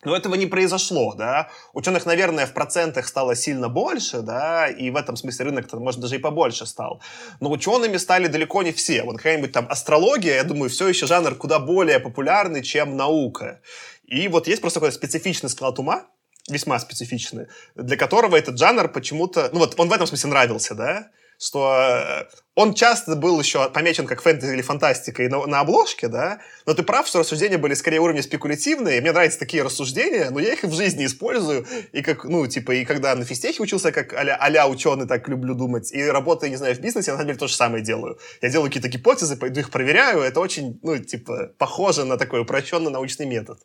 Но 0.04 0.16
этого 0.16 0.36
не 0.36 0.48
произошло, 0.48 1.14
да. 1.16 1.50
Ученых, 1.74 2.06
наверное, 2.06 2.46
в 2.46 2.54
процентах 2.54 3.08
стало 3.08 3.36
сильно 3.36 3.70
больше, 3.70 4.22
да, 4.22 4.68
и 4.68 4.89
в 4.89 4.96
этом 4.96 5.16
смысле 5.16 5.46
рынок, 5.46 5.72
может, 5.74 6.00
даже 6.00 6.16
и 6.16 6.20
побольше 6.20 6.66
стал. 6.66 7.02
Но 7.39 7.52
учеными 7.52 7.98
стали 7.98 8.28
далеко 8.28 8.64
не 8.64 8.72
все. 8.72 9.04
Вот 9.04 9.18
какая-нибудь 9.18 9.52
там 9.52 9.68
астрология, 9.70 10.36
я 10.36 10.44
думаю, 10.44 10.70
все 10.70 10.88
еще 10.88 11.06
жанр 11.06 11.36
куда 11.36 11.60
более 11.60 12.00
популярный, 12.00 12.64
чем 12.64 12.98
наука. 12.98 13.62
И 14.04 14.28
вот 14.28 14.48
есть 14.48 14.62
просто 14.62 14.80
такой 14.80 14.92
специфичный 14.92 15.50
склад 15.50 15.78
ума, 15.80 16.06
весьма 16.50 16.80
специфичный, 16.80 17.48
для 17.76 17.98
которого 17.98 18.36
этот 18.36 18.58
жанр 18.58 18.89
почему-то... 18.89 19.50
Ну 19.54 19.60
вот 19.60 19.80
он 19.80 19.89
в 19.89 19.94
этом 19.94 20.08
смысле 20.08 20.30
нравился, 20.30 20.76
да? 20.76 21.12
что 21.42 21.74
э, 21.76 22.26
он 22.54 22.76
часто 22.76 23.16
был 23.16 23.39
еще 23.39 23.68
помечен 23.72 24.06
как 24.06 24.22
фэнтези 24.22 24.54
или 24.54 24.62
фантастика 24.62 25.24
и 25.24 25.28
на, 25.28 25.44
на 25.48 25.62
обложке, 25.62 26.08
да, 26.08 26.39
но 26.68 26.76
ты 26.76 26.84
прав, 26.84 27.08
что 27.08 27.20
рассуждения 27.20 27.58
были 27.58 27.74
скорее 27.74 28.00
уровня 28.00 28.22
спекулятивные, 28.22 29.02
мне 29.02 29.12
нравятся 29.12 29.39
такие 29.39 29.64
рассуждения, 29.64 30.30
но 30.30 30.39
я 30.39 30.54
их 30.54 30.64
и 30.64 30.68
в 30.68 30.74
жизни 30.74 31.04
использую, 31.04 31.66
и 31.94 32.04
как, 32.04 32.26
ну, 32.26 32.46
типа, 32.46 32.74
и 32.74 32.86
когда 32.86 33.16
на 33.16 33.26
физтехе 33.26 33.64
учился, 33.64 33.92
как 33.92 34.14
а-ля, 34.14 34.64
а 34.64 34.68
ученый, 34.68 35.08
так 35.08 35.28
люблю 35.30 35.56
думать, 35.56 35.92
и 35.92 36.04
работая, 36.04 36.52
не 36.52 36.58
знаю, 36.58 36.76
в 36.76 36.80
бизнесе, 36.80 37.10
я, 37.10 37.14
на 37.14 37.18
самом 37.18 37.30
деле, 37.30 37.39
то 37.39 37.48
же 37.48 37.56
самое 37.56 37.84
делаю. 37.84 38.20
Я 38.44 38.50
делаю 38.50 38.70
какие-то 38.70 38.89
гипотезы, 38.89 39.36
пойду 39.36 39.62
их 39.62 39.72
проверяю, 39.72 40.22
это 40.22 40.39
очень, 40.39 40.80
ну, 40.84 41.00
типа, 41.00 41.54
похоже 41.58 42.06
на 42.06 42.18
такой 42.18 42.42
упрощенный 42.42 42.92
научный 42.92 43.26
метод. 43.26 43.60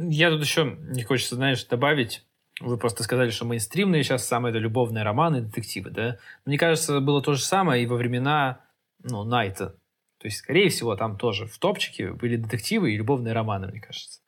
Я 0.00 0.30
тут 0.30 0.42
еще 0.42 0.76
не 0.80 1.02
хочется, 1.02 1.34
знаешь, 1.34 1.64
добавить. 1.64 2.24
Вы 2.60 2.76
просто 2.76 3.02
сказали, 3.02 3.30
что 3.30 3.44
мейнстримные 3.44 4.02
сейчас 4.02 4.26
самые 4.26 4.50
это 4.50 4.58
любовные 4.58 5.04
романы, 5.04 5.42
детективы, 5.42 5.90
да? 5.90 6.18
Мне 6.44 6.58
кажется, 6.58 7.00
было 7.00 7.22
то 7.22 7.34
же 7.34 7.42
самое 7.42 7.82
и 7.82 7.86
во 7.86 7.96
времена, 7.96 8.60
ну, 9.02 9.24
Найта. 9.24 9.76
То 10.18 10.26
есть, 10.26 10.38
скорее 10.38 10.68
всего, 10.68 10.96
там 10.96 11.16
тоже 11.16 11.46
в 11.46 11.58
топчике 11.58 12.12
были 12.12 12.36
детективы 12.36 12.92
и 12.92 12.96
любовные 12.96 13.32
романы, 13.32 13.68
мне 13.68 13.80
кажется. 13.80 14.20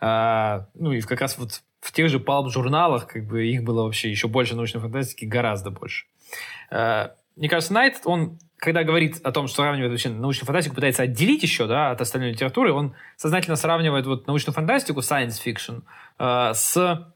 А, 0.00 0.68
ну, 0.74 0.92
и 0.92 1.00
как 1.02 1.20
раз 1.20 1.36
вот 1.38 1.62
в 1.80 1.92
тех 1.92 2.08
же 2.08 2.20
палп-журналах 2.20 3.06
как 3.06 3.26
бы 3.26 3.46
их 3.46 3.62
было 3.62 3.82
вообще 3.84 4.10
еще 4.10 4.28
больше 4.28 4.56
научной 4.56 4.80
фантастики, 4.80 5.26
гораздо 5.26 5.70
больше. 5.70 6.06
А, 6.70 7.14
мне 7.36 7.48
кажется, 7.48 7.74
Найт, 7.74 8.00
он 8.04 8.38
когда 8.64 8.82
говорит 8.82 9.20
о 9.22 9.30
том, 9.30 9.46
что 9.46 9.56
сравнивает 9.62 9.92
вообще 9.92 10.08
научную 10.08 10.46
фантастику, 10.46 10.74
пытается 10.74 11.02
отделить 11.02 11.42
еще 11.42 11.66
да, 11.66 11.90
от 11.90 12.00
остальной 12.00 12.30
литературы, 12.30 12.72
он 12.72 12.94
сознательно 13.16 13.56
сравнивает 13.56 14.06
вот 14.06 14.26
научную 14.26 14.54
фантастику, 14.54 15.00
science 15.00 15.38
fiction, 15.44 15.82
э, 16.18 16.54
с 16.54 17.06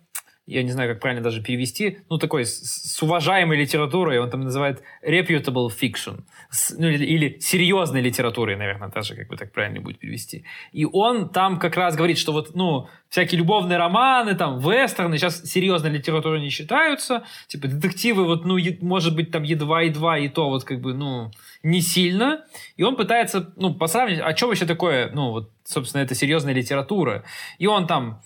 я 0.49 0.63
не 0.63 0.71
знаю, 0.71 0.91
как 0.91 1.01
правильно 1.01 1.23
даже 1.23 1.43
перевести, 1.43 1.99
ну, 2.09 2.17
такой 2.17 2.47
с, 2.47 2.63
с 2.63 3.03
уважаемой 3.03 3.59
литературой, 3.59 4.19
он 4.19 4.31
там 4.31 4.41
называет 4.41 4.83
reputable 5.07 5.69
fiction, 5.69 6.23
с, 6.49 6.75
ну, 6.79 6.89
или, 6.89 7.05
или 7.05 7.39
серьезной 7.39 8.01
литературой, 8.01 8.57
наверное, 8.57 8.89
даже 8.89 9.15
как 9.15 9.29
бы 9.29 9.37
так 9.37 9.53
правильно 9.53 9.83
будет 9.83 9.99
перевести. 9.99 10.45
И 10.73 10.87
он 10.91 11.29
там 11.29 11.59
как 11.59 11.77
раз 11.77 11.97
говорит, 11.97 12.17
что 12.17 12.33
вот, 12.33 12.55
ну, 12.55 12.89
всякие 13.11 13.39
любовные 13.39 13.77
романы, 13.77 14.35
там, 14.35 14.59
вестерны, 14.59 15.19
сейчас 15.19 15.43
серьезной 15.45 15.91
литературой 15.91 16.41
не 16.41 16.49
считаются, 16.49 17.25
типа, 17.47 17.69
детективы, 17.69 18.25
вот, 18.25 18.47
ну, 18.47 18.57
е, 18.57 18.79
может 18.81 19.15
быть, 19.15 19.31
там, 19.31 19.43
едва-едва, 19.43 20.19
и 20.19 20.29
то 20.29 20.49
вот, 20.49 20.65
как 20.65 20.81
бы, 20.81 20.95
ну, 20.95 21.31
не 21.63 21.83
сильно. 21.83 22.45
И 22.79 22.83
он 22.83 22.97
пытается, 22.97 23.53
ну, 23.57 23.75
посравнить, 23.75 24.21
а 24.21 24.35
что 24.35 24.47
вообще 24.47 24.65
такое, 24.65 25.11
ну, 25.13 25.31
вот, 25.31 25.51
собственно, 25.65 26.01
это 26.01 26.15
серьезная 26.15 26.55
литература. 26.55 27.25
И 27.59 27.67
он 27.67 27.87
там 27.87 28.23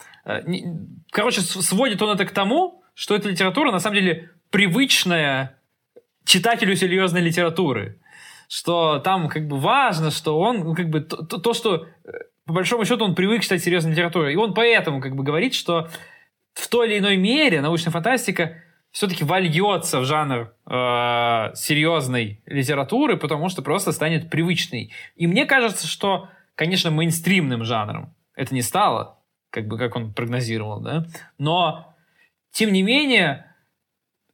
короче, 1.11 1.41
сводит 1.41 2.01
он 2.03 2.15
это 2.15 2.25
к 2.25 2.31
тому, 2.33 2.85
что 2.95 3.15
эта 3.15 3.29
литература 3.29 3.73
на 3.73 3.81
самом 3.81 3.97
деле 3.97 4.31
привычная 4.51 5.59
читателю 6.25 6.77
серьезной 6.77 7.21
литературы. 7.23 8.01
Что 8.49 8.99
там 8.99 9.29
как 9.29 9.49
бы 9.49 9.59
важно, 9.59 10.11
что 10.11 10.39
он, 10.39 10.61
ну, 10.61 10.75
как 10.75 10.91
бы, 10.91 11.01
то, 11.01 11.17
то, 11.25 11.55
что 11.55 11.87
э, 12.05 12.11
по 12.45 12.53
большому 12.53 12.85
счету 12.85 13.05
он 13.05 13.15
привык 13.15 13.43
читать 13.43 13.63
серьезную 13.63 13.95
литературу. 13.95 14.29
И 14.29 14.37
он 14.37 14.53
поэтому 14.53 15.01
как 15.01 15.17
бы 15.17 15.25
говорит, 15.25 15.55
что 15.55 15.89
в 16.53 16.69
той 16.69 16.89
или 16.89 16.99
иной 16.99 17.17
мере 17.17 17.63
научная 17.63 17.93
фантастика 17.93 18.63
все-таки 18.91 19.25
вольется 19.25 20.01
в 20.01 20.05
жанр 20.05 20.55
э, 20.67 21.55
серьезной 21.55 22.43
литературы, 22.45 23.17
потому 23.17 23.49
что 23.49 23.63
просто 23.63 23.91
станет 23.91 24.29
привычной. 24.29 24.93
И 25.17 25.27
мне 25.27 25.47
кажется, 25.47 25.87
что, 25.87 26.29
конечно, 26.55 26.91
мейнстримным 26.91 27.65
жанром 27.65 28.15
это 28.35 28.55
не 28.55 28.61
стало 28.61 29.22
как 29.53 29.69
бы 29.69 29.79
как 29.79 29.95
он 29.95 30.13
прогнозировал, 30.13 30.81
да. 30.81 31.07
Но, 31.39 31.95
тем 32.51 32.73
не 32.73 32.83
менее, 32.83 33.55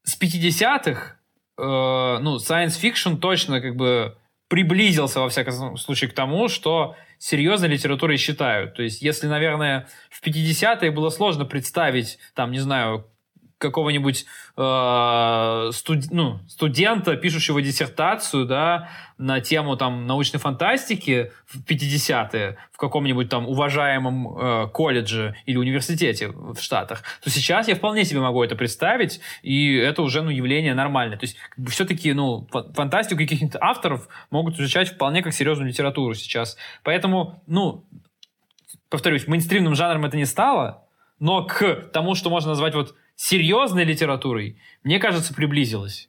с 0.04 0.18
50-х, 0.18 1.16
э, 1.58 2.18
ну, 2.22 2.36
science 2.36 2.80
fiction 2.80 3.18
точно 3.18 3.60
как 3.60 3.76
бы 3.76 4.16
приблизился, 4.48 5.20
во 5.20 5.28
всяком 5.28 5.76
случае, 5.76 6.08
к 6.08 6.14
тому, 6.14 6.48
что 6.48 6.96
серьезной 7.18 7.68
литературой 7.68 8.16
считают. 8.16 8.74
То 8.74 8.82
есть, 8.82 9.02
если, 9.02 9.26
наверное, 9.26 9.88
в 10.08 10.24
50-е 10.24 10.90
было 10.92 11.10
сложно 11.10 11.44
представить, 11.44 12.18
там, 12.34 12.52
не 12.52 12.60
знаю, 12.60 13.04
какого-нибудь 13.58 14.24
э, 14.56 15.70
студ, 15.72 15.98
ну, 16.10 16.38
студента, 16.48 17.16
пишущего 17.16 17.60
диссертацию, 17.60 18.46
да, 18.46 18.88
на 19.18 19.40
тему 19.40 19.76
там 19.76 20.06
научной 20.06 20.38
фантастики 20.38 21.32
в 21.46 21.60
50-е 21.64 22.56
в 22.72 22.76
каком-нибудь 22.76 23.28
там 23.28 23.46
уважаемом 23.48 24.38
э, 24.38 24.68
колледже 24.68 25.34
или 25.44 25.56
университете 25.56 26.28
в 26.28 26.58
Штатах, 26.60 27.02
то 27.22 27.30
сейчас 27.30 27.66
я 27.66 27.74
вполне 27.74 28.04
себе 28.04 28.20
могу 28.20 28.42
это 28.44 28.54
представить, 28.54 29.20
и 29.42 29.74
это 29.74 30.02
уже, 30.02 30.22
ну, 30.22 30.30
явление 30.30 30.74
нормальное. 30.74 31.18
То 31.18 31.24
есть, 31.24 31.36
как 31.50 31.58
бы 31.58 31.70
все-таки, 31.70 32.12
ну, 32.12 32.46
фантастику 32.74 33.18
каких-нибудь 33.18 33.56
авторов 33.60 34.08
могут 34.30 34.58
изучать 34.58 34.90
вполне 34.90 35.22
как 35.22 35.34
серьезную 35.34 35.68
литературу 35.68 36.14
сейчас. 36.14 36.56
Поэтому, 36.84 37.42
ну, 37.48 37.84
повторюсь, 38.88 39.26
мейнстримным 39.26 39.74
жанром 39.74 40.04
это 40.04 40.16
не 40.16 40.26
стало, 40.26 40.84
но 41.18 41.44
к 41.44 41.90
тому, 41.92 42.14
что 42.14 42.30
можно 42.30 42.50
назвать 42.50 42.74
вот 42.74 42.94
серьезной 43.18 43.84
литературой, 43.84 44.58
мне 44.84 44.98
кажется, 45.00 45.34
приблизилась. 45.34 46.08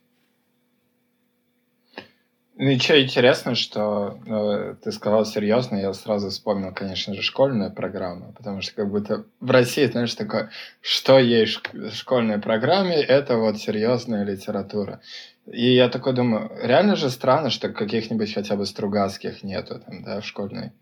Ну 2.56 2.70
и 2.70 2.78
что 2.78 3.02
интересно, 3.02 3.56
что 3.56 4.20
э, 4.28 4.76
ты 4.84 4.92
сказал 4.92 5.26
серьезно, 5.26 5.78
я 5.78 5.94
сразу 5.94 6.30
вспомнил, 6.30 6.74
конечно 6.74 7.14
же, 7.14 7.22
школьную 7.22 7.72
программу, 7.74 8.34
потому 8.34 8.62
что 8.62 8.76
как 8.76 8.92
будто 8.92 9.26
в 9.40 9.50
России, 9.50 9.86
знаешь, 9.86 10.14
такое, 10.14 10.52
что 10.82 11.18
есть 11.20 11.62
в 11.74 11.94
школьной 11.94 12.38
программе, 12.38 12.98
это 12.98 13.38
вот 13.38 13.58
серьезная 13.60 14.26
литература. 14.26 15.00
И 15.48 15.74
я 15.74 15.88
такой 15.88 16.14
думаю, 16.14 16.52
реально 16.62 16.98
же 16.98 17.10
странно, 17.10 17.50
что 17.50 17.70
каких-нибудь 17.70 18.34
хотя 18.34 18.58
бы 18.58 18.66
Стругацких 18.66 19.42
нету 19.42 19.80
там, 19.80 20.04
да, 20.04 20.20
в 20.20 20.26
школьной. 20.26 20.74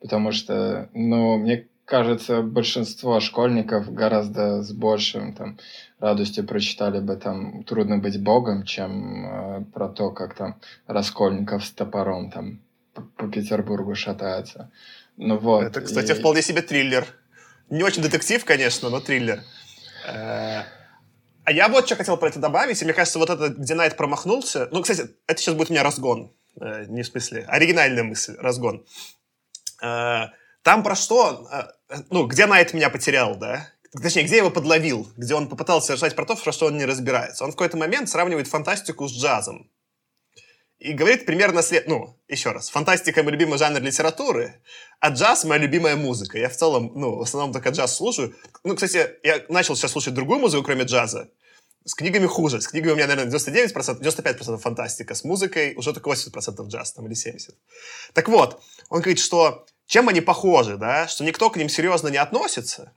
Потому 0.00 0.32
что, 0.32 0.90
ну, 0.92 1.38
мне 1.38 1.66
кажется, 1.84 2.42
большинство 2.42 3.20
школьников 3.20 3.92
гораздо 3.92 4.62
с 4.62 4.72
большим 4.72 5.34
там, 5.34 5.58
радостью 5.98 6.46
прочитали 6.46 7.00
бы 7.00 7.16
там 7.16 7.64
«Трудно 7.64 7.98
быть 7.98 8.22
богом», 8.22 8.64
чем 8.64 9.26
э, 9.26 9.64
про 9.72 9.88
то, 9.88 10.10
как 10.10 10.34
там 10.34 10.60
Раскольников 10.86 11.64
с 11.64 11.70
топором 11.70 12.30
там 12.30 12.60
по, 12.94 13.02
по 13.02 13.28
Петербургу 13.28 13.94
шатается. 13.94 14.70
Ну 15.16 15.38
вот. 15.38 15.64
Это, 15.64 15.80
кстати, 15.80 16.12
и... 16.12 16.14
вполне 16.14 16.42
себе 16.42 16.62
триллер. 16.62 17.06
Не 17.70 17.82
очень 17.82 18.02
детектив, 18.02 18.44
конечно, 18.44 18.90
но 18.90 19.00
триллер. 19.00 19.42
Э, 20.06 20.62
а 21.44 21.52
я 21.52 21.68
вот 21.68 21.86
что 21.86 21.96
хотел 21.96 22.16
про 22.16 22.28
это 22.28 22.38
добавить, 22.38 22.80
и 22.80 22.84
мне 22.84 22.94
кажется, 22.94 23.18
вот 23.18 23.30
это, 23.30 23.48
где 23.48 23.74
Найт 23.74 23.96
промахнулся... 23.96 24.68
Ну, 24.70 24.82
кстати, 24.82 25.10
это 25.26 25.40
сейчас 25.40 25.54
будет 25.54 25.70
у 25.70 25.72
меня 25.72 25.82
разгон. 25.82 26.32
Э, 26.60 26.84
не 26.86 27.02
в 27.02 27.06
смысле... 27.06 27.44
Оригинальная 27.48 28.04
мысль, 28.04 28.36
разгон. 28.38 28.84
Э, 30.62 30.64
там 30.64 30.82
про 30.82 30.94
что, 30.94 31.48
э, 31.50 31.96
ну, 32.10 32.26
где 32.26 32.46
Найт 32.46 32.74
меня 32.74 32.90
потерял, 32.90 33.36
да? 33.36 33.68
Точнее, 34.02 34.24
где 34.24 34.38
его 34.38 34.50
подловил, 34.50 35.08
где 35.16 35.34
он 35.34 35.48
попытался 35.48 35.92
решать 35.92 36.16
про 36.16 36.24
то, 36.24 36.36
про 36.36 36.52
что 36.52 36.66
он 36.66 36.78
не 36.78 36.86
разбирается. 36.86 37.44
Он 37.44 37.50
в 37.50 37.56
какой-то 37.56 37.76
момент 37.76 38.08
сравнивает 38.08 38.48
фантастику 38.48 39.06
с 39.06 39.12
джазом. 39.12 39.70
И 40.78 40.94
говорит 40.94 41.26
примерно 41.26 41.62
след... 41.62 41.86
Ну, 41.86 42.18
еще 42.26 42.50
раз, 42.50 42.70
фантастика– 42.70 43.22
мой 43.24 43.32
любимый 43.32 43.58
жанр 43.58 43.80
литературы, 43.80 44.60
а 44.98 45.10
джаз– 45.10 45.44
моя 45.44 45.60
любимая 45.60 45.94
музыка. 45.94 46.38
Я 46.38 46.48
в 46.48 46.56
целом, 46.56 46.90
ну, 46.94 47.16
в 47.16 47.22
основном 47.22 47.52
только 47.52 47.68
джаз 47.68 47.94
слушаю. 47.94 48.34
Ну, 48.64 48.74
кстати, 48.74 49.10
я 49.22 49.44
начал 49.48 49.76
сейчас 49.76 49.92
слушать 49.92 50.14
другую 50.14 50.40
музыку, 50.40 50.64
кроме 50.64 50.84
джаза. 50.84 51.28
С 51.84 51.94
книгами 51.94 52.26
хуже. 52.26 52.60
С 52.60 52.68
книгами 52.68 52.92
у 52.92 52.96
меня, 52.96 53.06
наверное, 53.06 53.32
99%, 53.32 54.00
95% 54.00 54.58
фантастика. 54.58 55.14
С 55.14 55.22
музыкой 55.22 55.74
уже 55.76 55.92
только 55.92 56.10
80% 56.10 56.66
джаз, 56.66 56.92
там, 56.94 57.06
или 57.06 57.14
70%. 57.14 57.54
Так 58.12 58.28
вот, 58.28 58.62
он 58.88 59.02
говорит, 59.02 59.20
что 59.20 59.66
чем 59.92 60.08
они 60.08 60.22
похожи, 60.22 60.78
да? 60.78 61.06
Что 61.06 61.22
никто 61.22 61.50
к 61.50 61.58
ним 61.58 61.68
серьезно 61.68 62.08
не 62.08 62.16
относится. 62.16 62.94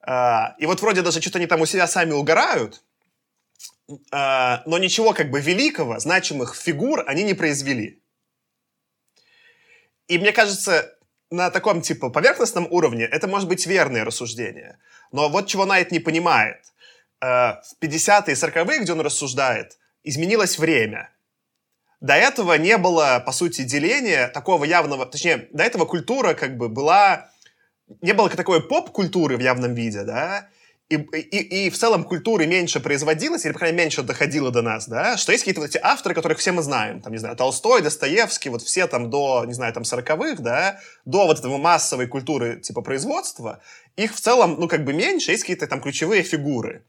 А, 0.00 0.56
и 0.58 0.66
вот 0.66 0.80
вроде 0.80 1.02
даже 1.02 1.20
что-то 1.20 1.38
они 1.38 1.46
там 1.46 1.60
у 1.60 1.66
себя 1.66 1.86
сами 1.86 2.10
угорают, 2.10 2.82
а, 4.10 4.64
но 4.66 4.78
ничего 4.78 5.12
как 5.12 5.30
бы 5.30 5.40
великого, 5.40 6.00
значимых 6.00 6.56
фигур 6.56 7.04
они 7.06 7.22
не 7.22 7.34
произвели. 7.34 8.02
И 10.08 10.18
мне 10.18 10.32
кажется, 10.32 10.92
на 11.30 11.50
таком 11.50 11.82
типа 11.82 12.10
поверхностном 12.10 12.66
уровне 12.68 13.04
это 13.04 13.28
может 13.28 13.48
быть 13.48 13.64
верное 13.64 14.04
рассуждение. 14.04 14.80
Но 15.12 15.28
вот 15.28 15.46
чего 15.46 15.66
Найт 15.66 15.92
не 15.92 16.00
понимает. 16.00 16.64
А, 17.20 17.62
в 17.62 17.80
50-е 17.80 18.32
и 18.32 18.36
40-е, 18.36 18.80
где 18.80 18.92
он 18.92 19.02
рассуждает, 19.02 19.78
изменилось 20.02 20.58
время– 20.58 21.10
до 22.00 22.14
этого 22.14 22.54
не 22.58 22.76
было, 22.78 23.22
по 23.24 23.32
сути, 23.32 23.62
деления 23.62 24.28
такого 24.28 24.64
явного... 24.64 25.06
Точнее, 25.06 25.48
до 25.52 25.62
этого 25.64 25.84
культура 25.84 26.34
как 26.34 26.56
бы 26.56 26.68
была... 26.68 27.30
Не 28.02 28.14
было 28.14 28.28
такой 28.28 28.66
поп-культуры 28.66 29.36
в 29.36 29.40
явном 29.40 29.74
виде, 29.74 30.02
да, 30.02 30.48
и, 30.88 30.94
и, 30.96 31.66
и 31.66 31.70
в 31.70 31.76
целом 31.76 32.04
культуры 32.04 32.46
меньше 32.46 32.78
производилось, 32.78 33.44
или, 33.44 33.52
по 33.52 33.58
крайней 33.58 33.76
мере, 33.76 33.86
меньше 33.86 34.02
доходило 34.02 34.52
до 34.52 34.62
нас, 34.62 34.86
да, 34.86 35.16
что 35.16 35.32
есть 35.32 35.42
какие-то 35.42 35.60
вот 35.60 35.70
эти 35.70 35.78
авторы, 35.82 36.14
которых 36.14 36.38
все 36.38 36.52
мы 36.52 36.62
знаем, 36.62 37.00
там, 37.00 37.12
не 37.12 37.18
знаю, 37.18 37.36
Толстой, 37.36 37.82
Достоевский, 37.82 38.50
вот 38.50 38.62
все 38.62 38.86
там 38.86 39.10
до, 39.10 39.44
не 39.46 39.52
знаю, 39.52 39.72
там, 39.72 39.84
сороковых, 39.84 40.40
да, 40.40 40.78
до 41.04 41.26
вот 41.26 41.40
этого 41.40 41.58
массовой 41.58 42.06
культуры, 42.06 42.60
типа, 42.60 42.82
производства, 42.82 43.60
их 43.96 44.14
в 44.14 44.20
целом, 44.20 44.56
ну, 44.60 44.68
как 44.68 44.84
бы 44.84 44.92
меньше, 44.92 45.32
есть 45.32 45.42
какие-то 45.42 45.66
там 45.66 45.80
ключевые 45.80 46.22
фигуры. 46.22 46.84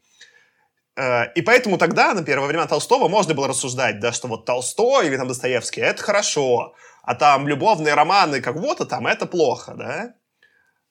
Э, 0.98 1.32
и 1.34 1.42
поэтому 1.42 1.78
тогда, 1.78 2.12
например, 2.12 2.40
во 2.40 2.46
времена 2.46 2.66
Толстого 2.66 3.08
можно 3.08 3.32
было 3.32 3.46
рассуждать, 3.46 4.00
да, 4.00 4.12
что 4.12 4.26
вот 4.26 4.44
Толстой 4.44 5.06
или 5.06 5.16
там 5.16 5.28
Достоевский— 5.28 5.80
это 5.82 6.02
хорошо, 6.02 6.74
а 7.02 7.14
там 7.14 7.46
любовные 7.46 7.94
романы 7.94 8.40
кого-то 8.40 8.84
там— 8.84 9.06
это 9.06 9.26
плохо, 9.26 9.74
да? 9.74 10.14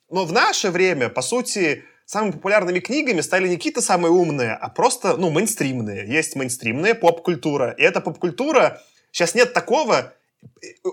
Но 0.10 0.24
в 0.24 0.32
наше 0.32 0.72
время, 0.72 1.10
по 1.10 1.22
сути, 1.22 1.84
самыми 2.06 2.32
популярными 2.32 2.80
книгами 2.80 3.20
стали 3.20 3.50
не 3.50 3.58
какие-то 3.58 3.82
самые 3.82 4.12
умные, 4.12 4.54
а 4.54 4.70
просто, 4.70 5.18
ну, 5.18 5.30
мейнстримные. 5.30 6.08
Есть 6.08 6.38
мейнстримная 6.38 6.96
поп-культура. 6.96 7.72
И 7.72 7.84
эта 7.84 8.00
поп-культура... 8.00 8.82
Сейчас 9.12 9.36
нет 9.36 9.54
такого, 9.54 10.14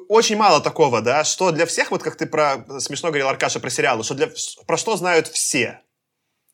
очень 0.09 0.37
мало 0.37 0.61
такого, 0.61 1.03
да, 1.03 1.25
что 1.25 1.51
для 1.51 1.67
всех, 1.67 1.91
вот 1.91 2.03
как 2.03 2.17
ты 2.17 2.27
про, 2.27 2.65
смешно 2.79 3.11
говорил 3.11 3.29
Аркаша 3.29 3.61
про 3.61 3.71
сериалы, 3.71 4.03
что 4.03 4.15
для, 4.15 4.29
про 4.67 4.77
что 4.77 4.97
знают 4.97 5.29
все. 5.29 5.81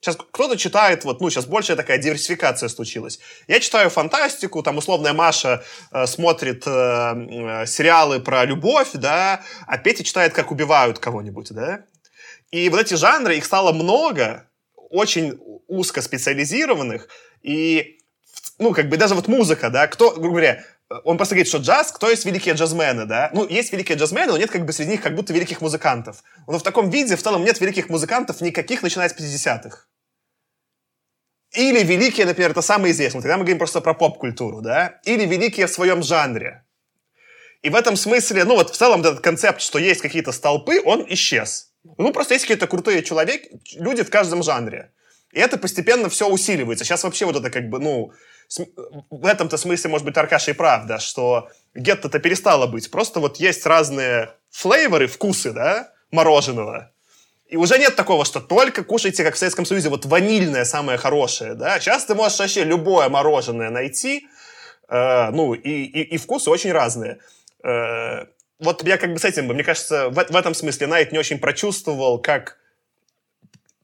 Сейчас 0.00 0.16
кто-то 0.16 0.56
читает, 0.56 1.04
вот, 1.04 1.20
ну, 1.20 1.28
сейчас 1.28 1.44
большая 1.44 1.76
такая 1.76 1.98
диверсификация 1.98 2.70
случилась. 2.70 3.20
Я 3.48 3.60
читаю 3.60 3.90
фантастику, 3.90 4.62
там, 4.62 4.78
условная 4.78 5.12
Маша 5.12 5.62
э, 5.92 6.06
смотрит 6.06 6.66
э, 6.66 6.70
э, 6.70 7.66
сериалы 7.66 8.18
про 8.18 8.46
любовь, 8.46 8.92
да, 8.94 9.42
а 9.66 9.76
Петя 9.76 10.02
читает, 10.02 10.32
как 10.32 10.52
убивают 10.52 10.98
кого-нибудь, 10.98 11.52
да. 11.52 11.84
И 12.50 12.70
вот 12.70 12.80
эти 12.80 12.94
жанры, 12.94 13.36
их 13.36 13.44
стало 13.44 13.72
много, 13.72 14.48
очень 14.74 15.38
узко 15.68 16.00
специализированных, 16.00 17.08
и, 17.42 17.98
ну, 18.58 18.72
как 18.72 18.88
бы 18.88 18.96
даже 18.96 19.14
вот 19.14 19.28
музыка, 19.28 19.68
да, 19.68 19.86
кто, 19.86 20.12
грубо 20.12 20.30
говоря, 20.30 20.64
он 21.04 21.16
просто 21.16 21.34
говорит, 21.34 21.48
что 21.48 21.58
джаз, 21.58 21.92
кто 21.92 22.10
есть 22.10 22.24
великие 22.24 22.54
джазмены, 22.54 23.04
да? 23.06 23.30
Ну, 23.32 23.46
есть 23.46 23.72
великие 23.72 23.96
джазмены, 23.96 24.32
но 24.32 24.38
нет 24.38 24.50
как 24.50 24.64
бы 24.66 24.72
среди 24.72 24.92
них 24.92 25.02
как 25.02 25.14
будто 25.14 25.32
великих 25.32 25.60
музыкантов. 25.60 26.22
Но 26.48 26.58
в 26.58 26.62
таком 26.62 26.90
виде 26.90 27.16
в 27.16 27.22
целом 27.22 27.44
нет 27.44 27.60
великих 27.60 27.88
музыкантов 27.88 28.40
никаких, 28.40 28.82
начиная 28.82 29.08
с 29.08 29.14
50-х. 29.14 29.86
Или 31.52 31.82
великие, 31.82 32.26
например, 32.26 32.50
это 32.50 32.62
самые 32.62 32.92
известные. 32.92 33.22
Тогда 33.22 33.36
мы 33.36 33.44
говорим 33.44 33.58
просто 33.58 33.80
про 33.80 33.94
поп-культуру, 33.94 34.62
да? 34.62 35.00
Или 35.04 35.26
великие 35.26 35.66
в 35.66 35.70
своем 35.70 36.02
жанре. 36.02 36.64
И 37.62 37.70
в 37.70 37.74
этом 37.74 37.96
смысле, 37.96 38.44
ну 38.44 38.56
вот 38.56 38.70
в 38.70 38.76
целом 38.76 39.00
этот 39.00 39.20
концепт, 39.20 39.60
что 39.60 39.78
есть 39.78 40.00
какие-то 40.00 40.32
столпы, 40.32 40.80
он 40.84 41.04
исчез. 41.08 41.72
Ну, 41.98 42.12
просто 42.12 42.34
есть 42.34 42.44
какие-то 42.44 42.66
крутые 42.66 43.02
человек, 43.02 43.42
люди 43.74 44.02
в 44.02 44.10
каждом 44.10 44.42
жанре. 44.42 44.92
И 45.32 45.38
это 45.38 45.56
постепенно 45.58 46.08
все 46.08 46.28
усиливается. 46.28 46.84
Сейчас 46.84 47.04
вообще 47.04 47.26
вот 47.26 47.36
это 47.36 47.50
как 47.50 47.68
бы, 47.68 47.78
ну, 47.78 48.12
в 49.10 49.26
этом-то 49.26 49.56
смысле, 49.56 49.90
может 49.90 50.04
быть, 50.04 50.16
Аркаша 50.16 50.50
и 50.50 50.54
прав, 50.54 50.86
да, 50.86 50.98
что 50.98 51.48
гетто-то 51.74 52.18
перестало 52.18 52.66
быть. 52.66 52.90
Просто 52.90 53.20
вот 53.20 53.36
есть 53.36 53.64
разные 53.66 54.34
флейворы, 54.50 55.06
вкусы, 55.06 55.52
да, 55.52 55.92
мороженого. 56.10 56.90
И 57.46 57.56
уже 57.56 57.78
нет 57.78 57.96
такого, 57.96 58.24
что 58.24 58.40
только 58.40 58.84
кушайте, 58.84 59.24
как 59.24 59.34
в 59.34 59.38
Советском 59.38 59.66
Союзе, 59.66 59.88
вот 59.88 60.04
ванильное 60.04 60.64
самое 60.64 60.98
хорошее, 60.98 61.54
да. 61.54 61.78
Сейчас 61.80 62.04
ты 62.04 62.14
можешь 62.14 62.38
вообще 62.38 62.64
любое 62.64 63.08
мороженое 63.08 63.70
найти, 63.70 64.26
э, 64.88 65.30
ну, 65.30 65.54
и, 65.54 65.82
и, 65.84 66.02
и 66.14 66.16
вкусы 66.16 66.50
очень 66.50 66.72
разные. 66.72 67.18
Э, 67.64 68.26
вот 68.58 68.86
я 68.86 68.98
как 68.98 69.12
бы 69.12 69.18
с 69.18 69.24
этим, 69.24 69.46
мне 69.46 69.64
кажется, 69.64 70.10
в, 70.10 70.14
в 70.14 70.36
этом 70.36 70.54
смысле 70.54 70.86
Найт 70.86 71.12
не 71.12 71.18
очень 71.18 71.38
прочувствовал, 71.38 72.20
как 72.20 72.58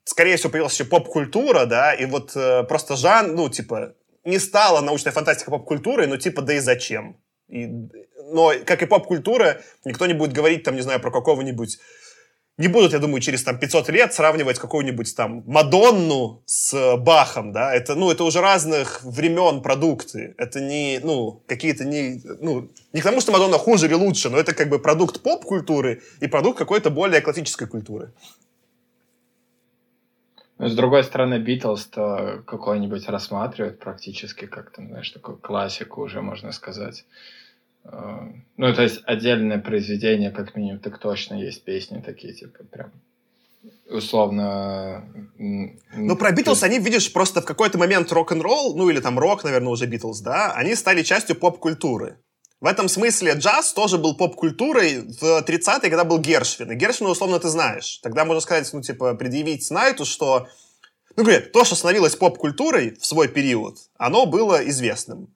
скорее 0.04 0.36
всего, 0.36 0.50
появилась 0.50 0.74
еще 0.74 0.84
поп-культура, 0.84 1.66
да, 1.66 1.92
и 1.92 2.06
вот 2.06 2.36
э, 2.36 2.62
просто 2.64 2.96
Жан, 2.96 3.34
ну, 3.34 3.48
типа, 3.48 3.94
не 4.26 4.38
стала 4.38 4.80
научная 4.80 5.12
фантастика 5.12 5.50
поп-культурой, 5.50 6.06
но 6.06 6.16
типа, 6.16 6.42
да 6.42 6.54
и 6.54 6.58
зачем? 6.58 7.16
И, 7.48 7.66
но, 8.32 8.52
как 8.64 8.82
и 8.82 8.86
поп-культура, 8.86 9.60
никто 9.84 10.06
не 10.06 10.14
будет 10.14 10.32
говорить, 10.32 10.64
там, 10.64 10.74
не 10.74 10.82
знаю, 10.82 11.00
про 11.00 11.10
какого-нибудь 11.10 11.78
не 12.58 12.68
будут, 12.68 12.92
я 12.92 12.98
думаю, 12.98 13.20
через 13.20 13.44
там 13.44 13.58
500 13.58 13.90
лет 13.90 14.14
сравнивать 14.14 14.58
какую-нибудь 14.58 15.14
там 15.14 15.42
Мадонну 15.46 16.42
с 16.46 16.96
Бахом, 16.96 17.52
да, 17.52 17.74
это, 17.74 17.94
ну, 17.94 18.10
это 18.10 18.24
уже 18.24 18.40
разных 18.40 19.04
времен 19.04 19.60
продукты, 19.60 20.34
это 20.38 20.60
не, 20.60 20.98
ну, 21.02 21.42
какие-то 21.46 21.84
не, 21.84 22.22
ну, 22.40 22.70
не 22.94 23.00
к 23.02 23.04
тому, 23.04 23.20
что 23.20 23.32
Мадонна 23.32 23.58
хуже 23.58 23.86
или 23.86 23.94
лучше, 23.94 24.30
но 24.30 24.38
это 24.38 24.54
как 24.54 24.70
бы 24.70 24.78
продукт 24.78 25.22
поп-культуры 25.22 26.02
и 26.20 26.26
продукт 26.28 26.58
какой-то 26.58 26.90
более 26.90 27.20
классической 27.20 27.68
культуры. 27.68 28.12
Но, 30.58 30.68
с 30.68 30.74
другой 30.74 31.04
стороны, 31.04 31.38
Битлз-то 31.38 32.42
какой-нибудь 32.46 33.08
рассматривают 33.08 33.78
практически 33.78 34.46
как 34.46 34.70
то 34.70 34.82
знаешь, 34.82 35.10
такую 35.10 35.36
классику 35.36 36.02
уже, 36.02 36.22
можно 36.22 36.52
сказать. 36.52 37.04
Э, 37.84 38.32
ну, 38.56 38.74
то 38.74 38.82
есть 38.82 39.02
отдельное 39.04 39.58
произведение, 39.58 40.30
как 40.30 40.56
минимум, 40.56 40.78
так 40.80 40.98
точно 40.98 41.34
есть 41.34 41.64
песни 41.64 42.00
такие, 42.00 42.32
типа, 42.32 42.64
прям 42.64 42.90
условно... 43.90 45.04
Ну, 45.38 46.16
про 46.16 46.32
Битлз 46.32 46.62
они, 46.62 46.78
видишь, 46.78 47.12
просто 47.12 47.40
в 47.40 47.44
какой-то 47.44 47.78
момент 47.78 48.12
рок-н-ролл, 48.12 48.76
ну, 48.76 48.90
или 48.90 49.00
там 49.00 49.18
рок, 49.18 49.44
наверное, 49.44 49.68
уже 49.68 49.86
Битлз, 49.86 50.20
да, 50.20 50.52
они 50.52 50.74
стали 50.74 51.02
частью 51.02 51.36
поп-культуры. 51.36 52.18
В 52.60 52.66
этом 52.66 52.88
смысле 52.88 53.34
джаз 53.34 53.74
тоже 53.74 53.98
был 53.98 54.16
поп-культурой 54.16 55.00
в 55.00 55.22
30-е, 55.22 55.90
когда 55.90 56.04
был 56.04 56.18
Гершвин. 56.18 56.72
И 56.72 56.74
Гершвина, 56.74 57.10
условно, 57.10 57.38
ты 57.38 57.48
знаешь. 57.48 57.98
Тогда 58.02 58.24
можно 58.24 58.40
сказать, 58.40 58.68
ну, 58.72 58.80
типа, 58.80 59.14
предъявить 59.14 59.70
Найту, 59.70 60.04
что... 60.06 60.48
Ну, 61.16 61.22
говорят, 61.22 61.52
то, 61.52 61.64
что 61.64 61.74
становилось 61.74 62.16
поп-культурой 62.16 62.96
в 62.98 63.04
свой 63.04 63.28
период, 63.28 63.78
оно 63.96 64.26
было 64.26 64.66
известным. 64.68 65.28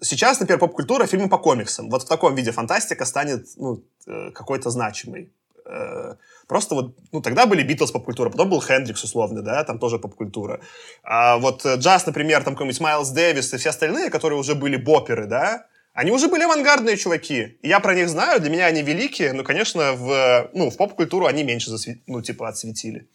Сейчас, 0.00 0.40
например, 0.40 0.60
поп-культура 0.60 1.06
фильмы 1.06 1.28
по 1.28 1.38
комиксам. 1.38 1.90
Вот 1.90 2.02
в 2.02 2.08
таком 2.08 2.34
виде 2.34 2.52
фантастика 2.52 3.04
станет 3.04 3.46
ну, 3.56 3.84
э, 4.06 4.30
какой-то 4.30 4.70
значимой. 4.70 5.32
Э, 5.64 6.14
просто 6.46 6.74
вот, 6.76 6.96
ну, 7.12 7.22
тогда 7.22 7.46
были 7.46 7.62
Битлз 7.62 7.90
поп-культура, 7.90 8.30
потом 8.30 8.50
был 8.50 8.60
Хендрикс, 8.60 9.02
условно, 9.04 9.42
да, 9.42 9.64
там 9.64 9.78
тоже 9.78 9.98
поп-культура. 9.98 10.60
А 11.02 11.38
вот 11.38 11.66
э, 11.66 11.76
джаз, 11.76 12.06
например, 12.06 12.44
там 12.44 12.54
какой-нибудь 12.54 12.80
Майлз 12.80 13.10
Дэвис 13.10 13.52
и 13.52 13.56
все 13.58 13.70
остальные, 13.70 14.10
которые 14.10 14.38
уже 14.38 14.54
были 14.54 14.76
боперы, 14.76 15.26
да, 15.26 15.66
они 15.96 16.10
уже 16.10 16.28
были 16.28 16.42
авангардные 16.42 16.98
чуваки. 16.98 17.58
Я 17.62 17.80
про 17.80 17.94
них 17.94 18.10
знаю, 18.10 18.38
для 18.38 18.50
меня 18.50 18.66
они 18.66 18.82
великие, 18.82 19.32
но, 19.32 19.42
конечно, 19.42 19.94
в, 19.94 20.50
ну, 20.52 20.68
в 20.68 20.76
поп-культуру 20.76 21.24
они 21.24 21.42
меньше, 21.42 21.70
засве... 21.70 22.02
ну, 22.06 22.20
типа, 22.20 22.48
отсветили. 22.48 23.08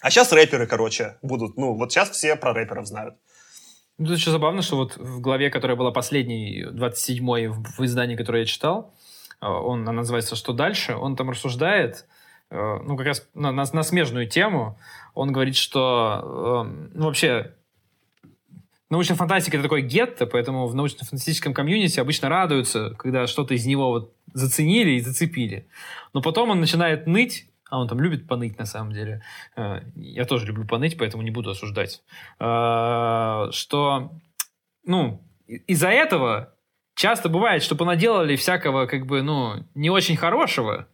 А 0.00 0.10
сейчас 0.10 0.32
рэперы, 0.32 0.66
короче, 0.66 1.16
будут. 1.22 1.56
Ну, 1.56 1.74
вот 1.74 1.92
сейчас 1.92 2.10
все 2.10 2.34
про 2.34 2.52
рэперов 2.52 2.86
знают. 2.86 3.14
Ну, 3.98 4.06
тут 4.06 4.16
еще 4.16 4.32
забавно, 4.32 4.62
что 4.62 4.76
вот 4.76 4.96
в 4.96 5.20
главе, 5.20 5.48
которая 5.48 5.76
была 5.76 5.92
последней, 5.92 6.64
27-й 6.64 7.46
в, 7.46 7.62
в 7.78 7.84
издании, 7.84 8.16
которое 8.16 8.40
я 8.40 8.46
читал, 8.46 8.92
э, 9.40 9.46
он, 9.46 9.82
она 9.82 9.92
называется 9.92 10.34
«Что 10.34 10.52
дальше?», 10.52 10.96
он 10.96 11.14
там 11.14 11.30
рассуждает, 11.30 12.08
э, 12.50 12.78
ну, 12.82 12.96
как 12.96 13.06
раз 13.06 13.28
на, 13.34 13.52
на, 13.52 13.64
на 13.72 13.82
смежную 13.84 14.28
тему. 14.28 14.76
Он 15.14 15.30
говорит, 15.30 15.54
что 15.54 16.64
э, 16.66 16.90
ну, 16.94 17.06
вообще 17.06 17.54
научная 18.90 19.16
фантастика— 19.16 19.56
это 19.58 19.64
такой 19.64 19.82
гетто, 19.82 20.26
поэтому 20.26 20.66
в 20.66 20.74
научно-фантастическом 20.74 21.54
комьюнити 21.54 22.00
обычно 22.00 22.28
радуются, 22.28 22.90
когда 22.98 23.26
что-то 23.26 23.54
из 23.54 23.66
него 23.66 23.88
вот 23.90 24.14
заценили 24.32 24.92
и 24.92 25.00
зацепили. 25.00 25.68
Но 26.12 26.22
потом 26.22 26.50
он 26.50 26.60
начинает 26.60 27.06
ныть, 27.06 27.48
а 27.68 27.80
он 27.80 27.88
там 27.88 28.00
любит 28.00 28.28
поныть, 28.28 28.58
на 28.58 28.66
самом 28.66 28.92
деле. 28.92 29.22
Э, 29.56 29.80
я 29.96 30.24
тоже 30.24 30.46
люблю 30.46 30.66
поныть, 30.66 30.96
поэтому 30.96 31.22
не 31.22 31.30
буду 31.30 31.50
осуждать. 31.50 32.02
Э, 32.38 33.48
что, 33.50 34.12
ну, 34.84 35.22
из-за 35.46 35.88
этого 35.88 36.54
часто 36.94 37.28
бывает, 37.28 37.62
что 37.62 37.74
понаделали 37.74 38.36
всякого, 38.36 38.86
как 38.86 39.06
бы, 39.06 39.22
ну, 39.22 39.64
не 39.74 39.90
очень 39.90 40.16
хорошего, 40.16 40.88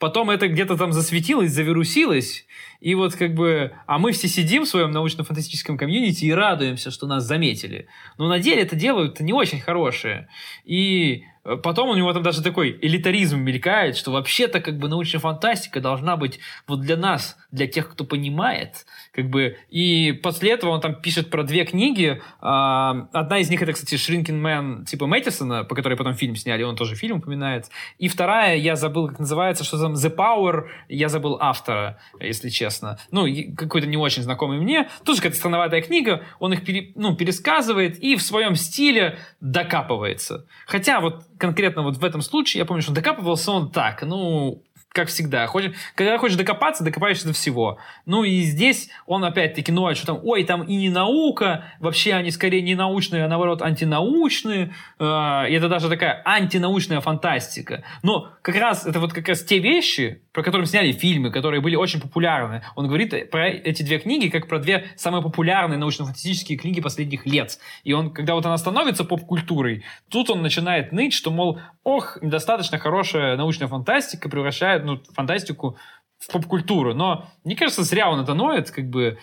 потом 0.00 0.30
это 0.30 0.48
где-то 0.48 0.76
там 0.76 0.92
засветилось, 0.92 1.52
завирусилось, 1.52 2.46
и 2.80 2.94
вот 2.94 3.14
как 3.14 3.34
бы, 3.34 3.72
а 3.86 3.98
мы 3.98 4.10
все 4.12 4.26
сидим 4.26 4.64
в 4.64 4.68
своем 4.68 4.90
научно-фантастическом 4.90 5.76
комьюнити 5.76 6.24
и 6.24 6.32
радуемся, 6.32 6.90
что 6.90 7.06
нас 7.06 7.24
заметили. 7.24 7.86
Но 8.18 8.26
на 8.26 8.40
деле 8.40 8.62
это 8.62 8.74
делают 8.74 9.20
не 9.20 9.32
очень 9.32 9.60
хорошие. 9.60 10.28
И 10.64 11.24
Э, 11.44 11.56
потом 11.56 11.88
у 11.90 11.94
него 11.94 12.12
там 12.12 12.22
даже 12.22 12.42
такой 12.42 12.78
элитаризм 12.80 13.38
мелькает, 13.38 13.96
что 13.96 14.12
вообще-то 14.12 14.60
как 14.60 14.78
бы 14.78 14.88
научная 14.88 15.20
фантастика 15.20 15.80
должна 15.80 16.16
быть 16.16 16.38
вот 16.66 16.80
для 16.80 16.96
нас, 16.96 17.36
для 17.50 17.66
тех, 17.66 17.90
кто 17.90 18.04
понимает, 18.04 18.86
как 19.20 19.30
бы. 19.30 19.56
И 19.68 20.12
после 20.22 20.52
этого 20.52 20.70
он 20.70 20.80
там 20.80 20.94
пишет 20.94 21.30
про 21.30 21.42
две 21.42 21.64
книги. 21.64 22.20
А, 22.40 23.08
одна 23.12 23.38
из 23.38 23.50
них 23.50 23.62
это, 23.62 23.72
кстати, 23.72 23.94
Shrinking 23.94 24.40
Man 24.40 24.84
типа 24.84 25.06
Мэттисона, 25.06 25.64
по 25.64 25.74
которой 25.74 25.96
потом 25.96 26.14
фильм 26.14 26.36
сняли, 26.36 26.62
он 26.62 26.76
тоже 26.76 26.94
фильм 26.94 27.18
упоминает. 27.18 27.66
И 27.98 28.08
вторая, 28.08 28.56
я 28.56 28.76
забыл, 28.76 29.08
как 29.08 29.18
называется, 29.18 29.64
что 29.64 29.78
там 29.78 29.94
The 29.94 30.14
Power, 30.14 30.68
я 30.88 31.08
забыл 31.08 31.36
автора, 31.40 31.98
если 32.18 32.48
честно. 32.48 32.98
Ну, 33.10 33.26
какой-то 33.56 33.86
не 33.86 33.96
очень 33.96 34.22
знакомый 34.22 34.58
мне. 34.58 34.88
Тоже 35.04 35.18
какая-то 35.18 35.38
странноватая 35.38 35.82
книга, 35.82 36.22
он 36.38 36.52
их 36.52 36.64
пере, 36.64 36.92
ну, 36.94 37.14
пересказывает 37.14 37.98
и 37.98 38.16
в 38.16 38.22
своем 38.22 38.54
стиле 38.54 39.18
докапывается. 39.40 40.46
Хотя 40.66 41.00
вот 41.00 41.24
конкретно 41.38 41.82
вот 41.82 41.96
в 41.96 42.04
этом 42.04 42.22
случае, 42.22 42.60
я 42.60 42.64
помню, 42.64 42.82
что 42.82 42.92
докапывался 42.92 43.52
он 43.52 43.70
так, 43.70 44.02
ну, 44.02 44.62
как 44.92 45.08
всегда. 45.08 45.46
Хочешь, 45.46 45.72
когда 45.94 46.18
хочешь 46.18 46.36
докопаться, 46.36 46.82
докопаешься 46.82 47.28
до 47.28 47.32
всего. 47.32 47.78
Ну 48.06 48.24
и 48.24 48.40
здесь 48.40 48.90
он 49.06 49.24
опять-таки 49.24 49.70
ноет, 49.70 49.96
что 49.96 50.06
там, 50.08 50.20
ой, 50.24 50.42
там 50.44 50.64
и 50.64 50.74
не 50.74 50.90
наука, 50.90 51.64
вообще 51.78 52.14
они 52.14 52.30
скорее 52.32 52.60
не 52.60 52.74
научные, 52.74 53.24
а 53.24 53.28
наоборот 53.28 53.62
антинаучные. 53.62 54.74
Э, 54.98 55.48
и 55.48 55.54
это 55.54 55.68
даже 55.68 55.88
такая 55.88 56.20
антинаучная 56.24 57.00
фантастика. 57.00 57.84
Но 58.02 58.32
как 58.42 58.56
раз 58.56 58.84
это 58.84 58.98
вот 58.98 59.12
как 59.12 59.28
раз 59.28 59.44
те 59.44 59.58
вещи, 59.58 60.22
про 60.32 60.42
которые 60.42 60.66
сняли 60.66 60.90
фильмы, 60.90 61.30
которые 61.30 61.60
были 61.60 61.76
очень 61.76 62.00
популярны. 62.00 62.62
Он 62.74 62.88
говорит 62.88 63.30
про 63.30 63.48
эти 63.48 63.82
две 63.82 63.98
книги 63.98 64.28
как 64.28 64.48
про 64.48 64.58
две 64.58 64.86
самые 64.96 65.22
популярные 65.22 65.78
научно-фантастические 65.78 66.58
книги 66.58 66.80
последних 66.80 67.26
лет. 67.26 67.58
И 67.84 67.92
он, 67.92 68.10
когда 68.10 68.34
вот 68.34 68.44
она 68.44 68.56
становится 68.58 69.04
поп-культурой, 69.04 69.84
тут 70.08 70.30
он 70.30 70.42
начинает 70.42 70.90
ныть, 70.90 71.12
что, 71.12 71.30
мол, 71.30 71.60
ох, 71.90 72.22
недостаточно 72.22 72.78
хорошая 72.78 73.36
научная 73.36 73.68
фантастика 73.68 74.28
превращает 74.28 74.84
ну, 74.84 75.00
фантастику 75.14 75.76
в 76.18 76.32
поп-культуру. 76.32 76.94
Но 76.94 77.26
мне 77.44 77.56
кажется, 77.56 77.82
зря 77.82 78.10
он 78.10 78.20
это 78.20 78.34
ноет, 78.34 78.70
как 78.70 78.88
бы... 78.88 79.18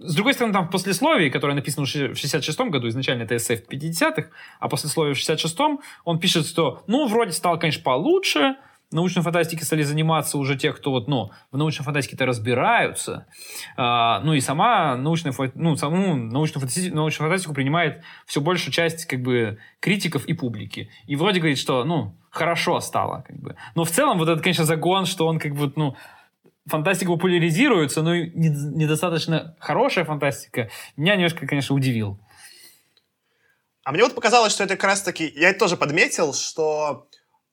С 0.00 0.14
другой 0.14 0.34
стороны, 0.34 0.52
там 0.52 0.68
в 0.68 0.70
послесловии, 0.70 1.28
которое 1.28 1.54
написано 1.54 1.84
в 1.84 1.88
66-м 1.90 2.70
году, 2.70 2.88
изначально 2.88 3.24
это 3.24 3.36
эссе 3.36 3.56
в 3.56 3.68
50-х, 3.68 4.28
а 4.60 4.68
послесловие 4.68 5.14
в 5.14 5.18
66-м, 5.18 5.80
он 6.04 6.20
пишет, 6.20 6.46
что, 6.46 6.82
ну, 6.86 7.08
вроде 7.08 7.32
стало, 7.32 7.56
конечно, 7.56 7.82
получше, 7.82 8.56
научной 8.90 9.22
фантастикой 9.22 9.64
стали 9.64 9.82
заниматься 9.82 10.38
уже 10.38 10.56
те, 10.56 10.72
кто 10.72 10.90
вот, 10.90 11.08
ну, 11.08 11.30
в 11.50 11.56
научной 11.56 11.84
фантастике-то 11.84 12.26
разбираются. 12.26 13.26
А, 13.76 14.20
ну 14.20 14.34
и 14.34 14.40
сама 14.40 14.96
научная, 14.96 15.34
ну, 15.54 15.76
саму 15.76 16.16
научную, 16.16 16.60
фантастику, 16.60 16.96
научную 16.96 17.28
фантастику 17.28 17.54
принимает 17.54 18.02
все 18.26 18.40
большую 18.40 18.72
часть 18.72 19.04
как 19.04 19.22
бы 19.22 19.58
критиков 19.80 20.24
и 20.26 20.32
публики. 20.32 20.90
И 21.06 21.16
вроде 21.16 21.40
говорит, 21.40 21.58
что, 21.58 21.84
ну, 21.84 22.14
хорошо 22.30 22.80
стало. 22.80 23.24
Как 23.26 23.36
бы. 23.36 23.56
Но 23.74 23.84
в 23.84 23.90
целом 23.90 24.18
вот 24.18 24.28
это, 24.28 24.42
конечно, 24.42 24.64
загон, 24.64 25.06
что 25.06 25.26
он 25.26 25.38
как 25.38 25.54
бы, 25.54 25.72
ну, 25.76 25.96
фантастика 26.66 27.10
популяризируется, 27.10 28.02
но 28.02 28.14
недостаточно 28.14 29.56
хорошая 29.58 30.04
фантастика, 30.04 30.70
меня 30.96 31.16
немножко, 31.16 31.46
конечно, 31.46 31.74
удивил. 31.74 32.18
А 33.84 33.92
мне 33.92 34.02
вот 34.02 34.14
показалось, 34.14 34.52
что 34.52 34.64
это 34.64 34.76
как 34.76 34.84
раз-таки... 34.84 35.32
Я 35.34 35.48
это 35.48 35.60
тоже 35.60 35.78
подметил, 35.78 36.34
что 36.34 37.08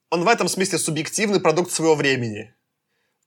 он 0.10 0.24
в 0.24 0.28
этом 0.28 0.48
смысле 0.48 0.78
субъективный 0.78 1.40
продукт 1.40 1.72
своего 1.72 1.96
времени. 1.96 2.54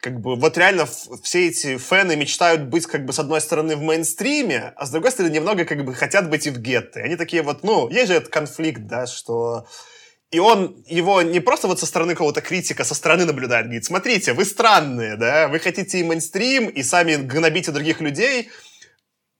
Как 0.00 0.20
бы 0.20 0.36
вот 0.36 0.56
реально 0.56 0.86
все 1.22 1.48
эти 1.48 1.76
фэны 1.76 2.14
мечтают 2.14 2.62
быть 2.62 2.86
как 2.86 3.04
бы 3.04 3.12
с 3.12 3.18
одной 3.18 3.40
стороны 3.40 3.74
в 3.74 3.82
мейнстриме, 3.82 4.72
а 4.76 4.86
с 4.86 4.90
другой 4.90 5.10
стороны 5.10 5.32
немного 5.32 5.64
как 5.64 5.84
бы 5.84 5.92
хотят 5.92 6.30
быть 6.30 6.46
и 6.46 6.50
в 6.50 6.58
гетто. 6.60 7.00
Они 7.00 7.16
такие 7.16 7.42
вот, 7.42 7.64
ну, 7.64 7.88
есть 7.88 8.08
же 8.08 8.14
этот 8.14 8.28
конфликт, 8.28 8.82
да, 8.82 9.06
что... 9.06 9.66
И 10.30 10.38
он 10.38 10.84
его 10.86 11.22
не 11.22 11.40
просто 11.40 11.68
вот 11.68 11.80
со 11.80 11.86
стороны 11.86 12.12
какого-то 12.12 12.42
критика, 12.42 12.84
со 12.84 12.94
стороны 12.94 13.24
наблюдает, 13.24 13.64
говорит, 13.64 13.86
смотрите, 13.86 14.34
вы 14.34 14.44
странные, 14.44 15.16
да, 15.16 15.48
вы 15.48 15.58
хотите 15.58 15.98
и 15.98 16.04
мейнстрим, 16.04 16.68
и 16.68 16.82
сами 16.82 17.16
гнобите 17.16 17.72
других 17.72 18.00
людей, 18.00 18.50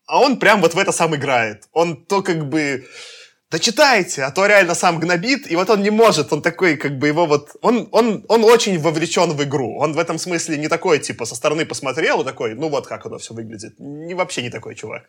а 0.07 0.19
он 0.19 0.39
прям 0.39 0.63
вот 0.63 0.75
в 0.75 0.79
это 0.79 0.91
сам 0.91 1.15
играет. 1.15 1.69
Он 1.73 2.05
то 2.05 2.23
как 2.23 2.49
бы 2.49 2.89
да 3.51 3.59
читайте, 3.59 4.25
а 4.25 4.31
то 4.31 4.47
реально 4.47 4.75
сам 4.75 5.01
гнобит, 5.01 5.51
и 5.51 5.57
вот 5.57 5.71
он 5.71 5.83
не 5.83 5.91
может, 5.91 6.33
он 6.33 6.43
такой, 6.43 6.77
как 6.77 6.99
бы 6.99 7.09
его 7.09 7.27
вот, 7.27 7.57
он, 7.63 7.89
он, 7.93 8.25
он 8.29 8.45
очень 8.45 8.79
вовлечен 8.79 9.33
в 9.33 9.43
игру, 9.43 9.79
он 9.79 9.95
в 9.95 9.99
этом 9.99 10.19
смысле 10.19 10.59
не 10.59 10.69
такой, 10.69 10.99
типа, 10.99 11.25
со 11.25 11.35
стороны 11.35 11.65
посмотрел 11.65 12.25
такой, 12.25 12.55
ну 12.55 12.69
вот 12.69 12.87
как 12.87 13.07
оно 13.07 13.17
все 13.17 13.33
выглядит, 13.33 13.75
не, 13.79 14.15
вообще 14.15 14.43
не 14.43 14.51
такой 14.51 14.75
чувак. 14.75 15.09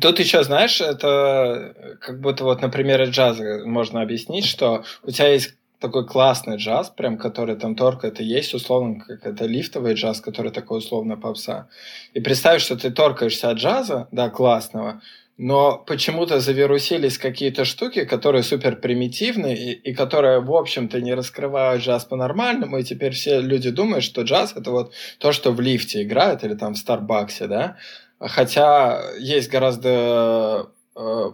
Тут 0.00 0.20
еще, 0.20 0.44
знаешь, 0.44 0.80
это 0.80 1.96
как 2.00 2.20
будто 2.20 2.44
вот 2.44 2.60
на 2.60 2.68
примере 2.68 3.06
джаза 3.06 3.62
можно 3.64 4.02
объяснить, 4.02 4.44
что 4.44 4.84
у 5.02 5.10
тебя 5.10 5.28
есть 5.28 5.54
такой 5.80 6.06
классный 6.06 6.56
джаз, 6.56 6.90
прям 6.90 7.18
который 7.18 7.56
там 7.56 7.74
торкает, 7.74 8.20
и 8.20 8.24
есть 8.24 8.54
условно 8.54 9.00
как 9.00 9.26
это 9.26 9.46
лифтовый 9.46 9.94
джаз, 9.94 10.20
который 10.20 10.52
такой 10.52 10.78
условно 10.78 11.16
попса. 11.16 11.68
И 12.14 12.20
представь, 12.20 12.62
что 12.62 12.76
ты 12.76 12.90
торкаешься 12.90 13.50
от 13.50 13.58
джаза, 13.58 14.08
да, 14.12 14.28
классного, 14.28 15.00
но 15.38 15.78
почему-то 15.78 16.40
завирусились 16.40 17.16
какие-то 17.16 17.64
штуки, 17.64 18.04
которые 18.04 18.42
супер 18.42 18.74
примитивны 18.74 19.54
и, 19.54 19.70
и 19.72 19.94
которые, 19.94 20.40
в 20.40 20.52
общем-то, 20.52 21.00
не 21.00 21.14
раскрывают 21.14 21.82
джаз 21.82 22.04
по-нормальному, 22.04 22.78
и 22.78 22.82
теперь 22.82 23.12
все 23.12 23.40
люди 23.40 23.70
думают, 23.70 24.02
что 24.02 24.22
джаз— 24.22 24.54
это 24.56 24.72
вот 24.72 24.92
то, 25.18 25.30
что 25.30 25.52
в 25.52 25.60
лифте 25.60 26.02
играют 26.02 26.42
или 26.42 26.54
там 26.54 26.74
в 26.74 26.78
Старбаксе, 26.78 27.46
да? 27.46 27.76
Хотя 28.18 29.00
есть 29.20 29.48
гораздо 29.48 30.72
э, 30.96 31.30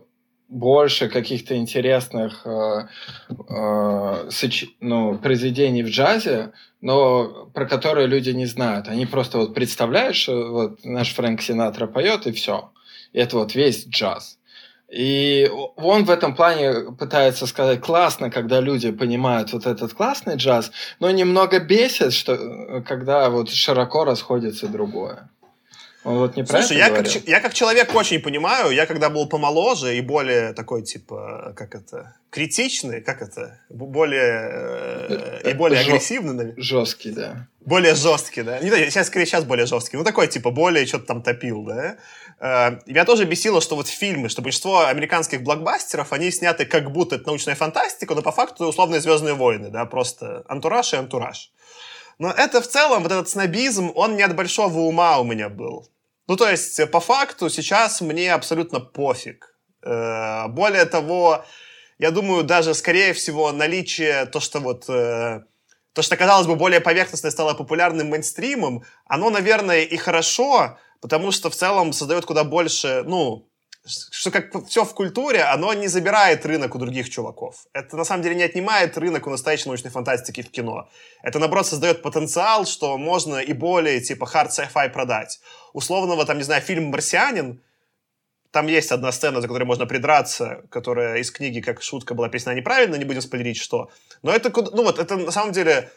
больше 0.51 1.09
каких-то 1.09 1.57
интересных 1.57 2.47
э, 2.47 2.89
э, 3.31 4.31
соч... 4.31 4.67
ну, 4.81 5.17
произведений 5.17 5.83
в 5.83 5.89
джазе, 5.89 6.53
но 6.83 7.47
про 7.55 7.65
которые 7.65 8.07
люди 8.07 8.31
не 8.31 8.45
знают. 8.45 8.89
Они 8.89 9.07
просто 9.07 9.39
вот 9.39 9.55
представляют, 9.55 10.15
что 10.15 10.53
вот 10.53 10.85
наш 10.85 11.15
Фрэнк 11.15 11.41
Синатра 11.41 11.87
поет, 11.87 12.27
и 12.27 12.33
все. 12.33 12.71
Это 13.15 13.39
вот 13.39 13.55
весь 13.55 13.87
джаз. 13.87 14.39
И 14.91 15.51
он 15.77 16.05
в 16.05 16.11
этом 16.11 16.37
плане 16.37 16.93
пытается 16.99 17.47
сказать 17.47 17.81
классно, 17.81 18.31
когда 18.31 18.61
люди 18.61 18.93
понимают 18.93 19.53
вот 19.53 19.67
этот 19.67 19.95
классный 19.95 20.37
джаз, 20.37 20.71
но 21.01 21.11
немного 21.11 21.59
бесит, 21.59 22.13
что 22.13 22.83
когда 22.87 23.31
вот 23.31 23.49
широко 23.51 24.05
расходится 24.05 24.69
другое. 24.69 25.31
Он 26.05 26.19
вот 26.19 26.37
не 26.37 26.45
Слушай, 26.45 26.77
я 26.77 26.91
как, 26.91 27.07
я 27.07 27.41
как 27.41 27.55
человек 27.55 27.95
очень 27.95 28.21
понимаю, 28.21 28.71
я 28.71 28.85
когда 28.85 29.09
был 29.09 29.27
помоложе 29.27 29.97
и 29.97 30.03
более 30.03 30.53
такой, 30.53 30.83
типа, 30.83 31.55
как 31.57 31.75
это, 31.75 32.17
критичный, 32.29 33.01
как 33.01 33.23
это, 33.23 33.61
более 33.71 35.41
э, 35.43 35.51
и 35.51 35.55
более 35.55 35.83
Жё- 35.83 35.89
агрессивный, 35.89 36.35
наверное. 36.35 36.63
Жесткий, 36.63 37.11
да. 37.11 37.49
Более 37.61 37.95
жесткий, 37.95 38.43
да. 38.43 38.59
Не 38.59 38.69
сейчас, 38.91 39.07
скорее, 39.07 39.25
сейчас 39.25 39.45
более 39.45 39.65
жесткий. 39.65 39.97
Ну, 39.97 40.05
такой, 40.05 40.29
типа, 40.29 40.51
более 40.51 40.85
что-то 40.85 41.07
там 41.07 41.23
топил, 41.23 41.63
да. 41.63 41.97
Э, 42.39 42.79
меня 42.85 43.07
тоже 43.07 43.25
бесило, 43.25 43.63
что 43.63 43.75
вот 43.75 43.89
фильмы, 43.89 44.29
что 44.29 44.43
большинство 44.43 44.85
американских 44.85 45.43
блокбастеров, 45.43 46.13
они 46.13 46.31
сняты 46.31 46.67
как 46.67 46.93
будто 46.93 47.17
это 47.17 47.27
научная 47.29 47.55
фантастика, 47.55 48.15
но 48.15 48.21
по 48.21 48.33
факту 48.33 48.67
условные 48.67 49.01
«Звездные 49.01 49.33
войны», 49.33 49.71
да, 49.71 49.87
просто 49.87 50.45
антураж 50.49 50.93
и 50.93 50.97
антураж. 50.97 51.51
Но 52.19 52.31
это 52.31 52.61
в 52.61 52.69
целом, 52.69 53.03
вот 53.03 53.11
этот 53.11 53.29
снобизм, 53.29 53.91
он 53.95 54.17
не 54.17 54.23
от 54.23 54.37
большого 54.37 54.81
ума 54.81 55.19
у 55.19 55.25
меня 55.25 55.49
был. 55.49 55.89
Ну, 56.27 56.37
то 56.37 56.49
есть, 56.49 56.91
по 56.91 57.01
факту, 57.01 57.51
сейчас 57.51 58.01
мне 58.01 58.33
абсолютно 58.33 58.81
пофиг. 58.81 59.55
Э, 59.83 60.49
более 60.49 60.87
того, 60.87 61.45
я 61.99 62.11
думаю, 62.11 62.45
даже, 62.45 62.75
скорее 62.75 63.13
всего, 63.13 63.53
наличие, 63.53 64.27
то, 64.27 64.41
что 64.41 64.61
вот... 64.61 64.89
Э, 64.89 65.43
то, 65.93 66.03
что, 66.03 66.17
казалось 66.17 66.49
бы, 66.49 66.57
более 66.57 66.81
поверхностное 66.81 67.31
стало 67.31 67.55
популярным 67.55 68.09
мейнстримом, 68.09 68.83
оно, 69.07 69.31
наверное, 69.31 69.83
и 69.83 69.97
хорошо, 69.97 70.77
потому 71.01 71.31
что 71.31 71.51
в 71.51 71.55
целом 71.55 71.93
создает 71.93 72.25
куда 72.25 72.43
больше, 72.43 73.05
ну, 73.07 73.49
что 73.87 74.31
как 74.31 74.67
все 74.67 74.85
в 74.85 74.95
культуре, 74.95 75.43
оно 75.43 75.75
не 75.75 75.89
забирает 75.89 76.47
рынок 76.47 76.75
у 76.75 76.79
других 76.79 77.11
чуваков. 77.11 77.67
Это 77.75 77.97
на 77.97 78.05
самом 78.05 78.23
деле 78.23 78.35
не 78.35 78.43
отнимает 78.43 78.97
рынок 78.97 79.27
у 79.27 79.31
настоящей 79.31 79.69
научной 79.69 79.91
фантастики 79.91 80.43
в 80.43 80.51
кино. 80.51 80.89
Это, 81.23 81.39
наоборот, 81.39 81.67
создает 81.67 82.01
потенциал, 82.01 82.65
что 82.65 82.97
можно 82.97 83.37
и 83.37 83.53
более, 83.53 84.01
типа, 84.01 84.25
hard 84.25 84.49
sci-fi 84.49 84.89
продать. 84.89 85.41
Условного, 85.75 86.25
там, 86.25 86.39
не 86.39 86.45
знаю, 86.45 86.63
фильм 86.63 86.85
«Марсианин», 86.85 87.63
там 88.51 88.69
есть 88.69 88.93
одна 88.93 89.11
сцена, 89.11 89.41
за 89.41 89.49
которой 89.49 89.65
можно 89.65 89.85
придраться, 89.85 90.63
которая 90.71 91.19
из 91.19 91.33
книги 91.33 91.61
как 91.61 91.83
шутка 91.83 92.15
была 92.15 92.29
песня 92.29 92.53
неправильно, 92.53 92.95
не 92.95 93.05
будем 93.05 93.21
спойлерить, 93.21 93.57
что. 93.57 93.91
Но 94.23 94.33
это, 94.33 94.53
ну 94.71 94.85
вот, 94.85 95.01
это 95.01 95.17
на 95.17 95.33
самом 95.33 95.53
деле 95.53 95.91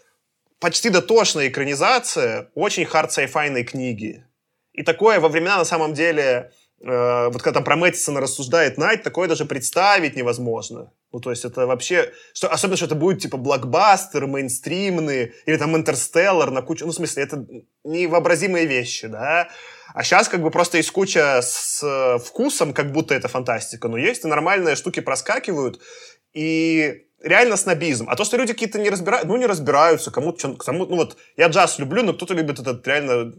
почти 0.60 0.90
дотошная 0.90 1.50
экранизация 1.50 2.50
очень 2.56 2.84
хард 2.86 3.16
sci 3.16 3.64
книги. 3.64 4.26
И 4.74 4.82
такое 4.82 5.20
во 5.20 5.30
времена, 5.30 5.58
на 5.58 5.66
самом 5.66 5.94
деле, 5.94 6.52
э, 6.82 7.30
вот 7.30 7.42
когда 7.42 7.56
там 7.56 7.64
про 7.64 7.76
Мэттисона 7.76 8.22
рассуждает 8.22 8.78
Найт, 8.78 9.04
такое 9.04 9.28
даже 9.28 9.46
представить 9.46 10.16
невозможно. 10.16 10.92
Ну, 11.12 11.20
то 11.20 11.30
есть 11.30 11.46
это 11.46 11.66
вообще... 11.66 12.12
Что, 12.34 12.50
особенно, 12.50 12.78
что 12.78 12.86
это 12.86 12.96
будет 12.96 13.22
типа 13.22 13.38
блокбастер, 13.38 14.28
мейнстримный, 14.28 15.34
или 15.46 15.58
там 15.58 15.76
Интерстеллар 15.76 16.52
на 16.52 16.62
кучу... 16.62 16.86
Ну, 16.86 16.92
в 16.92 16.96
смысле, 16.96 17.24
это 17.24 17.46
невообразимые 17.84 18.66
вещи, 18.66 19.08
да? 19.08 19.50
А 19.94 20.04
сейчас 20.04 20.28
как 20.28 20.42
бы 20.42 20.52
просто 20.52 20.78
есть 20.78 20.92
куча 20.92 21.42
с 21.42 21.82
э, 21.84 22.20
вкусом, 22.20 22.74
как 22.74 22.92
будто 22.92 23.16
это 23.16 23.28
фантастика. 23.28 23.88
Но 23.88 23.98
есть 23.98 24.26
и 24.26 24.28
нормальные 24.28 24.76
штуки 24.76 25.00
проскакивают. 25.00 25.80
И 26.34 27.08
реально 27.22 27.58
снобизм. 27.58 28.10
А 28.10 28.16
то, 28.16 28.24
что 28.24 28.38
люди 28.38 28.54
какие-то 28.54 28.80
не 28.80 28.90
разбирают, 28.90 29.28
ну, 29.28 29.38
не 29.38 29.46
разбираются, 29.46 30.12
кому-то, 30.12 30.56
кому 30.56 30.86
ну, 30.86 30.98
вот, 30.98 31.18
я 31.36 31.48
джаз 31.48 31.80
люблю, 31.80 32.04
но 32.04 32.14
кто-то 32.14 32.34
любит 32.34 32.60
этот 32.60 32.86
реально 32.88 33.34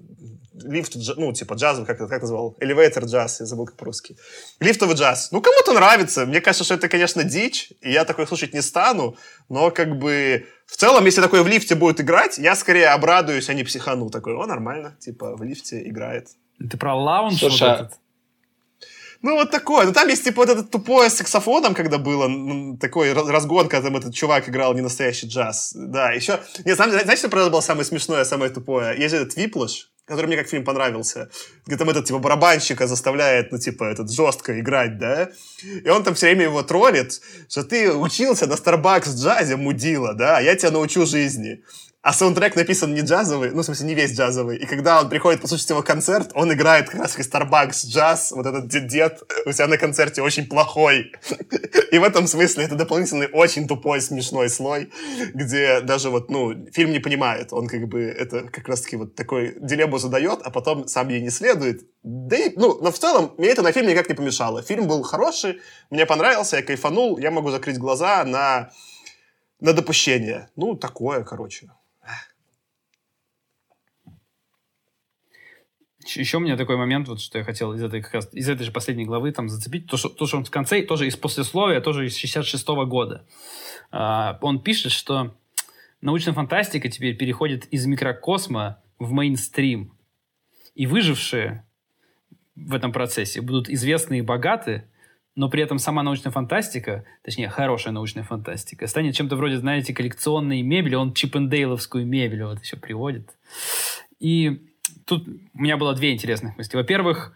лифт, 0.62 0.97
ну, 1.16 1.32
типа 1.32 1.55
джаз, 1.55 1.78
как, 1.86 1.98
как 1.98 2.22
назвал? 2.22 2.56
Elevator 2.60 3.05
джаз, 3.05 3.40
я 3.40 3.47
забыл 3.47 3.66
как 3.66 3.76
по-русски. 3.76 4.16
Лифтовый 4.60 4.97
джаз. 4.97 5.30
Ну, 5.32 5.40
кому-то 5.40 5.72
нравится. 5.72 6.26
Мне 6.26 6.40
кажется, 6.40 6.64
что 6.64 6.74
это, 6.74 6.89
конечно, 6.89 7.24
дичь, 7.24 7.72
и 7.80 7.93
я 7.93 8.05
такой 8.05 8.26
слушать 8.26 8.55
не 8.55 8.62
стану, 8.62 9.16
но 9.48 9.70
как 9.70 9.98
бы 9.98 10.47
в 10.66 10.76
целом, 10.76 11.05
если 11.06 11.22
такое 11.22 11.43
в 11.43 11.48
лифте 11.48 11.74
будет 11.74 12.01
играть, 12.01 12.39
я 12.39 12.55
скорее 12.55 12.89
обрадуюсь, 12.89 13.48
а 13.48 13.55
не 13.55 13.64
психану. 13.64 14.10
Такой, 14.10 14.35
о, 14.35 14.47
нормально, 14.47 14.97
типа 15.01 15.36
в 15.36 15.43
лифте 15.43 15.89
играет. 15.89 16.28
Ты 16.59 16.76
про 16.76 16.94
лаунж 16.94 17.39
Слушай, 17.39 17.68
вот 17.68 17.80
этот? 17.80 17.93
Ну, 19.20 19.35
вот 19.35 19.51
такое. 19.51 19.86
Ну, 19.86 19.93
там 19.93 20.09
есть, 20.09 20.24
типа, 20.24 20.43
вот 20.43 20.48
этот 20.48 20.70
тупое 20.70 21.10
с 21.10 21.14
саксофоном, 21.14 21.74
когда 21.74 21.98
было, 21.98 22.76
такой 22.78 23.12
разгон, 23.12 23.68
когда 23.68 23.89
там 23.89 23.97
этот 23.97 24.14
чувак 24.14 24.48
играл 24.48 24.74
не 24.74 24.80
настоящий 24.80 25.26
джаз. 25.26 25.72
Да, 25.74 26.12
еще... 26.12 26.39
Не, 26.64 26.74
знаете, 26.74 27.16
что 27.16 27.28
правда 27.28 27.51
было 27.51 27.60
самое 27.60 27.85
смешное, 27.85 28.24
самое 28.24 28.51
тупое? 28.52 28.97
Есть 28.97 29.14
этот 29.14 29.36
Виплыш, 29.36 29.90
который 30.09 30.26
мне 30.26 30.36
как 30.36 30.48
фильм 30.48 30.64
понравился, 30.64 31.30
где 31.66 31.76
там 31.76 31.90
этот, 31.90 32.06
типа, 32.06 32.18
барабанщика 32.18 32.86
заставляет, 32.86 33.52
ну, 33.52 33.59
типа, 33.59 33.85
этот, 33.85 34.10
жестко 34.10 34.59
играть, 34.59 34.98
да, 34.98 35.30
и 35.62 35.89
он 35.89 36.02
там 36.02 36.14
все 36.14 36.26
время 36.26 36.44
его 36.44 36.62
троллит, 36.62 37.20
что 37.48 37.62
ты 37.62 37.93
учился 37.93 38.47
на 38.47 38.55
Starbucks 38.55 39.14
джазе, 39.14 39.56
мудила, 39.56 40.14
да, 40.14 40.39
а 40.39 40.40
я 40.40 40.56
тебя 40.56 40.70
научу 40.70 41.06
жизни. 41.06 41.62
А 42.00 42.12
саундтрек 42.12 42.54
написан 42.54 42.94
не 42.94 43.00
джазовый, 43.00 43.50
ну, 43.50 43.62
в 43.62 43.64
смысле, 43.64 43.86
не 43.88 43.94
весь 43.94 44.16
джазовый. 44.16 44.56
И 44.56 44.66
когда 44.66 45.00
он 45.00 45.08
приходит 45.08 45.40
послушать 45.40 45.68
его 45.70 45.82
концерт, 45.82 46.30
он 46.34 46.52
играет 46.52 46.88
как 46.88 47.00
раз 47.00 47.16
в 47.16 47.18
Starbucks 47.18 47.88
джаз, 47.88 48.30
вот 48.30 48.46
этот 48.46 48.68
дед 48.68 49.20
у 49.44 49.50
себя 49.50 49.66
на 49.66 49.78
концерте 49.78 50.22
очень 50.22 50.46
плохой. 50.46 51.12
И 51.90 51.98
в 51.98 52.04
этом 52.04 52.28
смысле 52.28 52.64
это 52.64 52.76
дополнительный 52.76 53.28
очень 53.32 53.66
тупой, 53.66 54.00
смешной 54.00 54.48
слой, 54.48 54.92
где 55.34 55.80
даже 55.80 56.10
вот, 56.10 56.30
ну, 56.30 56.66
фильм 56.72 56.92
не 56.92 57.00
понимает. 57.00 57.52
Он 57.52 57.66
как 57.66 57.88
бы 57.88 58.02
это 58.02 58.44
как 58.44 58.68
раз-таки 58.68 58.96
вот 58.96 59.16
такой 59.16 59.56
дилемму 59.60 59.98
задает, 59.98 60.38
а 60.44 60.50
потом 60.50 60.86
сам 60.86 61.08
ей 61.08 61.20
не 61.20 61.30
следует. 61.30 61.82
Да 62.04 62.36
и, 62.36 62.52
ну, 62.54 62.78
но 62.80 62.92
в 62.92 62.98
целом 62.98 63.34
мне 63.38 63.48
это 63.48 63.62
на 63.62 63.72
фильм 63.72 63.88
никак 63.88 64.08
не 64.08 64.14
помешало. 64.14 64.62
Фильм 64.62 64.86
был 64.86 65.02
хороший, 65.02 65.60
мне 65.90 66.06
понравился, 66.06 66.56
я 66.58 66.62
кайфанул, 66.62 67.18
я 67.18 67.32
могу 67.32 67.50
закрыть 67.50 67.78
глаза 67.78 68.24
на 68.24 68.70
на 69.60 69.72
допущение. 69.72 70.48
Ну, 70.54 70.76
такое, 70.76 71.24
короче. 71.24 71.68
Еще 76.16 76.39
у 76.39 76.40
меня 76.40 76.56
такой 76.56 76.76
момент, 76.76 77.09
вот 77.09 77.20
что 77.20 77.39
я 77.39 77.44
хотел 77.44 77.72
из 77.74 77.82
этой, 77.82 78.02
как 78.02 78.14
раз, 78.14 78.28
из 78.32 78.48
этой 78.48 78.64
же 78.64 78.72
последней 78.72 79.05
главы 79.05 79.30
там 79.32 79.48
зацепить, 79.48 79.86
то, 79.86 79.97
что, 79.97 80.09
то, 80.09 80.26
что 80.26 80.39
он 80.39 80.44
в 80.44 80.51
конце, 80.51 80.82
тоже 80.82 81.06
из 81.06 81.16
послесловия, 81.16 81.80
тоже 81.80 82.06
из 82.06 82.16
66 82.16 82.66
-го 82.68 82.86
года. 82.86 83.26
Uh, 83.93 84.36
он 84.40 84.60
пишет, 84.60 84.93
что 84.93 85.35
научная 86.01 86.35
фантастика 86.35 86.89
теперь 86.89 87.16
переходит 87.16 87.66
из 87.66 87.86
микрокосма 87.86 88.82
в 88.98 89.12
мейнстрим. 89.12 89.93
И 90.74 90.86
выжившие 90.86 91.64
в 92.55 92.74
этом 92.74 92.93
процессе 92.93 93.40
будут 93.40 93.68
известны 93.68 94.18
и 94.18 94.22
богаты, 94.22 94.85
но 95.35 95.48
при 95.48 95.62
этом 95.62 95.78
сама 95.78 96.02
научная 96.02 96.32
фантастика, 96.32 97.05
точнее, 97.22 97.48
хорошая 97.48 97.93
научная 97.93 98.24
фантастика, 98.24 98.86
станет 98.86 99.14
чем-то 99.14 99.36
вроде, 99.36 99.59
знаете, 99.59 99.94
коллекционной 99.94 100.62
мебели. 100.62 100.97
Он 100.97 101.14
чипендейловскую 101.14 102.05
мебель 102.05 102.44
вот 102.44 102.60
еще 102.60 102.76
приводит. 102.76 103.36
И 104.18 104.67
тут 105.09 105.26
у 105.26 105.59
меня 105.59 105.76
было 105.76 105.94
две 105.94 106.12
интересных 106.12 106.56
мысли. 106.56 106.76
Во-первых, 106.76 107.32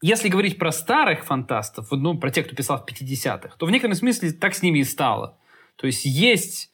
если 0.00 0.28
говорить 0.28 0.58
про 0.58 0.72
старых 0.72 1.24
фантастов, 1.24 1.90
ну, 1.90 2.18
про 2.18 2.30
тех, 2.30 2.46
кто 2.46 2.56
писал 2.56 2.78
в 2.78 2.90
50-х, 2.90 3.56
то 3.56 3.66
в 3.66 3.70
некотором 3.70 3.94
смысле 3.94 4.32
так 4.32 4.54
с 4.54 4.62
ними 4.62 4.80
и 4.80 4.84
стало. 4.84 5.38
То 5.76 5.86
есть 5.86 6.04
есть 6.04 6.70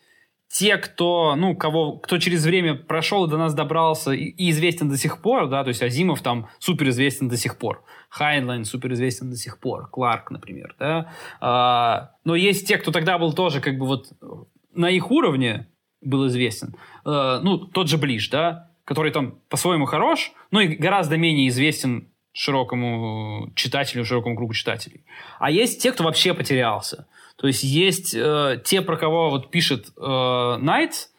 те, 0.48 0.76
кто, 0.78 1.36
ну, 1.36 1.54
кого, 1.54 1.98
кто 1.98 2.18
через 2.18 2.44
время 2.44 2.74
прошел 2.74 3.24
и 3.24 3.30
до 3.30 3.38
нас 3.38 3.54
добрался 3.54 4.10
и, 4.10 4.24
и 4.24 4.50
известен 4.50 4.88
до 4.88 4.96
сих 4.96 5.22
пор, 5.22 5.48
да, 5.48 5.62
то 5.62 5.68
есть 5.68 5.82
Азимов 5.82 6.22
там 6.22 6.48
супер 6.58 6.88
известен 6.88 7.28
до 7.28 7.36
сих 7.36 7.56
пор, 7.56 7.84
Хайнлайн 8.08 8.64
супер 8.64 8.92
известен 8.94 9.30
до 9.30 9.36
сих 9.36 9.60
пор, 9.60 9.88
Кларк, 9.88 10.32
например, 10.32 10.74
да, 10.78 11.12
а, 11.40 12.16
но 12.24 12.34
есть 12.34 12.66
те, 12.66 12.78
кто 12.78 12.90
тогда 12.90 13.16
был 13.16 13.32
тоже 13.32 13.60
как 13.60 13.78
бы 13.78 13.86
вот 13.86 14.08
на 14.74 14.90
их 14.90 15.12
уровне 15.12 15.68
был 16.00 16.26
известен, 16.26 16.74
а, 17.04 17.40
ну, 17.40 17.58
тот 17.58 17.88
же 17.88 17.96
Ближ, 17.96 18.28
да, 18.28 18.69
который 18.84 19.12
там 19.12 19.38
по-своему 19.48 19.86
хорош, 19.86 20.32
но 20.50 20.60
и 20.60 20.68
гораздо 20.68 21.16
менее 21.16 21.48
известен 21.48 22.08
широкому 22.32 23.50
читателю, 23.54 24.04
широкому 24.04 24.36
кругу 24.36 24.54
читателей. 24.54 25.04
А 25.38 25.50
есть 25.50 25.82
те, 25.82 25.92
кто 25.92 26.04
вообще 26.04 26.34
потерялся. 26.34 27.06
То 27.36 27.46
есть 27.46 27.62
есть 27.62 28.14
э, 28.14 28.60
те, 28.64 28.82
про 28.82 28.96
кого 28.96 29.30
вот 29.30 29.50
пишет 29.50 29.88
э, 29.96 30.56
Найт, 30.60 31.10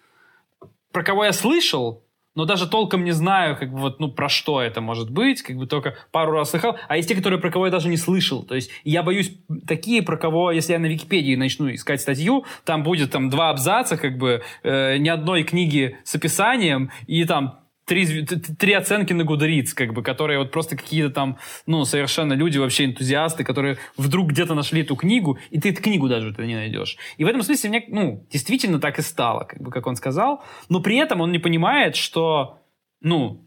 про 0.91 1.03
кого 1.03 1.25
я 1.25 1.33
слышал, 1.33 2.03
но 2.35 2.45
даже 2.45 2.67
толком 2.67 3.03
не 3.03 3.11
знаю, 3.11 3.57
как 3.57 3.71
бы 3.71 3.79
вот, 3.79 3.99
ну, 3.99 4.11
про 4.11 4.29
что 4.29 4.61
это 4.61 4.81
может 4.81 5.09
быть, 5.09 5.41
как 5.41 5.57
бы 5.57 5.67
только 5.67 5.95
пару 6.11 6.31
раз 6.31 6.51
слыхал, 6.51 6.77
а 6.87 6.97
есть 6.97 7.09
те, 7.09 7.15
которые 7.15 7.39
про 7.39 7.51
кого 7.51 7.65
я 7.65 7.71
даже 7.71 7.89
не 7.89 7.97
слышал, 7.97 8.43
то 8.43 8.55
есть 8.55 8.71
я 8.83 9.03
боюсь 9.03 9.31
такие, 9.67 10.01
про 10.01 10.17
кого, 10.17 10.51
если 10.51 10.73
я 10.73 10.79
на 10.79 10.87
Википедии 10.87 11.35
начну 11.35 11.73
искать 11.73 12.01
статью, 12.01 12.45
там 12.65 12.83
будет 12.83 13.11
там 13.11 13.29
два 13.29 13.49
абзаца, 13.49 13.97
как 13.97 14.17
бы, 14.17 14.41
э, 14.63 14.97
ни 14.97 15.09
одной 15.09 15.43
книги 15.43 15.97
с 16.03 16.15
описанием, 16.15 16.91
и 17.07 17.23
там 17.25 17.60
три, 17.91 18.25
три 18.57 18.71
оценки 18.71 19.11
на 19.11 19.23
Goodreads, 19.23 19.73
как 19.75 19.93
бы, 19.93 20.01
которые 20.01 20.39
вот 20.39 20.51
просто 20.51 20.77
какие-то 20.77 21.09
там, 21.09 21.37
ну, 21.65 21.83
совершенно 21.83 22.31
люди, 22.31 22.57
вообще 22.57 22.85
энтузиасты, 22.85 23.43
которые 23.43 23.79
вдруг 23.97 24.29
где-то 24.29 24.53
нашли 24.53 24.81
эту 24.81 24.95
книгу, 24.95 25.37
и 25.49 25.59
ты 25.59 25.71
эту 25.71 25.81
книгу 25.81 26.07
даже 26.07 26.29
это 26.29 26.45
не 26.45 26.55
найдешь. 26.55 26.95
И 27.17 27.25
в 27.25 27.27
этом 27.27 27.41
смысле 27.41 27.69
мне, 27.69 27.83
ну, 27.89 28.25
действительно 28.31 28.79
так 28.79 28.97
и 28.97 29.01
стало, 29.01 29.43
как 29.43 29.61
бы, 29.61 29.71
как 29.71 29.87
он 29.87 29.97
сказал, 29.97 30.41
но 30.69 30.79
при 30.79 30.95
этом 30.95 31.19
он 31.19 31.33
не 31.33 31.39
понимает, 31.39 31.97
что, 31.97 32.59
ну, 33.01 33.45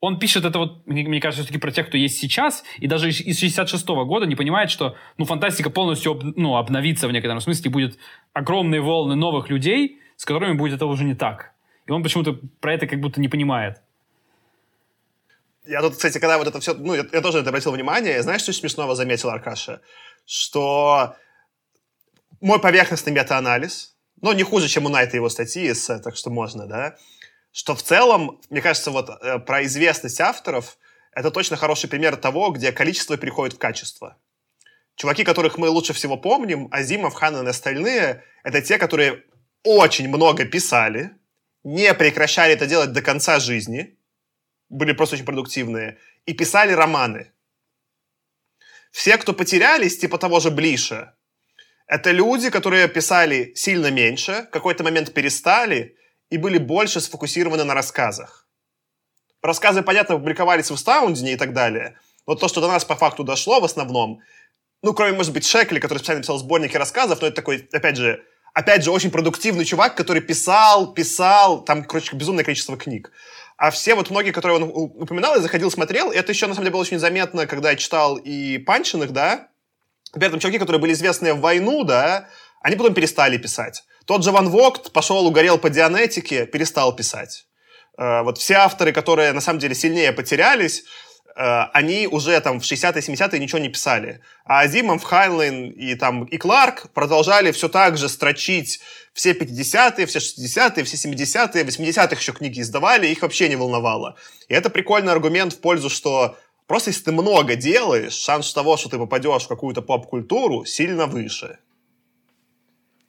он 0.00 0.18
пишет 0.18 0.44
это 0.44 0.58
вот, 0.58 0.84
мне, 0.88 1.04
мне 1.04 1.20
кажется, 1.20 1.44
все-таки 1.44 1.60
про 1.60 1.70
тех, 1.70 1.86
кто 1.86 1.96
есть 1.96 2.18
сейчас, 2.18 2.64
и 2.78 2.88
даже 2.88 3.10
из 3.10 3.38
66 3.38 3.86
-го 3.88 4.04
года 4.04 4.26
не 4.26 4.34
понимает, 4.34 4.70
что, 4.70 4.96
ну, 5.18 5.24
фантастика 5.24 5.70
полностью, 5.70 6.12
об, 6.12 6.24
ну, 6.36 6.56
обновится 6.56 7.06
в 7.06 7.12
некотором 7.12 7.40
смысле, 7.40 7.70
будет 7.70 7.98
огромные 8.32 8.80
волны 8.80 9.14
новых 9.14 9.50
людей, 9.50 9.98
с 10.16 10.24
которыми 10.24 10.58
будет 10.58 10.74
это 10.74 10.86
уже 10.86 11.04
не 11.04 11.14
так. 11.14 11.54
И 11.86 11.92
он 11.92 12.02
почему-то 12.02 12.38
про 12.60 12.74
это 12.74 12.86
как 12.86 13.00
будто 13.00 13.20
не 13.20 13.28
понимает. 13.28 13.83
Я 15.64 15.80
тут, 15.80 15.96
кстати, 15.96 16.18
когда 16.18 16.38
вот 16.38 16.46
это 16.46 16.60
все... 16.60 16.74
Ну, 16.74 16.94
я, 16.94 17.06
я 17.12 17.20
тоже 17.20 17.38
это 17.38 17.48
обратил 17.48 17.72
внимание. 17.72 18.22
Знаешь, 18.22 18.42
что 18.42 18.52
смешного 18.52 18.94
заметил 18.94 19.30
Аркаша? 19.30 19.80
Что 20.26 21.16
мой 22.40 22.60
поверхностный 22.60 23.12
метаанализ, 23.12 23.96
но 24.20 24.32
не 24.32 24.42
хуже, 24.42 24.68
чем 24.68 24.86
у 24.86 24.88
Найта 24.88 25.16
его 25.16 25.28
статьи, 25.28 25.72
так 25.86 26.16
что 26.16 26.30
можно, 26.30 26.66
да, 26.66 26.96
что 27.52 27.74
в 27.74 27.82
целом, 27.82 28.40
мне 28.50 28.60
кажется, 28.60 28.90
вот 28.90 29.08
э, 29.08 29.38
про 29.38 29.64
известность 29.64 30.20
авторов 30.20 30.76
это 31.12 31.30
точно 31.30 31.56
хороший 31.56 31.88
пример 31.88 32.16
того, 32.16 32.50
где 32.50 32.72
количество 32.72 33.16
переходит 33.16 33.54
в 33.54 33.58
качество. 33.58 34.16
Чуваки, 34.96 35.24
которых 35.24 35.58
мы 35.58 35.68
лучше 35.68 35.92
всего 35.92 36.16
помним, 36.16 36.68
Азимов, 36.72 37.14
Ханнан 37.14 37.46
и 37.46 37.50
остальные, 37.50 38.24
это 38.42 38.60
те, 38.60 38.78
которые 38.78 39.22
очень 39.62 40.08
много 40.08 40.44
писали, 40.44 41.12
не 41.62 41.94
прекращали 41.94 42.52
это 42.52 42.66
делать 42.66 42.92
до 42.92 43.02
конца 43.02 43.38
жизни, 43.38 43.93
были 44.74 44.92
просто 44.92 45.14
очень 45.14 45.24
продуктивные, 45.24 45.98
и 46.26 46.34
писали 46.34 46.72
романы. 46.72 47.32
Все, 48.90 49.16
кто 49.18 49.32
потерялись, 49.32 49.98
типа 49.98 50.18
того 50.18 50.40
же 50.40 50.50
Блиша, 50.50 51.14
это 51.86 52.10
люди, 52.10 52.50
которые 52.50 52.88
писали 52.88 53.52
сильно 53.54 53.90
меньше, 53.90 54.46
в 54.48 54.50
какой-то 54.50 54.84
момент 54.84 55.12
перестали 55.12 55.96
и 56.30 56.38
были 56.38 56.58
больше 56.58 57.00
сфокусированы 57.00 57.64
на 57.64 57.74
рассказах. 57.74 58.48
Рассказы, 59.42 59.82
понятно, 59.82 60.16
публиковались 60.16 60.70
в 60.70 60.76
Стаундине 60.76 61.34
и 61.34 61.36
так 61.36 61.52
далее, 61.52 61.98
но 62.26 62.34
то, 62.34 62.48
что 62.48 62.60
до 62.60 62.68
нас 62.68 62.84
по 62.84 62.96
факту 62.96 63.24
дошло 63.24 63.60
в 63.60 63.64
основном, 63.64 64.20
ну, 64.82 64.94
кроме, 64.94 65.12
может 65.16 65.32
быть, 65.32 65.46
Шекли, 65.46 65.80
который 65.80 65.98
специально 65.98 66.22
писал 66.22 66.38
сборники 66.38 66.76
рассказов, 66.76 67.20
но 67.20 67.26
это 67.26 67.36
такой, 67.36 67.68
опять 67.72 67.96
же, 67.96 68.24
опять 68.54 68.84
же, 68.84 68.90
очень 68.90 69.10
продуктивный 69.10 69.64
чувак, 69.64 69.96
который 69.96 70.22
писал, 70.22 70.94
писал, 70.94 71.64
там, 71.64 71.84
короче, 71.84 72.16
безумное 72.16 72.44
количество 72.44 72.76
книг. 72.76 73.10
А 73.64 73.70
все 73.70 73.94
вот 73.94 74.10
многие, 74.10 74.30
которые 74.30 74.58
он 74.58 74.70
упоминал, 74.74 75.36
я 75.36 75.40
заходил, 75.40 75.70
смотрел, 75.70 76.10
это 76.10 76.32
еще, 76.32 76.46
на 76.46 76.52
самом 76.52 76.64
деле, 76.64 76.72
было 76.72 76.82
очень 76.82 76.98
заметно, 76.98 77.46
когда 77.46 77.70
я 77.70 77.76
читал 77.76 78.16
и 78.16 78.58
Панчиных, 78.58 79.10
да, 79.10 79.48
при 80.12 80.26
этом 80.26 80.38
чуваки, 80.38 80.58
которые 80.58 80.82
были 80.82 80.92
известны 80.92 81.32
в 81.32 81.40
войну, 81.40 81.82
да, 81.82 82.28
они 82.60 82.76
потом 82.76 82.92
перестали 82.92 83.38
писать. 83.38 83.84
Тот 84.04 84.22
же 84.22 84.32
Ван 84.32 84.50
Вогт 84.50 84.92
пошел, 84.92 85.26
угорел 85.26 85.56
по 85.56 85.70
дианетике, 85.70 86.44
перестал 86.44 86.94
писать. 86.94 87.46
Э, 87.96 88.20
вот 88.20 88.36
все 88.36 88.56
авторы, 88.56 88.92
которые 88.92 89.32
на 89.32 89.40
самом 89.40 89.60
деле 89.60 89.74
сильнее 89.74 90.12
потерялись, 90.12 90.84
они 91.34 92.06
уже 92.06 92.40
там 92.40 92.60
в 92.60 92.62
60-е, 92.62 93.00
70-е 93.00 93.40
ничего 93.40 93.58
не 93.58 93.68
писали. 93.68 94.20
А 94.44 94.60
Азимов, 94.60 95.02
Хайнлайн 95.02 95.70
и 95.70 95.94
там 95.94 96.24
и 96.24 96.36
Кларк 96.36 96.90
продолжали 96.92 97.50
все 97.50 97.68
так 97.68 97.96
же 97.96 98.08
строчить 98.08 98.80
все 99.14 99.32
50-е, 99.32 100.06
все 100.06 100.18
60-е, 100.18 100.84
все 100.84 101.08
70-е, 101.08 101.64
80-х 101.64 102.16
еще 102.16 102.32
книги 102.32 102.60
издавали, 102.60 103.06
их 103.06 103.22
вообще 103.22 103.48
не 103.48 103.56
волновало. 103.56 104.16
И 104.48 104.54
это 104.54 104.70
прикольный 104.70 105.12
аргумент 105.12 105.52
в 105.52 105.60
пользу, 105.60 105.88
что 105.88 106.36
просто 106.66 106.90
если 106.90 107.04
ты 107.04 107.12
много 107.12 107.54
делаешь, 107.54 108.14
шанс 108.14 108.52
того, 108.52 108.76
что 108.76 108.88
ты 108.90 108.98
попадешь 108.98 109.44
в 109.44 109.48
какую-то 109.48 109.82
поп-культуру, 109.82 110.64
сильно 110.64 111.06
выше. 111.06 111.58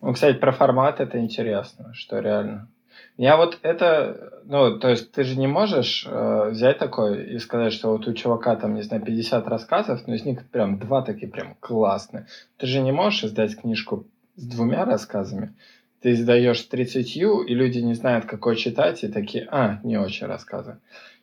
Ну, 0.02 0.14
кстати, 0.14 0.38
про 0.38 0.52
формат 0.52 1.00
это 1.00 1.20
интересно, 1.20 1.92
что 1.96 2.20
реально. 2.20 2.70
Я 3.18 3.38
вот 3.38 3.58
это, 3.64 4.35
ну, 4.48 4.80
то 4.80 4.90
есть 4.90 5.12
ты 5.12 5.24
же 5.24 5.38
не 5.38 5.48
можешь 5.48 6.06
э, 6.08 6.50
взять 6.52 6.78
такой 6.78 7.36
и 7.36 7.40
сказать, 7.40 7.74
что 7.74 7.92
вот 7.92 8.08
у 8.08 8.14
чувака 8.14 8.56
там, 8.56 8.76
не 8.76 8.84
знаю, 8.84 9.04
50 9.04 9.48
рассказов, 9.48 10.08
но 10.08 10.14
из 10.14 10.24
них 10.24 10.46
прям 10.48 10.78
два 10.80 11.02
такие 11.02 11.28
прям 11.28 11.56
классные. 11.60 12.28
Ты 12.58 12.68
же 12.68 12.82
не 12.82 12.92
можешь 12.92 13.24
издать 13.24 13.60
книжку 13.60 14.06
с 14.36 14.46
двумя 14.46 14.86
рассказами, 14.86 15.54
ты 16.02 16.12
издаешь 16.12 16.62
30 16.62 17.16
и 17.18 17.56
люди 17.56 17.80
не 17.80 17.96
знают, 17.96 18.26
какой 18.26 18.56
читать, 18.56 19.04
и 19.04 19.08
такие, 19.08 19.48
а, 19.50 19.80
не 19.84 19.98
очень 19.98 20.28
рассказы. 20.28 20.78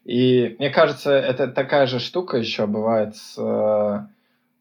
И 0.05 0.57
мне 0.59 0.70
кажется, 0.70 1.12
это 1.12 1.47
такая 1.47 1.86
же 1.86 2.01
штука 2.01 2.36
еще 2.36 2.66
бывает 2.66 3.15
с 3.15 3.39
э, 3.39 4.07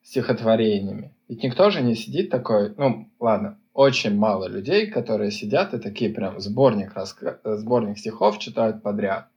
стихотворениями. 0.03 1.11
Ведь 1.27 1.43
никто 1.43 1.71
же 1.71 1.81
не 1.81 1.95
сидит 1.95 2.29
такой, 2.29 2.73
ну, 2.77 3.09
ладно, 3.19 3.57
очень 3.73 4.15
мало 4.15 4.48
людей, 4.48 4.88
которые 4.88 5.31
сидят 5.31 5.73
и 5.73 5.80
такие 5.80 6.14
прям 6.14 6.39
сборник, 6.39 6.93
раска... 6.93 7.39
сборник 7.43 7.98
стихов 7.98 8.39
читают 8.39 8.84
подряд. 8.84 9.27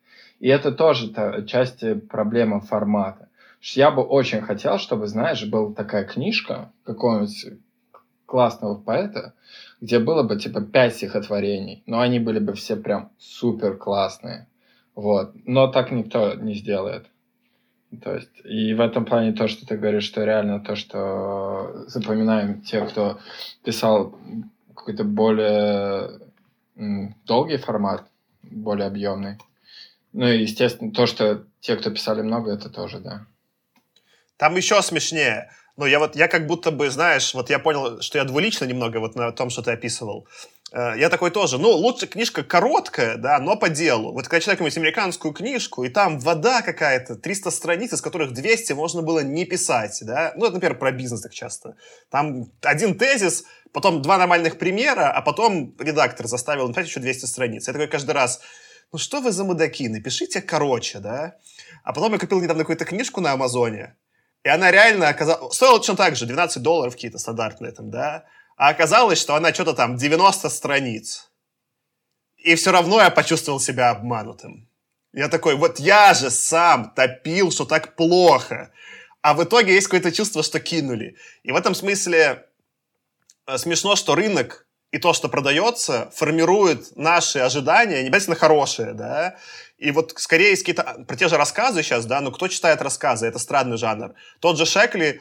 И 0.40 0.48
это 0.48 0.72
тоже 0.72 1.10
-то 1.10 1.44
часть 1.46 1.84
проблемы 2.08 2.60
формата. 2.60 3.28
Я 3.60 3.90
бы 3.90 4.02
очень 4.02 4.42
хотел, 4.42 4.78
чтобы, 4.78 5.06
знаешь, 5.06 5.44
была 5.46 5.72
такая 5.72 6.04
книжка 6.04 6.70
какого-нибудь 6.84 7.58
классного 8.26 8.74
поэта, 8.74 9.34
где 9.80 9.98
было 9.98 10.22
бы 10.22 10.38
типа 10.38 10.60
пять 10.60 10.96
стихотворений, 10.96 11.82
но 11.86 12.00
они 12.00 12.18
были 12.18 12.40
бы 12.40 12.52
все 12.54 12.76
прям 12.76 13.10
супер 13.18 13.76
классные. 13.76 14.48
Вот. 14.94 15.34
Но 15.46 15.68
так 15.68 15.90
никто 15.92 16.34
не 16.34 16.54
сделает. 16.54 17.06
То 18.02 18.14
есть, 18.14 18.30
и 18.44 18.74
в 18.74 18.80
этом 18.80 19.04
плане 19.04 19.32
то, 19.32 19.48
что 19.48 19.66
ты 19.66 19.76
говоришь, 19.76 20.04
что 20.04 20.24
реально 20.24 20.60
то, 20.60 20.76
что 20.76 21.84
запоминаем 21.86 22.62
те, 22.62 22.84
кто 22.86 23.18
писал 23.64 24.18
какой-то 24.74 25.04
более 25.04 26.20
долгий 27.24 27.56
формат, 27.56 28.06
более 28.42 28.86
объемный. 28.86 29.38
Ну 30.12 30.28
и, 30.28 30.42
естественно, 30.42 30.92
то, 30.92 31.06
что 31.06 31.44
те, 31.60 31.76
кто 31.76 31.90
писали 31.90 32.22
много, 32.22 32.52
это 32.52 32.70
тоже, 32.70 33.00
да. 33.00 33.26
Там 34.36 34.56
еще 34.56 34.80
смешнее. 34.82 35.50
Ну, 35.76 35.86
я 35.86 35.98
вот, 35.98 36.14
я 36.16 36.28
как 36.28 36.46
будто 36.46 36.70
бы, 36.70 36.90
знаешь, 36.90 37.34
вот 37.34 37.50
я 37.50 37.58
понял, 37.58 38.00
что 38.00 38.18
я 38.18 38.24
двулично 38.24 38.64
немного 38.64 38.98
вот 38.98 39.16
на 39.16 39.32
том, 39.32 39.50
что 39.50 39.62
ты 39.62 39.72
описывал. 39.72 40.26
Э, 40.28 40.53
я 40.74 41.08
такой 41.08 41.30
тоже, 41.30 41.58
ну, 41.58 41.70
лучше 41.70 42.08
книжка 42.08 42.42
короткая, 42.42 43.16
да, 43.16 43.38
но 43.38 43.54
по 43.56 43.68
делу. 43.68 44.12
Вот 44.12 44.24
когда 44.24 44.40
читаю 44.40 44.56
какую-нибудь 44.56 44.78
американскую 44.78 45.32
книжку, 45.32 45.84
и 45.84 45.88
там 45.88 46.18
вода 46.18 46.62
какая-то, 46.62 47.14
300 47.14 47.50
страниц, 47.52 47.92
из 47.92 48.00
которых 48.00 48.32
200 48.32 48.72
можно 48.72 49.02
было 49.02 49.20
не 49.20 49.44
писать, 49.44 50.00
да. 50.02 50.32
Ну, 50.36 50.46
это, 50.46 50.54
например, 50.54 50.76
про 50.76 50.90
бизнес 50.90 51.20
так 51.20 51.32
часто. 51.32 51.76
Там 52.10 52.46
один 52.62 52.98
тезис, 52.98 53.44
потом 53.72 54.02
два 54.02 54.18
нормальных 54.18 54.58
примера, 54.58 55.12
а 55.12 55.22
потом 55.22 55.76
редактор 55.78 56.26
заставил 56.26 56.66
написать 56.66 56.88
еще 56.88 56.98
200 56.98 57.26
страниц. 57.26 57.68
Я 57.68 57.72
такой 57.72 57.86
каждый 57.86 58.12
раз, 58.12 58.40
ну 58.92 58.98
что 58.98 59.20
вы 59.20 59.30
за 59.30 59.44
мудаки, 59.44 59.88
напишите 59.88 60.42
короче, 60.42 60.98
да. 60.98 61.36
А 61.84 61.92
потом 61.92 62.12
я 62.14 62.18
купил 62.18 62.40
недавно 62.40 62.64
какую-то 62.64 62.84
книжку 62.84 63.20
на 63.20 63.32
Амазоне, 63.32 63.94
и 64.42 64.48
она 64.48 64.72
реально 64.72 65.08
оказалась... 65.08 65.54
Стоила 65.54 65.78
точно 65.78 65.94
так 65.96 66.16
же, 66.16 66.26
12 66.26 66.62
долларов 66.62 66.94
какие-то 66.94 67.18
стандартные 67.18 67.70
там, 67.70 67.90
да. 67.90 68.24
А 68.56 68.68
оказалось, 68.68 69.20
что 69.20 69.34
она 69.34 69.52
что-то 69.52 69.74
там 69.74 69.96
90 69.96 70.48
страниц. 70.48 71.30
И 72.36 72.54
все 72.54 72.72
равно 72.72 73.00
я 73.00 73.10
почувствовал 73.10 73.60
себя 73.60 73.90
обманутым. 73.90 74.68
Я 75.12 75.28
такой, 75.28 75.56
вот 75.56 75.78
я 75.78 76.12
же 76.14 76.30
сам 76.30 76.90
топил, 76.90 77.50
что 77.50 77.64
так 77.64 77.96
плохо. 77.96 78.70
А 79.22 79.34
в 79.34 79.42
итоге 79.42 79.74
есть 79.74 79.86
какое-то 79.86 80.12
чувство, 80.12 80.42
что 80.42 80.60
кинули. 80.60 81.16
И 81.42 81.52
в 81.52 81.56
этом 81.56 81.74
смысле 81.74 82.44
э, 83.46 83.58
смешно, 83.58 83.96
что 83.96 84.14
рынок 84.14 84.66
и 84.90 84.98
то, 84.98 85.12
что 85.12 85.28
продается, 85.28 86.10
формирует 86.14 86.96
наши 86.96 87.38
ожидания, 87.40 88.02
не 88.02 88.08
обязательно 88.08 88.36
хорошие, 88.36 88.92
да. 88.92 89.36
И 89.78 89.90
вот 89.90 90.12
скорее 90.16 90.50
есть 90.50 90.62
какие-то, 90.62 91.04
про 91.08 91.16
те 91.16 91.28
же 91.28 91.36
рассказы 91.36 91.82
сейчас, 91.82 92.06
да, 92.06 92.20
но 92.20 92.30
кто 92.30 92.46
читает 92.48 92.82
рассказы, 92.82 93.26
это 93.26 93.38
странный 93.38 93.76
жанр. 93.76 94.14
Тот 94.40 94.56
же 94.56 94.66
Шекли, 94.66 95.20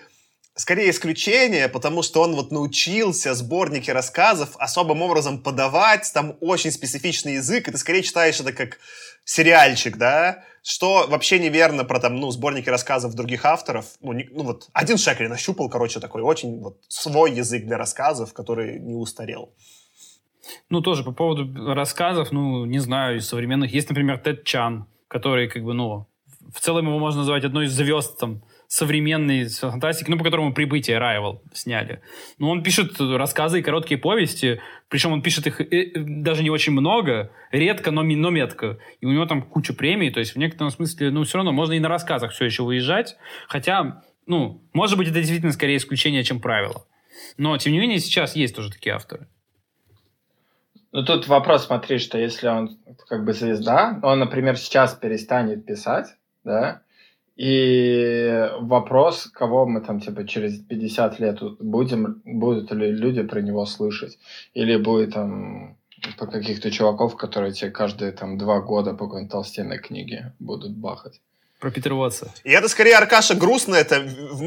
скорее 0.56 0.90
исключение, 0.92 1.68
потому 1.68 2.04
что 2.04 2.22
он 2.22 2.36
вот 2.36 2.52
научился 2.52 3.34
сборники 3.34 3.90
рассказов 3.90 4.56
особым 4.58 5.02
образом 5.02 5.40
подавать, 5.40 6.12
там 6.14 6.38
очень 6.42 6.72
специфичный 6.72 7.36
язык, 7.36 7.68
и 7.68 7.72
ты 7.72 7.78
скорее 7.78 8.04
читаешь 8.04 8.40
это 8.40 8.54
как 8.54 8.80
сериальчик, 9.26 9.98
да, 9.98 10.44
что 10.62 11.06
вообще 11.08 11.40
неверно 11.40 11.86
про 11.86 12.00
там, 12.00 12.18
ну, 12.18 12.30
сборники 12.32 12.70
рассказов 12.70 13.16
других 13.16 13.46
авторов. 13.46 13.86
Ну, 14.02 14.14
не, 14.14 14.30
ну 14.32 14.44
вот 14.44 14.70
один 14.74 14.98
Шекли 14.98 15.28
нащупал, 15.28 15.70
короче, 15.70 16.00
такой 16.00 16.22
очень 16.22 16.60
вот 16.60 16.78
свой 16.88 17.34
язык 17.34 17.66
для 17.66 17.78
рассказов, 17.78 18.34
который 18.34 18.80
не 18.80 18.96
устарел. 18.96 19.54
Ну, 20.70 20.82
тоже 20.82 21.04
по 21.04 21.12
поводу 21.12 21.74
рассказов, 21.74 22.32
ну, 22.32 22.66
не 22.66 22.80
знаю, 22.80 23.18
из 23.18 23.28
современных. 23.28 23.74
Есть, 23.74 23.90
например, 23.90 24.20
Тед 24.20 24.44
Чан, 24.44 24.88
который, 25.08 25.50
как 25.50 25.64
бы, 25.64 25.74
ну, 25.74 26.08
в 26.54 26.60
целом 26.60 26.88
его 26.88 27.00
можно 27.00 27.20
назвать 27.20 27.46
одной 27.46 27.66
из 27.66 27.74
звезд 27.74 28.20
там 28.20 28.44
современной 28.74 29.48
фантастики, 29.50 30.10
ну, 30.10 30.18
по 30.18 30.24
которому 30.24 30.52
«Прибытие» 30.52 30.98
Райвел 30.98 31.44
сняли. 31.54 32.02
Ну, 32.40 32.50
он 32.50 32.64
пишет 32.64 33.00
рассказы 33.00 33.60
и 33.60 33.62
короткие 33.62 34.00
повести, 34.00 34.62
причем 34.90 35.12
он 35.12 35.22
пишет 35.22 35.46
их 35.46 35.62
э, 35.62 35.92
даже 35.96 36.42
не 36.42 36.50
очень 36.50 36.74
много, 36.74 37.30
редко, 37.52 37.92
но, 37.92 38.02
но 38.02 38.32
метко. 38.32 38.80
И 39.00 39.06
у 39.06 39.12
него 39.12 39.28
там 39.28 39.44
куча 39.44 39.76
премий, 39.76 40.10
то 40.10 40.20
есть 40.20 40.34
в 40.34 40.40
некотором 40.40 40.72
смысле, 40.72 41.12
ну, 41.12 41.24
все 41.24 41.38
равно 41.38 41.52
можно 41.52 41.74
и 41.74 41.80
на 41.80 41.88
рассказах 41.88 42.32
все 42.32 42.46
еще 42.46 42.64
выезжать, 42.64 43.16
хотя, 43.48 44.02
ну, 44.26 44.64
может 44.74 44.98
быть, 44.98 45.08
это 45.08 45.20
действительно 45.20 45.52
скорее 45.52 45.78
исключение, 45.78 46.24
чем 46.24 46.40
правило. 46.40 46.88
Но, 47.38 47.56
тем 47.60 47.74
не 47.74 47.80
менее, 47.80 48.00
сейчас 48.00 48.36
есть 48.36 48.56
тоже 48.56 48.72
такие 48.72 48.96
авторы. 48.96 49.28
Ну, 50.92 51.06
тут 51.06 51.28
вопрос, 51.28 51.68
смотри, 51.68 52.00
что 52.00 52.18
если 52.18 52.48
он 52.48 52.80
как 53.08 53.24
бы 53.24 53.34
звезда, 53.34 54.00
он, 54.02 54.18
например, 54.18 54.58
сейчас 54.58 54.96
перестанет 54.96 55.64
писать, 55.64 56.08
да, 56.44 56.83
и 57.44 58.50
вопрос, 58.62 59.28
кого 59.34 59.66
мы 59.66 59.82
там, 59.82 60.00
типа, 60.00 60.26
через 60.26 60.60
50 60.60 61.20
лет 61.20 61.40
будем, 61.60 62.22
будут 62.24 62.72
ли 62.72 62.90
люди 62.90 63.22
про 63.22 63.42
него 63.42 63.66
слышать? 63.66 64.18
Или 64.54 64.78
будет 64.78 65.14
там 65.14 65.76
по 66.18 66.26
каких-то 66.26 66.72
чуваков, 66.72 67.18
которые 67.18 67.52
тебе 67.52 67.70
каждые 67.70 68.14
там 68.14 68.38
два 68.38 68.62
года 68.62 68.94
по 68.94 69.08
какой-нибудь 69.08 69.32
толстенной 69.34 69.80
книге 69.80 70.32
будут 70.40 70.72
бахать? 70.78 71.20
Про 71.60 71.70
Питера 71.72 71.96
Уотса. 71.96 72.32
И 72.46 72.52
это 72.52 72.70
скорее, 72.70 72.96
Аркаша, 72.96 73.36
грустная 73.36 73.82
эта 73.82 74.02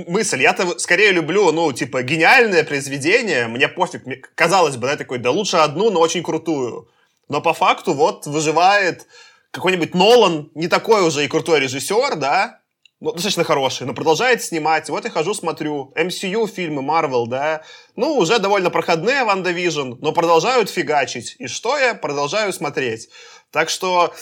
мысль. 0.09 0.41
Я-то 0.41 0.79
скорее 0.79 1.13
люблю, 1.13 1.53
ну, 1.53 1.71
типа, 1.75 2.03
гениальное 2.03 2.65
произведение. 2.65 3.47
Мне 3.47 3.69
пофиг. 3.69 4.07
Мне, 4.07 4.23
казалось 4.35 4.77
бы, 4.77 4.87
да, 4.87 4.97
такой, 4.97 5.19
да 5.19 5.31
лучше 5.31 5.59
одну, 5.59 5.91
но 5.91 6.01
очень 6.01 6.23
крутую. 6.23 6.89
Но 7.29 7.43
по 7.43 7.53
факту 7.53 7.93
вот 7.93 8.27
выживает 8.27 9.07
какой-нибудь 9.51 9.95
Нолан, 9.95 10.51
не 10.55 10.69
такой 10.69 11.07
уже 11.07 11.27
и 11.27 11.29
крутой 11.29 11.61
режиссер, 11.61 12.17
да, 12.17 12.61
ну, 13.01 13.13
достаточно 13.13 13.45
хороший, 13.45 13.87
но 13.87 13.93
продолжает 13.93 14.43
снимать. 14.43 14.89
Вот 14.89 15.05
я 15.05 15.11
хожу, 15.11 15.35
смотрю. 15.35 15.93
MCU 15.97 16.47
фильмы, 16.47 16.83
Marvel, 16.83 17.27
да. 17.27 17.63
Ну, 17.95 18.17
уже 18.17 18.39
довольно 18.39 18.71
проходные 18.71 19.25
WandaVision, 19.25 19.95
но 20.01 20.13
продолжают 20.13 20.71
фигачить. 20.71 21.37
И 21.39 21.47
что 21.47 21.77
я? 21.77 21.95
Продолжаю 21.95 22.53
смотреть. 22.53 23.11
Так 23.51 23.69
что, 23.69 24.15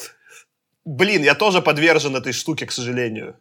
блин, 0.84 1.22
я 1.22 1.34
тоже 1.34 1.62
подвержен 1.62 2.16
этой 2.16 2.32
штуке, 2.32 2.66
к 2.66 2.72
сожалению. 2.72 3.36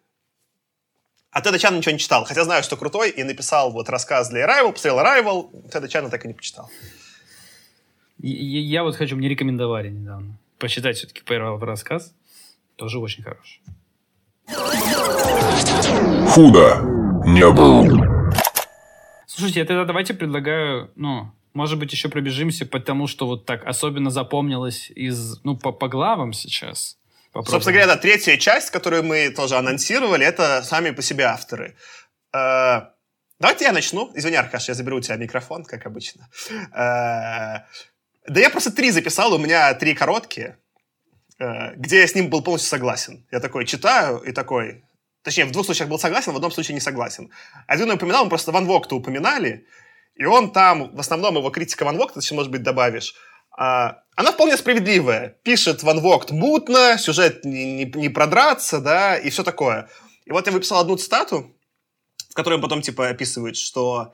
А 1.32 1.42
Теда 1.42 1.58
Чана 1.58 1.78
ничего 1.78 1.94
не 1.94 2.00
читал, 2.00 2.26
хотя 2.26 2.44
знаю, 2.44 2.62
что 2.62 2.78
крутой, 2.78 3.10
и 3.10 3.24
написал 3.24 3.72
вот 3.72 3.90
рассказ 3.90 4.30
для 4.30 4.46
Arrival, 4.46 4.72
посмотрел 4.72 5.00
Arrival, 5.00 5.70
Теда 5.72 5.90
Чана 5.90 6.12
так 6.12 6.26
и 6.26 6.28
не 6.28 6.36
почитал. 6.36 6.70
Я, 8.20 8.60
я 8.60 8.84
вот 8.84 8.96
хочу, 8.96 9.16
мне 9.16 9.30
рекомендовали 9.30 9.90
недавно 9.90 10.38
почитать 10.60 10.96
все-таки 10.96 11.22
первый 11.26 11.60
рассказ. 11.60 12.14
Тоже 12.78 13.00
очень 13.00 13.24
хороший. 13.24 13.62
Худо 16.34 16.82
не 17.26 17.50
был. 17.52 17.86
Слушайте, 19.28 19.60
я 19.60 19.66
тогда 19.66 19.86
давайте 19.86 20.14
предлагаю, 20.14 20.92
ну, 20.96 21.32
может 21.54 21.78
быть, 21.78 21.92
еще 21.92 22.10
пробежимся, 22.10 22.66
потому 22.66 23.08
что 23.08 23.28
вот 23.28 23.46
так 23.46 23.66
особенно 23.66 24.10
запомнилось 24.10 24.90
из, 24.96 25.44
ну, 25.44 25.56
по, 25.56 25.72
по 25.72 25.88
главам 25.88 26.34
сейчас. 26.34 26.98
Попробуем. 27.32 27.52
Собственно 27.52 27.74
говоря, 27.74 27.96
да, 27.96 28.02
третья 28.02 28.38
часть, 28.38 28.72
которую 28.72 29.04
мы 29.04 29.30
тоже 29.30 29.58
анонсировали, 29.58 30.26
это 30.26 30.62
сами 30.64 30.92
по 30.92 31.02
себе 31.02 31.26
авторы. 31.26 31.76
Э, 32.32 32.82
давайте 33.40 33.66
я 33.66 33.72
начну. 33.72 34.12
Извини, 34.14 34.36
Аркаш, 34.36 34.68
я 34.68 34.74
заберу 34.74 34.98
у 34.98 35.02
тебя 35.02 35.16
микрофон, 35.16 35.66
как 35.66 35.86
обычно. 35.86 36.28
Э, 36.72 37.66
да 38.28 38.40
я 38.40 38.50
просто 38.50 38.72
три 38.72 38.92
записал, 38.92 39.34
у 39.34 39.38
меня 39.38 39.74
три 39.74 39.96
короткие. 39.96 40.58
Э, 41.44 41.76
где 41.76 42.00
я 42.00 42.08
с 42.08 42.16
ним 42.16 42.30
был 42.30 42.42
полностью 42.42 42.70
согласен. 42.70 43.28
Я 43.32 43.40
такой 43.40 43.66
читаю 43.66 44.20
и 44.20 44.32
такой... 44.32 44.86
Точнее, 45.24 45.46
в 45.46 45.52
двух 45.52 45.66
случаях 45.66 45.90
был 45.90 46.00
согласен, 46.00 46.32
в 46.32 46.36
одном 46.36 46.52
случае 46.52 46.74
не 46.74 46.82
согласен. 46.82 47.32
Один 47.68 47.88
я 47.88 47.96
упоминал, 47.96 48.24
мы 48.24 48.30
просто 48.30 48.52
Ван 48.52 48.66
Вогта 48.66 48.96
упоминали, 48.96 49.66
и 50.16 50.26
он 50.26 50.52
там, 50.52 50.96
в 50.96 51.00
основном 51.00 51.36
его 51.36 51.50
критика 51.50 51.84
Ван 51.86 51.98
Вогта, 51.98 52.22
ты, 52.22 52.36
может 52.36 52.52
быть, 52.52 52.64
добавишь, 52.64 53.16
а, 53.58 54.04
она 54.16 54.32
вполне 54.32 54.58
справедливая. 54.58 55.38
Пишет 55.44 55.84
Ван 55.84 56.00
Вогт 56.00 56.32
мутно, 56.32 56.98
сюжет 56.98 57.46
не, 57.46 57.74
не, 57.74 57.86
не 57.86 58.10
продраться, 58.10 58.80
да, 58.80 59.18
и 59.18 59.30
все 59.30 59.44
такое. 59.44 59.90
И 60.26 60.32
вот 60.32 60.46
я 60.46 60.54
выписал 60.54 60.80
одну 60.80 60.98
цитату, 60.98 61.56
в 62.30 62.34
которой 62.34 62.56
он 62.56 62.62
потом, 62.62 62.82
типа, 62.82 63.10
описывает, 63.10 63.58
что 63.58 64.14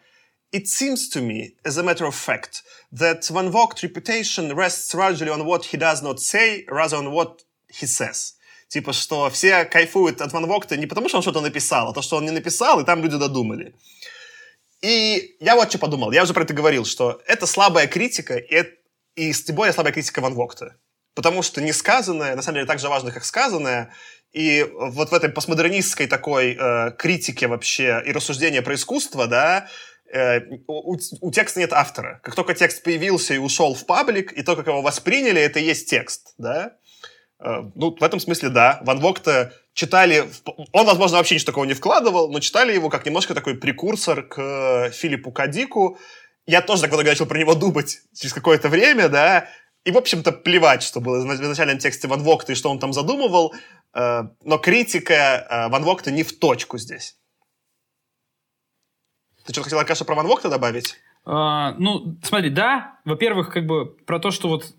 It 0.51 0.67
seems 0.67 1.09
to 1.09 1.21
me, 1.21 1.53
as 1.63 1.77
a 1.77 1.83
matter 1.83 2.05
of 2.05 2.15
fact, 2.15 2.63
that 2.91 3.27
Van 3.27 3.51
Vogt 3.51 3.83
reputation 3.83 4.55
rests 4.55 4.93
largely 4.95 5.29
on 5.29 5.45
what 5.45 5.65
he 5.65 5.77
does 5.77 6.01
not 6.01 6.19
say, 6.19 6.65
rather 6.69 6.97
on 6.97 7.11
what 7.11 7.43
he 7.67 7.85
says. 7.85 8.33
Типа, 8.67 8.93
что 8.93 9.29
все 9.31 9.65
кайфуют 9.65 10.21
от 10.21 10.31
Ван 10.31 10.45
Вогта 10.45 10.77
не 10.77 10.85
потому, 10.85 11.07
что 11.09 11.17
он 11.17 11.23
что-то 11.23 11.41
написал, 11.41 11.89
а 11.89 11.93
то, 11.93 12.01
что 12.01 12.17
он 12.17 12.25
не 12.25 12.31
написал, 12.31 12.79
и 12.79 12.85
там 12.85 13.01
люди 13.03 13.17
додумали. 13.17 13.73
И 14.81 15.35
я 15.39 15.55
вот 15.55 15.69
что 15.69 15.79
подумал, 15.79 16.11
я 16.11 16.23
уже 16.23 16.33
про 16.33 16.43
это 16.43 16.53
говорил, 16.53 16.85
что 16.85 17.21
это 17.25 17.47
слабая 17.47 17.87
критика, 17.87 18.37
и, 18.37 18.63
и 19.15 19.33
тем 19.33 19.55
более 19.55 19.73
слабая 19.73 19.91
критика 19.91 20.21
Ван 20.21 20.35
Вогта. 20.35 20.77
Потому 21.15 21.41
что 21.41 21.61
несказанное, 21.61 22.35
на 22.35 22.41
самом 22.43 22.57
деле, 22.57 22.67
так 22.67 22.79
же 22.79 22.89
важно, 22.89 23.11
как 23.11 23.25
сказанное, 23.25 23.91
и 24.31 24.67
вот 24.71 25.09
в 25.09 25.13
этой 25.13 25.29
постмодернистской 25.29 26.05
такой 26.05 26.55
э, 26.55 26.91
критике 26.97 27.47
вообще 27.47 28.01
и 28.05 28.11
рассуждения 28.11 28.61
про 28.61 28.75
искусство, 28.75 29.25
да, 29.25 29.67
у, 30.67 30.97
у 31.21 31.31
текста 31.31 31.59
нет 31.59 31.73
автора. 31.73 32.19
Как 32.23 32.35
только 32.35 32.53
текст 32.53 32.83
появился 32.83 33.33
и 33.33 33.37
ушел 33.37 33.73
в 33.73 33.85
паблик, 33.85 34.31
и 34.33 34.41
то, 34.41 34.55
как 34.55 34.67
его 34.67 34.81
восприняли, 34.81 35.41
это 35.41 35.59
и 35.59 35.65
есть 35.65 35.89
текст, 35.89 36.33
да. 36.37 36.75
Э, 37.39 37.63
ну, 37.75 37.95
в 37.95 38.03
этом 38.03 38.19
смысле, 38.19 38.49
да. 38.49 38.79
Ван 38.83 38.99
Вогта 38.99 39.53
читали... 39.73 40.29
Он, 40.73 40.85
возможно, 40.85 41.17
вообще 41.17 41.35
ничего 41.35 41.47
такого 41.47 41.65
не 41.65 41.73
вкладывал, 41.73 42.31
но 42.31 42.39
читали 42.39 42.73
его 42.73 42.89
как 42.89 43.05
немножко 43.05 43.33
такой 43.33 43.55
прекурсор 43.55 44.23
к 44.23 44.39
э, 44.39 44.91
Филиппу 44.91 45.31
Кадику. 45.31 45.97
Я 46.45 46.61
тоже 46.61 46.83
так 46.83 46.91
вот 46.91 47.05
начал 47.05 47.25
про 47.25 47.37
него 47.37 47.55
думать 47.55 47.99
через 48.13 48.33
какое-то 48.33 48.69
время, 48.69 49.07
да, 49.07 49.47
и, 49.85 49.91
в 49.91 49.97
общем-то, 49.97 50.31
плевать, 50.31 50.83
что 50.83 50.99
было 50.99 51.25
в 51.25 51.33
изначальном 51.33 51.77
тексте 51.77 52.07
Ван 52.07 52.21
Вогта 52.23 52.51
и 52.51 52.55
что 52.55 52.69
он 52.69 52.79
там 52.79 52.91
задумывал, 52.91 53.53
э, 53.93 54.23
но 54.43 54.57
критика 54.57 55.67
Ван 55.71 55.83
Вогта 55.83 56.11
не 56.11 56.23
в 56.23 56.37
точку 56.37 56.77
здесь. 56.77 57.15
Ты 59.49 59.53
что 59.53 59.63
хотел, 59.63 59.79
Аркаша, 59.79 60.05
про 60.05 60.13
Ван 60.13 60.27
Вогта 60.27 60.47
добавить? 60.47 60.95
А, 61.25 61.73
ну, 61.79 62.19
смотри, 62.21 62.51
да, 62.51 62.99
во-первых, 63.03 63.51
как 63.51 63.65
бы 63.65 63.87
про 64.05 64.19
то, 64.19 64.29
что 64.29 64.47
вот 64.47 64.75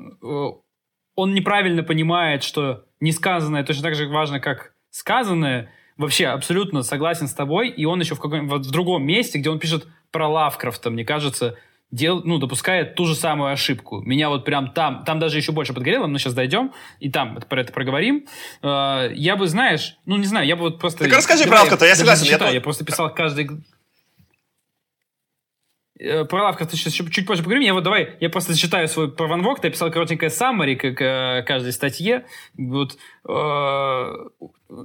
он 1.17 1.35
неправильно 1.35 1.83
понимает, 1.83 2.45
что 2.45 2.85
несказанное 3.01 3.65
точно 3.65 3.83
так 3.83 3.97
же 3.97 4.07
важно, 4.07 4.39
как 4.39 4.75
сказанное. 4.91 5.73
Вообще, 5.97 6.27
абсолютно 6.27 6.85
согласен 6.85 7.27
с 7.27 7.35
тобой. 7.35 7.69
И 7.69 7.85
он 7.85 7.99
еще 7.99 8.15
в, 8.15 8.21
каком 8.21 8.47
вот 8.47 8.65
в 8.65 8.71
другом 8.71 9.05
месте, 9.05 9.41
где 9.41 9.51
он 9.51 9.59
пишет 9.59 9.89
про 10.13 10.29
Лавкрафта, 10.29 10.91
мне 10.91 11.05
кажется, 11.05 11.59
дел, 11.91 12.23
ну, 12.25 12.39
допускает 12.39 12.95
ту 12.95 13.07
же 13.07 13.17
самую 13.17 13.51
ошибку. 13.51 14.01
Меня 14.03 14.29
вот 14.29 14.45
прям 14.45 14.71
там, 14.71 15.03
там 15.05 15.19
даже 15.19 15.37
еще 15.37 15.51
больше 15.51 15.75
подгорело, 15.75 16.07
но 16.07 16.17
сейчас 16.19 16.35
дойдем, 16.35 16.73
и 17.01 17.11
там 17.11 17.41
про 17.49 17.63
это 17.63 17.73
проговорим. 17.73 18.27
Э, 18.63 19.11
я 19.15 19.35
бы, 19.35 19.49
знаешь, 19.49 19.97
ну, 20.07 20.17
не 20.17 20.27
знаю, 20.27 20.47
я 20.47 20.55
бы 20.55 20.63
вот 20.63 20.79
просто... 20.79 21.07
Так 21.07 21.13
расскажи 21.17 21.49
про 21.49 21.59
Лавкрафта, 21.59 21.87
я 21.87 21.97
согласен. 21.97 22.27
Я, 22.27 22.51
я 22.51 22.61
просто 22.61 22.85
писал 22.85 23.13
каждый 23.13 23.51
Э, 23.51 23.80
про 26.29 26.45
Лавкрафта 26.45 26.77
сейчас 26.77 26.93
чуть, 26.93 27.27
позже 27.27 27.43
поговорим. 27.43 27.67
Я 27.67 27.75
вот 27.75 27.85
давай, 27.85 28.17
я 28.21 28.31
просто 28.31 28.53
зачитаю 28.53 28.89
свой 28.89 29.11
про 29.11 29.27
Ван 29.27 29.43
Вогта. 29.43 29.67
Я 29.67 29.73
писал 29.73 29.91
коротенькое 29.91 30.31
саммари 30.31 30.75
к, 30.75 30.93
к 30.93 31.03
э, 31.03 31.43
каждой 31.43 31.73
статье. 31.73 32.25
Вот, 32.57 32.97
э, 33.29 34.15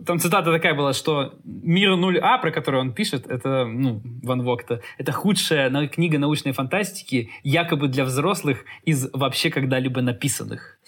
там 0.06 0.20
цитата 0.20 0.52
такая 0.52 0.74
была, 0.74 0.94
что 0.94 1.34
«Мир 1.44 1.92
0А», 1.92 2.42
про 2.42 2.52
который 2.52 2.80
он 2.80 2.94
пишет, 2.94 3.28
это, 3.28 3.66
ну, 3.66 4.02
Ван 4.24 4.42
Вогта, 4.42 4.82
это 4.98 5.12
худшая 5.12 5.88
книга 5.88 6.18
научной 6.18 6.54
фантастики, 6.54 7.30
якобы 7.44 7.88
для 7.88 8.04
взрослых 8.06 8.66
из 8.84 9.10
вообще 9.14 9.50
когда-либо 9.50 10.02
написанных. 10.02 10.80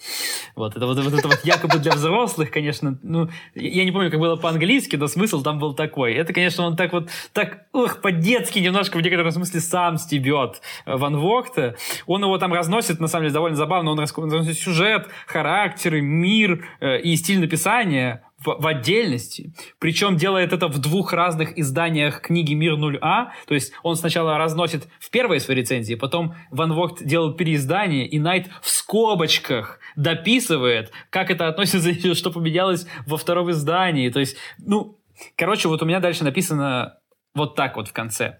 Вот, 0.56 0.76
это 0.76 0.86
вот, 0.86 0.98
вот 0.98 1.14
это 1.14 1.28
вот 1.28 1.40
якобы 1.44 1.78
для 1.78 1.92
взрослых, 1.92 2.50
конечно, 2.50 2.98
ну, 3.02 3.28
я 3.54 3.84
не 3.84 3.92
помню, 3.92 4.10
как 4.10 4.20
было 4.20 4.36
по-английски, 4.36 4.96
но 4.96 5.06
смысл 5.06 5.42
там 5.42 5.58
был 5.58 5.74
такой. 5.74 6.14
Это, 6.14 6.32
конечно, 6.32 6.64
он 6.64 6.76
так 6.76 6.92
вот, 6.92 7.08
так, 7.32 7.66
ух, 7.72 8.00
по-детски 8.00 8.58
немножко 8.58 8.96
в 8.96 9.02
некотором 9.02 9.30
смысле 9.30 9.60
сам 9.60 9.98
стебет 9.98 10.60
Ван 10.86 11.16
Вогта. 11.16 11.76
Он 12.06 12.22
его 12.22 12.38
там 12.38 12.52
разносит, 12.52 13.00
на 13.00 13.06
самом 13.06 13.24
деле, 13.24 13.34
довольно 13.34 13.56
забавно, 13.56 13.92
он 13.92 14.00
разносит 14.00 14.58
сюжет, 14.58 15.08
характеры, 15.26 16.00
мир 16.00 16.64
э, 16.80 17.00
и 17.00 17.14
стиль 17.16 17.40
написания, 17.40 18.22
в, 18.38 18.60
в 18.60 18.66
отдельности. 18.66 19.52
Причем 19.78 20.16
делает 20.16 20.52
это 20.52 20.68
в 20.68 20.78
двух 20.78 21.12
разных 21.12 21.58
изданиях 21.58 22.20
книги 22.20 22.54
«Мир 22.54 22.74
0А». 22.74 23.28
То 23.46 23.54
есть 23.54 23.72
он 23.82 23.96
сначала 23.96 24.38
разносит 24.38 24.86
в 25.00 25.10
первой 25.10 25.40
своей 25.40 25.60
рецензии, 25.60 25.94
потом 25.94 26.34
Ван 26.50 26.72
Вогт 26.72 27.04
делает 27.04 27.36
переиздание, 27.36 28.06
и 28.06 28.18
Найт 28.18 28.48
в 28.62 28.68
скобочках 28.68 29.80
дописывает, 29.96 30.92
как 31.10 31.30
это 31.30 31.48
относится, 31.48 32.14
что 32.14 32.30
поменялось 32.30 32.86
во 33.06 33.16
втором 33.16 33.50
издании. 33.50 34.10
То 34.10 34.20
есть, 34.20 34.36
ну, 34.58 34.98
короче, 35.36 35.68
вот 35.68 35.82
у 35.82 35.86
меня 35.86 36.00
дальше 36.00 36.24
написано 36.24 36.98
вот 37.34 37.56
так 37.56 37.76
вот 37.76 37.88
в 37.88 37.92
конце. 37.92 38.38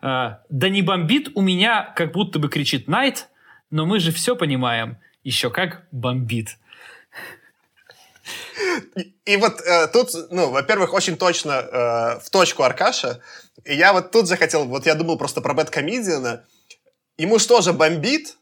«А, 0.00 0.40
«Да 0.48 0.68
не 0.68 0.82
бомбит 0.82 1.30
у 1.34 1.42
меня, 1.42 1.92
как 1.96 2.12
будто 2.12 2.38
бы 2.38 2.48
кричит 2.48 2.88
Найт, 2.88 3.28
но 3.70 3.86
мы 3.86 4.00
же 4.00 4.12
все 4.12 4.36
понимаем, 4.36 4.98
еще 5.22 5.50
как 5.50 5.86
бомбит». 5.92 6.58
И, 9.24 9.36
вот 9.36 9.60
э, 9.60 9.88
тут, 9.88 10.10
ну, 10.30 10.50
во-первых, 10.50 10.92
очень 10.92 11.16
точно 11.16 11.52
э, 11.52 12.20
в 12.20 12.30
точку 12.30 12.62
Аркаша. 12.62 13.20
И 13.64 13.74
я 13.74 13.92
вот 13.92 14.10
тут 14.10 14.26
захотел, 14.26 14.64
вот 14.66 14.86
я 14.86 14.94
думал 14.94 15.18
просто 15.18 15.40
про 15.40 15.54
Бэткомедиана. 15.54 16.44
Ему 17.16 17.38
что 17.38 17.60
же 17.60 17.72
бомбит, 17.72 18.36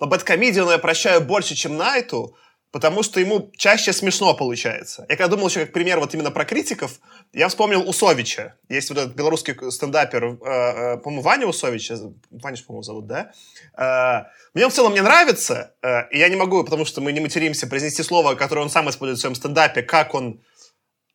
но 0.00 0.06
Бэткомедиану 0.06 0.70
я 0.70 0.78
прощаю 0.78 1.20
больше, 1.20 1.54
чем 1.54 1.76
Найту, 1.76 2.36
потому 2.74 3.04
что 3.04 3.20
ему 3.20 3.52
чаще 3.56 3.92
смешно 3.92 4.34
получается. 4.34 5.06
Я 5.08 5.16
когда 5.16 5.28
думал 5.28 5.46
еще 5.46 5.60
как 5.60 5.72
пример 5.72 6.00
вот 6.00 6.12
именно 6.12 6.32
про 6.32 6.44
критиков, 6.44 6.98
я 7.32 7.46
вспомнил 7.46 7.88
Усовича. 7.88 8.56
Есть 8.68 8.88
вот 8.90 8.98
этот 8.98 9.14
белорусский 9.14 9.54
стендапер, 9.70 10.24
э, 10.24 10.28
э, 10.34 10.96
по-моему, 10.96 11.22
Ваня 11.22 11.46
Усовича, 11.46 11.94
Ваня, 12.32 12.56
по-моему, 12.66 12.82
зовут, 12.82 13.06
да? 13.06 13.30
Э, 13.78 14.24
мне 14.54 14.68
в 14.68 14.72
целом 14.72 14.92
не 14.92 15.02
нравится, 15.02 15.76
э, 15.82 16.08
и 16.10 16.18
я 16.18 16.28
не 16.28 16.34
могу, 16.34 16.64
потому 16.64 16.84
что 16.84 17.00
мы 17.00 17.12
не 17.12 17.20
материмся, 17.20 17.68
произнести 17.68 18.02
слово, 18.02 18.34
которое 18.34 18.62
он 18.62 18.70
сам 18.70 18.90
использует 18.90 19.18
в 19.18 19.20
своем 19.20 19.36
стендапе, 19.36 19.82
как 19.82 20.12
он 20.12 20.42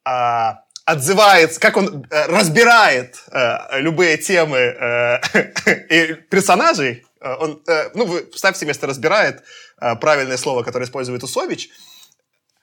э, 0.08 0.52
отзывается, 0.86 1.60
как 1.60 1.76
он 1.76 2.06
э, 2.10 2.26
разбирает 2.28 3.22
э, 3.34 3.82
любые 3.82 4.18
темы 4.18 4.60
э, 4.60 5.20
и 5.90 6.14
персонажей, 6.30 7.06
он, 7.22 7.62
э, 7.68 7.90
ну, 7.94 8.06
вы 8.06 8.30
ставьте 8.34 8.66
место 8.66 8.88
разбирает 8.88 9.44
э, 9.80 9.96
правильное 9.96 10.38
слово, 10.38 10.64
которое 10.64 10.86
использует 10.86 11.24
Усович. 11.24 11.70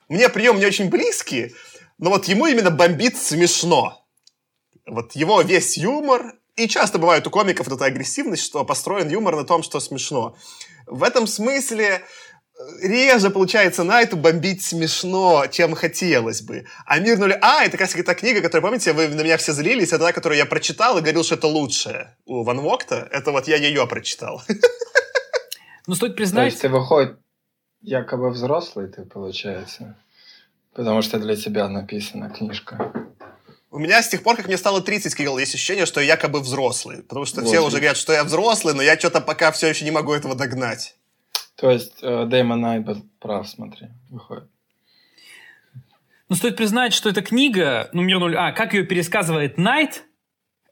Мне 0.08 0.28
прием 0.28 0.58
не 0.58 0.66
очень 0.66 0.88
близкий, 0.88 1.54
но 1.98 2.10
вот 2.10 2.26
ему 2.26 2.46
именно 2.46 2.70
бомбит 2.70 3.16
смешно. 3.16 4.06
Вот 4.86 5.12
его 5.16 5.42
весь 5.42 5.76
юмор, 5.76 6.34
и 6.54 6.68
часто 6.68 6.98
бывает 6.98 7.26
у 7.26 7.30
комиков 7.30 7.68
эта 7.68 7.84
агрессивность, 7.84 8.44
что 8.44 8.64
построен 8.64 9.08
юмор 9.08 9.36
на 9.36 9.44
том, 9.44 9.62
что 9.62 9.80
смешно. 9.80 10.36
В 10.86 11.02
этом 11.02 11.26
смысле 11.26 12.02
реже 12.82 13.30
получается 13.30 13.84
на 13.84 14.00
эту 14.00 14.16
бомбить 14.16 14.62
смешно, 14.62 15.46
чем 15.50 15.74
хотелось 15.74 16.42
бы. 16.42 16.66
А 16.86 16.98
«Мир 16.98 17.18
0А»— 17.18 17.60
это 17.64 17.72
как 17.72 17.80
раз 17.80 17.92
та 17.92 18.14
книга, 18.14 18.40
которая, 18.40 18.62
помните, 18.62 18.92
вы 18.92 19.08
на 19.08 19.22
меня 19.22 19.36
все 19.36 19.52
злились, 19.52 19.88
это 19.88 20.06
та, 20.06 20.12
которую 20.12 20.38
я 20.38 20.46
прочитал 20.46 20.98
и 20.98 21.00
говорил, 21.00 21.24
что 21.24 21.34
это 21.34 21.46
лучшее 21.46 22.16
у 22.24 22.42
Ван 22.42 22.60
Вогта. 22.60 23.08
Это 23.12 23.32
вот 23.32 23.48
я 23.48 23.56
ее 23.56 23.86
прочитал. 23.86 24.42
Ну, 25.86 25.94
стоит 25.94 26.16
признать... 26.16 26.42
То 26.42 26.46
есть 26.46 26.60
ты 26.62 26.68
выходит 26.68 27.16
якобы 27.80 28.30
взрослый 28.30 28.88
ты, 28.88 29.02
получается? 29.02 29.96
Потому 30.74 31.00
что 31.00 31.20
для 31.20 31.36
тебя 31.36 31.68
написана 31.68 32.28
книжка. 32.28 32.92
У 33.70 33.78
меня 33.78 34.02
с 34.02 34.08
тех 34.08 34.22
пор, 34.22 34.36
как 34.36 34.46
мне 34.46 34.56
стало 34.56 34.80
30, 34.80 35.14
Кирилл, 35.14 35.38
есть 35.38 35.54
ощущение, 35.54 35.86
что 35.86 36.00
я 36.00 36.14
якобы 36.14 36.40
взрослый. 36.40 37.02
Потому 37.02 37.24
что 37.24 37.42
вот. 37.42 37.48
все 37.48 37.60
уже 37.60 37.76
говорят, 37.76 37.96
что 37.96 38.12
я 38.12 38.24
взрослый, 38.24 38.74
но 38.74 38.82
я 38.82 38.98
что-то 38.98 39.20
пока 39.20 39.52
все 39.52 39.68
еще 39.68 39.84
не 39.84 39.90
могу 39.92 40.12
этого 40.12 40.34
догнать. 40.34 40.96
То 41.56 41.70
есть 41.70 41.98
э, 42.02 42.26
Дэймон 42.26 42.60
Найт 42.60 42.86
прав, 43.18 43.48
смотри, 43.48 43.88
выходит. 44.10 44.48
Ну, 46.28 46.36
стоит 46.36 46.56
признать, 46.56 46.92
что 46.92 47.08
эта 47.08 47.22
книга, 47.22 47.88
ну, 47.92 48.02
«Мир 48.02 48.18
0 48.18 48.36
А», 48.36 48.52
как 48.52 48.74
ее 48.74 48.84
пересказывает 48.84 49.58
Найт, 49.58 50.04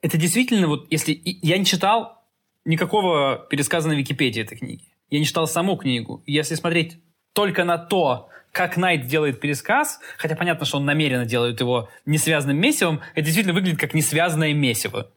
это 0.03 0.19
действительно, 0.19 0.67
вот, 0.67 0.87
если... 0.91 1.21
Я 1.25 1.59
не 1.59 1.65
читал 1.65 2.25
никакого 2.65 3.47
пересказа 3.51 3.89
на 3.89 3.93
Википедии 3.93 4.43
этой 4.43 4.59
книги. 4.59 4.85
Я 5.11 5.21
не 5.21 5.27
читал 5.27 5.47
саму 5.47 5.77
книгу. 5.77 6.23
Если 6.27 6.55
смотреть 6.57 6.99
только 7.33 7.65
на 7.65 7.79
то, 7.79 8.29
как 8.53 8.77
Найт 8.77 9.07
делает 9.07 9.41
пересказ, 9.41 10.01
хотя 10.19 10.35
понятно, 10.35 10.67
что 10.67 10.79
он 10.79 10.85
намеренно 10.85 11.25
делает 11.25 11.61
его 11.61 11.89
несвязанным 12.05 12.57
месивом, 12.57 13.01
это 13.15 13.23
действительно 13.23 13.55
выглядит 13.55 13.81
как 13.81 13.95
несвязанное 13.95 14.55
месиво. 14.55 15.11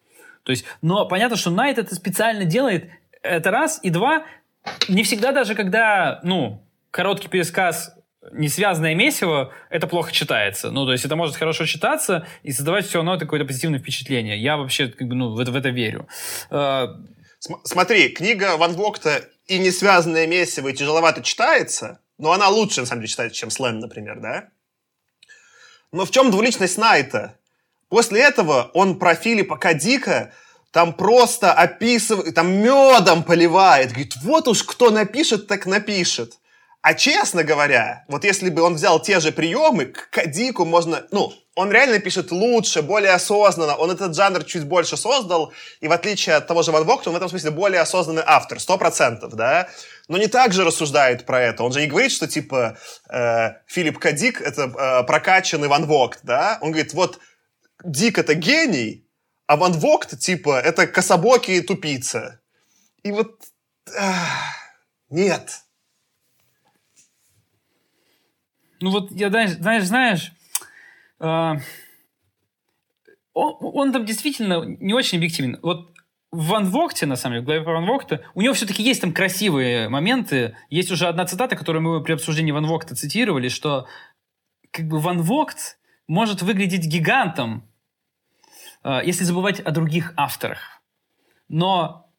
То 0.43 0.51
есть, 0.51 0.65
но 0.81 1.07
понятно, 1.07 1.35
что 1.35 1.51
Найт 1.51 1.77
это 1.77 1.93
специально 1.95 2.45
делает, 2.45 2.89
это 3.21 3.51
раз, 3.51 3.79
и 3.83 3.89
два, 3.89 4.25
не 4.87 5.03
всегда 5.03 5.31
даже, 5.31 5.55
когда, 5.55 6.19
ну, 6.23 6.63
короткий 6.91 7.27
пересказ 7.27 7.93
не 8.31 8.49
связанное 8.49 8.95
месиво, 8.95 9.53
это 9.69 9.87
плохо 9.87 10.11
читается. 10.11 10.71
Ну, 10.71 10.85
то 10.85 10.91
есть 10.91 11.05
это 11.05 11.15
может 11.15 11.35
хорошо 11.35 11.65
читаться 11.65 12.27
и 12.43 12.51
создавать 12.51 12.85
все 12.85 12.97
равно 12.97 13.17
какое-то 13.17 13.45
позитивное 13.45 13.79
впечатление. 13.79 14.37
Я 14.37 14.57
вообще 14.57 14.87
как 14.87 15.07
бы, 15.07 15.15
ну, 15.15 15.33
в, 15.33 15.39
это, 15.39 15.51
в 15.51 15.55
это 15.55 15.69
верю. 15.69 16.07
Э, 16.49 16.87
смотри, 17.63 18.09
книга 18.09 18.57
Ван 18.57 18.73
Вогта 18.73 19.23
и 19.45 19.59
не 19.59 19.71
связанное 19.71 20.27
месиво 20.27 20.67
и 20.67 20.73
тяжеловато 20.73 21.21
читается, 21.23 22.01
но 22.17 22.33
она 22.33 22.49
лучше, 22.49 22.81
на 22.81 22.87
самом 22.87 23.01
деле, 23.01 23.09
читается, 23.09 23.37
чем 23.37 23.49
Слен, 23.49 23.79
например, 23.79 24.19
да? 24.19 24.49
Но 25.91 26.05
в 26.05 26.11
чем 26.11 26.31
двуличность 26.31 26.77
Найта? 26.77 27.37
После 27.89 28.21
этого 28.21 28.71
он 28.73 28.99
про 28.99 29.15
Филиппа 29.15 29.57
Кадика 29.57 30.33
там 30.77 30.93
просто 30.93 31.53
описывает, 31.53 32.35
там 32.35 32.51
медом 32.51 33.23
поливает. 33.23 33.89
Говорит, 33.89 34.13
вот 34.21 34.47
уж 34.47 34.61
кто 34.61 34.91
напишет, 34.91 35.47
так 35.47 35.65
напишет. 35.65 36.33
А 36.83 36.93
честно 36.93 37.43
говоря, 37.43 38.05
вот 38.07 38.23
если 38.23 38.51
бы 38.51 38.61
он 38.61 38.75
взял 38.75 39.01
те 39.01 39.19
же 39.19 39.31
приемы, 39.31 39.85
к 39.85 40.11
Кадику 40.11 40.65
можно, 40.65 41.07
ну, 41.09 41.33
он 41.55 41.71
реально 41.71 41.97
пишет 41.97 42.31
лучше, 42.31 42.83
более 42.83 43.13
осознанно, 43.13 43.75
он 43.75 43.89
этот 43.89 44.15
жанр 44.15 44.43
чуть 44.43 44.65
больше 44.65 44.97
создал, 44.97 45.51
и 45.81 45.87
в 45.87 45.91
отличие 45.91 46.35
от 46.35 46.45
того 46.45 46.61
же 46.61 46.71
Ван 46.71 46.83
Вогта, 46.83 47.09
он 47.09 47.15
в 47.15 47.17
этом 47.17 47.29
смысле 47.29 47.49
более 47.49 47.81
осознанный 47.81 48.21
автор, 48.23 48.59
сто 48.59 48.77
процентов, 48.77 49.33
да, 49.33 49.69
но 50.07 50.19
не 50.19 50.27
так 50.27 50.53
же 50.53 50.63
рассуждает 50.63 51.25
про 51.25 51.41
это. 51.41 51.63
Он 51.63 51.71
же 51.71 51.81
не 51.81 51.87
говорит, 51.87 52.11
что, 52.11 52.27
типа, 52.27 52.77
э, 53.09 53.49
Филипп 53.65 53.97
Кадик— 53.97 54.41
это 54.43 54.65
э, 54.65 55.03
прокачанный 55.07 55.69
Ван 55.69 55.87
Вогт, 55.87 56.19
да? 56.21 56.59
Он 56.61 56.69
говорит, 56.69 56.93
вот 56.93 57.17
Дик— 57.83 58.17
это 58.19 58.35
гений, 58.35 59.06
а 59.47 59.55
Ван 59.55 59.71
Вогт, 59.73 60.19
типа, 60.19 60.59
это 60.59 60.87
кособокий 60.87 61.61
тупица. 61.61 62.41
И 63.03 63.11
вот... 63.11 63.45
Э, 63.97 64.11
нет. 65.09 65.61
Ну 68.81 68.91
вот, 68.91 69.11
я, 69.11 69.29
знаешь, 69.29 69.85
знаешь, 69.85 70.31
э, 71.19 71.53
он, 73.33 73.55
он 73.59 73.93
там 73.93 74.05
действительно 74.05 74.63
не 74.65 74.93
очень 74.93 75.17
объективен. 75.17 75.57
Вот 75.61 75.93
в 76.31 76.47
Ван 76.47 76.65
Вогте, 76.69 77.05
на 77.05 77.15
самом 77.15 77.35
деле, 77.35 77.43
в 77.43 77.45
главе 77.45 77.61
про 77.61 77.73
Ван 77.75 77.85
Вогта, 77.85 78.21
у 78.35 78.41
него 78.41 78.53
все-таки 78.53 78.83
есть 78.83 78.99
там 78.99 79.13
красивые 79.13 79.87
моменты. 79.87 80.57
Есть 80.69 80.91
уже 80.91 81.07
одна 81.07 81.25
цитата, 81.25 81.55
которую 81.55 81.81
мы 81.81 82.03
при 82.03 82.13
обсуждении 82.13 82.51
Ван 82.51 82.65
Вогта 82.65 82.95
цитировали, 82.95 83.47
что 83.47 83.87
как 84.71 84.87
бы 84.87 84.99
Ван 84.99 85.21
Вогт 85.21 85.79
может 86.07 86.41
выглядеть 86.41 86.85
гигантом, 86.85 87.63
если 88.83 89.23
забывать 89.23 89.59
о 89.59 89.71
других 89.71 90.13
авторах. 90.15 90.81
Но 91.49 92.11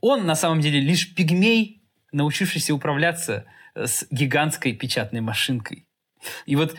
он 0.00 0.26
на 0.26 0.34
самом 0.34 0.60
деле 0.60 0.80
лишь 0.80 1.14
пигмей, 1.14 1.82
научившийся 2.12 2.74
управляться 2.74 3.46
с 3.74 4.06
гигантской 4.10 4.72
печатной 4.72 5.20
машинкой. 5.20 5.86
И 6.46 6.56
вот 6.56 6.74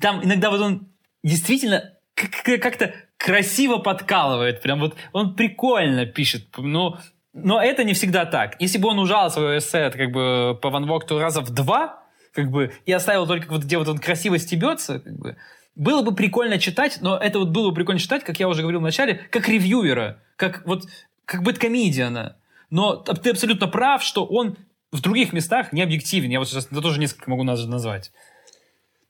там 0.00 0.22
иногда 0.24 0.50
вот 0.50 0.60
он 0.60 0.92
действительно 1.22 1.94
как-то 2.14 2.94
красиво 3.16 3.78
подкалывает. 3.78 4.60
Прям 4.62 4.80
вот 4.80 4.96
он 5.12 5.34
прикольно 5.34 6.06
пишет. 6.06 6.46
Но, 6.56 7.00
но 7.32 7.62
это 7.62 7.84
не 7.84 7.94
всегда 7.94 8.26
так. 8.26 8.60
Если 8.60 8.78
бы 8.78 8.88
он 8.88 8.98
ужал 8.98 9.30
свое 9.30 9.58
эссе 9.58 9.90
как 9.90 10.10
бы 10.10 10.58
по 10.60 10.70
Ван 10.70 10.86
Вокту 10.86 11.18
раза 11.18 11.40
в 11.40 11.50
два, 11.50 12.02
как 12.32 12.50
бы, 12.50 12.72
и 12.84 12.92
оставил 12.92 13.26
только 13.26 13.48
вот 13.48 13.62
где 13.62 13.78
вот 13.78 13.88
он 13.88 13.98
красиво 13.98 14.38
стебется, 14.38 14.98
как 14.98 15.16
бы, 15.16 15.36
было 15.74 16.02
бы 16.02 16.14
прикольно 16.14 16.58
читать, 16.58 16.98
но 17.00 17.16
это 17.16 17.38
вот 17.38 17.48
было 17.48 17.70
бы 17.70 17.74
прикольно 17.74 18.00
читать, 18.00 18.24
как 18.24 18.38
я 18.38 18.48
уже 18.48 18.62
говорил 18.62 18.80
в 18.80 18.84
начале, 18.84 19.26
как 19.30 19.48
ревьюера, 19.48 20.22
как 20.36 20.66
вот 20.66 20.84
как 21.24 21.42
бэткомедиана. 21.42 22.36
Но 22.70 22.96
ты 22.96 23.30
абсолютно 23.30 23.66
прав, 23.66 24.02
что 24.02 24.26
он 24.26 24.56
в 24.92 25.00
других 25.00 25.32
местах 25.32 25.72
не 25.72 25.82
объективен. 25.82 26.30
Я 26.30 26.38
вот 26.38 26.48
сейчас 26.48 26.66
это 26.70 26.80
тоже 26.80 27.00
несколько 27.00 27.30
могу 27.30 27.42
назвать. 27.42 28.12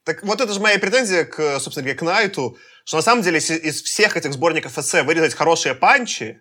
Так 0.05 0.23
вот 0.23 0.41
это 0.41 0.53
же 0.53 0.61
моя 0.61 0.79
претензия 0.79 1.25
к, 1.25 1.59
собственно 1.61 1.85
говоря, 1.85 1.99
к 1.99 2.03
Найту, 2.03 2.59
что 2.85 2.97
на 2.99 3.03
самом 3.03 3.23
деле, 3.23 3.37
если 3.37 3.57
из 3.57 3.83
всех 3.83 4.17
этих 4.17 4.35
сборников 4.35 4.79
эссе 4.79 5.03
вырезать 5.03 5.35
хорошие 5.35 5.75
панчи, 5.75 6.41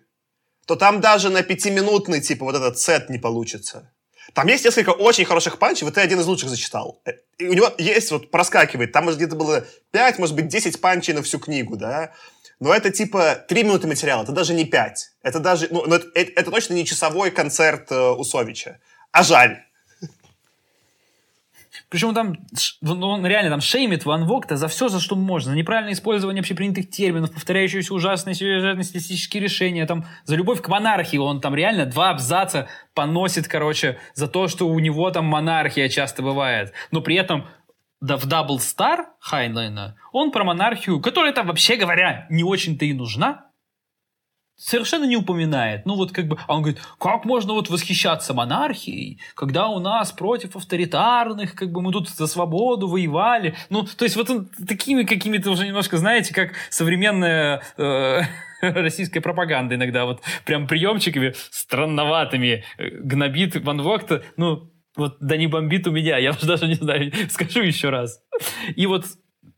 то 0.66 0.76
там 0.76 1.00
даже 1.00 1.30
на 1.30 1.42
пятиминутный, 1.42 2.20
типа, 2.20 2.44
вот 2.44 2.54
этот 2.54 2.78
сет 2.78 3.08
не 3.08 3.18
получится. 3.18 3.92
Там 4.34 4.48
есть 4.48 4.64
несколько 4.64 4.90
очень 4.90 5.24
хороших 5.24 5.58
панчей, 5.58 5.84
вот 5.84 5.94
ты 5.94 6.00
один 6.00 6.18
из 6.18 6.26
лучших 6.26 6.50
зачитал. 6.50 7.00
Э, 7.04 7.12
и 7.38 7.46
у 7.46 7.54
него 7.54 7.72
есть, 7.78 8.10
вот 8.10 8.30
проскакивает, 8.30 8.92
там 8.92 9.04
может 9.04 9.18
где-то 9.18 9.36
было 9.36 9.64
5, 9.92 10.18
может 10.18 10.34
быть, 10.34 10.48
10 10.48 10.80
панчей 10.80 11.14
на 11.14 11.22
всю 11.22 11.38
книгу, 11.38 11.76
да? 11.76 12.12
Но 12.58 12.74
это 12.74 12.90
типа 12.90 13.44
3 13.48 13.62
минуты 13.62 13.86
материала, 13.86 14.24
это 14.24 14.32
даже 14.32 14.52
не 14.52 14.64
5. 14.64 15.10
Это 15.22 15.38
даже, 15.38 15.68
ну, 15.70 15.84
это, 15.84 16.06
это, 16.14 16.32
это 16.34 16.50
точно 16.50 16.74
не 16.74 16.84
часовой 16.84 17.30
концерт 17.30 17.90
э, 17.92 18.10
Усовича. 18.10 18.80
А 19.12 19.22
жаль. 19.22 19.62
Причем 21.94 22.12
там, 22.12 22.36
он 22.82 23.24
реально 23.24 23.50
там 23.50 23.60
шеймит 23.60 24.04
Ван 24.04 24.24
Вогта 24.24 24.56
за 24.56 24.66
все, 24.66 24.88
за 24.88 24.98
что 24.98 25.14
можно. 25.14 25.52
За 25.52 25.56
неправильное 25.56 25.92
использование 25.92 26.40
общепринятых 26.40 26.90
терминов, 26.90 27.30
повторяющиеся 27.32 27.94
ужасные 27.94 28.34
сюжетные 28.34 28.82
стилистические 28.82 29.44
решения, 29.44 29.86
там, 29.86 30.04
за 30.24 30.34
любовь 30.34 30.60
к 30.60 30.66
монархии. 30.66 31.18
Он 31.18 31.40
там 31.40 31.54
реально 31.54 31.86
два 31.86 32.10
абзаца 32.10 32.66
поносит, 32.94 33.46
короче, 33.46 33.96
за 34.14 34.26
то, 34.26 34.48
что 34.48 34.66
у 34.66 34.76
него 34.80 35.08
там 35.12 35.26
монархия 35.26 35.88
часто 35.88 36.24
бывает. 36.24 36.72
Но 36.90 37.00
при 37.00 37.14
этом 37.14 37.46
да, 38.00 38.16
в 38.16 38.26
Double 38.26 38.58
Star 38.58 39.04
Хайнлайна 39.20 39.94
он 40.10 40.32
про 40.32 40.42
монархию, 40.42 41.00
которая 41.00 41.32
там, 41.32 41.46
вообще 41.46 41.76
говоря, 41.76 42.26
не 42.28 42.42
очень-то 42.42 42.84
и 42.84 42.92
нужна, 42.92 43.52
совершенно 44.56 45.04
не 45.04 45.16
упоминает. 45.16 45.86
Ну 45.86 45.94
вот 45.94 46.12
как 46.12 46.28
бы, 46.28 46.38
а 46.46 46.54
он 46.54 46.62
говорит, 46.62 46.80
как 46.98 47.24
можно 47.24 47.52
вот 47.52 47.70
восхищаться 47.70 48.34
монархией, 48.34 49.20
когда 49.34 49.68
у 49.68 49.80
нас 49.80 50.12
против 50.12 50.56
авторитарных, 50.56 51.54
как 51.54 51.72
бы 51.72 51.82
мы 51.82 51.92
тут 51.92 52.08
за 52.08 52.26
свободу 52.26 52.88
воевали. 52.88 53.54
Ну, 53.70 53.84
то 53.84 54.04
есть 54.04 54.16
вот 54.16 54.30
он 54.30 54.48
такими 54.66 55.02
какими-то 55.02 55.50
уже 55.50 55.66
немножко, 55.66 55.96
знаете, 55.96 56.34
как 56.34 56.52
современная 56.70 57.62
э, 57.76 58.20
российская 58.60 59.20
пропаганда 59.20 59.74
иногда, 59.74 60.04
вот 60.04 60.20
прям 60.44 60.66
приемчиками 60.66 61.34
странноватыми 61.50 62.64
э, 62.78 62.90
гнобит 62.90 63.56
Ван 63.64 63.82
Вогта, 63.82 64.22
ну, 64.36 64.70
вот 64.96 65.16
да 65.20 65.36
не 65.36 65.48
бомбит 65.48 65.86
у 65.88 65.90
меня, 65.90 66.18
я 66.18 66.30
уже 66.30 66.46
даже 66.46 66.68
не 66.68 66.74
знаю, 66.74 67.12
скажу 67.28 67.62
еще 67.62 67.90
раз. 67.90 68.22
И 68.76 68.86
вот 68.86 69.04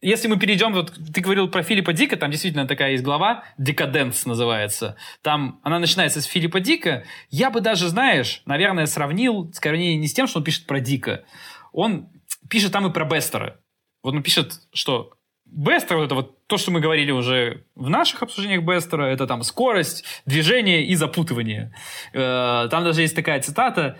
если 0.08 0.28
мы 0.28 0.38
перейдем, 0.38 0.72
вот 0.72 0.92
ты 1.12 1.20
говорил 1.20 1.48
про 1.48 1.64
Филиппа 1.64 1.92
Дика, 1.92 2.16
там 2.16 2.30
действительно 2.30 2.68
такая 2.68 2.92
есть 2.92 3.02
глава, 3.02 3.42
«Декаденс» 3.58 4.24
называется. 4.24 4.96
Там 5.20 5.58
она 5.64 5.80
начинается 5.80 6.20
с 6.20 6.26
Филиппа 6.26 6.60
Дика. 6.60 7.02
Я 7.28 7.50
бы 7.50 7.60
даже, 7.60 7.88
знаешь, 7.88 8.42
наверное, 8.46 8.86
сравнил, 8.86 9.50
скорее, 9.52 9.96
не 9.96 10.06
с 10.06 10.14
тем, 10.14 10.28
что 10.28 10.38
он 10.38 10.44
пишет 10.44 10.66
про 10.66 10.78
Дика. 10.78 11.24
Он 11.72 12.08
пишет 12.48 12.70
там 12.70 12.86
и 12.86 12.92
про 12.92 13.04
Бестера. 13.04 13.58
Вот 14.04 14.14
он 14.14 14.22
пишет, 14.22 14.52
что 14.72 15.14
Бестер, 15.44 15.96
вот 15.96 16.04
это 16.04 16.14
вот 16.14 16.46
то, 16.46 16.56
что 16.56 16.70
мы 16.70 16.78
говорили 16.78 17.10
уже 17.10 17.64
в 17.74 17.90
наших 17.90 18.22
обсуждениях 18.22 18.62
Бестера, 18.62 19.06
это 19.06 19.26
там 19.26 19.42
скорость, 19.42 20.04
движение 20.24 20.86
и 20.86 20.94
запутывание. 20.94 21.74
Э, 22.12 22.68
там 22.70 22.84
даже 22.84 23.02
есть 23.02 23.16
такая 23.16 23.40
цитата, 23.40 23.98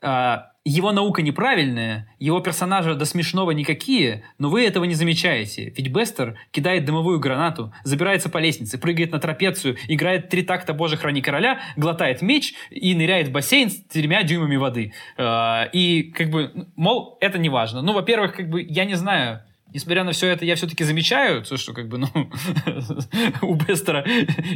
э, 0.00 0.36
его 0.68 0.92
наука 0.92 1.22
неправильная, 1.22 2.14
его 2.18 2.40
персонажи 2.40 2.94
до 2.94 3.04
смешного 3.04 3.52
никакие, 3.52 4.24
но 4.38 4.50
вы 4.50 4.64
этого 4.64 4.84
не 4.84 4.94
замечаете. 4.94 5.72
Ведь 5.76 5.88
Бестер 5.88 6.38
кидает 6.50 6.84
дымовую 6.84 7.20
гранату, 7.20 7.72
забирается 7.84 8.28
по 8.28 8.38
лестнице, 8.38 8.78
прыгает 8.78 9.12
на 9.12 9.18
трапецию, 9.18 9.76
играет 9.88 10.28
три 10.28 10.42
такта 10.42 10.74
«Боже, 10.74 10.96
храни 10.96 11.22
короля», 11.22 11.60
глотает 11.76 12.22
меч 12.22 12.54
и 12.70 12.94
ныряет 12.94 13.28
в 13.28 13.32
бассейн 13.32 13.70
с 13.70 13.76
тремя 13.84 14.22
дюймами 14.22 14.56
воды. 14.56 14.92
А, 15.16 15.64
и 15.72 16.02
как 16.02 16.30
бы, 16.30 16.68
мол, 16.76 17.16
это 17.20 17.38
не 17.38 17.48
важно. 17.48 17.80
Ну, 17.80 17.92
во-первых, 17.92 18.34
как 18.34 18.50
бы, 18.50 18.62
я 18.62 18.84
не 18.84 18.94
знаю, 18.94 19.42
Несмотря 19.70 20.02
на 20.02 20.12
все 20.12 20.28
это, 20.28 20.46
я 20.46 20.54
все-таки 20.54 20.82
замечаю, 20.82 21.44
то, 21.44 21.58
что 21.58 21.74
как 21.74 21.88
бы, 21.88 21.98
ну, 21.98 22.08
у 23.42 23.54
Бестера 23.54 24.02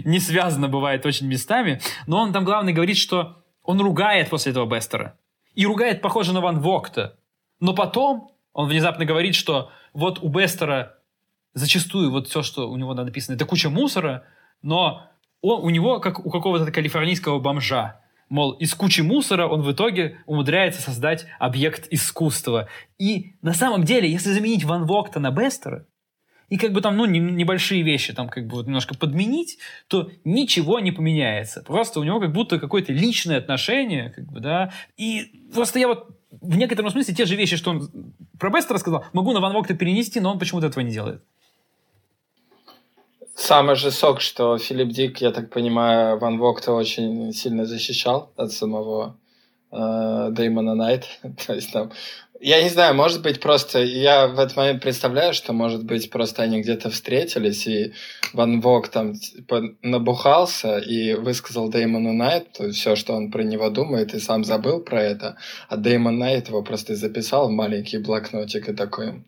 не 0.07 0.19
связано 0.19 0.69
бывает 0.69 1.05
очень 1.05 1.27
местами, 1.27 1.83
но 2.07 2.23
он 2.23 2.33
там 2.33 2.47
главное 2.47 2.73
говорит, 2.73 2.97
что 2.97 3.45
он 3.63 3.79
ругает 3.79 4.31
после 4.31 4.53
этого 4.53 4.65
Бестера 4.65 5.19
и 5.55 5.67
ругает, 5.67 6.01
похоже, 6.01 6.33
на 6.33 6.41
Ван 6.41 6.61
Вогта. 6.61 7.19
Но 7.61 7.75
потом 7.75 8.33
он 8.53 8.69
внезапно 8.69 9.05
говорит, 9.05 9.35
что 9.35 9.71
вот 9.93 10.19
у 10.23 10.29
Бестера 10.29 10.99
зачастую 11.55 12.11
вот 12.11 12.29
все, 12.29 12.43
что 12.43 12.71
у 12.71 12.77
него 12.77 12.95
написано, 12.95 13.37
это 13.37 13.45
куча 13.45 13.71
мусора, 13.71 14.25
но 14.63 15.03
он, 15.41 15.65
у 15.65 15.71
него, 15.71 16.01
как 16.01 16.25
у 16.25 16.31
какого-то 16.31 16.71
калифорнийского 16.71 17.39
бомжа, 17.41 18.01
мол, 18.29 18.53
из 18.53 18.75
кучи 18.75 19.01
мусора 19.03 19.47
он 19.47 19.63
в 19.63 19.73
итоге 19.73 20.19
умудряется 20.27 20.81
создать 20.81 21.27
объект 21.39 21.87
искусства. 21.91 22.69
И 22.99 23.37
на 23.43 23.53
самом 23.53 23.85
деле, 23.85 24.11
если 24.11 24.31
заменить 24.33 24.65
Ван 24.65 24.87
Вогта 24.87 25.21
на 25.21 25.31
Бестера, 25.31 25.87
и 26.53 26.59
как 26.59 26.73
бы 26.73 26.83
там, 26.83 26.99
ну, 26.99 27.07
небольшие 27.07 27.83
вещи 27.83 28.13
там 28.13 28.29
как 28.29 28.47
бы 28.47 28.57
вот 28.57 28.67
немножко 28.67 28.95
подменить, 28.95 29.57
то 29.89 30.11
ничего 30.23 30.81
не 30.81 30.93
поменяется. 30.93 31.63
Просто 31.63 31.99
у 31.99 32.05
него 32.05 32.21
как 32.21 32.31
будто 32.31 32.59
какое-то 32.59 32.93
личное 32.93 33.39
отношение, 33.39 34.11
как 34.11 34.27
бы, 34.27 34.41
да. 34.41 34.71
И 34.99 35.49
просто 35.55 35.79
я 35.79 35.89
вот 35.89 36.11
в 36.31 36.55
некотором 36.59 36.91
смысле 36.91 37.15
те 37.15 37.25
же 37.25 37.37
вещи, 37.37 37.57
что 37.57 37.71
он 37.71 37.91
про 38.39 38.51
Бестера 38.51 38.77
сказал, 38.77 39.03
могу 39.15 39.33
на 39.33 39.41
Ван 39.41 39.55
Вогта 39.55 39.73
перенести, 39.73 40.21
но 40.21 40.33
он 40.33 40.39
почему-то 40.39 40.67
этого 40.67 40.85
не 40.85 40.93
делает. 40.93 41.23
Самый 43.35 43.75
же 43.77 43.91
сок, 43.91 44.21
что 44.21 44.59
Филипп 44.59 44.89
Дик, 44.89 45.23
я 45.23 45.31
так 45.31 45.49
понимаю, 45.49 46.19
Ван 46.19 46.37
Вогта 46.37 46.75
очень 46.75 47.33
сильно 47.33 47.65
защищал 47.65 48.31
от 48.37 48.53
самого 48.53 49.17
э, 49.71 50.29
Дэймона 50.33 50.75
Найт. 50.75 51.05
То 51.47 51.55
есть 51.55 51.73
там 51.73 51.93
я 52.45 52.61
не 52.61 52.69
знаю, 52.71 52.97
может 52.97 53.23
быть, 53.23 53.41
просто 53.41 53.81
я 53.85 54.27
в 54.27 54.39
этот 54.39 54.57
момент 54.57 54.83
представляю, 54.83 55.33
что, 55.33 55.53
может 55.53 55.85
быть, 55.85 56.11
просто 56.11 56.43
они 56.43 56.61
где-то 56.61 56.91
встретились, 56.91 57.69
и 57.69 57.93
Ван 58.33 58.61
Вог 58.61 58.89
там 58.89 59.15
типа, 59.15 59.63
набухался 59.81 60.79
и 60.79 61.15
высказал 61.15 61.69
Дэймону 61.69 62.13
Найту 62.13 62.73
все, 62.73 62.97
что 62.97 63.15
он 63.15 63.31
про 63.31 63.45
него 63.45 63.71
думает, 63.71 64.13
и 64.13 64.19
сам 64.19 64.45
забыл 64.45 64.81
про 64.81 65.01
это, 65.01 65.37
а 65.69 65.77
Дэймон 65.77 66.19
Найт 66.19 66.49
его 66.49 66.63
просто 66.63 66.97
записал 66.97 67.49
в 67.49 67.53
маленький 67.53 67.99
блокнотик 67.99 68.69
и 68.69 68.73
такой, 68.73 69.23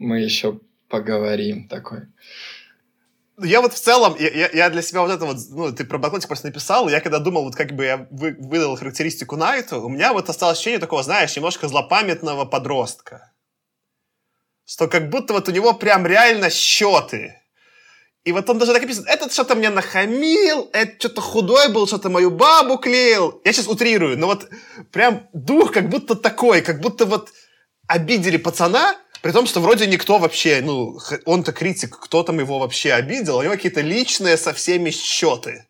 мы 0.00 0.18
еще 0.18 0.58
поговорим, 0.88 1.68
такой. 1.68 2.08
Я 3.42 3.60
вот 3.60 3.74
в 3.74 3.78
целом, 3.78 4.16
я, 4.18 4.48
я, 4.50 4.70
для 4.70 4.80
себя 4.80 5.02
вот 5.02 5.10
это 5.10 5.26
вот, 5.26 5.36
ну, 5.50 5.70
ты 5.70 5.84
про 5.84 5.98
Блокнотик 5.98 6.26
просто 6.26 6.46
написал, 6.46 6.88
я 6.88 7.00
когда 7.00 7.18
думал, 7.18 7.44
вот 7.44 7.54
как 7.54 7.72
бы 7.72 7.84
я 7.84 8.06
вы, 8.10 8.34
выдал 8.38 8.76
характеристику 8.76 9.36
Найту, 9.36 9.82
у 9.82 9.90
меня 9.90 10.14
вот 10.14 10.30
осталось 10.30 10.56
ощущение 10.56 10.80
такого, 10.80 11.02
знаешь, 11.02 11.36
немножко 11.36 11.68
злопамятного 11.68 12.46
подростка. 12.46 13.32
Что 14.64 14.88
как 14.88 15.10
будто 15.10 15.34
вот 15.34 15.48
у 15.48 15.52
него 15.52 15.74
прям 15.74 16.06
реально 16.06 16.48
счеты. 16.48 17.34
И 18.24 18.32
вот 18.32 18.48
он 18.48 18.58
даже 18.58 18.72
так 18.72 18.82
описывает, 18.82 19.08
этот 19.10 19.32
что-то 19.32 19.54
мне 19.54 19.68
нахамил, 19.68 20.70
этот 20.72 20.98
что-то 20.98 21.20
худой 21.20 21.68
был, 21.68 21.86
что-то 21.86 22.08
мою 22.08 22.30
бабу 22.30 22.78
клеил. 22.78 23.40
Я 23.44 23.52
сейчас 23.52 23.68
утрирую, 23.68 24.18
но 24.18 24.28
вот 24.28 24.48
прям 24.92 25.28
дух 25.34 25.72
как 25.72 25.90
будто 25.90 26.16
такой, 26.16 26.62
как 26.62 26.80
будто 26.80 27.04
вот 27.04 27.32
обидели 27.86 28.38
пацана, 28.38 28.96
при 29.26 29.32
том, 29.32 29.46
что 29.46 29.60
вроде 29.60 29.88
никто 29.88 30.18
вообще, 30.18 30.60
ну, 30.62 31.00
он-то 31.24 31.52
критик, 31.52 31.98
кто 31.98 32.22
там 32.22 32.38
его 32.38 32.60
вообще 32.60 32.92
обидел, 32.92 33.38
у 33.38 33.42
него 33.42 33.54
какие-то 33.54 33.80
личные 33.80 34.36
со 34.36 34.52
всеми 34.52 34.90
счеты. 34.90 35.66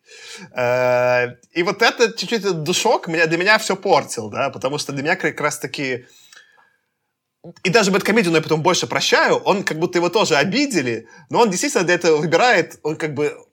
Э, 0.55 1.37
и 1.53 1.63
вот 1.63 1.81
это 1.81 2.13
чуть-чуть 2.15 2.43
душок 2.61 3.07
меня, 3.07 3.25
для 3.25 3.37
меня 3.39 3.57
все 3.57 3.75
портил, 3.75 4.29
да, 4.29 4.51
потому 4.51 4.77
что 4.77 4.91
для 4.93 5.01
меня 5.01 5.15
как 5.15 5.41
раз-таки 5.41 6.05
и 7.63 7.69
даже 7.69 7.89
Бэткомедию 7.89 8.35
я 8.35 8.41
потом 8.41 8.61
больше 8.61 8.85
прощаю, 8.85 9.37
он 9.37 9.63
как 9.63 9.79
будто 9.79 9.97
его 9.97 10.09
тоже 10.09 10.35
обидели, 10.35 11.07
но 11.31 11.39
он 11.39 11.49
действительно 11.49 11.83
для 11.83 11.95
этого 11.95 12.17
выбирает, 12.17 12.77
он 12.83 12.95
как 12.95 13.15
бы 13.15 13.43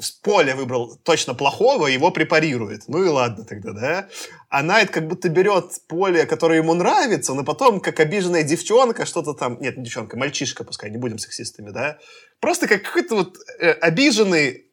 с 0.00 0.10
поля 0.10 0.56
выбрал 0.56 0.96
точно 1.02 1.34
плохого, 1.34 1.86
его 1.86 2.10
препарирует. 2.10 2.88
Ну 2.88 3.04
и 3.04 3.08
ладно 3.08 3.44
тогда, 3.44 3.72
да? 3.72 4.08
А 4.48 4.62
Найт 4.62 4.90
как 4.90 5.06
будто 5.06 5.28
берет 5.28 5.72
поле, 5.86 6.26
которое 6.26 6.58
ему 6.58 6.74
нравится, 6.74 7.34
но 7.34 7.44
потом, 7.44 7.80
как 7.80 8.00
обиженная 8.00 8.42
девчонка, 8.42 9.06
что-то 9.06 9.34
там... 9.34 9.60
Нет, 9.60 9.76
не 9.76 9.84
девчонка, 9.84 10.16
мальчишка, 10.16 10.64
пускай, 10.64 10.90
не 10.90 10.98
будем 10.98 11.18
сексистами, 11.18 11.70
да? 11.70 11.98
Просто 12.40 12.66
как 12.66 12.82
какой-то 12.82 13.14
вот 13.14 13.38
э, 13.60 13.72
обиженный... 13.72 14.64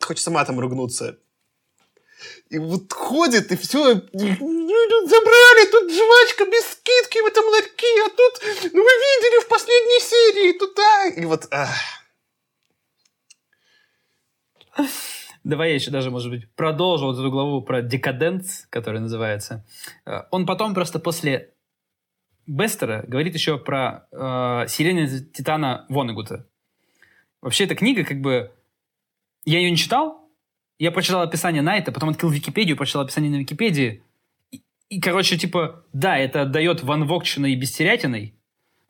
Хочется 0.00 0.30
матом 0.30 0.60
ругнуться. 0.60 1.18
И 2.50 2.58
вот 2.58 2.92
ходит, 2.92 3.52
и 3.52 3.56
все, 3.56 3.94
забрали, 3.94 5.70
тут 5.70 5.90
жвачка 5.90 6.44
без 6.46 6.64
скидки 6.72 7.18
в 7.22 7.26
этом 7.26 7.46
ларьке, 7.46 7.86
а 8.04 8.08
тут, 8.10 8.42
ну 8.72 8.82
вы 8.82 8.90
видели 8.90 9.40
в 9.42 9.48
последней 9.48 10.00
серии, 10.00 10.52
туда, 10.58 11.06
и 11.06 11.24
вот... 11.24 11.46
Ах. 11.50 11.99
Давай 15.44 15.70
я 15.70 15.74
еще 15.74 15.90
даже, 15.90 16.10
может 16.10 16.30
быть, 16.30 16.50
продолжу 16.54 17.06
вот 17.06 17.18
эту 17.18 17.30
главу 17.30 17.62
про 17.62 17.80
декаденс, 17.80 18.66
которая 18.68 19.00
называется. 19.00 19.64
Э, 20.04 20.22
он 20.30 20.44
потом 20.44 20.74
просто 20.74 20.98
после 20.98 21.54
Бестера 22.46 23.04
говорит 23.06 23.34
еще 23.34 23.58
про 23.58 24.06
э, 24.12 24.66
«Сирена 24.68 25.08
Титана» 25.08 25.86
Вонегута. 25.88 26.46
Вообще, 27.40 27.64
эта 27.64 27.74
книга, 27.74 28.04
как 28.04 28.20
бы... 28.20 28.52
Я 29.46 29.58
ее 29.60 29.70
не 29.70 29.78
читал, 29.78 30.28
я 30.78 30.90
прочитал 30.90 31.22
описание 31.22 31.62
Найта, 31.62 31.92
потом 31.92 32.10
открыл 32.10 32.30
Википедию, 32.30 32.76
прочитал 32.76 33.02
описание 33.02 33.30
на 33.30 33.36
Википедии. 33.36 34.02
И, 34.50 34.62
и 34.90 35.00
короче, 35.00 35.38
типа, 35.38 35.84
да, 35.94 36.18
это 36.18 36.42
отдает 36.42 36.82
Ван 36.82 37.06
Вогчиной 37.06 37.52
и 37.52 37.56
Бестерятиной, 37.56 38.34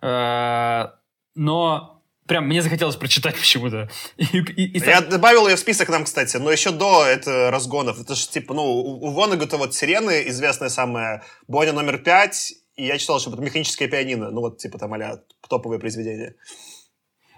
э, 0.03 0.89
но 1.37 2.00
прям 2.31 2.47
мне 2.47 2.63
захотелось 2.63 2.95
прочитать 2.95 3.37
почему-то. 3.37 3.91
И, 4.17 4.25
и, 4.25 4.79
и... 4.79 4.79
Я 4.79 5.01
добавил 5.01 5.49
ее 5.49 5.57
в 5.57 5.59
список 5.59 5.89
нам, 5.89 6.05
кстати, 6.05 6.37
но 6.37 6.53
еще 6.53 6.71
до 6.71 7.05
это 7.05 7.51
разгонов. 7.51 8.01
Это 8.01 8.15
же 8.15 8.29
типа, 8.29 8.55
ну, 8.55 8.63
у 8.63 9.11
Вонегута 9.11 9.57
вот 9.57 9.75
«Сирены» 9.75 10.29
известная 10.29 10.69
самая, 10.69 11.25
«Боня 11.49 11.73
номер 11.73 11.99
пять», 11.99 12.53
и 12.77 12.87
я 12.87 12.99
читал, 12.99 13.19
что 13.19 13.33
это 13.33 13.43
«Механическое 13.43 13.89
пианино», 13.89 14.31
ну 14.31 14.43
вот 14.43 14.59
типа 14.59 14.79
там 14.79 14.95
а 14.95 15.19
топовые 15.49 15.81
произведения. 15.81 16.37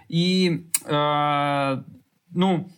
И, 0.09 0.69
э, 0.85 1.77
ну, 2.29 2.69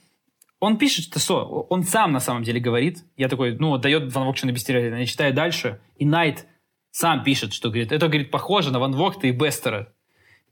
он 0.62 0.78
пишет, 0.78 1.06
что 1.08 1.20
со, 1.20 1.34
он 1.34 1.84
сам 1.84 2.14
на 2.14 2.22
самом 2.22 2.44
деле 2.44 2.62
говорит, 2.62 3.00
я 3.18 3.28
такой, 3.28 3.58
ну, 3.58 3.78
дает 3.78 4.14
Ван 4.14 4.34
на 4.42 4.52
бестеря, 4.54 4.98
я 4.98 5.06
читаю 5.06 5.34
дальше, 5.34 5.82
и 5.98 6.06
Найт 6.06 6.46
сам 6.92 7.26
пишет, 7.26 7.52
что 7.52 7.68
говорит, 7.68 7.92
это, 7.92 8.08
говорит, 8.08 8.32
похоже 8.32 8.72
на 8.72 8.80
Ван 8.80 8.94
Вогта 8.94 9.28
и 9.28 9.32
Бестера. 9.32 9.94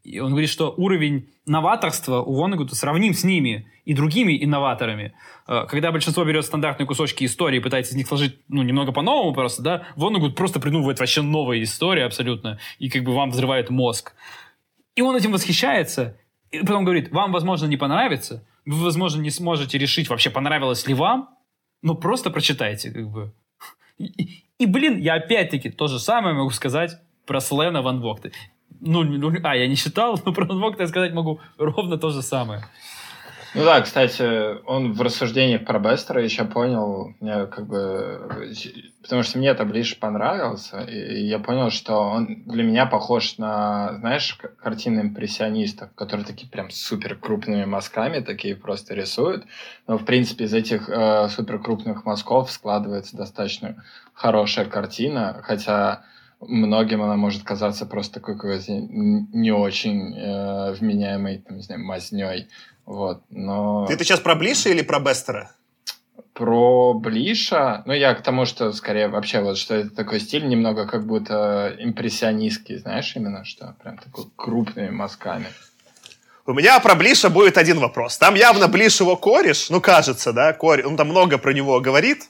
И 0.03 0.19
он 0.19 0.31
говорит, 0.31 0.49
что 0.49 0.73
уровень 0.75 1.29
новаторства 1.45 2.21
у 2.21 2.33
Воннегута 2.33 2.75
сравним 2.75 3.13
с 3.13 3.23
ними 3.23 3.71
и 3.85 3.93
другими 3.93 4.43
инноваторами. 4.43 5.13
Э, 5.47 5.65
когда 5.67 5.91
большинство 5.91 6.25
берет 6.25 6.45
стандартные 6.45 6.85
кусочки 6.85 7.23
истории 7.23 7.57
и 7.57 7.61
пытается 7.61 7.93
из 7.93 7.95
них 7.95 8.07
сложить 8.07 8.37
ну, 8.49 8.63
немного 8.63 8.91
по-новому 8.91 9.33
просто, 9.33 9.61
да, 9.61 9.87
Воннегут 9.95 10.35
просто 10.35 10.59
придумывает 10.59 10.99
вообще 10.99 11.21
новые 11.21 11.63
истории 11.63 12.03
абсолютно, 12.03 12.59
и 12.79 12.89
как 12.89 13.03
бы 13.03 13.13
вам 13.13 13.31
взрывает 13.31 13.69
мозг. 13.69 14.13
И 14.95 15.01
он 15.01 15.15
этим 15.15 15.31
восхищается, 15.31 16.17
и 16.51 16.59
потом 16.59 16.83
говорит, 16.83 17.11
вам, 17.11 17.31
возможно, 17.31 17.65
не 17.65 17.77
понравится, 17.77 18.45
вы, 18.65 18.83
возможно, 18.83 19.21
не 19.21 19.31
сможете 19.31 19.77
решить, 19.77 20.09
вообще 20.09 20.29
понравилось 20.29 20.85
ли 20.85 20.93
вам, 20.93 21.29
но 21.81 21.95
просто 21.95 22.29
прочитайте, 22.29 22.91
как 22.91 23.09
бы. 23.09 23.33
И, 23.97 24.43
и 24.57 24.65
блин, 24.65 24.97
я 24.97 25.15
опять-таки 25.15 25.69
то 25.69 25.87
же 25.87 25.97
самое 25.99 26.35
могу 26.35 26.49
сказать 26.49 26.91
про 27.25 27.39
Слена 27.39 27.81
Ван 27.81 28.01
Вогта. 28.01 28.31
Ну, 28.85 29.03
ну, 29.03 29.31
а, 29.43 29.55
я 29.55 29.67
не 29.67 29.75
считал, 29.75 30.19
но 30.25 30.33
про 30.33 30.45
Unlocked 30.45 30.75
я 30.79 30.87
сказать 30.87 31.13
могу 31.13 31.39
ровно 31.57 31.97
то 31.97 32.09
же 32.09 32.21
самое. 32.21 32.63
Ну 33.55 33.63
да, 33.65 33.81
кстати, 33.81 34.65
он 34.65 34.93
в 34.93 35.01
рассуждениях 35.01 35.63
про 35.63 35.77
Бестера 35.77 36.23
еще 36.23 36.43
понял, 36.43 37.13
мне 37.19 37.45
как 37.45 37.67
бы, 37.67 38.49
потому 39.03 39.21
что 39.21 39.37
мне 39.37 39.49
это 39.49 39.63
ближе 39.63 39.95
понравился, 39.95 40.81
и 40.81 41.25
я 41.25 41.37
понял, 41.37 41.69
что 41.69 41.99
он 41.99 42.43
для 42.47 42.63
меня 42.63 42.87
похож 42.87 43.37
на, 43.37 43.97
знаешь, 43.99 44.39
картины 44.59 45.01
импрессионистов, 45.01 45.93
которые 45.93 46.25
такие 46.25 46.49
прям 46.49 46.71
супер 46.71 47.15
крупными 47.15 47.65
мазками 47.65 48.21
такие 48.21 48.55
просто 48.55 48.95
рисуют, 48.95 49.45
но 49.85 49.99
в 49.99 50.05
принципе 50.05 50.45
из 50.45 50.53
этих 50.55 50.89
э, 50.89 51.29
супер 51.29 51.59
крупных 51.59 52.05
мазков 52.05 52.51
складывается 52.51 53.15
достаточно 53.15 53.83
хорошая 54.15 54.65
картина, 54.65 55.41
хотя 55.43 56.05
многим 56.47 57.01
она 57.01 57.15
может 57.15 57.43
казаться 57.43 57.85
просто 57.85 58.15
такой 58.15 58.35
какой-то 58.35 58.71
не 58.71 59.51
очень 59.51 60.15
э, 60.15 60.73
вменяемой, 60.73 61.39
там, 61.39 61.57
не 61.57 61.63
знаю, 61.63 61.83
мазней. 61.83 62.47
Вот, 62.85 63.23
но... 63.29 63.85
Ты 63.87 63.93
это 63.93 64.03
сейчас 64.03 64.19
про 64.19 64.35
Блиша 64.35 64.69
или 64.69 64.81
про 64.81 64.99
Бестера? 64.99 65.51
Про 66.33 66.93
Блиша, 66.93 67.83
ну, 67.85 67.93
я 67.93 68.13
к 68.15 68.23
тому, 68.23 68.45
что 68.45 68.71
скорее 68.73 69.07
вообще 69.07 69.41
вот, 69.41 69.57
что 69.57 69.75
это 69.75 69.95
такой 69.95 70.19
стиль 70.19 70.47
немного 70.47 70.87
как 70.87 71.05
будто 71.05 71.75
импрессионистский, 71.79 72.77
знаешь, 72.77 73.15
именно, 73.15 73.45
что 73.45 73.75
прям 73.81 73.97
такой 73.97 74.25
крупными 74.35 74.89
мазками. 74.89 75.47
У 76.45 76.53
меня 76.53 76.79
про 76.81 76.95
Блиша 76.95 77.29
будет 77.29 77.57
один 77.57 77.79
вопрос. 77.79 78.17
Там 78.17 78.35
явно 78.35 78.67
Блиш 78.67 78.99
его 78.99 79.15
кореш, 79.15 79.69
ну, 79.69 79.79
кажется, 79.79 80.33
да, 80.33 80.51
кореш, 80.53 80.85
он 80.85 80.97
там 80.97 81.07
много 81.07 81.37
про 81.37 81.53
него 81.53 81.79
говорит, 81.79 82.29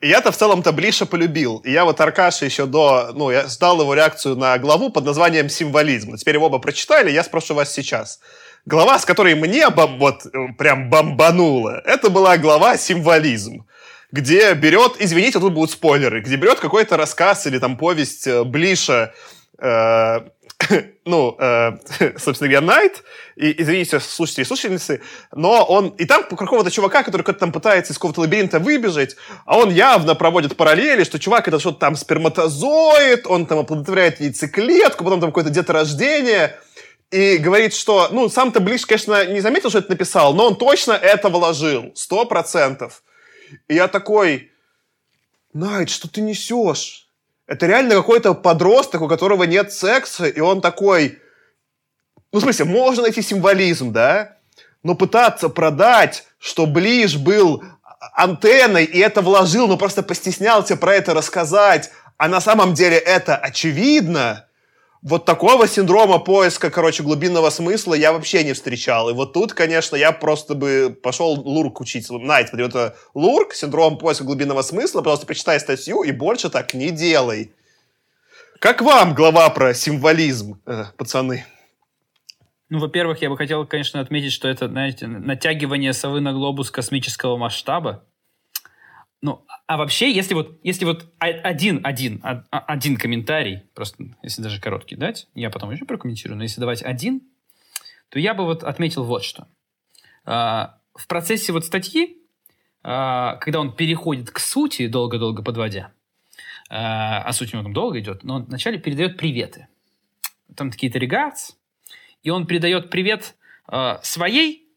я-то 0.00 0.32
в 0.32 0.36
целом-то 0.36 0.72
Блиша 0.72 1.06
полюбил. 1.06 1.62
Я 1.64 1.84
вот 1.84 2.00
Аркаша 2.00 2.44
еще 2.44 2.66
до... 2.66 3.10
Ну, 3.14 3.30
я 3.30 3.46
ждал 3.46 3.80
его 3.80 3.94
реакцию 3.94 4.36
на 4.36 4.58
главу 4.58 4.90
под 4.90 5.04
названием 5.04 5.48
«Символизм». 5.48 6.16
Теперь 6.16 6.36
его 6.36 6.46
оба 6.46 6.58
прочитали, 6.58 7.10
я 7.10 7.22
спрошу 7.22 7.54
вас 7.54 7.72
сейчас. 7.72 8.20
Глава, 8.66 8.98
с 8.98 9.04
которой 9.04 9.34
мне 9.34 9.68
бом... 9.70 9.98
вот 9.98 10.22
прям 10.58 10.90
бомбануло, 10.90 11.82
это 11.84 12.10
была 12.10 12.36
глава 12.36 12.76
«Символизм» 12.76 13.66
где 14.12 14.54
берет, 14.54 14.96
извините, 14.98 15.38
тут 15.38 15.52
будут 15.52 15.70
спойлеры, 15.70 16.20
где 16.20 16.34
берет 16.34 16.58
какой-то 16.58 16.96
рассказ 16.96 17.46
или 17.46 17.58
там 17.58 17.76
повесть 17.76 18.26
э, 18.26 18.42
Блиша, 18.42 19.14
э, 19.56 20.20
ну, 21.04 21.36
э, 21.38 21.72
собственно 22.18 22.50
говоря, 22.50 22.60
Найт, 22.60 23.02
и, 23.36 23.60
извините, 23.60 24.00
слушатели 24.00 24.42
и 24.42 24.46
слушательницы, 24.46 25.00
но 25.34 25.64
он, 25.64 25.88
и 25.88 26.04
там 26.04 26.24
какого-то 26.24 26.70
чувака, 26.70 27.02
который 27.02 27.22
как-то 27.22 27.40
там 27.40 27.52
пытается 27.52 27.92
из 27.92 27.98
какого-то 27.98 28.20
лабиринта 28.20 28.58
выбежать, 28.58 29.16
а 29.44 29.58
он 29.58 29.70
явно 29.70 30.14
проводит 30.14 30.56
параллели, 30.56 31.04
что 31.04 31.18
чувак 31.18 31.48
это 31.48 31.58
что-то 31.58 31.78
там 31.78 31.96
сперматозоид, 31.96 33.26
он 33.26 33.46
там 33.46 33.60
оплодотворяет 33.60 34.20
яйцеклетку, 34.20 35.04
потом 35.04 35.20
там 35.20 35.30
какое-то 35.30 35.50
деторождение, 35.50 36.58
и 37.10 37.38
говорит, 37.38 37.74
что, 37.74 38.08
ну, 38.12 38.28
сам-то 38.28 38.60
Блиш, 38.60 38.86
конечно, 38.86 39.26
не 39.26 39.40
заметил, 39.40 39.70
что 39.70 39.80
это 39.80 39.90
написал, 39.90 40.32
но 40.34 40.46
он 40.46 40.56
точно 40.56 40.92
это 40.92 41.28
вложил, 41.28 41.90
сто 41.96 42.24
процентов. 42.24 43.02
И 43.66 43.74
я 43.74 43.88
такой, 43.88 44.52
Найт, 45.52 45.90
что 45.90 46.08
ты 46.08 46.20
несешь? 46.20 47.09
Это 47.50 47.66
реально 47.66 47.96
какой-то 47.96 48.34
подросток, 48.34 49.02
у 49.02 49.08
которого 49.08 49.42
нет 49.42 49.72
секса, 49.72 50.26
и 50.26 50.38
он 50.38 50.60
такой... 50.60 51.18
Ну, 52.30 52.38
в 52.38 52.42
смысле, 52.42 52.66
можно 52.66 53.02
найти 53.02 53.22
символизм, 53.22 53.92
да? 53.92 54.36
Но 54.84 54.94
пытаться 54.94 55.48
продать, 55.48 56.26
что 56.38 56.66
Ближ 56.66 57.16
был 57.16 57.64
антенной, 58.14 58.84
и 58.84 59.00
это 59.00 59.20
вложил, 59.20 59.66
но 59.66 59.76
просто 59.76 60.04
постеснялся 60.04 60.76
про 60.76 60.94
это 60.94 61.12
рассказать, 61.12 61.90
а 62.18 62.28
на 62.28 62.40
самом 62.40 62.72
деле 62.72 62.96
это 62.96 63.36
очевидно, 63.36 64.46
вот 65.02 65.24
такого 65.24 65.66
синдрома 65.66 66.18
поиска, 66.18 66.70
короче, 66.70 67.02
глубинного 67.02 67.50
смысла 67.50 67.94
я 67.94 68.12
вообще 68.12 68.44
не 68.44 68.52
встречал. 68.52 69.08
И 69.08 69.14
вот 69.14 69.32
тут, 69.32 69.54
конечно, 69.54 69.96
я 69.96 70.12
просто 70.12 70.54
бы 70.54 70.96
пошел 71.02 71.32
лурк 71.32 71.80
учить. 71.80 72.10
Найт, 72.10 72.52
это 72.52 72.96
лурк, 73.14 73.54
синдром 73.54 73.98
поиска 73.98 74.24
глубинного 74.24 74.62
смысла, 74.62 75.00
просто 75.00 75.26
почитай 75.26 75.58
статью 75.58 76.02
и 76.02 76.12
больше 76.12 76.50
так 76.50 76.74
не 76.74 76.90
делай. 76.90 77.52
Как 78.58 78.82
вам 78.82 79.14
глава 79.14 79.48
про 79.48 79.72
символизм, 79.72 80.60
э, 80.66 80.84
пацаны? 80.98 81.46
Ну, 82.68 82.78
во-первых, 82.78 83.22
я 83.22 83.30
бы 83.30 83.36
хотел, 83.38 83.66
конечно, 83.66 84.00
отметить, 84.00 84.32
что 84.32 84.48
это, 84.48 84.68
знаете, 84.68 85.06
натягивание 85.06 85.94
совы 85.94 86.20
на 86.20 86.32
глобус 86.32 86.70
космического 86.70 87.38
масштаба. 87.38 88.04
Ну, 89.22 89.44
а 89.70 89.76
вообще, 89.76 90.10
если 90.10 90.34
вот, 90.34 90.58
если 90.64 90.84
вот 90.84 91.06
один, 91.20 91.80
один, 91.84 92.20
а, 92.24 92.42
один 92.50 92.96
комментарий, 92.96 93.62
просто 93.72 94.02
если 94.20 94.42
даже 94.42 94.60
короткий 94.60 94.96
дать, 94.96 95.28
я 95.36 95.48
потом 95.48 95.70
еще 95.70 95.84
прокомментирую, 95.84 96.36
но 96.36 96.42
если 96.42 96.58
давать 96.58 96.82
один, 96.82 97.22
то 98.08 98.18
я 98.18 98.34
бы 98.34 98.46
вот 98.46 98.64
отметил 98.64 99.04
вот 99.04 99.22
что. 99.22 99.46
А, 100.24 100.80
в 100.96 101.06
процессе 101.06 101.52
вот 101.52 101.64
статьи, 101.64 102.18
а, 102.82 103.36
когда 103.36 103.60
он 103.60 103.72
переходит 103.72 104.32
к 104.32 104.40
сути, 104.40 104.88
долго-долго 104.88 105.44
подводя, 105.44 105.92
а 106.68 107.32
суть 107.32 107.54
у 107.54 107.56
него 107.56 107.62
там 107.62 107.72
долго 107.72 108.00
идет, 108.00 108.24
но 108.24 108.34
он 108.34 108.46
вначале 108.46 108.76
передает 108.76 109.18
приветы. 109.18 109.68
Там 110.56 110.72
какие-то 110.72 110.98
regards, 110.98 111.54
и 112.24 112.30
он 112.30 112.48
передает 112.48 112.90
привет 112.90 113.36
своей 114.02 114.68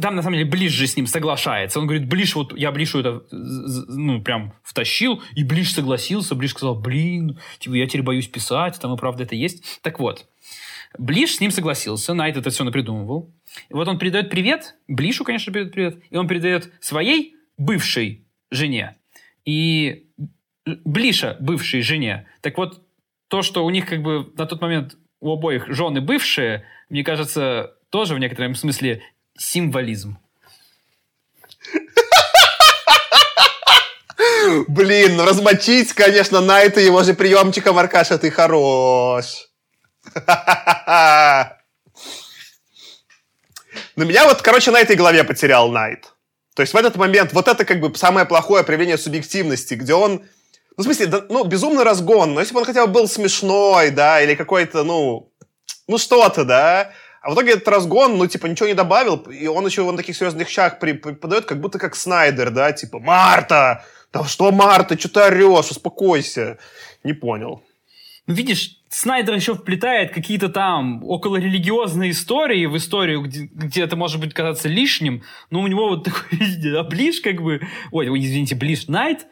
там, 0.00 0.14
на 0.14 0.22
самом 0.22 0.38
деле, 0.38 0.48
Ближ 0.48 0.72
же 0.72 0.86
с 0.86 0.96
ним 0.96 1.06
соглашается. 1.06 1.80
Он 1.80 1.86
говорит, 1.86 2.08
Ближ, 2.08 2.36
вот 2.36 2.56
я 2.56 2.70
Блишу 2.70 3.00
это, 3.00 3.24
ну, 3.32 4.22
прям 4.22 4.54
втащил, 4.62 5.22
и 5.34 5.42
Ближ 5.42 5.72
согласился. 5.72 6.34
Ближ 6.34 6.52
сказал, 6.52 6.76
блин, 6.76 7.40
типа, 7.58 7.74
я 7.74 7.86
теперь 7.86 8.02
боюсь 8.02 8.28
писать, 8.28 8.78
там 8.80 8.94
и 8.94 8.96
правда 8.96 9.24
это 9.24 9.34
есть. 9.34 9.80
Так 9.82 9.98
вот, 9.98 10.26
Ближ 10.96 11.34
с 11.34 11.40
ним 11.40 11.50
согласился, 11.50 12.14
Найт 12.14 12.36
это 12.36 12.50
все 12.50 12.62
напридумывал. 12.62 13.34
И 13.68 13.74
вот 13.74 13.88
он 13.88 13.98
передает 13.98 14.30
привет, 14.30 14.76
Блишу, 14.86 15.24
конечно, 15.24 15.52
передает 15.52 15.74
привет, 15.74 15.98
и 16.10 16.16
он 16.16 16.28
передает 16.28 16.72
своей 16.80 17.34
бывшей 17.58 18.26
жене. 18.50 18.96
И 19.44 20.06
Блиша 20.64 21.36
бывшей 21.40 21.82
жене. 21.82 22.26
Так 22.42 22.56
вот, 22.58 22.80
то, 23.28 23.42
что 23.42 23.64
у 23.64 23.70
них 23.70 23.86
как 23.86 24.02
бы 24.02 24.32
на 24.36 24.46
тот 24.46 24.60
момент 24.60 24.96
у 25.20 25.32
обоих 25.32 25.66
жены 25.68 26.00
бывшие, 26.00 26.64
мне 26.88 27.02
кажется, 27.02 27.74
тоже 27.90 28.14
в 28.14 28.18
некотором 28.18 28.54
смысле 28.54 29.02
символизм. 29.36 30.18
Блин, 34.68 35.16
ну 35.16 35.24
размочить, 35.24 35.92
конечно, 35.92 36.40
на 36.40 36.60
это 36.60 36.80
его 36.80 37.02
же 37.02 37.14
приемчиком, 37.14 37.78
Аркаша, 37.78 38.18
ты 38.18 38.30
хорош. 38.30 39.48
На 43.96 44.02
меня 44.02 44.26
вот, 44.26 44.42
короче, 44.42 44.70
на 44.70 44.80
этой 44.80 44.96
голове 44.96 45.24
потерял 45.24 45.70
Найт. 45.70 46.12
То 46.54 46.62
есть 46.62 46.74
в 46.74 46.76
этот 46.76 46.96
момент 46.96 47.32
вот 47.32 47.48
это 47.48 47.64
как 47.64 47.80
бы 47.80 47.94
самое 47.96 48.26
плохое 48.26 48.64
проявление 48.64 48.98
субъективности, 48.98 49.74
где 49.74 49.94
он, 49.94 50.24
ну, 50.76 50.82
в 50.82 50.82
смысле, 50.82 51.06
да, 51.06 51.24
ну, 51.28 51.44
безумный 51.44 51.84
разгон, 51.84 52.34
но 52.34 52.40
если 52.40 52.54
бы 52.54 52.60
он 52.60 52.66
хотя 52.66 52.86
бы 52.86 52.92
был 52.92 53.08
смешной, 53.08 53.90
да, 53.90 54.20
или 54.20 54.34
какой-то, 54.34 54.84
ну, 54.84 55.32
ну, 55.88 55.98
что-то, 55.98 56.44
да, 56.44 56.92
а 57.24 57.30
в 57.30 57.34
итоге 57.34 57.52
этот 57.52 57.68
разгон, 57.68 58.18
ну, 58.18 58.26
типа, 58.26 58.46
ничего 58.46 58.68
не 58.68 58.74
добавил, 58.74 59.16
и 59.16 59.46
он 59.46 59.64
еще 59.64 59.90
на 59.90 59.96
таких 59.96 60.14
серьезных 60.14 60.50
щах 60.50 60.78
преподает, 60.78 61.46
как 61.46 61.58
будто 61.58 61.78
как 61.78 61.96
Снайдер, 61.96 62.50
да, 62.50 62.70
типа, 62.72 62.98
Марта, 62.98 63.82
да 64.12 64.24
что 64.24 64.52
Марта, 64.52 64.98
что 64.98 65.08
ты 65.08 65.20
орешь, 65.20 65.70
успокойся. 65.70 66.58
Не 67.02 67.14
понял. 67.14 67.62
Ну, 68.26 68.34
видишь, 68.34 68.76
Снайдер 68.90 69.34
еще 69.34 69.54
вплетает 69.54 70.12
какие-то 70.12 70.50
там 70.50 71.02
околорелигиозные 71.02 72.10
истории 72.10 72.66
в 72.66 72.76
историю, 72.76 73.22
где, 73.22 73.48
где 73.50 73.82
это 73.82 73.96
может 73.96 74.20
быть 74.20 74.34
казаться 74.34 74.68
лишним, 74.68 75.22
но 75.48 75.62
у 75.62 75.66
него 75.66 75.88
вот 75.88 76.04
такой, 76.04 76.38
а 76.78 76.84
Блиш 76.84 77.22
как 77.22 77.42
бы, 77.42 77.62
ой, 77.90 78.06
извините, 78.20 78.54
Блиш 78.54 78.86
Найт 78.86 79.26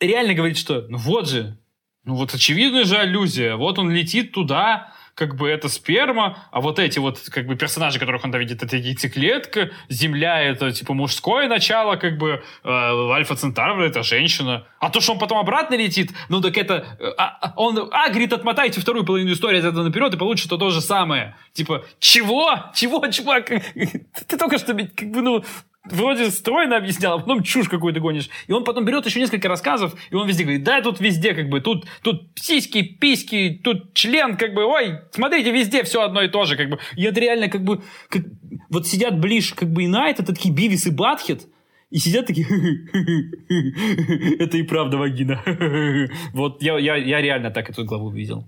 реально 0.00 0.32
говорит, 0.32 0.56
что 0.56 0.86
ну 0.88 0.96
вот 0.96 1.28
же, 1.28 1.58
ну 2.04 2.14
вот 2.14 2.32
очевидная 2.32 2.84
же 2.84 2.96
аллюзия, 2.96 3.56
вот 3.56 3.78
он 3.78 3.90
летит 3.90 4.32
туда, 4.32 4.94
как 5.14 5.36
бы 5.36 5.48
это 5.48 5.68
сперма, 5.68 6.38
а 6.50 6.60
вот 6.60 6.78
эти 6.78 6.98
вот 6.98 7.20
как 7.30 7.46
бы 7.46 7.56
персонажи, 7.56 7.98
которых 7.98 8.24
он 8.24 8.32
там 8.32 8.40
видит, 8.40 8.62
это 8.62 8.76
яйцеклетка, 8.76 9.70
Земля 9.88 10.42
это 10.42 10.72
типа 10.72 10.94
мужское 10.94 11.48
начало, 11.48 11.96
как 11.96 12.18
бы 12.18 12.42
э, 12.64 12.68
Альфа 12.68 13.36
Центавра 13.36 13.84
это 13.84 14.02
женщина. 14.02 14.66
А 14.80 14.90
то, 14.90 15.00
что 15.00 15.12
он 15.12 15.18
потом 15.18 15.38
обратно 15.38 15.74
летит, 15.74 16.12
ну 16.28 16.40
так 16.40 16.56
это... 16.56 16.96
Э, 16.98 17.12
а, 17.16 17.38
а, 17.40 17.52
он, 17.56 17.88
а, 17.92 18.08
говорит, 18.08 18.32
отмотайте 18.32 18.80
вторую 18.80 19.04
половину 19.04 19.32
истории 19.32 19.58
этого 19.58 19.82
наперед 19.82 20.14
и 20.14 20.16
получится 20.16 20.56
то 20.56 20.70
же 20.70 20.80
самое. 20.80 21.36
Типа, 21.52 21.84
чего? 21.98 22.70
Чего, 22.74 23.06
чувак? 23.08 23.46
Ты 24.28 24.36
только 24.36 24.58
что, 24.58 24.74
как 24.74 25.10
бы, 25.10 25.22
ну, 25.22 25.44
вроде 25.84 26.30
стройно 26.30 26.76
объяснял, 26.76 27.16
а 27.16 27.18
потом 27.18 27.42
чушь 27.42 27.68
какую-то 27.68 28.00
гонишь. 28.00 28.28
И 28.46 28.52
он 28.52 28.64
потом 28.64 28.84
берет 28.84 29.04
еще 29.06 29.20
несколько 29.20 29.48
рассказов, 29.48 29.94
и 30.10 30.14
он 30.14 30.26
везде 30.26 30.44
говорит, 30.44 30.64
да, 30.64 30.80
тут 30.80 31.00
везде 31.00 31.34
как 31.34 31.48
бы, 31.48 31.60
тут, 31.60 31.86
тут 32.02 32.28
сиськи, 32.36 32.82
письки, 32.82 33.60
тут 33.62 33.94
член, 33.94 34.36
как 34.36 34.54
бы, 34.54 34.64
ой, 34.64 35.00
смотрите, 35.12 35.50
везде 35.50 35.84
все 35.84 36.02
одно 36.02 36.22
и 36.22 36.28
то 36.28 36.44
же, 36.44 36.56
как 36.56 36.70
бы. 36.70 36.78
И 36.96 37.04
это 37.04 37.20
реально 37.20 37.48
как 37.48 37.62
бы, 37.62 37.82
как, 38.08 38.22
вот 38.70 38.86
сидят 38.86 39.18
ближе 39.18 39.54
как 39.54 39.70
бы 39.70 39.84
и 39.84 39.86
Найт, 39.86 40.20
это 40.20 40.34
такие 40.34 40.54
Бивис 40.54 40.86
и 40.86 40.90
Батхет, 40.90 41.46
и 41.90 41.98
сидят 41.98 42.26
такие, 42.26 42.46
это 44.38 44.56
и 44.56 44.62
правда 44.62 44.96
вагина. 44.96 45.42
вот 46.32 46.62
я, 46.62 46.78
я, 46.78 46.96
я 46.96 47.20
реально 47.20 47.50
так 47.50 47.70
эту 47.70 47.84
главу 47.84 48.10
видел. 48.10 48.46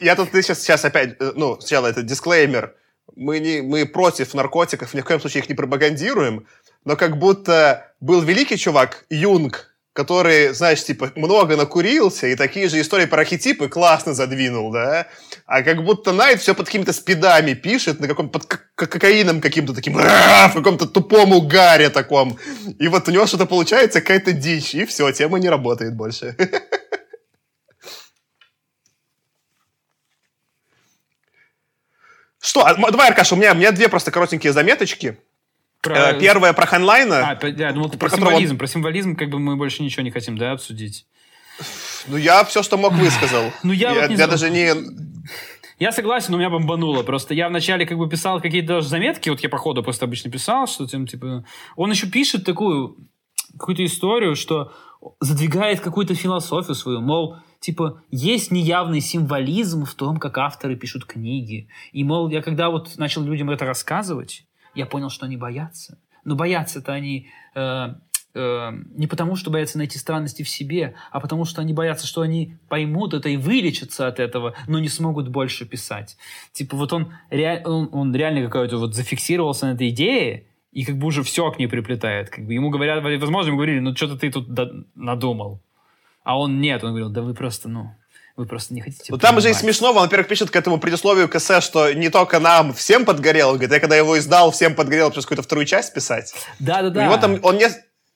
Я 0.00 0.16
тут 0.16 0.30
ты 0.30 0.42
сейчас, 0.42 0.62
сейчас 0.62 0.84
опять, 0.84 1.16
э, 1.20 1.32
ну, 1.36 1.58
сначала 1.60 1.86
это 1.86 2.02
дисклеймер, 2.02 2.74
мы, 3.16 3.38
не, 3.38 3.62
мы 3.62 3.86
против 3.86 4.34
наркотиков, 4.34 4.94
ни 4.94 5.00
в 5.00 5.04
коем 5.04 5.20
случае 5.20 5.42
их 5.42 5.48
не 5.48 5.54
пропагандируем, 5.54 6.46
но 6.84 6.96
как 6.96 7.18
будто 7.18 7.92
был 8.00 8.20
великий 8.20 8.58
чувак, 8.58 9.04
Юнг, 9.10 9.74
который, 9.94 10.52
знаешь, 10.52 10.84
типа, 10.84 11.12
много 11.14 11.56
накурился, 11.56 12.26
и 12.26 12.34
такие 12.34 12.68
же 12.68 12.80
истории 12.80 13.06
про 13.06 13.20
архетипы 13.20 13.68
классно 13.68 14.12
задвинул, 14.12 14.72
да? 14.72 15.06
А 15.46 15.62
как 15.62 15.84
будто 15.84 16.12
Найт 16.12 16.40
все 16.40 16.52
под 16.54 16.66
какими-то 16.66 16.92
спидами 16.92 17.54
пишет, 17.54 18.00
на 18.00 18.08
каком 18.08 18.28
под 18.28 18.46
кокаином 18.74 19.40
каким-то 19.40 19.72
таким, 19.72 19.94
в 19.94 20.52
каком-то 20.52 20.86
тупом 20.86 21.32
угаре 21.32 21.90
таком. 21.90 22.36
И 22.80 22.88
вот 22.88 23.08
у 23.08 23.12
него 23.12 23.26
что-то 23.26 23.46
получается, 23.46 24.00
какая-то 24.00 24.32
дичь, 24.32 24.74
и 24.74 24.84
все, 24.84 25.12
тема 25.12 25.38
не 25.38 25.48
работает 25.48 25.94
больше. 25.94 26.36
Что? 32.44 32.66
А, 32.66 32.74
давай, 32.74 33.08
Аркаша, 33.08 33.34
у 33.34 33.38
меня, 33.38 33.52
у 33.52 33.54
меня 33.54 33.72
две 33.72 33.88
просто 33.88 34.10
коротенькие 34.10 34.52
заметочки. 34.52 35.18
Про... 35.80 36.10
Э, 36.10 36.20
первая 36.20 36.52
про 36.52 36.66
Хайнлайна. 36.66 37.38
А, 37.40 37.46
я 37.46 37.72
думал, 37.72 37.88
про, 37.88 37.96
про 37.96 38.10
символизм. 38.10 38.52
Он... 38.52 38.58
Про 38.58 38.66
символизм 38.66 39.16
как 39.16 39.30
бы 39.30 39.38
мы 39.38 39.56
больше 39.56 39.82
ничего 39.82 40.02
не 40.02 40.10
хотим, 40.10 40.36
да, 40.36 40.52
обсудить. 40.52 41.06
Ну, 42.06 42.18
я 42.18 42.44
все, 42.44 42.62
что 42.62 42.76
мог, 42.76 42.92
высказал. 42.92 43.50
Ну, 43.62 43.72
я, 43.72 43.92
я, 43.92 44.00
вот 44.02 44.10
не 44.10 44.16
я 44.16 44.26
даже 44.26 44.50
не... 44.50 44.74
Я 45.78 45.90
согласен, 45.90 46.32
но 46.32 46.36
меня 46.36 46.50
бомбануло. 46.50 47.02
Просто 47.02 47.32
я 47.32 47.48
вначале 47.48 47.86
как 47.86 47.96
бы 47.96 48.10
писал 48.10 48.42
какие-то 48.42 48.74
даже 48.74 48.88
заметки, 48.88 49.30
вот 49.30 49.40
я 49.40 49.48
по 49.48 49.56
ходу 49.56 49.82
просто 49.82 50.04
обычно 50.04 50.30
писал, 50.30 50.66
что 50.66 50.86
тем, 50.86 51.06
типа... 51.06 51.46
Он 51.76 51.90
еще 51.90 52.08
пишет 52.08 52.44
такую 52.44 52.98
какую-то 53.58 53.86
историю, 53.86 54.36
что 54.36 54.70
задвигает 55.20 55.80
какую-то 55.80 56.14
философию 56.14 56.74
свою, 56.74 57.00
мол, 57.00 57.38
типа, 57.64 58.02
есть 58.10 58.50
неявный 58.50 59.00
символизм 59.00 59.86
в 59.86 59.94
том, 59.94 60.18
как 60.18 60.36
авторы 60.36 60.76
пишут 60.76 61.06
книги. 61.06 61.68
И, 61.92 62.04
мол, 62.04 62.28
я 62.28 62.42
когда 62.42 62.68
вот 62.68 62.98
начал 62.98 63.24
людям 63.24 63.48
это 63.48 63.64
рассказывать, 63.64 64.44
я 64.74 64.84
понял, 64.84 65.08
что 65.08 65.24
они 65.24 65.38
боятся. 65.38 65.98
Но 66.24 66.36
боятся-то 66.36 66.92
они 66.92 67.30
э, 67.54 67.94
э, 68.34 68.70
не 68.94 69.06
потому, 69.06 69.34
что 69.36 69.50
боятся 69.50 69.78
найти 69.78 69.96
странности 69.96 70.42
в 70.42 70.48
себе, 70.50 70.94
а 71.10 71.20
потому, 71.20 71.46
что 71.46 71.62
они 71.62 71.72
боятся, 71.72 72.06
что 72.06 72.20
они 72.20 72.58
поймут 72.68 73.14
это 73.14 73.30
и 73.30 73.38
вылечатся 73.38 74.08
от 74.08 74.20
этого, 74.20 74.54
но 74.68 74.78
не 74.78 74.90
смогут 74.90 75.28
больше 75.28 75.64
писать. 75.64 76.18
Типа 76.52 76.76
вот 76.76 76.92
он, 76.92 77.14
ре, 77.30 77.62
он, 77.64 77.88
он 77.92 78.14
реально 78.14 78.44
какой-то 78.44 78.76
вот 78.76 78.94
зафиксировался 78.94 79.68
на 79.68 79.72
этой 79.72 79.88
идее, 79.88 80.48
и 80.70 80.84
как 80.84 80.98
бы 80.98 81.06
уже 81.06 81.22
все 81.22 81.50
к 81.50 81.58
ней 81.58 81.68
приплетает. 81.68 82.28
Как 82.28 82.44
бы 82.44 82.52
ему 82.52 82.68
говорят, 82.68 83.02
возможно, 83.02 83.48
ему 83.48 83.56
говорили, 83.56 83.78
ну 83.78 83.96
что-то 83.96 84.18
ты 84.18 84.30
тут 84.30 84.48
надумал. 84.94 85.62
А 86.24 86.38
он 86.38 86.60
нет, 86.60 86.82
он 86.82 86.90
говорил, 86.90 87.10
да 87.10 87.22
вы 87.22 87.34
просто, 87.34 87.68
ну, 87.68 87.90
вы 88.36 88.46
просто 88.46 88.74
не 88.74 88.80
хотите 88.80 89.04
Ну, 89.10 89.18
там 89.18 89.40
же 89.40 89.50
и 89.50 89.54
смешно, 89.54 89.90
он, 89.90 89.96
во-первых, 89.96 90.26
пишет 90.26 90.50
к 90.50 90.56
этому 90.56 90.78
предусловию 90.78 91.28
к 91.28 91.36
эссе, 91.36 91.60
что 91.60 91.92
не 91.92 92.08
только 92.08 92.40
нам, 92.40 92.72
всем 92.72 93.04
подгорел. 93.04 93.50
Он 93.50 93.54
говорит, 93.54 93.72
я 93.72 93.78
когда 93.78 93.94
его 93.94 94.18
издал, 94.18 94.50
всем 94.50 94.74
подгорел, 94.74 95.10
просто 95.10 95.28
какую-то 95.28 95.42
вторую 95.42 95.66
часть 95.66 95.94
писать. 95.94 96.34
Да-да-да. 96.58 97.06
И 97.06 97.08
вот 97.08 97.20
там, 97.20 97.38
он 97.42 97.58
не... 97.58 97.68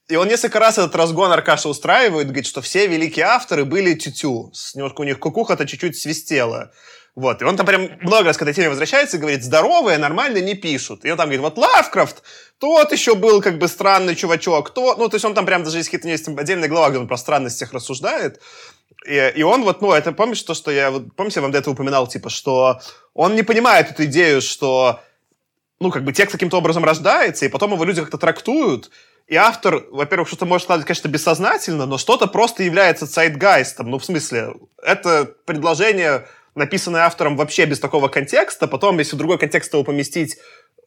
И 0.09 0.17
он 0.17 0.27
несколько 0.27 0.59
раз 0.59 0.79
этот 0.79 0.97
разгон 0.97 1.31
Аркаша 1.31 1.69
устраивает, 1.69 2.29
говорит, 2.29 2.47
что 2.47 2.63
все 2.63 2.87
великие 2.87 3.27
авторы 3.27 3.67
были 3.67 3.93
тютю. 3.93 4.51
Немножко 4.75 5.03
у 5.03 5.05
них 5.05 5.19
кукуха-то 5.19 5.67
чуть-чуть 5.67 5.99
свистела. 5.99 6.73
Вот, 7.19 7.43
и 7.43 7.45
он 7.45 7.57
там 7.57 7.67
прям 7.67 7.91
много 8.01 8.27
раз 8.27 8.37
к 8.37 8.43
этой 8.43 8.55
теме 8.55 8.69
возвращается 8.69 9.17
и 9.17 9.21
говорит, 9.21 9.43
здоровые, 9.43 9.99
нормально 9.99 10.39
не 10.39 10.55
пишут. 10.55 11.05
И 11.05 11.11
он 11.11 11.17
там 11.17 11.27
говорит, 11.27 11.41
вот 11.41 11.59
Лавкрафт, 11.59 12.23
тот 12.61 12.93
еще 12.93 13.17
был 13.17 13.43
как 13.43 13.59
бы 13.59 13.67
странный 13.67 14.15
чувачок, 14.15 14.71
то, 14.71 14.95
ну, 14.95 15.09
то 15.09 15.17
есть 15.17 15.25
он 15.25 15.35
там 15.35 15.45
прям 15.45 15.65
даже 15.65 15.79
есть 15.79 15.89
какие-то 15.89 16.07
есть 16.07 16.29
отдельные 16.29 16.69
глава, 16.69 16.91
где 16.91 16.99
он 17.01 17.09
про 17.09 17.17
странностях 17.17 17.73
рассуждает. 17.73 18.41
И, 19.05 19.33
и 19.35 19.43
он 19.43 19.65
вот, 19.65 19.83
ну, 19.83 19.91
это 19.91 20.13
помнишь 20.13 20.41
то, 20.45 20.55
что 20.55 20.71
я, 20.71 20.93
вот, 20.93 21.13
помните, 21.17 21.41
я 21.41 21.43
вам 21.43 21.51
до 21.51 21.59
этого 21.59 21.75
упоминал, 21.75 22.07
типа, 22.07 22.31
что 22.31 22.79
он 23.15 23.35
не 23.35 23.43
понимает 23.43 23.91
эту 23.91 24.05
идею, 24.05 24.41
что, 24.41 25.01
ну, 25.81 25.91
как 25.91 26.05
бы 26.05 26.13
текст 26.13 26.31
каким-то 26.31 26.59
образом 26.59 26.85
рождается, 26.85 27.47
и 27.47 27.49
потом 27.49 27.73
его 27.73 27.83
люди 27.83 28.01
как-то 28.01 28.19
трактуют, 28.19 28.93
и 29.27 29.35
автор, 29.35 29.85
во-первых, 29.91 30.29
что-то 30.29 30.47
может 30.47 30.67
складывать, 30.67 30.87
конечно, 30.87 31.09
бессознательно, 31.09 31.85
но 31.85 31.99
что-то 31.99 32.29
просто 32.29 32.63
является 32.63 33.09
цайтгайстом. 33.09 33.91
Ну, 33.91 33.99
в 33.99 34.05
смысле, 34.05 34.55
это 34.83 35.35
предложение 35.45 36.27
написанное 36.59 37.03
автором 37.03 37.37
вообще 37.37 37.65
без 37.65 37.81
такого 37.81 38.09
контекста, 38.09 38.67
потом, 38.67 38.99
если 38.99 39.15
в 39.15 39.19
другой 39.19 39.39
контекст 39.39 39.73
его 39.73 39.85
поместить, 39.85 40.37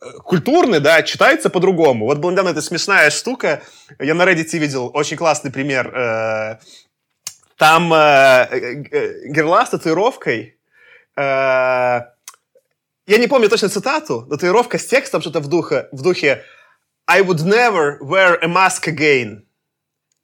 э, 0.01 0.11
культурный, 0.23 0.79
да, 0.79 1.01
читается 1.03 1.49
по-другому. 1.49 2.05
Вот 2.05 2.19
была 2.19 2.31
недавно 2.31 2.49
эта 2.49 2.61
смешная 2.61 3.09
штука. 3.09 3.61
Я 3.99 4.13
на 4.13 4.23
Reddit 4.23 4.57
видел 4.57 4.91
очень 4.93 5.17
классный 5.17 5.51
пример. 5.51 5.95
Э, 5.95 6.57
там 7.57 7.93
э, 7.93 9.25
герла 9.25 9.65
с 9.65 9.69
татуировкой. 9.69 10.57
Я 11.17 13.17
не 13.17 13.27
помню 13.27 13.49
точно 13.49 13.69
цитату, 13.69 14.25
но 14.29 14.35
татуировка 14.35 14.77
с 14.77 14.85
текстом 14.85 15.21
что-то 15.21 15.41
в 15.41 15.47
духе, 15.47 15.89
в 15.91 16.01
духе 16.01 16.43
I 17.07 17.21
would 17.21 17.43
never 17.43 17.99
wear 17.99 18.39
a 18.41 18.47
mask 18.47 18.87
again 18.87 19.43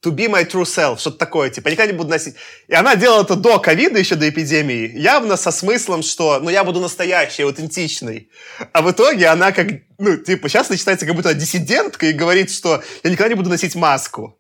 to 0.08 0.16
be 0.16 0.28
my 0.28 0.46
true 0.46 0.64
self, 0.64 1.00
что-то 1.00 1.18
такое, 1.18 1.50
типа, 1.50 1.70
никогда 1.70 1.92
не 1.92 1.98
буду 1.98 2.10
носить. 2.10 2.36
И 2.68 2.74
она 2.74 2.96
делала 2.96 3.24
это 3.24 3.36
до 3.36 3.60
ковида, 3.60 4.00
еще 4.00 4.16
до 4.16 4.30
эпидемии, 4.30 4.98
явно 4.98 5.38
со 5.38 5.52
смыслом, 5.52 6.04
что, 6.04 6.40
ну, 6.40 6.50
я 6.50 6.64
буду 6.64 6.80
настоящий, 6.80 7.44
аутентичный. 7.44 8.30
А 8.74 8.82
в 8.82 8.92
итоге 8.92 9.28
она 9.28 9.52
как, 9.52 9.68
ну, 9.98 10.18
типа, 10.18 10.50
сейчас 10.50 10.70
начинается 10.70 11.06
как 11.06 11.16
будто 11.16 11.34
диссидентка 11.34 12.06
и 12.08 12.14
говорит, 12.14 12.52
что 12.52 12.84
я 13.04 13.10
никогда 13.10 13.30
не 13.30 13.36
буду 13.36 13.50
носить 13.50 13.76
маску. 13.76 14.40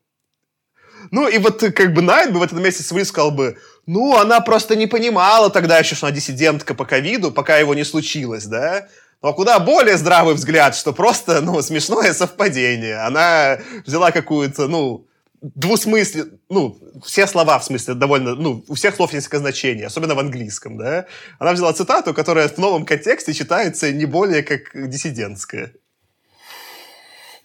Ну, 1.11 1.27
и 1.27 1.37
вот 1.37 1.59
как 1.59 1.93
бы 1.93 2.01
Найт 2.01 2.33
бы 2.33 2.39
в 2.39 2.43
этом 2.43 2.61
месте 2.61 2.83
сказал 2.83 3.31
бы, 3.31 3.57
ну, 3.85 4.17
она 4.17 4.41
просто 4.41 4.75
не 4.75 4.87
понимала 4.87 5.49
тогда 5.49 5.79
еще, 5.79 5.95
что 5.95 6.07
она 6.07 6.15
диссидентка 6.15 6.73
по 6.73 6.85
ковиду, 6.85 7.31
пока 7.31 7.57
его 7.57 7.73
не 7.73 7.85
случилось, 7.85 8.45
да? 8.45 8.87
Но 9.21 9.33
куда 9.33 9.59
более 9.59 9.97
здравый 9.97 10.35
взгляд, 10.35 10.75
что 10.75 10.93
просто, 10.93 11.41
ну, 11.41 11.61
смешное 11.61 12.13
совпадение. 12.13 12.97
Она 12.97 13.59
взяла 13.85 14.11
какую-то, 14.11 14.67
ну, 14.67 15.07
двусмысле, 15.41 16.25
ну, 16.49 16.77
все 17.03 17.27
слова, 17.27 17.59
в 17.59 17.63
смысле, 17.63 17.93
довольно, 17.93 18.35
ну, 18.35 18.63
у 18.67 18.73
всех 18.73 18.95
слов 18.95 19.13
несколько 19.13 19.39
значений, 19.39 19.85
особенно 19.85 20.15
в 20.15 20.19
английском, 20.19 20.77
да. 20.77 21.05
Она 21.39 21.53
взяла 21.53 21.73
цитату, 21.73 22.13
которая 22.13 22.47
в 22.47 22.57
новом 22.57 22.85
контексте 22.85 23.33
читается 23.33 23.91
не 23.91 24.05
более 24.05 24.43
как 24.43 24.71
диссидентская. 24.73 25.73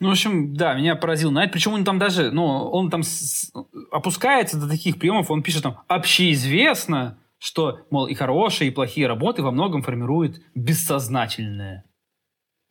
Ну, 0.00 0.08
в 0.08 0.12
общем, 0.12 0.54
да, 0.56 0.74
меня 0.74 0.96
поразил 0.96 1.30
Найт. 1.30 1.52
Причем 1.52 1.74
он 1.74 1.84
там 1.84 1.98
даже, 1.98 2.32
ну, 2.32 2.44
он 2.44 2.90
там 2.90 3.02
с... 3.02 3.52
опускается 3.92 4.56
до 4.56 4.68
таких 4.68 4.98
приемов, 4.98 5.30
он 5.30 5.42
пишет 5.42 5.62
там 5.62 5.80
«общеизвестно», 5.86 7.18
что, 7.38 7.80
мол, 7.90 8.06
и 8.06 8.14
хорошие, 8.14 8.68
и 8.68 8.74
плохие 8.74 9.06
работы 9.06 9.42
во 9.42 9.50
многом 9.50 9.82
формируют 9.82 10.40
бессознательное 10.54 11.84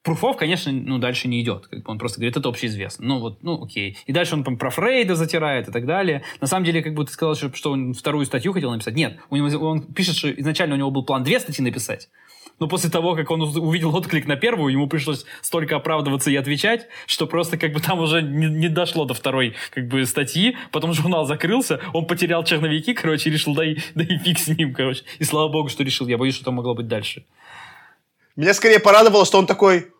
пруфов, 0.03 0.37
конечно, 0.37 0.71
ну, 0.71 0.97
дальше 0.97 1.27
не 1.27 1.41
идет. 1.41 1.67
Как 1.67 1.83
бы 1.83 1.91
он 1.91 1.99
просто 1.99 2.19
говорит, 2.19 2.37
это 2.37 2.49
общеизвестно. 2.49 3.05
Ну, 3.05 3.19
вот, 3.19 3.43
ну, 3.43 3.63
окей. 3.63 3.97
И 4.05 4.11
дальше 4.11 4.35
он 4.35 4.43
про 4.43 4.69
Фрейда 4.69 5.15
затирает 5.15 5.67
и 5.67 5.71
так 5.71 5.85
далее. 5.85 6.23
На 6.39 6.47
самом 6.47 6.65
деле, 6.65 6.81
как 6.81 6.93
бы 6.93 7.05
ты 7.05 7.11
сказал, 7.11 7.35
что, 7.35 7.71
он 7.71 7.93
вторую 7.93 8.25
статью 8.25 8.53
хотел 8.53 8.71
написать. 8.71 8.95
Нет, 8.95 9.19
у 9.29 9.35
него, 9.35 9.67
он 9.67 9.81
пишет, 9.81 10.15
что 10.15 10.31
изначально 10.31 10.75
у 10.75 10.77
него 10.77 10.91
был 10.91 11.03
план 11.03 11.23
две 11.23 11.39
статьи 11.39 11.63
написать. 11.63 12.09
Но 12.59 12.67
после 12.67 12.91
того, 12.91 13.15
как 13.15 13.31
он 13.31 13.41
увидел 13.41 13.95
отклик 13.95 14.27
на 14.27 14.35
первую, 14.35 14.71
ему 14.71 14.87
пришлось 14.87 15.25
столько 15.41 15.77
оправдываться 15.77 16.29
и 16.29 16.35
отвечать, 16.35 16.87
что 17.07 17.25
просто 17.25 17.57
как 17.57 17.73
бы 17.73 17.79
там 17.79 17.99
уже 17.99 18.21
не, 18.21 18.45
не 18.45 18.69
дошло 18.69 19.05
до 19.05 19.15
второй 19.15 19.55
как 19.71 19.87
бы 19.87 20.05
статьи. 20.05 20.55
Потом 20.71 20.93
журнал 20.93 21.25
закрылся, 21.25 21.79
он 21.91 22.05
потерял 22.05 22.43
черновики, 22.43 22.93
короче, 22.93 23.31
решил, 23.31 23.55
да 23.55 23.65
и, 23.65 23.77
да 23.95 24.03
и 24.03 24.17
фиг 24.17 24.37
с 24.37 24.47
ним, 24.47 24.73
короче. 24.75 25.03
И 25.17 25.23
слава 25.23 25.51
богу, 25.51 25.69
что 25.69 25.83
решил. 25.83 26.07
Я 26.07 26.19
боюсь, 26.19 26.35
что 26.35 26.45
там 26.45 26.55
могло 26.55 26.75
быть 26.75 26.87
дальше. 26.87 27.25
Меня 28.35 28.53
скорее 28.53 28.79
порадовало, 28.79 29.25
что 29.25 29.39
он 29.39 29.45
такой, 29.45 29.91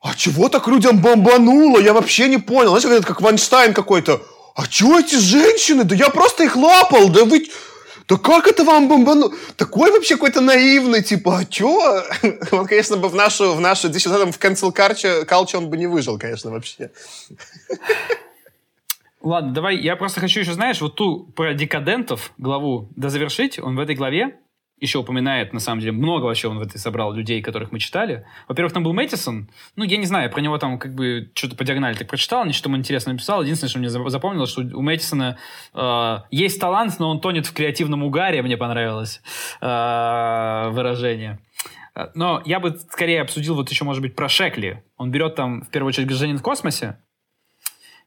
а 0.00 0.14
чего 0.14 0.48
так 0.48 0.66
людям 0.66 1.00
бомбануло? 1.00 1.78
Я 1.78 1.92
вообще 1.92 2.28
не 2.28 2.38
понял. 2.38 2.78
Знаешь, 2.78 2.98
это 2.98 3.06
как 3.06 3.20
Вайнштейн 3.20 3.74
какой-то. 3.74 4.22
А 4.54 4.66
чего 4.66 4.98
эти 4.98 5.16
женщины? 5.16 5.84
Да 5.84 5.94
я 5.94 6.08
просто 6.08 6.44
их 6.44 6.56
лапал. 6.56 7.10
Да 7.10 7.24
вы... 7.24 7.48
Да 8.08 8.16
как 8.16 8.48
это 8.48 8.64
вам 8.64 8.88
бомбануло? 8.88 9.32
Такой 9.56 9.92
вообще 9.92 10.14
какой-то 10.14 10.40
наивный, 10.40 11.02
типа, 11.02 11.38
а 11.38 11.44
чё? 11.44 12.02
Он, 12.50 12.66
конечно, 12.66 12.96
бы 12.96 13.08
в 13.08 13.14
нашу, 13.14 13.54
в 13.54 13.60
нашу, 13.60 13.88
здесь 13.88 14.06
в 14.06 14.10
cancel 14.10 14.74
culture, 14.74 15.56
он 15.56 15.70
бы 15.70 15.76
не 15.76 15.86
выжил, 15.86 16.18
конечно, 16.18 16.50
вообще. 16.50 16.90
Ладно, 19.22 19.52
давай, 19.52 19.76
я 19.76 19.94
просто 19.94 20.18
хочу 20.18 20.40
еще, 20.40 20.54
знаешь, 20.54 20.80
вот 20.80 20.96
ту 20.96 21.24
про 21.36 21.54
декадентов 21.54 22.32
главу 22.36 22.88
дозавершить. 22.96 23.60
Он 23.60 23.76
в 23.76 23.80
этой 23.80 23.94
главе 23.94 24.38
еще 24.80 24.98
упоминает, 24.98 25.52
на 25.52 25.60
самом 25.60 25.80
деле, 25.80 25.92
много 25.92 26.24
вообще 26.24 26.48
он 26.48 26.58
в 26.58 26.62
этой 26.62 26.78
собрал 26.78 27.12
людей, 27.12 27.42
которых 27.42 27.70
мы 27.70 27.78
читали. 27.78 28.24
Во-первых, 28.48 28.72
там 28.72 28.82
был 28.82 28.92
Мэттисон. 28.92 29.48
Ну, 29.76 29.84
я 29.84 29.96
не 29.96 30.06
знаю, 30.06 30.30
про 30.30 30.40
него 30.40 30.58
там 30.58 30.78
как 30.78 30.94
бы 30.94 31.30
что-то 31.34 31.56
по 31.56 31.64
диагонали 31.64 31.94
так 31.94 32.08
прочитал, 32.08 32.44
ничего 32.44 32.70
ему 32.70 32.78
интересно 32.78 33.12
написал. 33.12 33.42
Единственное, 33.42 33.70
что 33.70 33.78
мне 33.78 33.90
запомнилось, 33.90 34.50
что 34.50 34.62
у 34.62 34.80
Мэттисона 34.80 35.38
э, 35.74 36.16
есть 36.30 36.60
талант, 36.60 36.98
но 36.98 37.10
он 37.10 37.20
тонет 37.20 37.46
в 37.46 37.52
креативном 37.52 38.02
угаре, 38.02 38.42
мне 38.42 38.56
понравилось 38.56 39.20
э, 39.60 40.70
выражение. 40.70 41.38
Но 42.14 42.40
я 42.44 42.60
бы 42.60 42.78
скорее 42.90 43.20
обсудил 43.20 43.54
вот 43.56 43.70
еще, 43.70 43.84
может 43.84 44.00
быть, 44.00 44.14
про 44.14 44.28
Шекли. 44.28 44.82
Он 44.96 45.10
берет 45.10 45.34
там, 45.34 45.62
в 45.62 45.68
первую 45.68 45.88
очередь, 45.88 46.06
«Гражданин 46.06 46.38
в 46.38 46.42
космосе», 46.42 46.98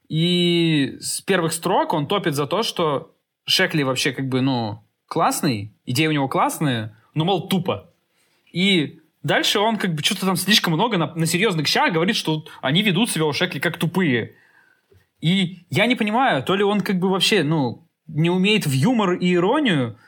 и 0.08 0.96
с 1.00 1.20
первых 1.22 1.52
строк 1.52 1.92
он 1.92 2.06
топит 2.06 2.34
за 2.34 2.46
то, 2.46 2.62
что 2.62 3.14
Шекли 3.46 3.84
вообще 3.84 4.12
как 4.12 4.28
бы, 4.28 4.40
ну, 4.40 4.84
классный, 5.06 5.72
идеи 5.86 6.06
у 6.06 6.12
него 6.12 6.28
классные, 6.28 6.96
но, 7.14 7.24
мол, 7.24 7.48
тупо. 7.48 7.90
И 8.52 9.00
дальше 9.22 9.58
он 9.58 9.76
как 9.76 9.94
бы 9.94 10.02
что-то 10.02 10.26
там 10.26 10.36
слишком 10.36 10.72
много 10.72 10.96
на, 10.96 11.14
на 11.14 11.26
серьезных 11.26 11.66
щах 11.66 11.92
говорит, 11.92 12.16
что 12.16 12.44
они 12.62 12.82
ведут 12.82 13.10
себя 13.10 13.24
у 13.24 13.32
Шекли 13.32 13.60
как 13.60 13.78
тупые. 13.78 14.36
И 15.20 15.64
я 15.70 15.86
не 15.86 15.96
понимаю, 15.96 16.42
то 16.42 16.54
ли 16.54 16.62
он 16.62 16.80
как 16.80 16.98
бы 16.98 17.10
вообще, 17.10 17.42
ну, 17.42 17.88
не 18.06 18.30
умеет 18.30 18.66
в 18.66 18.72
юмор 18.72 19.14
и 19.14 19.34
иронию, 19.34 19.98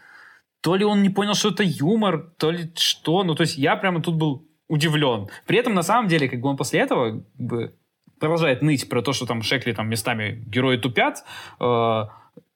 то 0.61 0.77
ли 0.77 0.85
он 0.85 1.03
не 1.03 1.11
понял, 1.11 1.35
что 1.35 1.51
это 1.51 1.63
юмор, 1.63 2.33
то 2.39 2.51
ли 2.51 2.71
что. 2.77 3.25
Ну, 3.25 3.35
то 3.35 3.43
есть 3.43 3.57
я 3.57 3.77
прямо 3.77 4.03
тут 4.03 4.17
был 4.17 4.47
удивлен. 4.69 5.29
При 5.47 5.59
этом, 5.59 5.75
на 5.75 5.83
самом 5.83 6.09
деле, 6.09 6.29
как 6.29 6.41
бы 6.41 6.49
он 6.49 6.57
после 6.57 6.81
этого 6.81 7.23
как 7.37 7.47
бы, 7.47 7.75
продолжает 8.19 8.63
ныть 8.63 8.89
про 8.89 9.03
то, 9.03 9.13
что 9.13 9.27
там 9.27 9.43
Шекли 9.43 9.73
там 9.73 9.89
местами 9.89 10.43
герои 10.47 10.77
тупят, 10.77 11.25
э, 11.61 12.05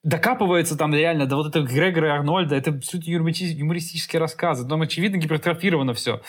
докапывается 0.03 0.77
там 0.77 0.93
реально 0.93 1.25
до 1.25 1.35
вот 1.35 1.47
этого 1.47 1.65
Грегора 1.65 2.07
и 2.07 2.11
Арнольда. 2.11 2.55
Это 2.55 2.79
все 2.79 2.97
юмористические 2.97 4.19
рассказы. 4.19 4.67
Там 4.67 4.81
очевидно 4.81 5.17
гипертрофировано 5.17 5.93
все. 5.93 6.21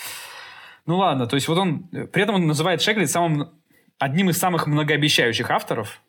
Ну 0.87 0.99
ладно, 0.99 1.27
то 1.27 1.37
есть 1.37 1.49
вот 1.49 1.59
он... 1.59 1.85
При 1.89 2.23
этом 2.23 2.37
он 2.37 2.47
называет 2.47 2.83
Шекли 2.83 3.07
самым... 3.07 3.51
одним 3.99 4.31
из 4.31 4.39
самых 4.39 4.67
многообещающих 4.67 5.51
авторов. 5.51 6.03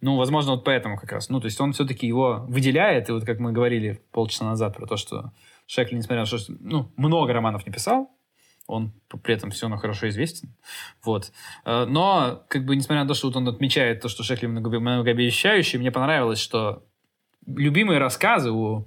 Ну, 0.00 0.16
возможно, 0.16 0.52
вот 0.52 0.64
поэтому 0.64 0.98
как 0.98 1.12
раз. 1.12 1.28
Ну, 1.30 1.40
то 1.40 1.46
есть 1.46 1.60
он 1.60 1.72
все-таки 1.72 2.06
его 2.06 2.44
выделяет. 2.46 3.08
И 3.08 3.12
вот 3.12 3.24
как 3.24 3.40
мы 3.40 3.52
говорили 3.52 4.02
полчаса 4.12 4.44
назад 4.44 4.76
про 4.76 4.86
то, 4.86 4.96
что 4.96 5.32
Шекли, 5.66 5.96
несмотря 5.96 6.20
на 6.20 6.26
то, 6.26 6.38
что 6.38 6.52
ну, 6.60 6.92
много 6.96 7.32
романов 7.32 7.66
не 7.66 7.72
писал, 7.72 8.10
он 8.66 8.92
при 9.22 9.34
этом 9.34 9.50
все 9.50 9.66
равно 9.66 9.76
хорошо 9.76 10.08
известен. 10.08 10.54
Вот. 11.02 11.32
Э, 11.64 11.84
но, 11.86 12.44
как 12.48 12.64
бы, 12.64 12.76
несмотря 12.76 13.02
на 13.02 13.08
то, 13.08 13.14
что 13.14 13.28
вот 13.28 13.36
он 13.36 13.48
отмечает 13.48 14.00
то, 14.00 14.08
что 14.08 14.22
Шекли 14.22 14.48
многообещающий, 14.48 15.78
мне 15.78 15.90
понравилось, 15.90 16.40
что 16.40 16.84
любимые 17.46 17.98
рассказы 17.98 18.50
у 18.50 18.80
э, 18.80 18.84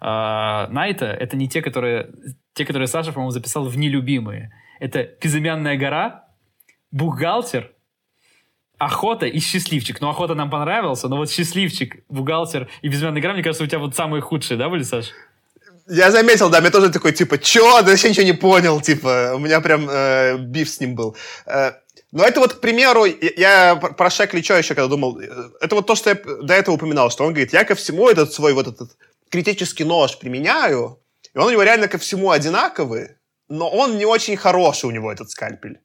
Найта 0.00 1.06
это 1.06 1.36
не 1.36 1.48
те, 1.48 1.60
которые, 1.60 2.12
те, 2.54 2.64
которые 2.64 2.88
Саша, 2.88 3.12
по-моему, 3.12 3.30
записал 3.30 3.66
в 3.66 3.76
нелюбимые. 3.76 4.52
Это 4.80 5.08
«Безымянная 5.22 5.76
гора», 5.76 6.24
«Бухгалтер», 6.90 7.72
охота 8.78 9.26
и 9.26 9.38
счастливчик. 9.38 10.00
Ну, 10.00 10.08
охота 10.08 10.34
нам 10.34 10.50
понравился, 10.50 11.08
но 11.08 11.16
вот 11.16 11.30
счастливчик, 11.30 12.04
бухгалтер 12.08 12.68
и 12.80 12.88
безымянная 12.88 13.22
гора, 13.22 13.34
мне 13.34 13.42
кажется, 13.42 13.62
у 13.62 13.66
тебя 13.66 13.78
вот 13.78 13.94
самые 13.94 14.22
худшие, 14.22 14.58
да, 14.58 14.68
были, 14.68 14.82
Саша? 14.82 15.12
Я 15.88 16.10
заметил, 16.10 16.48
да, 16.48 16.60
мне 16.60 16.70
тоже 16.70 16.90
такой, 16.90 17.12
типа, 17.12 17.38
чё? 17.38 17.82
Да 17.82 17.90
вообще 17.90 18.10
ничего 18.10 18.24
не 18.24 18.32
понял, 18.32 18.80
типа, 18.80 19.32
у 19.34 19.38
меня 19.38 19.60
прям 19.60 19.88
э, 19.90 20.36
биф 20.38 20.68
с 20.68 20.80
ним 20.80 20.94
был. 20.94 21.16
Э, 21.46 21.72
но 22.12 22.24
это 22.24 22.40
вот, 22.40 22.54
к 22.54 22.60
примеру, 22.60 23.04
я 23.04 23.76
про 23.76 24.10
Шекли 24.10 24.42
что 24.42 24.58
еще 24.58 24.74
когда 24.74 24.88
думал, 24.88 25.18
э, 25.20 25.28
это 25.60 25.74
вот 25.74 25.86
то, 25.86 25.94
что 25.94 26.10
я 26.10 26.14
до 26.14 26.54
этого 26.54 26.76
упоминал, 26.76 27.10
что 27.10 27.24
он 27.24 27.32
говорит, 27.32 27.52
я 27.52 27.64
ко 27.64 27.74
всему 27.74 28.08
этот 28.08 28.32
свой 28.32 28.52
вот 28.52 28.68
этот 28.68 28.90
критический 29.30 29.84
нож 29.84 30.18
применяю, 30.18 31.00
и 31.34 31.38
он 31.38 31.46
у 31.46 31.50
него 31.50 31.62
реально 31.62 31.88
ко 31.88 31.98
всему 31.98 32.30
одинаковый, 32.30 33.16
но 33.48 33.68
он 33.68 33.96
не 33.96 34.04
очень 34.04 34.36
хороший 34.36 34.86
у 34.86 34.90
него, 34.90 35.10
этот 35.10 35.30
скальпель. 35.30 35.80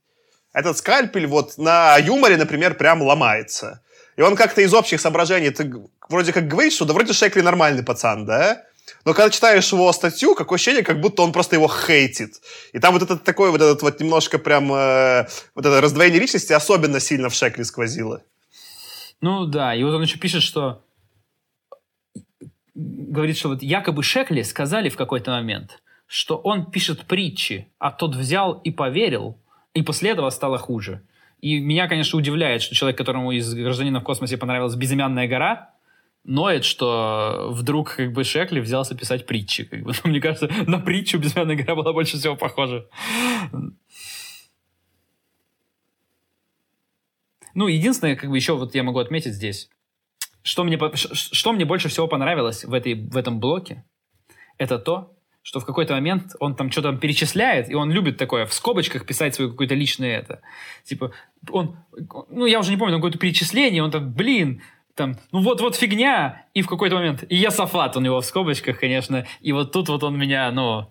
Этот 0.54 0.78
скальпель 0.78 1.28
вот 1.28 1.58
на 1.58 1.98
юморе, 1.98 2.38
например, 2.38 2.76
прям 2.76 3.02
ломается. 3.02 3.82
И 4.16 4.22
он 4.22 4.36
как-то 4.36 4.62
из 4.62 4.74
общих 4.74 5.00
соображений, 5.00 5.50
ты 5.50 5.72
вроде 6.10 6.34
как 6.34 6.48
говоришь, 6.48 6.74
что 6.74 6.86
да 6.86 6.94
вроде 6.94 7.14
Шекли 7.14 7.42
нормальный 7.42 7.84
пацан, 7.84 8.26
да? 8.26 8.67
Но 9.06 9.14
когда 9.14 9.30
читаешь 9.30 9.72
его 9.72 9.92
статью, 9.94 10.36
какое 10.36 10.58
ощущение, 10.58 10.84
как 10.84 11.02
будто 11.02 11.22
он 11.22 11.32
просто 11.32 11.56
его 11.56 11.68
хейтит. 11.68 12.42
И 12.74 12.80
там 12.80 12.94
вот 12.94 13.04
этот 13.04 13.24
такой 13.24 13.52
вот 13.52 13.62
этот 13.62 13.82
вот 13.82 14.00
немножко 14.00 14.40
прям 14.40 14.72
э, 14.74 15.28
вот 15.56 15.66
это 15.66 15.82
раздвоение 15.82 16.20
личности 16.20 16.54
особенно 16.54 17.00
сильно 17.00 17.30
в 17.30 17.34
Шекле 17.34 17.66
сквозило. 17.66 18.22
Ну 19.22 19.46
да, 19.46 19.74
и 19.76 19.84
вот 19.84 19.94
он 19.94 20.04
еще 20.04 20.20
пишет, 20.20 20.44
что 20.44 20.84
говорит, 22.76 23.38
что 23.38 23.50
вот 23.50 23.64
якобы 23.64 24.04
Шекли 24.04 24.44
сказали 24.44 24.90
в 24.90 24.98
какой-то 24.98 25.32
момент, 25.32 25.82
что 26.06 26.38
он 26.38 26.70
пишет 26.70 27.06
притчи, 27.06 27.68
а 27.80 27.92
тот 27.92 28.16
взял 28.16 28.54
и 28.54 28.72
поверил, 28.72 29.38
и 29.74 29.82
после 29.82 30.12
этого 30.12 30.30
стало 30.30 30.58
хуже. 30.58 31.02
И 31.42 31.60
меня, 31.60 31.88
конечно, 31.88 32.18
удивляет, 32.18 32.62
что 32.62 32.76
человек, 32.76 32.98
которому 32.98 33.32
из 33.32 33.54
«Гражданина 33.54 34.00
в 34.00 34.04
космосе» 34.04 34.38
понравилась 34.38 34.76
«Безымянная 34.76 35.28
гора», 35.28 35.72
ноет, 36.28 36.66
что 36.66 37.50
вдруг 37.52 37.96
как 37.96 38.14
бы 38.14 38.24
Шекли 38.24 38.60
взялся 38.60 38.96
писать 38.96 39.26
притчи. 39.26 39.64
Как 39.64 39.82
бы. 39.82 39.94
Мне 40.04 40.22
кажется, 40.22 40.50
на 40.68 40.80
притчу 40.80 41.18
«Безымянная 41.18 41.56
игра» 41.56 41.74
была 41.74 41.94
больше 41.94 42.18
всего 42.18 42.36
похожа. 42.36 42.88
Ну, 47.54 47.68
единственное, 47.68 48.16
как 48.16 48.30
бы 48.30 48.36
еще 48.36 48.56
вот 48.56 48.76
я 48.76 48.84
могу 48.84 49.00
отметить 49.00 49.34
здесь, 49.34 49.70
что 50.44 50.64
мне, 50.64 50.78
что 50.94 51.54
мне 51.54 51.66
больше 51.66 51.90
всего 51.90 52.08
понравилось 52.08 52.64
в, 52.64 52.72
этой, 52.72 52.94
в 52.94 53.18
этом 53.18 53.40
блоке, 53.40 53.84
это 54.60 54.78
то, 54.78 55.18
что 55.42 55.60
в 55.60 55.66
какой-то 55.66 55.94
момент 55.94 56.36
он 56.40 56.56
там 56.56 56.70
что-то 56.70 56.96
перечисляет, 56.98 57.70
и 57.72 57.74
он 57.74 57.90
любит 57.90 58.18
такое 58.18 58.46
в 58.46 58.54
скобочках 58.54 59.08
писать 59.08 59.34
свое 59.34 59.50
какое-то 59.50 59.74
личное 59.74 60.20
это. 60.20 60.42
Типа, 60.84 61.14
он, 61.50 61.78
ну, 62.30 62.46
я 62.46 62.60
уже 62.60 62.70
не 62.70 62.78
помню, 62.78 62.98
какое-то 62.98 63.18
перечисление, 63.18 63.82
он 63.82 63.90
там, 63.90 64.14
блин, 64.14 64.62
там, 64.98 65.18
ну 65.32 65.42
вот-вот 65.42 65.76
фигня, 65.76 66.46
и 66.54 66.62
в 66.62 66.68
какой-то 66.68 66.96
момент, 66.96 67.24
и 67.30 67.36
я 67.36 67.52
Сафат, 67.52 67.96
у 67.96 68.02
него 68.02 68.20
в 68.20 68.26
скобочках, 68.26 68.80
конечно, 68.80 69.26
и 69.42 69.54
вот 69.54 69.72
тут 69.72 69.88
вот 69.90 70.04
он 70.04 70.18
меня, 70.18 70.52
ну, 70.52 70.90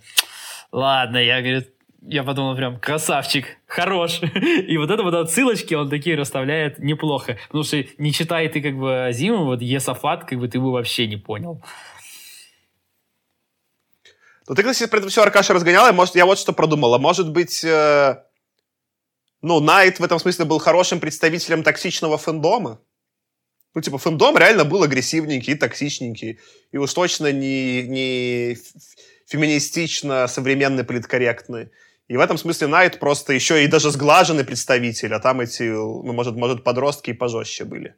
ладно, 0.73 1.19
я, 1.19 1.41
говорит, 1.41 1.73
я 2.09 2.23
подумал 2.23 2.55
прям, 2.55 2.79
красавчик, 2.79 3.59
хорош. 3.67 4.21
И 4.23 4.77
вот 4.79 4.91
это 4.91 5.03
вот 5.03 5.15
отсылочки 5.15 5.75
он 5.75 5.91
такие 5.91 6.17
расставляет 6.17 6.79
неплохо. 6.79 7.37
Потому 7.49 7.65
что 7.65 7.85
не 7.99 8.13
читай 8.13 8.49
ты 8.49 8.61
как 8.61 8.77
бы 8.79 9.09
Зиму, 9.13 9.45
вот 9.45 9.61
Есафат, 9.61 10.25
как 10.25 10.39
бы 10.39 10.47
ты 10.47 10.61
бы 10.61 10.71
вообще 10.71 11.09
не 11.09 11.17
понял. 11.17 11.65
Ну 14.49 14.55
ты, 14.55 14.63
кстати, 14.63 14.89
про 14.89 14.99
это 14.99 15.09
все 15.09 15.23
Аркаша 15.23 15.53
разгонял, 15.53 15.89
и 15.89 15.93
может, 15.93 16.15
я 16.15 16.27
вот 16.27 16.39
что 16.39 16.53
продумала. 16.53 16.99
Может 16.99 17.33
быть, 17.33 17.65
э, 17.65 18.23
ну, 19.43 19.59
Найт 19.59 19.99
в 19.99 20.05
этом 20.05 20.21
смысле 20.21 20.45
был 20.45 20.61
хорошим 20.61 21.01
представителем 21.01 21.65
токсичного 21.65 22.19
фэндома? 22.19 22.79
Ну, 23.77 23.83
типа, 23.83 23.99
фэндом 23.99 24.39
реально 24.39 24.65
был 24.65 24.83
агрессивненький 24.83 25.53
и 25.53 25.57
токсичненький. 25.57 26.39
И 26.73 26.79
уж 26.79 26.95
точно 26.95 27.31
не, 27.31 27.83
не 27.83 28.57
феминистично 29.27 30.27
современный, 30.29 30.83
политкорректный. 30.83 31.69
И 32.09 32.17
в 32.17 32.21
этом 32.21 32.39
смысле 32.39 32.69
Найт 32.69 32.99
просто 32.99 33.35
еще 33.35 33.63
и 33.63 33.67
даже 33.67 33.91
сглаженный 33.91 34.45
представитель, 34.45 35.13
а 35.13 35.21
там 35.21 35.43
эти, 35.43 35.65
ну, 35.65 36.11
может, 36.15 36.37
может 36.37 36.65
подростки 36.65 37.11
и 37.11 37.13
пожестче 37.13 37.67
были. 37.67 37.97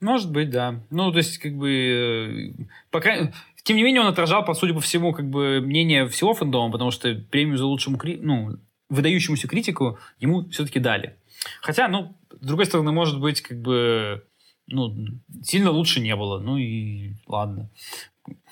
Может 0.00 0.30
быть, 0.30 0.50
да. 0.50 0.80
Ну, 0.90 1.10
то 1.10 1.18
есть, 1.18 1.38
как 1.38 1.56
бы, 1.56 2.54
э, 2.58 2.64
пока... 2.92 3.32
Тем 3.64 3.76
не 3.76 3.82
менее, 3.82 4.02
он 4.02 4.06
отражал, 4.06 4.44
по 4.44 4.54
сути 4.54 4.72
по 4.72 4.80
всему, 4.80 5.12
как 5.12 5.28
бы, 5.28 5.60
мнение 5.60 6.06
всего 6.06 6.32
фэндома, 6.32 6.70
потому 6.70 6.92
что 6.92 7.12
премию 7.28 7.58
за 7.58 7.66
лучшему, 7.66 7.98
кри... 7.98 8.20
ну, 8.22 8.56
выдающемуся 8.88 9.48
критику 9.48 9.98
ему 10.20 10.48
все-таки 10.50 10.78
дали. 10.78 11.16
Хотя, 11.60 11.88
ну, 11.88 12.16
с 12.30 12.46
другой 12.46 12.66
стороны, 12.66 12.92
может 12.92 13.20
быть, 13.20 13.40
как 13.40 13.60
бы, 13.60 14.24
ну, 14.66 14.94
сильно 15.42 15.70
лучше 15.70 16.00
не 16.00 16.14
было. 16.16 16.38
Ну 16.38 16.56
и 16.56 17.14
ладно. 17.26 17.70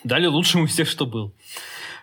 Дали 0.05 0.27
лучшему 0.27 0.67
тех, 0.67 0.89
что 0.89 1.07
был. 1.07 1.35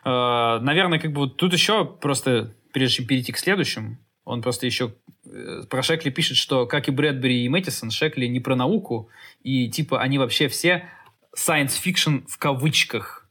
Э, 0.05 0.59
наверное, 0.61 0.99
как 0.99 1.11
бы 1.11 1.21
вот 1.21 1.37
тут 1.37 1.53
еще 1.53 1.85
просто, 1.85 2.55
прежде 2.73 2.97
чем 2.97 3.07
перейти 3.07 3.31
к 3.31 3.37
следующему, 3.37 3.97
он 4.23 4.41
просто 4.41 4.65
еще 4.65 4.93
э, 5.25 5.63
про 5.69 5.83
Шекли 5.83 6.11
пишет, 6.11 6.37
что, 6.37 6.65
как 6.65 6.87
и 6.87 6.91
Брэдбери 6.91 7.43
и 7.43 7.49
Мэттисон, 7.49 7.91
Шекли 7.91 8.27
не 8.27 8.39
про 8.39 8.55
науку, 8.55 9.09
и 9.43 9.69
типа 9.69 10.01
они 10.01 10.17
вообще 10.17 10.47
все 10.47 10.89
science 11.35 11.73
fiction 11.83 12.25
в 12.27 12.37
кавычках. 12.37 13.27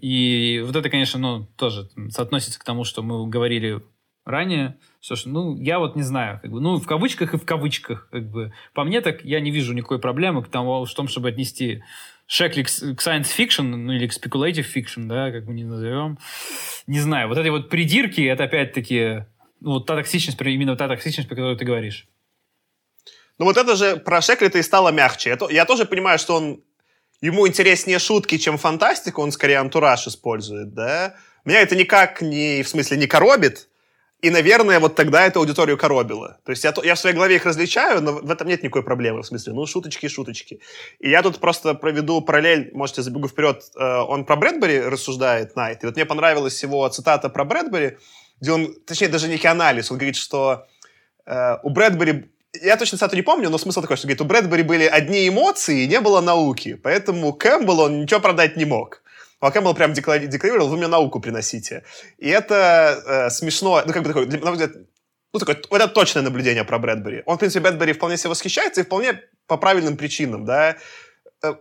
И 0.00 0.62
вот 0.64 0.74
это, 0.74 0.88
конечно, 0.90 1.18
ну, 1.18 1.46
тоже 1.56 1.88
соотносится 2.10 2.58
к 2.58 2.64
тому, 2.64 2.84
что 2.84 3.02
мы 3.02 3.28
говорили 3.28 3.82
ранее. 4.24 4.78
Слушай, 5.04 5.32
ну, 5.32 5.56
я 5.56 5.80
вот 5.80 5.96
не 5.96 6.02
знаю, 6.02 6.38
как 6.40 6.52
бы, 6.52 6.60
ну, 6.60 6.76
в 6.76 6.86
кавычках 6.86 7.34
и 7.34 7.36
в 7.36 7.44
кавычках, 7.44 8.08
как 8.12 8.30
бы. 8.30 8.52
По 8.72 8.84
мне 8.84 9.00
так 9.00 9.24
я 9.24 9.40
не 9.40 9.50
вижу 9.50 9.72
никакой 9.72 9.98
проблемы 9.98 10.44
к 10.44 10.48
тому, 10.48 10.84
в 10.84 10.94
том, 10.94 11.08
чтобы 11.08 11.30
отнести 11.30 11.82
Шекли 12.28 12.62
к, 12.62 12.68
science 12.68 13.26
fiction, 13.36 13.64
ну, 13.64 13.92
или 13.92 14.06
к 14.06 14.12
speculative 14.12 14.64
fiction, 14.72 15.08
да, 15.08 15.32
как 15.32 15.46
мы 15.46 15.54
не 15.54 15.64
назовем. 15.64 16.18
Не 16.86 17.00
знаю, 17.00 17.26
вот 17.26 17.36
эти 17.36 17.48
вот 17.48 17.68
придирки, 17.68 18.20
это 18.20 18.44
опять-таки, 18.44 19.24
ну, 19.58 19.72
вот 19.72 19.86
та 19.86 19.96
токсичность, 19.96 20.40
именно 20.40 20.76
та 20.76 20.86
токсичность, 20.86 21.28
про 21.28 21.34
которую 21.34 21.56
ты 21.56 21.64
говоришь. 21.64 22.06
Ну, 23.38 23.46
вот 23.46 23.56
это 23.56 23.74
же 23.74 23.96
про 23.96 24.20
Шекли-то 24.20 24.58
и 24.58 24.62
стало 24.62 24.92
мягче. 24.92 25.30
Я, 25.30 25.36
то, 25.36 25.50
я 25.50 25.64
тоже 25.64 25.84
понимаю, 25.84 26.20
что 26.20 26.36
он 26.36 26.62
ему 27.20 27.48
интереснее 27.48 27.98
шутки, 27.98 28.38
чем 28.38 28.56
фантастика, 28.56 29.18
он 29.18 29.32
скорее 29.32 29.58
антураж 29.58 30.06
использует, 30.06 30.74
да. 30.74 31.16
Меня 31.44 31.60
это 31.60 31.74
никак 31.74 32.22
не, 32.22 32.62
в 32.62 32.68
смысле, 32.68 32.98
не 32.98 33.08
коробит, 33.08 33.68
и, 34.22 34.30
наверное, 34.30 34.78
вот 34.78 34.94
тогда 34.94 35.26
эту 35.26 35.40
аудиторию 35.40 35.76
коробило. 35.76 36.38
То 36.44 36.50
есть 36.50 36.62
я, 36.62 36.72
я 36.84 36.94
в 36.94 36.98
своей 36.98 37.14
голове 37.14 37.34
их 37.34 37.44
различаю, 37.44 38.00
но 38.00 38.12
в 38.12 38.30
этом 38.30 38.46
нет 38.46 38.62
никакой 38.62 38.84
проблемы. 38.84 39.22
В 39.22 39.26
смысле, 39.26 39.52
ну, 39.52 39.66
шуточки, 39.66 40.08
шуточки. 40.08 40.60
И 41.00 41.10
я 41.10 41.22
тут 41.22 41.40
просто 41.40 41.74
проведу 41.74 42.20
параллель, 42.20 42.70
можете 42.72 43.02
забегу 43.02 43.26
вперед, 43.26 43.64
э, 43.76 43.98
он 44.08 44.24
про 44.24 44.36
Брэдбери 44.36 44.80
рассуждает, 44.80 45.56
Найт. 45.56 45.82
И 45.82 45.86
вот 45.86 45.96
мне 45.96 46.06
понравилась 46.06 46.62
его 46.62 46.88
цитата 46.88 47.28
про 47.30 47.44
Брэдбери, 47.44 47.98
где 48.40 48.52
он, 48.52 48.74
точнее, 48.86 49.08
даже 49.08 49.26
некий 49.26 49.48
анализ, 49.48 49.90
он 49.90 49.98
говорит, 49.98 50.16
что 50.16 50.66
э, 51.26 51.56
у 51.64 51.70
Брэдбери 51.70 52.30
я 52.60 52.76
точно 52.76 52.98
цитату 52.98 53.16
не 53.16 53.22
помню, 53.22 53.50
но 53.50 53.58
смысл 53.58 53.80
такой, 53.80 53.96
что 53.96 54.06
говорит, 54.06 54.20
у 54.20 54.24
Брэдбери 54.24 54.62
были 54.62 54.84
одни 54.84 55.26
эмоции 55.26 55.86
не 55.86 56.00
было 56.00 56.20
науки, 56.20 56.74
поэтому 56.74 57.32
Кэмпбелл 57.32 57.80
он 57.80 58.02
ничего 58.02 58.20
продать 58.20 58.56
не 58.56 58.66
мог. 58.66 59.01
А 59.42 59.50
Кэмпбелл 59.50 59.74
прям 59.74 59.92
декларировал, 59.92 60.68
вы 60.68 60.76
мне 60.76 60.86
науку 60.86 61.18
приносите. 61.18 61.82
И 62.18 62.28
это 62.28 63.02
э, 63.04 63.30
смешно, 63.30 63.82
ну, 63.84 63.92
как 63.92 64.02
бы 64.02 64.08
такое, 64.08 64.26
на 64.26 64.38
мой 64.38 64.52
взгляд, 64.52 64.70
ну, 65.32 65.40
такое, 65.40 65.56
это 65.56 65.88
точное 65.88 66.22
наблюдение 66.22 66.62
про 66.62 66.78
Брэдбери. 66.78 67.24
Он, 67.26 67.36
в 67.36 67.40
принципе, 67.40 67.60
Брэдбери 67.60 67.92
вполне 67.92 68.16
себе 68.16 68.30
восхищается, 68.30 68.80
и 68.80 68.84
вполне 68.84 69.20
по 69.48 69.56
правильным 69.56 69.96
причинам, 69.96 70.44
да. 70.44 70.76
Э, 71.42 71.54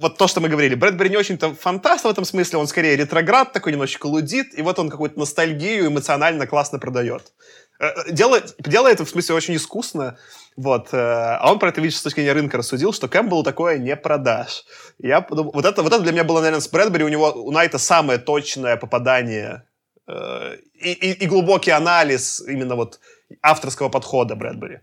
вот 0.00 0.18
то, 0.18 0.26
что 0.26 0.40
мы 0.40 0.48
говорили, 0.48 0.74
Брэдбери 0.74 1.10
не 1.10 1.16
очень-то 1.16 1.54
фантаст 1.54 2.04
в 2.04 2.08
этом 2.08 2.24
смысле, 2.24 2.58
он 2.58 2.66
скорее 2.66 2.96
ретроград, 2.96 3.52
такой 3.52 3.70
немножечко 3.70 4.06
лудит, 4.06 4.58
и 4.58 4.62
вот 4.62 4.80
он 4.80 4.90
какую-то 4.90 5.16
ностальгию 5.16 5.86
эмоционально 5.86 6.48
классно 6.48 6.80
продает. 6.80 7.32
Э, 7.78 8.10
делает, 8.10 8.56
делает 8.58 8.98
в 8.98 9.08
смысле 9.08 9.36
очень 9.36 9.54
искусно, 9.54 10.18
вот. 10.56 10.92
Э, 10.92 11.36
а 11.40 11.50
он 11.50 11.58
про 11.58 11.68
это, 11.70 11.80
видишь, 11.80 11.96
с 11.98 12.02
точки 12.02 12.20
зрения 12.20 12.32
рынка 12.32 12.56
рассудил, 12.56 12.92
что 12.92 13.08
Кэмпбеллу 13.08 13.42
такое 13.42 13.78
не 13.78 13.96
продашь. 13.96 14.64
Я 14.98 15.20
подумал, 15.20 15.52
вот 15.52 15.64
это, 15.64 15.82
вот 15.82 15.92
это 15.92 16.02
для 16.02 16.12
меня 16.12 16.24
было, 16.24 16.40
наверное, 16.40 16.60
с 16.60 16.68
Брэдбери, 16.68 17.04
у 17.04 17.08
него, 17.08 17.32
у 17.32 17.50
Найта 17.50 17.78
самое 17.78 18.18
точное 18.18 18.76
попадание 18.76 19.64
э, 20.06 20.56
и, 20.74 20.92
и, 20.92 21.24
и 21.24 21.26
глубокий 21.26 21.72
анализ 21.72 22.40
именно 22.46 22.76
вот 22.76 23.00
авторского 23.42 23.88
подхода 23.88 24.36
Брэдбери. 24.36 24.80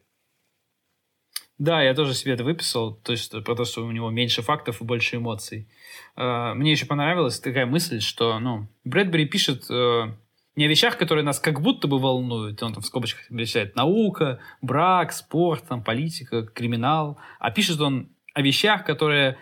Да, 1.58 1.82
я 1.84 1.94
тоже 1.94 2.16
себе 2.16 2.34
это 2.34 2.44
выписал, 2.44 2.96
то 2.96 3.12
есть 3.12 3.32
про 3.44 3.56
то, 3.56 3.66
что 3.66 3.86
у 3.86 3.92
него 3.92 4.10
меньше 4.10 4.42
фактов 4.42 4.82
и 4.82 4.84
больше 4.84 5.18
эмоций. 5.18 5.70
Э, 6.18 6.54
мне 6.54 6.72
еще 6.72 6.86
понравилась 6.86 7.40
такая 7.40 7.66
мысль, 7.66 8.02
что, 8.02 8.40
ну, 8.40 8.68
Брэдбери 8.84 9.26
пишет 9.26 9.66
не 10.56 10.66
о 10.66 10.68
вещах, 10.68 10.98
которые 10.98 11.24
нас 11.24 11.40
как 11.40 11.62
будто 11.62 11.88
бы 11.88 12.00
волнуют, 12.00 12.62
он 12.64 12.74
там 12.74 12.84
в 12.84 12.86
скобочках 12.86 13.28
перечисляет 13.30 13.76
наука, 13.76 14.40
брак, 14.62 15.14
спорт, 15.14 15.66
там, 15.68 15.84
политика, 15.84 16.44
криминал, 16.44 17.20
а 17.40 17.52
пишет 17.52 17.80
он 17.80 18.10
о 18.34 18.42
вещах, 18.42 18.86
которые 18.86 19.38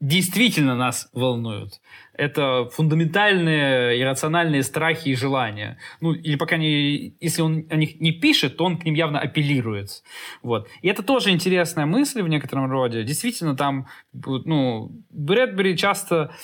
действительно 0.00 0.76
нас 0.76 1.08
волнуют. 1.12 1.80
Это 2.12 2.68
фундаментальные 2.72 4.00
иррациональные 4.00 4.62
страхи 4.62 5.08
и 5.08 5.14
желания. 5.14 5.78
Ну, 6.00 6.12
или 6.12 6.36
пока 6.36 6.56
не... 6.56 7.16
Если 7.20 7.42
он 7.42 7.66
о 7.70 7.76
них 7.76 8.00
не 8.00 8.12
пишет, 8.12 8.56
то 8.56 8.64
он 8.64 8.78
к 8.78 8.84
ним 8.84 8.94
явно 8.94 9.18
апеллирует. 9.20 10.02
Вот. 10.42 10.68
И 10.82 10.88
это 10.88 11.02
тоже 11.02 11.30
интересная 11.30 11.86
мысль 11.86 12.22
в 12.22 12.28
некотором 12.28 12.70
роде. 12.70 13.02
Действительно, 13.02 13.56
там, 13.56 13.86
ну, 14.12 14.90
Брэдбери 15.10 15.76
часто 15.76 16.34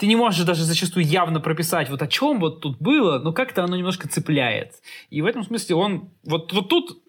ты 0.00 0.06
не 0.06 0.16
можешь 0.16 0.46
даже 0.46 0.64
зачастую 0.64 1.04
явно 1.04 1.40
прописать, 1.40 1.90
вот 1.90 2.00
о 2.00 2.06
чем 2.06 2.40
вот 2.40 2.62
тут 2.62 2.78
было, 2.80 3.18
но 3.18 3.34
как-то 3.34 3.64
оно 3.64 3.76
немножко 3.76 4.08
цепляет. 4.08 4.72
И 5.10 5.20
в 5.20 5.26
этом 5.26 5.44
смысле 5.44 5.76
он, 5.76 6.10
вот, 6.24 6.54
вот 6.54 6.70
тут 6.70 7.02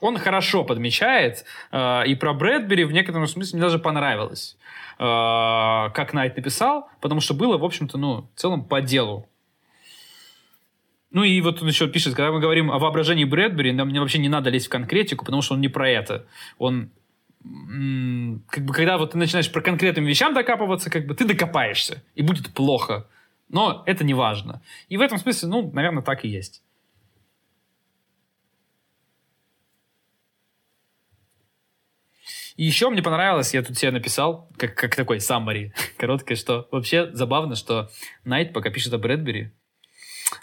он 0.00 0.16
хорошо 0.18 0.62
подмечает, 0.62 1.44
э, 1.72 2.06
и 2.06 2.14
про 2.14 2.32
Брэдбери 2.32 2.84
в 2.84 2.92
некотором 2.92 3.26
смысле 3.26 3.56
мне 3.56 3.66
даже 3.66 3.80
понравилось, 3.80 4.56
э, 5.00 5.02
как 5.02 6.12
Найт 6.12 6.36
написал, 6.36 6.88
потому 7.00 7.20
что 7.20 7.34
было, 7.34 7.58
в 7.58 7.64
общем-то, 7.64 7.98
ну, 7.98 8.30
в 8.32 8.38
целом 8.38 8.64
по 8.64 8.80
делу. 8.80 9.28
Ну 11.10 11.24
и 11.24 11.40
вот 11.40 11.60
он 11.60 11.66
еще 11.66 11.88
пишет, 11.88 12.14
когда 12.14 12.30
мы 12.30 12.38
говорим 12.38 12.70
о 12.70 12.78
воображении 12.78 13.24
Брэдбери, 13.24 13.72
нам 13.72 13.92
вообще 13.92 14.18
не 14.18 14.28
надо 14.28 14.48
лезть 14.48 14.66
в 14.66 14.70
конкретику, 14.70 15.24
потому 15.24 15.42
что 15.42 15.54
он 15.54 15.60
не 15.60 15.68
про 15.68 15.90
это. 15.90 16.24
Он 16.58 16.92
как 17.42 18.64
бы, 18.64 18.72
когда 18.72 18.98
вот 18.98 19.12
ты 19.12 19.18
начинаешь 19.18 19.50
про 19.50 19.60
конкретным 19.60 20.04
вещам 20.04 20.34
докапываться, 20.34 20.90
как 20.90 21.06
бы 21.06 21.14
ты 21.14 21.24
докопаешься, 21.24 22.02
и 22.14 22.22
будет 22.22 22.52
плохо. 22.54 23.08
Но 23.48 23.82
это 23.86 24.04
не 24.04 24.14
важно. 24.14 24.62
И 24.88 24.96
в 24.96 25.00
этом 25.00 25.18
смысле, 25.18 25.48
ну, 25.48 25.70
наверное, 25.72 26.02
так 26.02 26.24
и 26.24 26.28
есть. 26.28 26.62
И 32.56 32.64
еще 32.64 32.90
мне 32.90 33.02
понравилось, 33.02 33.54
я 33.54 33.62
тут 33.62 33.78
себе 33.78 33.90
написал, 33.90 34.48
как, 34.56 34.74
как 34.74 34.94
такой 34.94 35.20
саммари, 35.20 35.72
короткое, 35.96 36.36
что 36.36 36.68
вообще 36.70 37.10
забавно, 37.12 37.56
что 37.56 37.90
Найт, 38.24 38.52
пока 38.52 38.70
пишет 38.70 38.92
о 38.92 38.98
Брэдбери, 38.98 39.52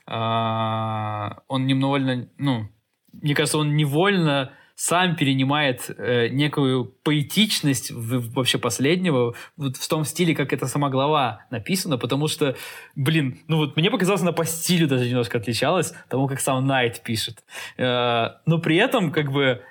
а, 0.05 1.41
он 1.47 1.65
невольно, 1.65 2.27
ну, 2.37 2.69
мне 3.13 3.35
кажется, 3.35 3.57
он 3.57 3.75
невольно 3.75 4.53
сам 4.79 5.17
перенимает 5.17 5.91
э, 5.97 6.29
некую 6.29 6.85
поэтичность 7.03 7.91
в, 7.91 8.33
вообще 8.33 8.57
последнего 8.57 9.35
вот 9.57 9.75
в 9.75 9.87
том 9.89 10.05
стиле, 10.05 10.33
как 10.33 10.53
эта 10.53 10.67
сама 10.67 10.89
глава 10.89 11.45
написана, 11.51 11.97
потому 11.97 12.29
что, 12.29 12.55
блин, 12.95 13.39
ну 13.49 13.57
вот 13.57 13.75
мне 13.75 13.91
показалось, 13.91 14.21
она 14.21 14.31
по 14.31 14.45
стилю 14.45 14.87
даже 14.87 15.09
немножко 15.09 15.37
отличалась 15.37 15.91
тому, 16.07 16.29
как 16.29 16.39
сам 16.39 16.65
Найт 16.65 17.01
пишет. 17.01 17.43
Э, 17.75 18.37
но 18.45 18.59
при 18.59 18.77
этом, 18.77 19.11
как 19.11 19.33
бы, 19.33 19.61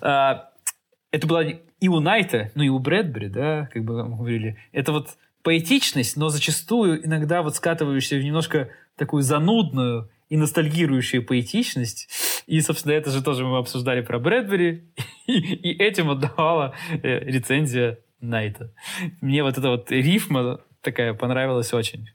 э, 0.00 0.34
это 1.10 1.26
была 1.26 1.44
и 1.44 1.88
у 1.88 2.00
Найта, 2.00 2.50
ну 2.54 2.62
и 2.62 2.70
у 2.70 2.78
Брэдбери, 2.78 3.28
да, 3.28 3.68
как 3.70 3.84
бы 3.84 4.02
мы 4.08 4.16
говорили, 4.16 4.56
это 4.72 4.92
вот 4.92 5.08
поэтичность, 5.42 6.16
но 6.16 6.30
зачастую 6.30 7.04
иногда 7.04 7.42
вот 7.42 7.54
скатывающаяся 7.54 8.16
в 8.16 8.24
немножко 8.24 8.70
такую 8.96 9.24
занудную 9.24 10.08
и 10.30 10.38
ностальгирующую 10.38 11.24
поэтичность. 11.24 12.08
И, 12.46 12.60
собственно, 12.60 12.92
это 12.92 13.10
же 13.10 13.22
тоже 13.22 13.44
мы 13.44 13.58
обсуждали 13.58 14.00
про 14.00 14.18
Брэдбери, 14.18 14.92
и, 15.26 15.32
и 15.32 15.82
этим 15.82 16.10
отдавала 16.10 16.74
э, 16.90 17.20
рецензия 17.20 17.98
Найта. 18.20 18.72
Мне 19.20 19.42
вот 19.42 19.58
эта 19.58 19.68
вот 19.68 19.90
рифма 19.90 20.60
такая 20.80 21.14
понравилась 21.14 21.72
очень. 21.72 22.08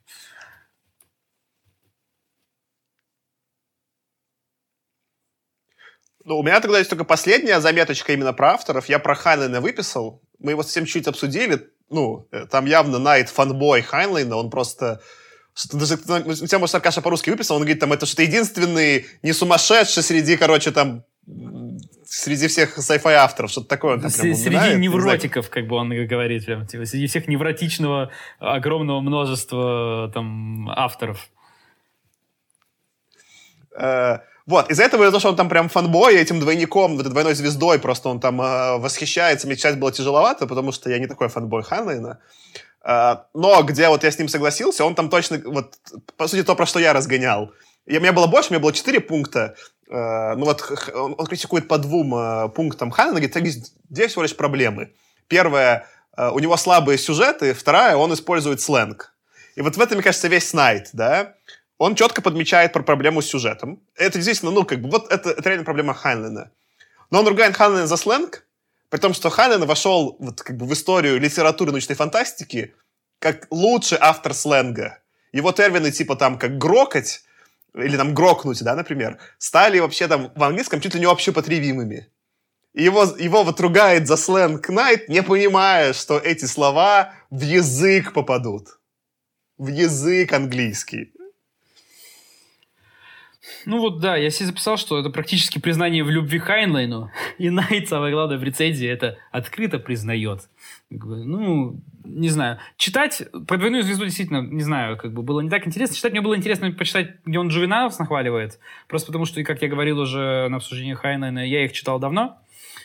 Ну, 6.25 6.37
у 6.37 6.43
меня 6.43 6.61
тогда 6.61 6.77
есть 6.77 6.89
только 6.89 7.05
последняя 7.05 7.59
заметочка 7.59 8.13
именно 8.13 8.33
про 8.33 8.51
авторов. 8.51 8.87
Я 8.87 8.99
про 8.99 9.15
Хайнлайна 9.15 9.61
выписал. 9.61 10.21
Мы 10.37 10.51
его 10.51 10.61
совсем 10.61 10.85
чуть 10.85 11.07
обсудили. 11.07 11.71
Ну, 11.89 12.27
э, 12.31 12.45
там 12.45 12.65
явно 12.65 12.99
Найт 12.99 13.29
фанбой 13.29 13.81
Хайнлайна. 13.81 14.35
Он 14.35 14.51
просто... 14.51 15.01
Даже, 15.71 15.95
у 15.95 16.47
тебя, 16.47 16.59
может, 16.59 16.75
Аркаша 16.75 17.01
по-русски 17.01 17.29
выписал, 17.29 17.57
он 17.57 17.63
говорит, 17.63 17.79
там, 17.79 17.91
это 17.91 18.05
что 18.05 18.21
единственный 18.21 19.07
не 19.21 19.33
сумасшедший 19.33 20.03
среди, 20.03 20.37
короче, 20.37 20.71
там, 20.71 21.03
среди 22.05 22.47
всех 22.47 22.77
sci-fi 22.77 23.13
авторов, 23.13 23.51
что-то 23.51 23.67
такое 23.67 23.95
он 23.95 24.01
там 24.01 24.11
прям 24.11 24.35
Среди 24.35 24.75
невротиков, 24.75 25.49
как 25.49 25.67
бы 25.67 25.75
он 25.75 25.89
говорит, 26.07 26.45
прям, 26.45 26.65
типа, 26.65 26.85
среди 26.85 27.07
всех 27.07 27.27
невротичного 27.27 28.11
огромного 28.39 29.01
множества 29.01 30.09
там 30.13 30.69
авторов. 30.69 31.29
Uh, 33.79 34.19
вот, 34.49 34.71
из-за 34.71 34.83
этого, 34.83 35.03
из-за 35.03 35.11
того, 35.11 35.19
что 35.19 35.29
он 35.29 35.35
там 35.35 35.47
прям 35.47 35.69
фанбой, 35.69 36.15
этим 36.15 36.39
двойником, 36.39 36.93
вот 36.93 37.01
этой 37.01 37.11
двойной 37.11 37.35
звездой, 37.35 37.77
просто 37.77 38.09
он 38.09 38.19
там 38.19 38.41
э, 38.41 38.77
восхищается, 38.79 39.45
мне 39.45 39.55
часть 39.55 39.77
было 39.77 39.91
тяжеловато, 39.91 40.47
потому 40.47 40.71
что 40.71 40.89
я 40.89 40.97
не 40.97 41.05
такой 41.05 41.29
фанбой 41.29 41.61
Ханлайна. 41.61 42.17
Э, 42.17 42.68
но 42.83 43.63
где 43.63 43.89
вот 43.89 44.03
я 44.03 44.11
с 44.11 44.17
ним 44.17 44.29
согласился, 44.29 44.85
он 44.85 44.95
там 44.95 45.09
точно, 45.09 45.41
вот, 45.45 45.75
по 46.17 46.27
сути, 46.27 46.43
то, 46.43 46.55
про 46.55 46.65
что 46.65 46.79
я 46.79 46.93
разгонял. 46.93 47.51
И 47.85 47.97
у 47.97 48.01
меня 48.01 48.13
было 48.13 48.27
больше, 48.27 48.49
у 48.49 48.53
меня 48.53 48.61
было 48.61 48.73
четыре 48.73 48.99
пункта. 48.99 49.55
Э, 49.89 50.35
ну 50.35 50.45
вот 50.45 50.63
он, 50.93 51.15
он 51.17 51.25
критикует 51.25 51.67
по 51.67 51.77
двум 51.77 52.15
э, 52.15 52.49
пунктам 52.49 52.91
Ханлайна, 52.91 53.19
говорит, 53.19 53.55
здесь 53.89 54.11
всего 54.11 54.23
лишь 54.23 54.35
проблемы. 54.35 54.93
Первое, 55.27 55.87
у 56.17 56.39
него 56.39 56.57
слабые 56.57 56.97
сюжеты, 56.97 57.53
вторая, 57.53 57.95
он 57.95 58.13
использует 58.13 58.61
сленг. 58.61 59.13
И 59.55 59.61
вот 59.61 59.77
в 59.77 59.81
этом, 59.81 59.97
мне 59.97 60.03
кажется, 60.03 60.27
весь 60.27 60.49
Снайд, 60.49 60.89
да 60.93 61.35
он 61.79 61.95
четко 61.95 62.21
подмечает 62.21 62.73
про 62.73 62.83
проблему 62.83 63.21
с 63.21 63.25
сюжетом. 63.25 63.81
Это 63.95 64.17
действительно, 64.17 64.51
ну, 64.51 64.65
как 64.65 64.81
бы, 64.81 64.89
вот 64.89 65.11
это, 65.11 65.31
это 65.31 65.49
реально 65.49 65.65
проблема 65.65 65.93
Хайнлина. 65.93 66.51
Но 67.09 67.19
он 67.19 67.27
ругает 67.27 67.55
Хайнлина 67.55 67.87
за 67.87 67.97
сленг, 67.97 68.45
при 68.89 68.99
том, 68.99 69.13
что 69.13 69.29
Хайнлин 69.29 69.65
вошел 69.65 70.15
вот, 70.19 70.41
как 70.41 70.57
бы, 70.57 70.65
в 70.65 70.73
историю 70.73 71.19
литературы 71.19 71.71
научной 71.71 71.95
фантастики 71.95 72.73
как 73.19 73.47
лучший 73.51 73.97
автор 74.01 74.33
сленга. 74.33 74.99
Его 75.31 75.51
термины 75.51 75.91
типа 75.91 76.15
там 76.15 76.39
как 76.39 76.57
грокать, 76.57 77.23
или 77.75 77.97
там 77.97 78.13
грокнуть, 78.13 78.63
да, 78.63 78.75
например, 78.75 79.19
стали 79.37 79.79
вообще 79.79 80.07
там 80.07 80.31
в 80.35 80.43
английском 80.43 80.81
чуть 80.81 80.95
ли 80.95 81.01
не 81.01 81.05
общепотребимыми. 81.05 82.07
И 82.73 82.83
его, 82.83 83.03
его 83.03 83.43
вот 83.43 83.59
ругает 83.59 84.07
за 84.07 84.15
сленг 84.15 84.69
Найт, 84.69 85.09
не 85.09 85.21
понимая, 85.21 85.93
что 85.93 86.17
эти 86.17 86.45
слова 86.45 87.13
в 87.29 87.41
язык 87.41 88.13
попадут. 88.13 88.79
В 89.57 89.67
язык 89.67 90.33
английский. 90.33 91.13
Ну 93.65 93.79
вот 93.79 93.99
да, 93.99 94.15
я 94.15 94.29
себе 94.29 94.47
записал, 94.47 94.77
что 94.77 94.99
это 94.99 95.09
практически 95.09 95.59
признание 95.59 96.03
в 96.03 96.09
любви 96.09 96.39
Хайнлайну. 96.39 97.11
И 97.37 97.49
Найт, 97.49 97.89
самое 97.89 98.13
главное, 98.13 98.37
в 98.37 98.43
рецензии 98.43 98.87
это 98.87 99.17
открыто 99.31 99.79
признает. 99.79 100.49
Ну, 100.89 101.79
не 102.03 102.29
знаю. 102.29 102.57
Читать 102.77 103.23
про 103.47 103.57
двойную 103.57 103.83
звезду 103.83 104.05
действительно, 104.05 104.41
не 104.41 104.63
знаю, 104.63 104.97
как 104.97 105.13
бы 105.13 105.21
было 105.21 105.41
не 105.41 105.49
так 105.49 105.67
интересно. 105.67 105.95
Читать 105.95 106.11
мне 106.11 106.21
было 106.21 106.35
интересно 106.35 106.71
почитать, 106.71 107.17
где 107.25 107.39
он 107.39 107.49
Джувеналов 107.49 107.97
нахваливает. 107.99 108.59
Просто 108.87 109.07
потому 109.07 109.25
что, 109.25 109.43
как 109.43 109.61
я 109.61 109.67
говорил 109.67 109.99
уже 109.99 110.47
на 110.49 110.57
обсуждении 110.57 110.93
Хайнлайна, 110.93 111.47
я 111.47 111.65
их 111.65 111.73
читал 111.73 111.99
давно. 111.99 112.39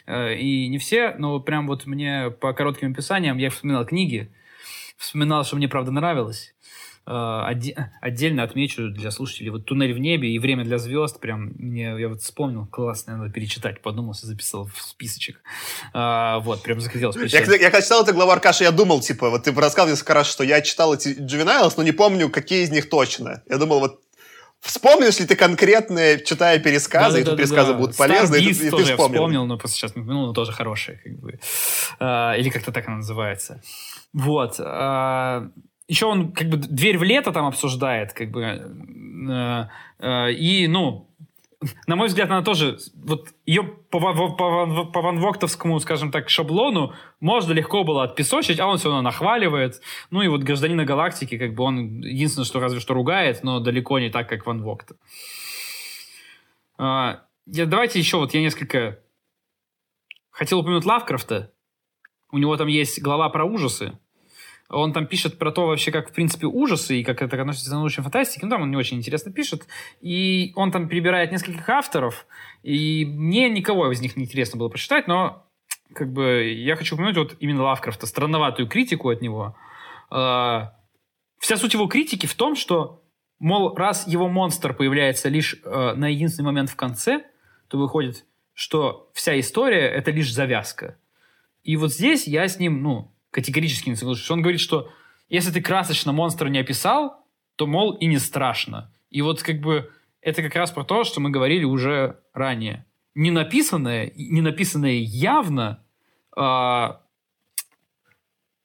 Э, 0.06 0.34
и 0.34 0.68
не 0.68 0.78
все, 0.78 1.14
но 1.18 1.40
прям 1.40 1.66
вот 1.66 1.86
мне 1.86 2.30
по 2.30 2.52
коротким 2.52 2.92
описаниям 2.92 3.38
я 3.38 3.50
вспоминал 3.50 3.86
книги. 3.86 4.30
Вспоминал, 4.96 5.44
что 5.44 5.56
мне 5.56 5.68
правда 5.68 5.90
нравилось. 5.90 6.53
А, 7.06 7.46
отдельно 8.00 8.42
отмечу 8.42 8.88
для 8.88 9.10
слушателей 9.10 9.50
вот 9.50 9.66
«Туннель 9.66 9.92
в 9.92 9.98
небе» 9.98 10.30
и 10.30 10.38
«Время 10.38 10.64
для 10.64 10.78
звезд». 10.78 11.20
Прям 11.20 11.52
мне, 11.58 11.94
я 11.98 12.08
вот 12.08 12.22
вспомнил, 12.22 12.66
классно, 12.66 13.18
надо 13.18 13.30
перечитать, 13.30 13.82
подумался, 13.82 14.26
записал 14.26 14.66
в 14.66 14.80
списочек. 14.80 15.42
А, 15.92 16.38
вот, 16.38 16.62
прям 16.62 16.80
захотелось 16.80 17.16
почитать. 17.16 17.46
Я, 17.46 17.54
я 17.56 17.70
когда 17.70 17.82
читал 17.82 18.02
эту 18.02 18.14
главу 18.14 18.30
Аркаша, 18.30 18.64
я 18.64 18.70
думал, 18.70 19.00
типа, 19.00 19.28
вот 19.28 19.44
ты 19.44 19.52
рассказывал 19.52 19.92
несколько 19.92 20.14
раз, 20.14 20.26
что 20.26 20.44
я 20.44 20.62
читал 20.62 20.94
эти 20.94 21.14
Джувенайлс, 21.20 21.76
но 21.76 21.82
не 21.82 21.92
помню, 21.92 22.30
какие 22.30 22.64
из 22.64 22.70
них 22.70 22.88
точно. 22.88 23.42
Я 23.48 23.58
думал, 23.58 23.80
вот 23.80 24.00
Вспомнишь 24.64 25.20
ли 25.20 25.26
ты 25.26 25.36
конкретные, 25.36 26.24
читая 26.24 26.58
пересказы, 26.58 27.16
да, 27.16 27.20
и 27.20 27.24
да, 27.24 27.30
тут 27.30 27.36
да, 27.36 27.42
пересказы 27.42 27.72
да. 27.72 27.78
будут 27.78 27.96
полезны, 27.98 28.36
и, 28.36 28.54
ты, 28.54 28.66
и 28.66 28.70
ты 28.70 28.84
вспомнил. 28.84 28.86
Я 28.86 28.96
вспомнил, 28.96 29.44
но 29.44 29.58
просто 29.58 29.76
сейчас 29.76 29.92
ну, 29.94 30.32
тоже 30.32 30.52
хорошие, 30.52 31.02
как 31.04 31.12
бы. 31.18 31.38
А, 32.00 32.32
или 32.32 32.48
как-то 32.48 32.72
так 32.72 32.88
она 32.88 32.96
называется. 32.96 33.60
Вот. 34.14 34.54
А, 34.60 35.50
еще 35.88 36.06
он 36.06 36.32
как 36.32 36.48
бы 36.48 36.56
дверь 36.56 36.98
в 36.98 37.02
лето 37.02 37.32
там 37.32 37.46
обсуждает, 37.46 38.12
как 38.12 38.30
бы, 38.30 38.42
э, 38.42 39.68
э, 39.98 40.32
и, 40.32 40.66
ну, 40.66 41.10
на 41.86 41.96
мой 41.96 42.08
взгляд, 42.08 42.30
она 42.30 42.42
тоже, 42.42 42.78
вот 42.94 43.28
ее 43.46 43.62
по, 43.62 44.00
по, 44.00 44.28
по, 44.30 44.84
по 44.86 45.00
Ван 45.02 45.18
Воктовскому, 45.20 45.80
скажем 45.80 46.10
так, 46.10 46.28
шаблону 46.28 46.94
можно 47.20 47.52
легко 47.52 47.84
было 47.84 48.04
отпесочить, 48.04 48.60
а 48.60 48.66
он 48.66 48.78
все 48.78 48.88
равно 48.88 49.02
нахваливает. 49.02 49.80
Ну 50.10 50.22
и 50.22 50.28
вот 50.28 50.42
Гражданина 50.42 50.84
Галактики, 50.84 51.38
как 51.38 51.54
бы 51.54 51.64
он 51.64 52.00
единственное, 52.00 52.44
что 52.44 52.60
разве 52.60 52.80
что 52.80 52.94
ругает, 52.94 53.42
но 53.42 53.60
далеко 53.60 53.98
не 53.98 54.10
так, 54.10 54.28
как 54.28 54.46
Ван 54.46 54.62
Вогт. 54.62 54.92
А, 56.76 57.22
я, 57.46 57.66
давайте 57.66 57.98
еще 57.98 58.18
вот 58.18 58.34
я 58.34 58.40
несколько 58.40 58.98
хотел 60.30 60.60
упомянуть 60.60 60.84
Лавкрафта. 60.84 61.52
У 62.30 62.38
него 62.38 62.56
там 62.56 62.66
есть 62.68 63.00
глава 63.00 63.28
про 63.28 63.44
ужасы. 63.44 63.98
Он 64.70 64.92
там 64.92 65.06
пишет 65.06 65.38
про 65.38 65.52
то 65.52 65.66
вообще, 65.66 65.92
как, 65.92 66.10
в 66.10 66.12
принципе, 66.12 66.46
ужасы 66.46 67.00
и 67.00 67.04
как 67.04 67.20
это 67.20 67.40
относится 67.40 67.70
к 67.70 67.74
научной 67.74 68.02
фантастике. 68.02 68.46
Ну, 68.46 68.50
там 68.50 68.62
он 68.62 68.70
не 68.70 68.76
очень 68.76 68.96
интересно 68.96 69.30
пишет. 69.30 69.66
И 70.00 70.52
он 70.56 70.72
там 70.72 70.88
перебирает 70.88 71.32
нескольких 71.32 71.68
авторов. 71.68 72.26
И 72.62 73.04
мне 73.04 73.50
никого 73.50 73.90
из 73.92 74.00
них 74.00 74.16
не 74.16 74.24
интересно 74.24 74.58
было 74.58 74.68
прочитать, 74.68 75.06
но 75.06 75.46
как 75.94 76.12
бы 76.12 76.44
я 76.44 76.76
хочу 76.76 76.94
упомянуть 76.94 77.16
вот 77.16 77.36
именно 77.40 77.62
Лавкрафта, 77.62 78.06
странноватую 78.06 78.68
критику 78.68 79.10
от 79.10 79.20
него. 79.20 79.54
А, 80.10 80.74
вся 81.38 81.56
суть 81.56 81.74
его 81.74 81.86
критики 81.86 82.26
в 82.26 82.34
том, 82.34 82.56
что, 82.56 83.04
мол, 83.38 83.74
раз 83.74 84.08
его 84.08 84.28
монстр 84.28 84.74
появляется 84.74 85.28
лишь 85.28 85.56
э, 85.62 85.94
на 85.94 86.08
единственный 86.08 86.46
момент 86.46 86.70
в 86.70 86.76
конце, 86.76 87.24
то 87.68 87.78
выходит, 87.78 88.24
что 88.54 89.10
вся 89.12 89.38
история— 89.38 89.86
это 89.90 90.10
лишь 90.10 90.32
завязка. 90.32 90.98
И 91.62 91.76
вот 91.76 91.92
здесь 91.92 92.26
я 92.26 92.48
с 92.48 92.58
ним, 92.58 92.82
ну, 92.82 93.13
категорически 93.34 93.90
не 93.90 93.96
соглашусь. 93.96 94.30
Он 94.30 94.42
говорит, 94.42 94.60
что 94.60 94.88
если 95.28 95.50
ты 95.50 95.60
красочно 95.60 96.12
монстра 96.12 96.48
не 96.48 96.60
описал, 96.60 97.26
то, 97.56 97.66
мол, 97.66 97.94
и 97.94 98.06
не 98.06 98.18
страшно. 98.18 98.92
И 99.10 99.22
вот 99.22 99.42
как 99.42 99.60
бы 99.60 99.90
это 100.20 100.40
как 100.40 100.54
раз 100.54 100.70
про 100.70 100.84
то, 100.84 101.02
что 101.02 101.20
мы 101.20 101.30
говорили 101.30 101.64
уже 101.64 102.20
ранее. 102.32 102.86
Не 103.16 103.32
написанное, 103.32 104.12
не 104.16 104.40
написанное 104.40 105.00
явно, 105.00 105.84
а, 106.36 107.00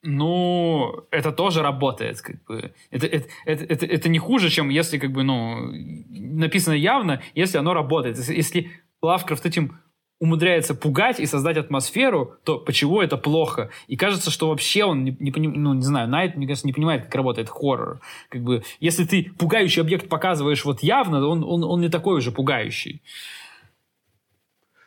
ну, 0.04 1.08
это 1.10 1.32
тоже 1.32 1.62
работает, 1.64 2.22
как 2.22 2.44
бы. 2.46 2.74
Это, 2.92 3.08
это, 3.08 3.28
это, 3.46 3.64
это, 3.66 3.86
это 3.86 4.10
не 4.10 4.20
хуже, 4.20 4.50
чем 4.50 4.70
если, 4.70 5.00
как 5.00 5.12
бы, 5.12 5.24
ну, 5.24 5.72
написано 6.10 6.76
явно, 6.76 7.22
если 7.34 7.58
оно 7.58 7.74
работает. 7.74 8.18
Если 8.18 8.72
Лавкрафт 9.02 9.46
этим 9.46 9.80
умудряется 10.20 10.76
пугать 10.76 11.20
и 11.20 11.26
создать 11.26 11.58
атмосферу, 11.58 12.36
то 12.44 12.60
почему 12.60 13.02
это 13.02 13.18
плохо? 13.18 13.70
И 13.88 13.96
кажется, 13.96 14.32
что 14.32 14.50
вообще 14.50 14.84
он 14.84 15.04
не, 15.04 15.16
не 15.20 15.32
ну, 15.32 15.74
не 15.74 15.82
знаю, 15.82 16.10
Найт, 16.10 16.36
мне 16.36 16.46
кажется, 16.46 16.68
не 16.68 16.74
понимает, 16.74 17.06
как 17.06 17.16
работает 17.16 17.50
хоррор. 17.50 18.02
Как 18.30 18.44
бы, 18.44 18.64
если 18.80 19.06
ты 19.06 19.32
пугающий 19.38 19.82
объект 19.82 20.10
показываешь 20.10 20.66
вот 20.66 20.84
явно, 20.84 21.26
он, 21.26 21.44
он, 21.44 21.64
он 21.64 21.82
не 21.82 21.90
такой 21.90 22.18
уже 22.18 22.32
пугающий. 22.32 23.02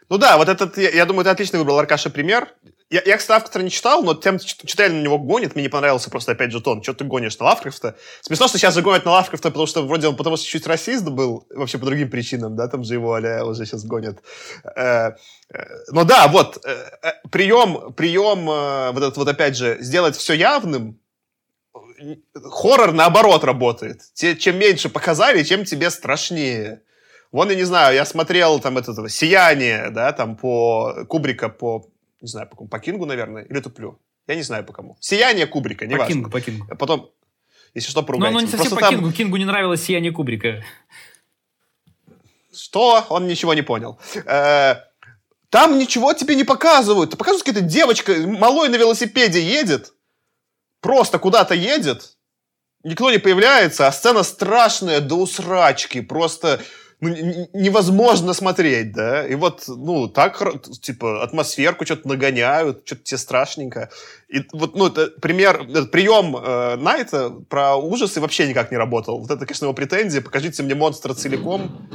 Ну 0.09 0.19
да, 0.19 0.37
вот 0.37 0.49
этот, 0.49 0.77
я, 0.77 0.91
я 0.91 1.07
думаю, 1.07 1.25
ты 1.25 1.31
отлично 1.31 1.59
выбрал, 1.59 1.79
Аркаша, 1.79 2.11
пример. 2.11 2.49
Я, 2.93 3.02
я 3.06 3.16
кстати, 3.16 3.43
автора 3.43 3.62
не 3.62 3.70
читал, 3.70 4.02
но 4.02 4.12
тем 4.12 4.39
читали 4.39 4.93
на 4.93 5.01
него 5.01 5.19
гонит, 5.19 5.55
мне 5.55 5.62
не 5.62 5.70
понравился 5.70 6.10
просто, 6.10 6.32
опять 6.32 6.52
же, 6.52 6.60
тон. 6.60 6.82
Что 6.82 6.93
ты 6.93 7.05
гонишь 7.05 7.39
на 7.39 7.47
Лавкрафта? 7.47 7.97
Смешно, 8.20 8.48
что 8.48 8.59
сейчас 8.59 8.74
же 8.74 8.82
гонят 8.82 9.06
на 9.06 9.12
Лавкрафта, 9.12 9.48
потому 9.48 9.66
что 9.66 9.86
вроде 9.86 10.09
он 10.09 10.16
потому 10.16 10.36
что 10.36 10.47
чуть 10.47 10.66
расист 10.66 11.05
был, 11.05 11.47
вообще 11.48 11.78
по 11.78 11.86
другим 11.86 12.10
причинам, 12.10 12.55
да, 12.55 12.69
там 12.69 12.85
же 12.85 12.94
его 12.94 13.14
а 13.14 13.44
уже 13.44 13.64
сейчас 13.64 13.85
гонят. 13.85 14.19
Э, 14.77 15.12
э, 15.48 15.64
но 15.89 16.05
да, 16.05 16.28
вот, 16.28 16.62
э, 16.66 17.12
прием, 17.31 17.94
прием, 17.94 18.44
вот 18.93 19.02
этот 19.02 19.16
вот, 19.16 19.28
опять 19.28 19.56
же, 19.56 19.78
сделать 19.81 20.14
все 20.14 20.35
явным, 20.35 21.01
хоррор 22.35 22.93
наоборот 22.93 23.43
работает. 23.43 24.02
Чем 24.14 24.59
меньше 24.59 24.90
показали, 24.90 25.43
чем 25.44 25.64
тебе 25.64 25.89
страшнее. 25.89 26.82
Вон, 27.31 27.48
я 27.48 27.55
не 27.55 27.64
знаю, 27.64 27.94
я 27.94 28.05
смотрел 28.05 28.60
там 28.60 28.77
это, 28.77 29.09
«Сияние», 29.09 29.89
да, 29.89 30.12
там 30.12 30.36
по 30.36 31.06
Кубрика, 31.09 31.48
по 31.48 31.91
не 32.23 32.28
знаю, 32.28 32.49
по, 32.49 32.65
по 32.65 32.78
Кингу, 32.78 33.05
наверное, 33.05 33.43
или 33.43 33.61
туплю. 33.61 34.01
Я 34.28 34.36
не 34.36 34.43
знаю 34.43 34.65
по 34.65 34.73
кому. 34.73 34.97
Сияние 35.01 35.47
Кубрика, 35.47 35.86
не 35.86 35.94
По 35.94 36.01
важно. 36.01 36.15
Кингу, 36.15 36.31
по 36.31 36.40
Кингу. 36.40 36.66
А 36.70 36.77
потом, 36.77 37.11
если 37.74 37.90
что, 37.90 38.03
поругайте. 38.03 38.32
Но 38.32 38.39
оно 38.39 38.47
не 38.47 38.51
совсем 38.51 38.70
Просто 38.70 38.77
по 38.77 38.81
там... 38.81 38.94
Кингу. 38.94 39.12
Кингу 39.12 39.36
не 39.36 39.44
нравилось 39.44 39.82
Сияние 39.82 40.12
Кубрика. 40.12 40.65
Что? 42.55 43.05
Он 43.09 43.27
ничего 43.27 43.55
не 43.55 43.62
понял. 43.62 43.99
Э, 44.24 44.77
там 45.51 45.78
ничего 45.78 46.12
тебе 46.12 46.36
не 46.36 46.44
показывают. 46.44 47.11
Показывают, 47.11 47.43
какая-то 47.44 47.66
девочка 47.66 48.15
малой 48.27 48.69
на 48.69 48.77
велосипеде 48.77 49.43
едет. 49.43 49.93
Просто 50.81 51.19
куда-то 51.19 51.55
едет. 51.55 52.16
Никто 52.85 53.11
не 53.11 53.19
появляется, 53.19 53.86
а 53.86 53.93
сцена 53.93 54.23
страшная 54.23 55.01
до 55.01 55.16
усрачки. 55.16 56.01
Просто 56.01 56.61
ну, 57.03 57.49
невозможно 57.53 58.33
смотреть, 58.33 58.93
да, 58.93 59.27
и 59.27 59.35
вот, 59.35 59.65
ну, 59.66 60.07
так, 60.07 60.41
типа, 60.81 61.24
атмосферку 61.24 61.85
что-то 61.85 62.07
нагоняют, 62.07 62.83
что-то 62.85 63.03
тебе 63.03 63.19
страшненько. 63.19 63.91
И 64.29 64.45
вот, 64.53 64.77
ну, 64.77 64.87
это 64.87 65.09
пример, 65.20 65.62
этот 65.69 65.91
прием 65.91 66.37
э, 66.37 66.77
Найта 66.77 67.31
про 67.49 67.74
ужасы 67.74 68.20
вообще 68.20 68.47
никак 68.47 68.70
не 68.70 68.77
работал. 68.77 69.19
Вот 69.19 69.33
это, 69.33 69.45
конечно, 69.45 69.65
его 69.65 69.74
претензия, 69.74 70.23
покажите 70.23 70.62
мне 70.62 70.77
монстра 70.77 71.12
целиком. 71.12 71.89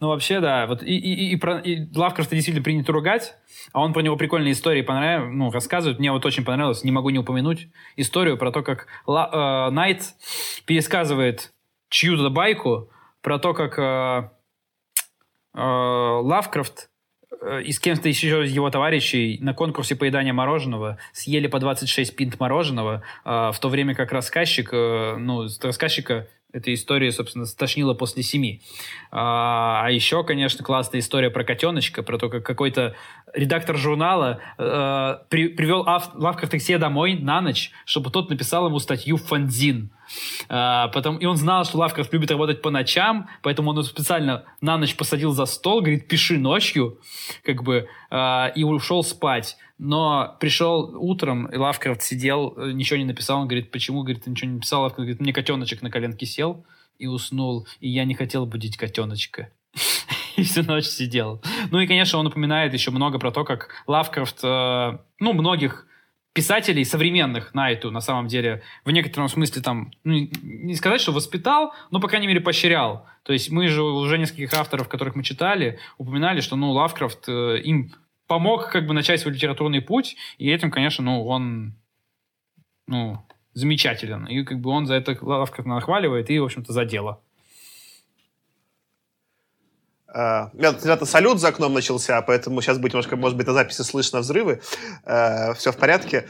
Ну, 0.00 0.08
вообще, 0.08 0.40
да, 0.40 0.66
вот 0.66 0.82
и, 0.82 0.96
и, 0.96 1.30
и, 1.30 1.36
про, 1.36 1.60
и 1.60 1.86
Лавкрафта 1.94 2.34
действительно 2.34 2.64
принято 2.64 2.90
ругать, 2.90 3.36
а 3.72 3.82
он 3.82 3.92
про 3.92 4.00
него 4.00 4.16
прикольные 4.16 4.52
истории 4.52 4.82
понрав... 4.82 5.30
ну, 5.30 5.52
рассказывает. 5.52 6.00
Мне 6.00 6.10
вот 6.10 6.26
очень 6.26 6.44
понравилось, 6.44 6.82
не 6.82 6.90
могу 6.90 7.10
не 7.10 7.20
упомянуть, 7.20 7.68
историю 7.94 8.36
про 8.36 8.50
то, 8.50 8.64
как 8.64 8.88
Ла, 9.06 9.68
э, 9.68 9.72
Найт 9.72 10.14
пересказывает 10.66 11.52
чью-то 11.88 12.30
байку, 12.30 12.90
про 13.28 13.38
то, 13.38 13.52
как 13.52 13.78
э, 13.78 14.30
э, 15.52 15.60
Лавкрафт 15.60 16.88
э, 17.42 17.60
и 17.60 17.72
с 17.72 17.78
кем-то 17.78 18.08
еще 18.08 18.42
из 18.46 18.52
его 18.52 18.70
товарищей 18.70 19.36
на 19.42 19.52
конкурсе 19.52 19.96
поедания 19.96 20.32
мороженого 20.32 20.96
съели 21.12 21.46
по 21.46 21.60
26 21.60 22.16
пинт 22.16 22.40
мороженого, 22.40 23.02
э, 23.26 23.50
в 23.52 23.58
то 23.60 23.68
время 23.68 23.94
как 23.94 24.12
рассказчик, 24.12 24.72
ну, 24.72 25.46
рассказчика 25.60 26.26
эта 26.52 26.72
история, 26.72 27.12
собственно, 27.12 27.44
стошнила 27.44 27.92
после 27.92 28.22
семи. 28.22 28.62
А, 29.10 29.82
а 29.84 29.90
еще, 29.90 30.24
конечно, 30.24 30.64
классная 30.64 31.00
история 31.00 31.30
про 31.30 31.44
котеночка, 31.44 32.02
про 32.02 32.16
то, 32.16 32.30
как 32.30 32.44
какой-то 32.44 32.94
редактор 33.34 33.76
журнала 33.76 34.40
э, 34.56 35.18
при, 35.28 35.48
привел 35.48 35.84
ав- 35.86 36.14
Лавкрафта 36.14 36.58
к 36.58 36.62
себе 36.62 36.78
домой 36.78 37.18
на 37.20 37.42
ночь, 37.42 37.70
чтобы 37.84 38.10
тот 38.10 38.30
написал 38.30 38.66
ему 38.66 38.78
статью 38.78 39.18
в 39.18 39.24
фанзин. 39.24 39.90
А, 40.48 40.88
потом, 40.88 41.18
и 41.18 41.26
он 41.26 41.36
знал, 41.36 41.66
что 41.66 41.78
Лавкрафт 41.78 42.12
любит 42.14 42.30
работать 42.30 42.62
по 42.62 42.70
ночам, 42.70 43.28
поэтому 43.42 43.70
он 43.70 43.84
специально 43.84 44.44
на 44.62 44.78
ночь 44.78 44.96
посадил 44.96 45.32
за 45.32 45.44
стол, 45.44 45.80
говорит, 45.80 46.08
пиши 46.08 46.38
ночью, 46.38 46.98
как 47.44 47.62
бы, 47.62 47.88
а, 48.10 48.50
и 48.54 48.64
ушел 48.64 49.04
спать. 49.04 49.58
Но 49.78 50.36
пришел 50.40 50.96
утром, 50.98 51.46
и 51.46 51.56
Лавкрафт 51.56 52.02
сидел, 52.02 52.54
э, 52.56 52.72
ничего 52.72 52.98
не 52.98 53.04
написал. 53.04 53.40
Он 53.40 53.46
говорит, 53.46 53.70
почему? 53.70 54.02
Говорит, 54.02 54.24
ты 54.24 54.30
ничего 54.30 54.50
не 54.50 54.56
написал. 54.56 54.82
Лавкрафт 54.82 54.98
говорит, 54.98 55.20
мне 55.20 55.32
котеночек 55.32 55.82
на 55.82 55.90
коленке 55.90 56.26
сел 56.26 56.64
и 56.98 57.06
уснул, 57.06 57.66
и 57.80 57.88
я 57.88 58.04
не 58.04 58.14
хотел 58.14 58.44
будить 58.44 58.76
котеночка. 58.76 59.50
и 60.36 60.42
всю 60.42 60.62
ночь 60.62 60.86
сидел. 60.86 61.42
Ну 61.70 61.78
и, 61.80 61.86
конечно, 61.86 62.18
он 62.18 62.26
упоминает 62.26 62.72
еще 62.72 62.90
много 62.90 63.18
про 63.18 63.30
то, 63.30 63.44
как 63.44 63.70
Лавкрафт, 63.86 64.40
э, 64.42 64.98
ну, 65.20 65.32
многих 65.32 65.86
писателей 66.32 66.84
современных 66.84 67.54
Найту, 67.54 67.90
на 67.90 68.00
самом 68.00 68.28
деле, 68.28 68.62
в 68.84 68.90
некотором 68.90 69.28
смысле 69.28 69.62
там, 69.62 69.90
ну, 70.04 70.28
не 70.42 70.74
сказать, 70.74 71.00
что 71.00 71.12
воспитал, 71.12 71.72
но, 71.90 72.00
по 72.00 72.08
крайней 72.08 72.28
мере, 72.28 72.40
поощрял. 72.40 73.06
То 73.24 73.32
есть 73.32 73.50
мы 73.50 73.68
же 73.68 73.82
уже 73.82 74.18
нескольких 74.18 74.54
авторов, 74.54 74.88
которых 74.88 75.16
мы 75.16 75.24
читали, 75.24 75.80
упоминали, 75.98 76.40
что, 76.40 76.56
ну, 76.56 76.70
Лавкрафт 76.70 77.28
э, 77.28 77.60
им 77.64 77.92
помог 78.28 78.70
как 78.70 78.86
бы 78.86 78.94
начать 78.94 79.20
свой 79.20 79.34
литературный 79.34 79.80
путь, 79.80 80.16
и 80.36 80.50
этим, 80.50 80.70
конечно, 80.70 81.02
ну, 81.02 81.26
он, 81.26 81.74
ну, 82.86 83.18
замечателен. 83.54 84.26
И 84.26 84.44
как 84.44 84.60
бы 84.60 84.70
он 84.70 84.86
за 84.86 84.94
это 84.94 85.16
Лавкрафт 85.20 85.66
нахваливает 85.66 86.30
и, 86.30 86.38
в 86.38 86.44
общем-то, 86.44 86.72
за 86.72 86.84
дело. 86.84 87.20
Uh, 90.14 90.48
меня 90.54 91.04
салют 91.04 91.38
за 91.38 91.48
окном 91.48 91.74
начался, 91.74 92.22
поэтому 92.22 92.62
сейчас 92.62 92.78
будет 92.78 92.92
немножко, 92.92 93.16
может 93.16 93.36
быть, 93.36 93.46
на 93.46 93.52
записи 93.52 93.82
слышно 93.82 94.20
взрывы. 94.20 94.62
Uh, 95.04 95.54
все 95.54 95.70
в 95.70 95.76
порядке. 95.76 96.28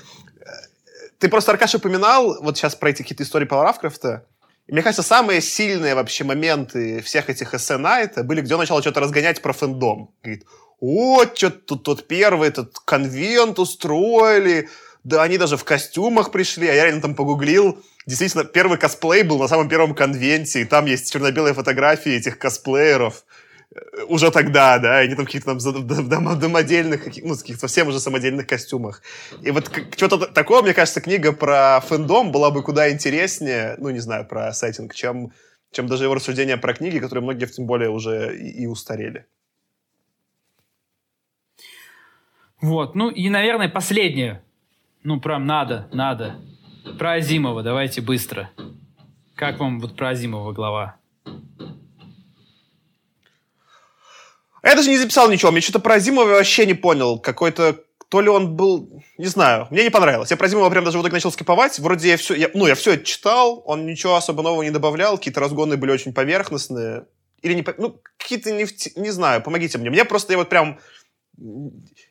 Ты 1.19 1.29
просто, 1.29 1.53
Аркаша, 1.53 1.79
упоминал 1.79 2.43
вот 2.43 2.57
сейчас 2.57 2.75
про 2.75 2.91
эти 2.91 3.03
какие-то 3.03 3.23
истории 3.23 3.45
Паула 3.45 3.67
Рафкрафта. 3.67 4.27
И 4.67 4.73
мне 4.73 4.83
кажется, 4.83 5.03
самые 5.03 5.41
сильные 5.41 5.95
вообще 5.95 6.25
моменты 6.25 7.01
всех 7.03 7.31
этих 7.31 7.55
эссе 7.55 7.77
Найта 7.77 8.25
были, 8.25 8.41
где 8.41 8.55
он 8.55 8.61
начал 8.61 8.81
что-то 8.81 9.01
разгонять 9.01 9.41
про 9.43 9.53
фэндом. 9.53 10.11
Говорит, 10.23 10.45
вот, 10.81 11.37
что 11.37 11.51
тут 11.51 11.83
тот 11.83 12.07
первый 12.07 12.49
этот 12.49 12.79
конвент 12.79 13.59
устроили, 13.59 14.69
да 15.05 15.23
они 15.23 15.39
даже 15.39 15.57
в 15.57 15.65
костюмах 15.65 16.31
пришли, 16.31 16.69
а 16.69 16.75
я 16.75 16.85
реально 16.85 17.03
там 17.03 17.15
погуглил, 17.15 17.83
действительно, 18.07 18.45
первый 18.45 18.79
косплей 18.79 19.23
был 19.23 19.39
на 19.39 19.49
самом 19.49 19.69
первом 19.69 19.95
конвенте, 19.95 20.61
и 20.61 20.65
там 20.65 20.87
есть 20.87 21.13
черно-белые 21.13 21.55
фотографии 21.55 22.13
этих 22.13 22.39
косплееров 22.39 23.25
э, 23.75 24.03
уже 24.09 24.31
тогда, 24.31 24.79
да, 24.79 24.99
они 24.99 25.15
там 25.15 25.27
каких-то 25.27 25.59
там 25.59 26.39
домодельных, 26.39 27.07
ну, 27.23 27.37
каких-то 27.37 27.61
совсем 27.61 27.89
уже 27.89 28.01
самодельных 28.01 28.47
костюмах. 28.47 29.03
И 29.43 29.51
вот 29.51 29.71
что-то 29.97 30.27
такое, 30.27 30.63
мне 30.63 30.75
кажется, 30.75 31.01
книга 31.01 31.33
про 31.33 31.81
фэндом 31.81 32.31
была 32.31 32.51
бы 32.51 32.63
куда 32.63 32.91
интереснее, 32.91 33.77
ну, 33.79 33.91
не 33.91 34.01
знаю, 34.01 34.27
про 34.27 34.53
сеттинг, 34.53 34.95
чем, 34.95 35.33
чем 35.73 35.87
даже 35.87 36.05
его 36.05 36.15
рассуждения 36.15 36.57
про 36.57 36.75
книги, 36.75 36.99
которые 36.99 37.23
многие, 37.23 37.47
тем 37.47 37.67
более, 37.67 37.91
уже 37.91 38.37
и, 38.37 38.63
и 38.63 38.67
устарели. 38.67 39.27
Вот, 42.61 42.95
ну 42.95 43.09
и, 43.09 43.29
наверное, 43.29 43.69
последнее. 43.69 44.43
Ну, 45.05 45.21
прям 45.21 45.47
надо, 45.47 45.89
надо. 45.93 46.41
Про 46.99 47.15
Азимова 47.15 47.63
давайте 47.63 48.01
быстро. 48.01 48.51
Как 49.35 49.61
вам 49.61 49.81
вот 49.81 49.97
про 49.97 50.11
Азимова 50.11 50.53
глава? 50.53 50.97
Я 54.65 54.75
даже 54.75 54.91
не 54.91 54.99
записал 54.99 55.31
ничего. 55.31 55.53
Мне 55.53 55.61
что-то 55.61 55.79
про 55.79 55.95
Азимова 55.95 56.27
вообще 56.27 56.67
не 56.67 56.75
понял. 56.75 57.21
Какой-то 57.21 57.85
то 58.09 58.21
ли 58.23 58.29
он 58.29 58.57
был, 58.57 59.03
не 59.19 59.27
знаю, 59.27 59.69
мне 59.71 59.85
не 59.85 59.91
понравилось. 59.91 60.31
Я 60.31 60.37
про 60.37 60.49
Зимова 60.49 60.71
прям 60.71 60.85
даже 60.85 60.97
вот 60.97 61.05
так 61.05 61.13
начал 61.13 61.31
скиповать. 61.31 61.79
Вроде 61.79 62.09
я 62.09 62.17
все, 62.17 62.35
я, 62.35 62.51
ну, 62.55 62.67
я 62.67 62.75
все 62.75 62.95
это 62.95 63.05
читал, 63.05 63.63
он 63.67 63.87
ничего 63.87 64.17
особо 64.17 64.43
нового 64.43 64.63
не 64.63 64.71
добавлял, 64.71 65.19
какие-то 65.19 65.41
разгоны 65.41 65.77
были 65.77 65.91
очень 65.91 66.15
поверхностные. 66.15 67.05
Или 67.43 67.55
не, 67.55 67.65
ну, 67.77 68.01
какие-то 68.17 68.51
не, 68.51 68.67
не 68.97 69.11
знаю, 69.11 69.43
помогите 69.43 69.79
мне. 69.79 69.91
Мне 69.91 70.05
просто, 70.05 70.33
я 70.33 70.39
вот 70.39 70.49
прям 70.49 70.79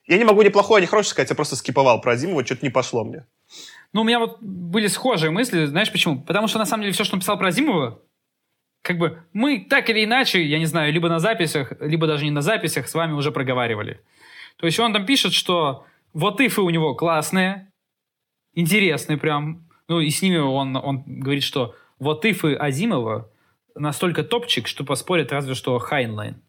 я 0.06 0.18
не 0.18 0.24
могу 0.24 0.42
ни 0.42 0.50
плохое, 0.50 0.82
ни 0.82 0.86
хорошее 0.86 1.12
сказать, 1.12 1.30
я 1.30 1.36
просто 1.36 1.56
скиповал 1.56 2.02
про 2.02 2.14
Азимова, 2.14 2.46
что-то 2.46 2.66
не 2.66 2.70
пошло 2.70 3.04
мне. 3.04 3.26
Ну, 3.94 4.02
у 4.02 4.04
меня 4.04 4.20
вот 4.20 4.38
были 4.42 4.88
схожие 4.88 5.32
мысли, 5.32 5.66
знаешь 5.66 5.92
почему? 5.92 6.22
Потому 6.22 6.48
что, 6.48 6.60
на 6.60 6.66
самом 6.66 6.84
деле, 6.84 6.94
все, 6.94 7.04
что 7.04 7.16
он 7.16 7.20
писал 7.20 7.38
про 7.38 7.48
Азимова, 7.48 8.02
как 8.82 8.98
бы 8.98 9.24
мы 9.34 9.66
так 9.70 9.90
или 9.90 10.04
иначе, 10.06 10.44
я 10.44 10.60
не 10.60 10.66
знаю, 10.66 10.94
либо 10.94 11.10
на 11.10 11.20
записях, 11.20 11.74
либо 11.82 12.08
даже 12.08 12.26
не 12.26 12.32
на 12.32 12.42
записях 12.42 12.88
с 12.88 12.94
вами 12.94 13.14
уже 13.14 13.32
проговаривали. 13.32 14.02
То 14.58 14.66
есть 14.66 14.80
он 14.80 14.94
там 14.94 15.06
пишет, 15.06 15.34
что 15.34 15.86
вот 16.14 16.40
ифы 16.40 16.62
у 16.62 16.70
него 16.70 16.96
классные, 16.96 17.72
интересные 18.54 19.18
прям, 19.18 19.68
ну 19.88 20.00
и 20.00 20.10
с 20.10 20.22
ними 20.22 20.38
он, 20.38 20.76
он 20.76 21.04
говорит, 21.06 21.44
что 21.44 21.76
вот 22.00 22.26
ифы 22.26 22.56
Азимова 22.56 23.30
настолько 23.76 24.24
топчик, 24.24 24.68
что 24.68 24.84
поспорит 24.84 25.32
разве 25.32 25.54
что 25.54 25.78
Хайнлайн. 25.80 26.42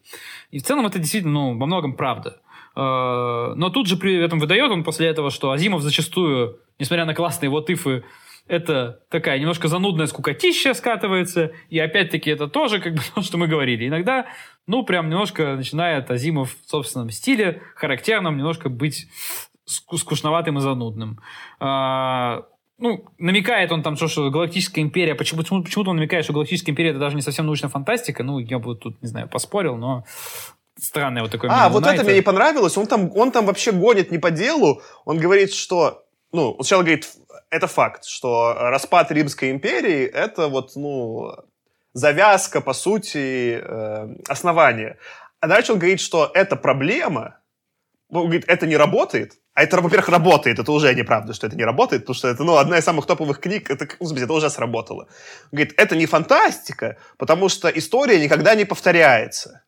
И 0.50 0.58
в 0.58 0.62
целом 0.62 0.86
это 0.86 0.98
действительно, 0.98 1.34
ну, 1.34 1.58
во 1.58 1.66
многом 1.66 1.94
правда. 1.94 2.40
Э, 2.78 3.54
но 3.56 3.70
тут 3.70 3.88
же 3.88 3.96
при 3.96 4.16
этом 4.24 4.38
выдает 4.38 4.70
он 4.70 4.84
после 4.84 5.08
этого, 5.08 5.30
что 5.30 5.50
Азимов 5.50 5.82
зачастую, 5.82 6.60
несмотря 6.78 7.04
на 7.06 7.14
классные 7.14 7.50
вот 7.50 7.68
if 7.70 7.87
ы, 7.87 8.04
это 8.46 9.00
такая 9.10 9.38
немножко 9.40 9.66
занудная 9.66 10.06
скукотища 10.06 10.74
скатывается, 10.74 11.50
и 11.70 11.78
опять-таки 11.80 12.30
это 12.30 12.46
тоже 12.46 12.80
как 12.80 12.94
бы 12.94 13.00
то, 13.14 13.22
что 13.22 13.36
мы 13.36 13.48
говорили. 13.48 13.88
Иногда, 13.88 14.26
ну, 14.68 14.84
прям 14.84 15.10
немножко 15.10 15.56
начинает 15.56 16.08
Азимов 16.10 16.56
в 16.64 16.70
собственном 16.70 17.10
стиле, 17.10 17.62
характерном, 17.74 18.36
немножко 18.36 18.68
быть 18.68 19.08
скучноватым 19.66 20.58
и 20.58 20.60
занудным. 20.60 21.18
А, 21.58 22.44
ну, 22.78 23.04
намекает 23.18 23.72
он 23.72 23.82
там, 23.82 23.96
что, 23.96 24.06
что 24.06 24.30
Галактическая 24.30 24.84
империя, 24.84 25.16
почему, 25.16 25.42
почему, 25.42 25.64
почему-то 25.64 25.90
он 25.90 25.96
намекает, 25.96 26.24
что 26.24 26.32
Галактическая 26.32 26.72
империя 26.72 26.90
это 26.90 27.00
даже 27.00 27.16
не 27.16 27.22
совсем 27.22 27.44
научная 27.44 27.68
фантастика, 27.68 28.22
ну, 28.22 28.38
я 28.38 28.60
бы 28.60 28.76
тут, 28.76 29.02
не 29.02 29.08
знаю, 29.08 29.28
поспорил, 29.28 29.76
но 29.76 30.04
странное 30.80 31.22
вот 31.22 31.30
такое. 31.30 31.50
А, 31.50 31.68
вот 31.68 31.86
это 31.86 32.04
мне 32.04 32.14
не 32.14 32.22
понравилось. 32.22 32.76
Он 32.76 32.86
там, 32.86 33.10
он 33.16 33.30
там 33.30 33.46
вообще 33.46 33.72
гонит 33.72 34.10
не 34.10 34.18
по 34.18 34.30
делу. 34.30 34.82
Он 35.04 35.18
говорит, 35.18 35.52
что... 35.52 36.04
Ну, 36.32 36.54
сначала 36.56 36.82
говорит, 36.82 37.08
это 37.50 37.66
факт, 37.66 38.04
что 38.04 38.54
распад 38.54 39.10
Римской 39.10 39.50
империи— 39.50 40.04
это 40.14 40.48
вот, 40.48 40.76
ну, 40.76 41.34
завязка, 41.94 42.60
по 42.60 42.74
сути, 42.74 43.60
э, 43.62 44.08
основания. 44.28 44.98
А 45.40 45.48
дальше 45.48 45.72
он 45.72 45.78
говорит, 45.78 46.00
что 46.00 46.30
это 46.34 46.56
проблема, 46.56 47.38
он 48.10 48.24
говорит, 48.24 48.44
это 48.46 48.66
не 48.66 48.76
работает, 48.76 49.34
а 49.54 49.62
это, 49.62 49.80
во-первых, 49.80 50.08
работает. 50.08 50.58
Это 50.58 50.72
уже 50.72 50.94
неправда, 50.94 51.34
что 51.34 51.46
это 51.46 51.56
не 51.56 51.64
работает, 51.64 52.02
потому 52.02 52.14
что 52.14 52.28
это, 52.28 52.44
ну, 52.44 52.56
одна 52.56 52.78
из 52.78 52.84
самых 52.84 53.06
топовых 53.06 53.40
книг. 53.40 53.70
Это, 53.70 53.88
ну, 54.00 54.14
это 54.14 54.32
уже 54.32 54.50
сработало. 54.50 55.02
Он 55.02 55.56
говорит, 55.56 55.74
это 55.76 55.96
не 55.96 56.06
фантастика, 56.06 56.96
потому 57.16 57.48
что 57.48 57.68
история 57.68 58.20
никогда 58.20 58.54
не 58.54 58.64
повторяется. 58.64 59.64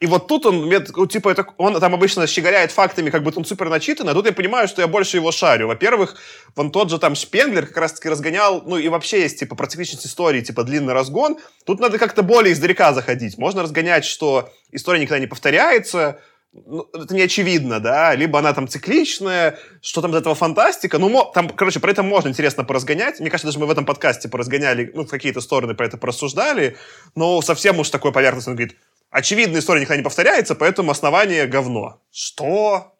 И 0.00 0.06
вот 0.06 0.28
тут 0.28 0.46
он, 0.46 0.70
типа, 1.08 1.28
это, 1.28 1.46
он 1.58 1.78
там 1.78 1.94
обычно 1.94 2.26
щеголяет 2.26 2.72
фактами, 2.72 3.10
как 3.10 3.22
будто 3.22 3.38
он 3.38 3.44
супер 3.44 3.68
начитанный, 3.68 4.12
а 4.12 4.14
тут 4.14 4.24
я 4.24 4.32
понимаю, 4.32 4.66
что 4.66 4.80
я 4.80 4.88
больше 4.88 5.18
его 5.18 5.30
шарю. 5.30 5.68
Во-первых, 5.68 6.16
вон 6.56 6.72
тот 6.72 6.88
же 6.88 6.98
там 6.98 7.14
Шпенглер 7.14 7.66
как 7.66 7.76
раз-таки 7.76 8.08
разгонял, 8.08 8.62
ну 8.64 8.78
и 8.78 8.88
вообще 8.88 9.20
есть, 9.20 9.38
типа, 9.40 9.54
про 9.56 9.66
цикличность 9.66 10.06
истории, 10.06 10.40
типа, 10.40 10.64
длинный 10.64 10.94
разгон. 10.94 11.36
Тут 11.66 11.80
надо 11.80 11.98
как-то 11.98 12.22
более 12.22 12.54
издалека 12.54 12.94
заходить. 12.94 13.36
Можно 13.36 13.62
разгонять, 13.62 14.06
что 14.06 14.50
история 14.72 15.00
никогда 15.00 15.18
не 15.18 15.26
повторяется, 15.26 16.18
ну, 16.52 16.88
это 16.92 17.14
не 17.14 17.22
очевидно, 17.22 17.78
да, 17.78 18.14
либо 18.14 18.38
она 18.38 18.52
там 18.52 18.66
цикличная, 18.66 19.58
что 19.82 20.00
там 20.00 20.10
из 20.10 20.16
этого 20.16 20.34
фантастика, 20.34 20.98
ну, 20.98 21.30
там, 21.32 21.48
короче, 21.48 21.78
про 21.78 21.92
это 21.92 22.02
можно 22.02 22.28
интересно 22.28 22.64
поразгонять, 22.64 23.20
мне 23.20 23.30
кажется, 23.30 23.48
даже 23.48 23.60
мы 23.60 23.66
в 23.66 23.70
этом 23.70 23.84
подкасте 23.84 24.28
поразгоняли, 24.28 24.90
ну, 24.94 25.04
в 25.04 25.08
какие-то 25.08 25.40
стороны 25.40 25.74
про 25.74 25.86
это 25.86 25.96
порассуждали, 25.96 26.76
но 27.14 27.40
совсем 27.40 27.78
уж 27.78 27.90
такой 27.90 28.12
поверхностный, 28.12 28.52
он 28.52 28.56
говорит, 28.56 28.76
очевидная 29.10 29.60
история 29.60 29.80
никогда 29.80 29.98
не 29.98 30.04
повторяется, 30.04 30.54
поэтому 30.54 30.90
основание 30.90 31.46
говно. 31.46 32.00
Что? 32.10 32.96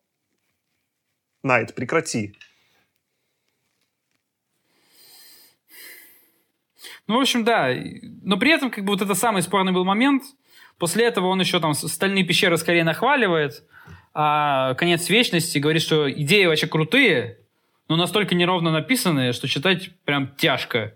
Найт, 1.43 1.75
прекрати. 1.75 2.37
Ну, 7.07 7.17
в 7.17 7.21
общем, 7.21 7.45
да. 7.45 7.75
Но 8.23 8.37
при 8.37 8.53
этом, 8.53 8.71
как 8.71 8.85
бы, 8.85 8.93
вот 8.93 9.03
это 9.03 9.15
самый 9.15 9.43
спорный 9.43 9.73
был 9.73 9.85
момент. 9.85 10.23
После 10.79 11.05
этого 11.05 11.27
он 11.27 11.41
еще 11.41 11.61
там 11.61 11.75
«Стальные 11.75 12.25
пещеры» 12.25 12.57
скорее 12.57 12.85
нахваливает, 12.85 13.65
а 14.15 14.75
«Конец 14.75 15.09
вечности» 15.09 15.59
говорит, 15.59 15.83
что 15.83 16.11
идеи 16.11 16.47
вообще 16.47 16.67
крутые, 16.67 17.39
но 17.89 17.97
настолько 17.97 18.35
неровно 18.35 18.71
написанные, 18.71 19.33
что 19.33 19.49
читать 19.49 19.91
прям 20.05 20.29
тяжко. 20.37 20.95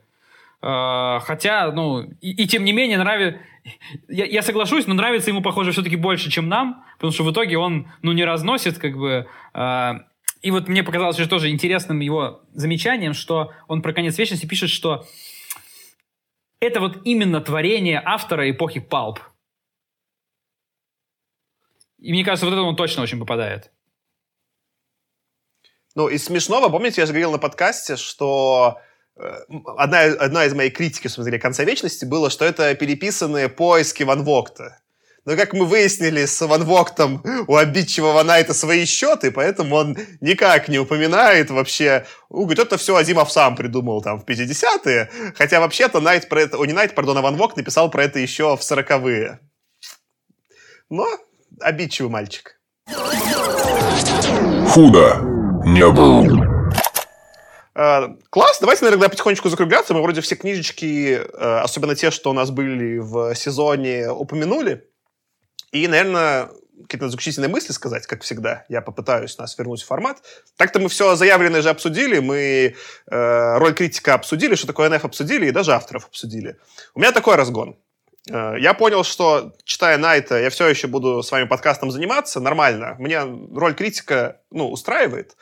А, 0.63 1.21
хотя, 1.21 1.71
ну, 1.73 2.03
и, 2.21 2.31
и 2.31 2.47
тем 2.47 2.65
не 2.65 2.73
менее, 2.73 2.97
нравится 2.97 3.41
я, 4.09 4.25
я 4.27 4.43
соглашусь, 4.43 4.87
но 4.87 4.95
нравится 4.95 5.31
ему, 5.31 5.43
похоже, 5.43 5.73
все-таки 5.73 5.97
больше, 5.97 6.31
чем 6.31 6.49
нам, 6.49 6.85
потому 6.95 7.13
что 7.13 7.25
в 7.25 7.33
итоге 7.33 7.59
он, 7.59 7.91
ну, 8.03 8.13
не 8.13 8.25
разносит, 8.25 8.79
как 8.79 8.97
бы... 8.97 9.27
Э, 9.55 9.93
и 10.43 10.51
вот 10.51 10.69
мне 10.69 10.83
показалось 10.83 11.17
что 11.17 11.29
тоже 11.29 11.51
интересным 11.51 12.01
его 12.01 12.43
замечанием, 12.53 13.15
что 13.15 13.53
он 13.67 13.81
про 13.81 13.95
конец 13.95 14.19
вечности 14.19 14.47
пишет, 14.47 14.69
что 14.69 15.07
это 16.61 16.81
вот 16.81 17.01
именно 17.05 17.41
творение 17.41 18.03
автора 18.05 18.51
эпохи 18.51 18.81
Палп. 18.81 19.21
И 21.99 22.13
мне 22.13 22.25
кажется, 22.25 22.45
вот 22.45 22.53
это 22.53 22.63
он 22.63 22.77
точно 22.77 23.03
очень 23.03 23.19
попадает. 23.19 23.73
Ну, 25.95 26.09
из 26.09 26.25
смешного, 26.25 26.69
помните, 26.69 27.01
я 27.01 27.07
же 27.07 27.13
говорил 27.13 27.33
на 27.33 27.39
подкасте, 27.39 27.97
что 27.97 28.81
одна, 29.77 30.01
одна 30.01 30.45
из 30.45 30.55
моих 30.55 30.75
критики, 30.75 31.09
в 31.09 31.13
смысле, 31.13 31.39
конца 31.39 31.65
вечности 31.65 32.05
было, 32.05 32.31
что 32.31 32.45
это 32.45 32.75
переписанные 32.75 33.49
поиски 33.49 34.03
Ван 34.03 34.25
Вогта. 34.25 34.81
Но, 35.27 35.37
как 35.37 35.55
мы 35.55 35.65
выяснили, 35.65 36.27
с 36.27 36.47
Ван 36.47 36.65
Воктом 36.65 37.23
у 37.47 37.57
обидчивого 37.57 38.23
Найта 38.23 38.53
свои 38.53 38.85
счеты, 38.85 39.31
поэтому 39.31 39.77
он 39.77 39.97
никак 40.21 40.69
не 40.69 40.79
упоминает 40.79 41.51
вообще... 41.51 42.05
Ну, 42.29 42.43
говорит, 42.43 42.59
это 42.59 42.77
все 42.77 42.95
Азимов 42.95 43.33
сам 43.33 43.57
придумал 43.57 44.03
там 44.03 44.21
в 44.21 44.25
50-е, 44.25 45.11
хотя 45.35 45.61
вообще-то 45.61 46.01
Найт 46.01 46.29
про 46.29 46.43
это... 46.43 46.59
О, 46.59 46.67
не 46.67 46.75
Найт, 46.75 46.95
пардон, 46.95 47.17
а 47.17 47.23
Ван 47.23 47.37
Вогт 47.37 47.57
написал 47.57 47.91
про 47.91 48.05
это 48.05 48.19
еще 48.19 48.55
в 48.55 48.61
40-е. 48.61 49.41
Но 50.91 51.07
обидчивый 51.61 52.11
мальчик. 52.11 52.61
Худо 54.69 55.21
не 55.65 55.91
был. 55.91 56.54
Э, 57.75 58.09
класс, 58.31 58.59
давайте, 58.61 58.85
наверное, 58.85 59.09
потихонечку 59.09 59.49
закругляться. 59.49 59.95
Мы 59.95 60.03
вроде 60.03 60.21
все 60.21 60.37
книжечки, 60.37 61.15
э, 61.15 61.59
особенно 61.61 61.95
те, 61.95 62.11
что 62.11 62.31
у 62.31 62.33
нас 62.33 62.51
были 62.51 62.99
в 62.99 63.35
сезоне, 63.35 64.11
упомянули. 64.11 64.89
И, 65.73 65.89
наверное, 65.89 66.51
какие-то 66.83 67.09
заключительные 67.09 67.49
мысли 67.49 67.73
сказать, 67.73 68.07
как 68.07 68.23
всегда. 68.23 68.65
Я 68.69 68.81
попытаюсь 68.81 69.39
нас 69.39 69.59
вернуть 69.59 69.83
в 69.83 69.87
формат. 69.87 70.23
Так-то 70.57 70.79
мы 70.79 70.89
все 70.89 71.17
заявленное 71.17 71.63
же 71.63 71.71
обсудили. 71.71 72.21
Мы 72.21 72.77
э, 73.11 73.59
роль 73.59 73.75
критика 73.75 74.15
обсудили, 74.15 74.55
что 74.55 74.69
такое 74.69 74.89
НФ 74.89 75.05
обсудили, 75.05 75.47
и 75.47 75.51
даже 75.51 75.73
авторов 75.73 76.07
обсудили. 76.07 76.59
У 76.95 77.01
меня 77.01 77.13
такой 77.13 77.37
разгон. 77.37 77.77
Я 78.27 78.73
понял, 78.73 79.05
что, 79.05 79.53
читая 79.65 79.99
Найта, 79.99 80.41
я 80.41 80.49
все 80.49 80.67
еще 80.67 80.87
буду 80.87 81.23
с 81.23 81.31
вами 81.31 81.47
подкастом 81.47 81.91
заниматься. 81.91 82.41
Нормально. 82.41 82.97
Мне 82.99 83.21
роль 83.21 83.75
критика, 83.75 84.41
ну, 84.51 84.71
устраивает. 84.71 85.37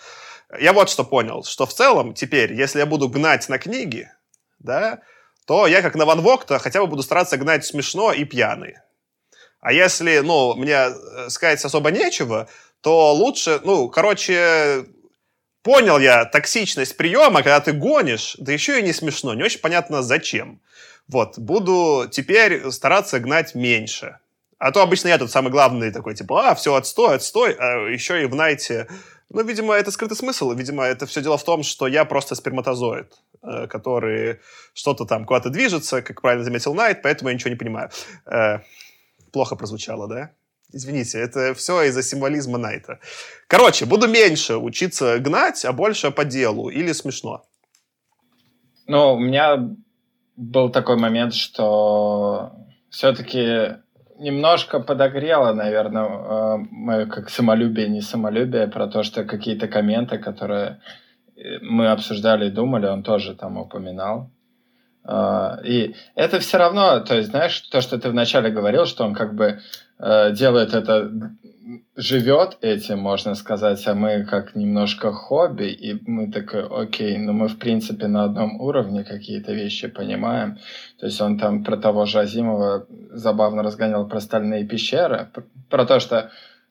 Я 0.58 0.72
вот 0.72 0.90
что 0.90 1.04
понял, 1.04 1.44
что 1.44 1.66
в 1.66 1.72
целом 1.72 2.14
теперь, 2.14 2.52
если 2.52 2.78
я 2.78 2.86
буду 2.86 3.08
гнать 3.08 3.48
на 3.48 3.58
книги, 3.58 4.10
да, 4.58 5.00
то 5.46 5.66
я 5.66 5.82
как 5.82 5.94
на 5.94 6.04
Ван 6.04 6.20
Вогта 6.20 6.58
хотя 6.58 6.80
бы 6.80 6.86
буду 6.86 7.02
стараться 7.02 7.36
гнать 7.36 7.64
смешно 7.64 8.12
и 8.12 8.24
пьяный. 8.24 8.76
А 9.60 9.72
если, 9.72 10.18
ну, 10.18 10.54
мне 10.54 10.74
э, 10.74 11.30
сказать 11.30 11.64
особо 11.64 11.90
нечего, 11.90 12.48
то 12.80 13.12
лучше, 13.14 13.60
ну, 13.64 13.88
короче, 13.88 14.86
понял 15.62 15.98
я 15.98 16.24
токсичность 16.24 16.96
приема, 16.96 17.42
когда 17.42 17.60
ты 17.60 17.72
гонишь, 17.72 18.36
да 18.38 18.52
еще 18.52 18.80
и 18.80 18.82
не 18.82 18.92
смешно, 18.92 19.34
не 19.34 19.44
очень 19.44 19.60
понятно 19.60 20.02
зачем. 20.02 20.60
Вот, 21.08 21.38
буду 21.38 22.08
теперь 22.10 22.70
стараться 22.70 23.20
гнать 23.20 23.54
меньше. 23.54 24.18
А 24.58 24.70
то 24.70 24.82
обычно 24.82 25.08
я 25.08 25.18
тут 25.18 25.30
самый 25.30 25.50
главный 25.50 25.90
такой, 25.92 26.14
типа, 26.14 26.50
а, 26.50 26.54
все, 26.54 26.74
отстой, 26.74 27.16
отстой, 27.16 27.56
а 27.58 27.88
еще 27.88 28.22
и 28.22 28.26
в 28.26 28.34
Найте 28.34 28.88
ну, 29.34 29.44
видимо, 29.44 29.74
это 29.74 29.90
скрытый 29.90 30.16
смысл. 30.16 30.52
Видимо, 30.52 30.84
это 30.84 31.06
все 31.06 31.22
дело 31.22 31.36
в 31.36 31.44
том, 31.44 31.62
что 31.62 31.86
я 31.86 32.04
просто 32.04 32.34
сперматозоид, 32.34 33.12
э, 33.42 33.66
который 33.66 34.40
что-то 34.74 35.04
там 35.04 35.24
куда-то 35.24 35.50
движется, 35.50 36.02
как 36.02 36.20
правильно 36.20 36.44
заметил 36.44 36.74
Найт, 36.74 37.02
поэтому 37.02 37.30
я 37.30 37.34
ничего 37.34 37.50
не 37.50 37.56
понимаю. 37.56 37.90
Э, 38.26 38.58
плохо 39.32 39.56
прозвучало, 39.56 40.08
да? 40.08 40.30
Извините, 40.72 41.18
это 41.18 41.52
все 41.54 41.82
из-за 41.82 42.02
символизма 42.02 42.58
Найта. 42.58 42.98
Короче, 43.46 43.84
буду 43.84 44.08
меньше 44.08 44.56
учиться 44.56 45.18
гнать, 45.18 45.64
а 45.64 45.72
больше 45.72 46.10
по 46.10 46.24
делу. 46.24 46.70
Или 46.70 46.92
смешно. 46.92 47.44
Ну, 48.86 49.14
у 49.14 49.18
меня 49.18 49.70
был 50.36 50.70
такой 50.70 50.96
момент, 50.96 51.34
что 51.34 52.52
все-таки 52.90 53.81
немножко 54.22 54.80
подогрело, 54.80 55.52
наверное, 55.52 56.04
э, 56.04 56.56
мое 56.70 57.06
как 57.06 57.28
самолюбие, 57.28 57.88
не 57.88 58.00
самолюбие, 58.00 58.68
про 58.68 58.86
то, 58.86 59.02
что 59.02 59.24
какие-то 59.24 59.68
комменты, 59.68 60.18
которые 60.18 60.80
э, 61.36 61.58
мы 61.60 61.88
обсуждали 61.88 62.46
и 62.46 62.50
думали, 62.50 62.86
он 62.86 63.02
тоже 63.02 63.34
там 63.34 63.58
упоминал. 63.58 64.30
Э, 65.04 65.56
и 65.64 65.94
это 66.14 66.38
все 66.38 66.58
равно, 66.58 67.00
то 67.00 67.16
есть, 67.16 67.30
знаешь, 67.30 67.60
то, 67.60 67.80
что 67.80 67.98
ты 67.98 68.08
вначале 68.10 68.50
говорил, 68.50 68.86
что 68.86 69.04
он 69.04 69.14
как 69.14 69.34
бы 69.34 69.60
делает 70.32 70.74
это 70.74 71.12
живет 71.96 72.58
этим, 72.60 72.98
можно 72.98 73.34
сказать, 73.34 73.86
а 73.86 73.94
мы 73.94 74.24
как 74.24 74.54
немножко 74.54 75.12
хобби, 75.12 75.66
и 75.66 76.00
мы 76.06 76.30
такой, 76.30 76.66
окей, 76.66 77.16
ну 77.18 77.32
мы 77.32 77.48
в 77.48 77.58
принципе 77.58 78.06
на 78.06 78.24
одном 78.24 78.60
уровне 78.60 79.04
какие-то 79.04 79.52
вещи 79.52 79.88
понимаем. 79.88 80.58
То 80.98 81.06
есть 81.06 81.20
он 81.20 81.38
там 81.38 81.64
про 81.64 81.76
того 81.76 82.04
же 82.06 82.20
Азимова 82.20 82.86
забавно 83.10 83.62
разгонял 83.62 84.08
про 84.08 84.20
стальные 84.20 84.66
пещеры, 84.66 85.30
про 85.68 85.86
то, 85.86 86.00
что 86.00 86.30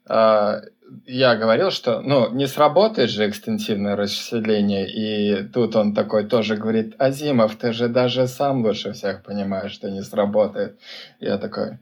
э, 0.09 0.61
я 1.05 1.35
говорил, 1.35 1.71
что 1.71 2.01
ну, 2.01 2.31
не 2.31 2.47
сработает 2.47 3.09
же 3.09 3.27
экстенсивное 3.27 3.95
расселение, 3.95 4.89
и 4.89 5.47
тут 5.47 5.75
он 5.75 5.93
такой 5.93 6.27
тоже 6.27 6.57
говорит, 6.57 6.95
Азимов, 6.99 7.55
ты 7.55 7.71
же 7.71 7.87
даже 7.87 8.27
сам 8.27 8.65
лучше 8.65 8.91
всех 8.91 9.23
понимаешь, 9.23 9.71
что 9.71 9.89
не 9.89 10.01
сработает. 10.01 10.77
Я 11.19 11.37
такой, 11.37 11.79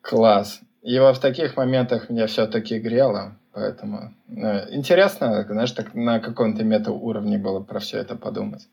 класс. 0.00 0.60
Вот 0.82 1.12
в 1.12 1.20
таких 1.20 1.56
моментах 1.56 2.08
меня 2.08 2.26
все-таки 2.26 2.78
грело. 2.78 3.36
Поэтому 3.52 4.14
э, 4.28 4.74
интересно, 4.74 5.44
знаешь, 5.44 5.72
так 5.72 5.94
на 5.94 6.20
каком-то 6.20 6.62
мета-уровне 6.62 7.38
было 7.38 7.60
про 7.60 7.80
все 7.80 7.98
это 7.98 8.14
подумать. 8.14 8.68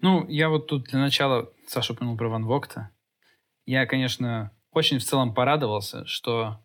Ну, 0.00 0.26
я 0.28 0.48
вот 0.48 0.66
тут 0.66 0.84
для 0.84 1.00
начала, 1.00 1.50
Саша 1.66 1.92
упомянул 1.92 2.16
про 2.16 2.28
Ван 2.28 2.44
Вогта. 2.44 2.90
Я, 3.66 3.86
конечно, 3.86 4.50
очень 4.72 4.98
в 4.98 5.04
целом 5.04 5.34
порадовался, 5.34 6.04
что 6.06 6.60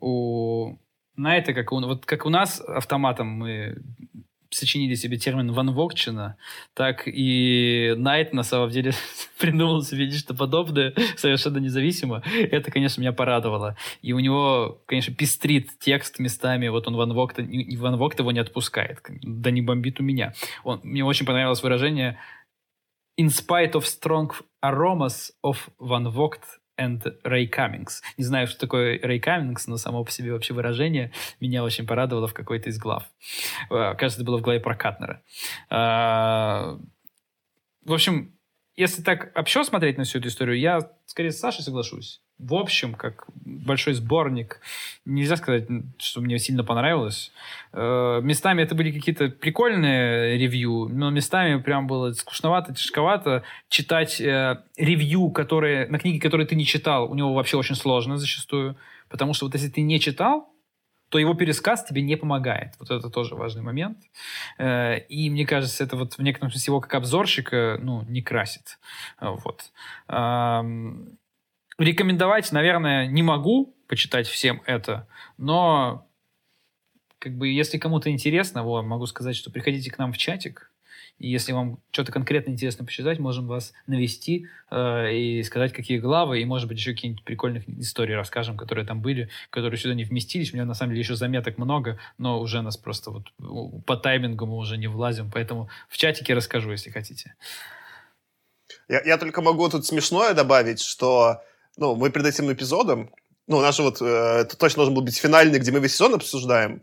у 0.00 0.76
на 1.16 1.36
это, 1.36 1.54
как 1.54 1.72
у, 1.72 1.80
вот 1.80 2.06
как 2.06 2.26
у 2.26 2.30
нас 2.30 2.60
автоматом 2.60 3.28
мы 3.28 3.76
сочинили 4.54 4.94
себе 4.94 5.16
термин 5.16 5.52
«ванвокчина», 5.52 6.36
так 6.74 7.02
и 7.06 7.94
Найт 7.96 8.32
на 8.32 8.42
самом 8.42 8.70
деле 8.70 8.92
придумал 9.38 9.82
себе 9.82 10.06
нечто 10.06 10.34
подобное 10.34 10.94
совершенно 11.16 11.58
независимо. 11.58 12.22
Это, 12.50 12.70
конечно, 12.70 13.00
меня 13.00 13.12
порадовало. 13.12 13.76
И 14.02 14.12
у 14.12 14.18
него, 14.18 14.82
конечно, 14.86 15.14
пестрит 15.14 15.70
текст 15.78 16.18
местами. 16.18 16.68
Вот 16.68 16.86
он 16.86 16.96
ванвокт, 16.96 17.38
ванвокт 17.38 18.18
его 18.18 18.32
не 18.32 18.40
отпускает. 18.40 19.00
Да 19.22 19.50
не 19.50 19.62
бомбит 19.62 20.00
у 20.00 20.02
меня. 20.02 20.34
Он, 20.62 20.80
мне 20.82 21.04
очень 21.04 21.26
понравилось 21.26 21.62
выражение 21.62 22.18
«In 23.20 23.28
spite 23.28 23.72
of 23.72 23.84
strong 23.84 24.32
aromas 24.64 25.30
of 25.44 25.68
Van 25.78 26.12
Vogt 26.12 26.42
and 26.78 27.02
Ray 27.24 27.48
Cummings. 27.50 28.00
Не 28.16 28.24
знаю, 28.24 28.46
что 28.46 28.58
такое 28.58 28.98
Ray 28.98 29.20
Cummings, 29.20 29.64
но 29.66 29.76
само 29.76 30.04
по 30.04 30.10
себе 30.10 30.32
вообще 30.32 30.54
выражение 30.54 31.12
меня 31.40 31.64
очень 31.64 31.86
порадовало 31.86 32.26
в 32.26 32.34
какой-то 32.34 32.70
из 32.70 32.78
глав. 32.78 33.04
Э, 33.70 33.94
кажется, 33.94 34.20
это 34.20 34.24
было 34.24 34.38
в 34.38 34.42
главе 34.42 34.60
про 34.60 34.74
Катнера. 34.74 35.22
А, 35.70 36.78
в 37.84 37.92
общем, 37.92 38.34
если 38.76 39.02
так 39.02 39.32
общо 39.36 39.64
смотреть 39.64 39.98
на 39.98 40.04
всю 40.04 40.18
эту 40.18 40.28
историю, 40.28 40.58
я 40.58 40.90
скорее 41.06 41.30
с 41.30 41.38
Сашей 41.38 41.62
соглашусь 41.62 42.23
в 42.38 42.54
общем, 42.54 42.94
как 42.94 43.26
большой 43.34 43.94
сборник, 43.94 44.60
нельзя 45.04 45.36
сказать, 45.36 45.68
что 45.98 46.20
мне 46.20 46.38
сильно 46.38 46.64
понравилось. 46.64 47.32
Э, 47.72 48.20
местами 48.22 48.62
это 48.62 48.74
были 48.74 48.90
какие-то 48.90 49.28
прикольные 49.28 50.36
ревью, 50.36 50.88
но 50.90 51.10
местами 51.10 51.60
прям 51.60 51.86
было 51.86 52.12
скучновато, 52.12 52.74
тяжковато. 52.74 53.44
Читать 53.68 54.20
э, 54.20 54.62
ревью, 54.76 55.30
которые, 55.30 55.86
на 55.88 55.98
книги, 55.98 56.18
которые 56.18 56.46
ты 56.46 56.56
не 56.56 56.66
читал, 56.66 57.10
у 57.10 57.14
него 57.14 57.34
вообще 57.34 57.56
очень 57.56 57.76
сложно 57.76 58.16
зачастую. 58.16 58.76
Потому 59.08 59.32
что 59.32 59.46
вот 59.46 59.54
если 59.54 59.68
ты 59.68 59.82
не 59.82 60.00
читал, 60.00 60.52
то 61.10 61.18
его 61.18 61.34
пересказ 61.34 61.84
тебе 61.84 62.02
не 62.02 62.16
помогает. 62.16 62.74
Вот 62.80 62.90
это 62.90 63.08
тоже 63.10 63.36
важный 63.36 63.62
момент. 63.62 63.98
Э, 64.58 64.98
и 64.98 65.30
мне 65.30 65.46
кажется, 65.46 65.84
это 65.84 65.96
вот 65.96 66.14
в 66.14 66.22
некотором 66.22 66.50
смысле 66.50 66.72
его 66.72 66.80
как 66.80 66.94
обзорщика 66.94 67.78
ну, 67.80 68.02
не 68.08 68.22
красит. 68.22 68.80
Вот. 69.20 69.70
Рекомендовать, 71.78 72.52
наверное, 72.52 73.06
не 73.06 73.22
могу 73.22 73.74
почитать 73.88 74.26
всем 74.26 74.62
это, 74.66 75.06
но 75.36 76.08
как 77.18 77.36
бы 77.36 77.48
если 77.48 77.78
кому-то 77.78 78.10
интересно, 78.10 78.62
вот, 78.62 78.82
могу 78.82 79.06
сказать, 79.06 79.34
что 79.34 79.50
приходите 79.50 79.90
к 79.90 79.98
нам 79.98 80.12
в 80.12 80.18
чатик, 80.18 80.70
и 81.18 81.28
если 81.28 81.52
вам 81.52 81.78
что-то 81.92 82.10
конкретно 82.12 82.50
интересно 82.50 82.84
почитать, 82.84 83.18
можем 83.18 83.46
вас 83.46 83.72
навести 83.86 84.48
э, 84.70 85.14
и 85.14 85.42
сказать, 85.44 85.72
какие 85.72 85.98
главы, 85.98 86.40
и, 86.40 86.44
может 86.44 86.68
быть, 86.68 86.76
еще 86.76 86.92
какие-нибудь 86.92 87.24
прикольные 87.24 87.64
истории 87.80 88.14
расскажем, 88.14 88.56
которые 88.56 88.84
там 88.84 89.00
были, 89.00 89.30
которые 89.50 89.78
сюда 89.78 89.94
не 89.94 90.04
вместились. 90.04 90.52
У 90.52 90.56
меня, 90.56 90.64
на 90.64 90.74
самом 90.74 90.90
деле, 90.90 91.02
еще 91.02 91.14
заметок 91.14 91.56
много, 91.56 91.98
но 92.18 92.40
уже 92.40 92.62
нас 92.62 92.76
просто 92.76 93.12
вот 93.12 93.32
по 93.86 93.96
таймингу 93.96 94.46
мы 94.46 94.56
уже 94.56 94.76
не 94.76 94.88
влазим, 94.88 95.30
поэтому 95.32 95.68
в 95.88 95.96
чатике 95.96 96.34
расскажу, 96.34 96.72
если 96.72 96.90
хотите. 96.90 97.36
Я, 98.88 99.00
я 99.04 99.16
только 99.16 99.40
могу 99.40 99.68
тут 99.68 99.86
смешное 99.86 100.34
добавить, 100.34 100.80
что 100.80 101.42
ну, 101.76 101.94
мы 101.94 102.10
перед 102.10 102.26
этим 102.26 102.52
эпизодом, 102.52 103.10
ну, 103.46 103.60
наш 103.60 103.78
вот, 103.78 104.00
э, 104.00 104.04
это 104.04 104.56
точно 104.56 104.78
должен 104.78 104.94
был 104.94 105.02
быть 105.02 105.16
финальный, 105.16 105.58
где 105.58 105.70
мы 105.70 105.80
весь 105.80 105.92
сезон 105.92 106.14
обсуждаем. 106.14 106.82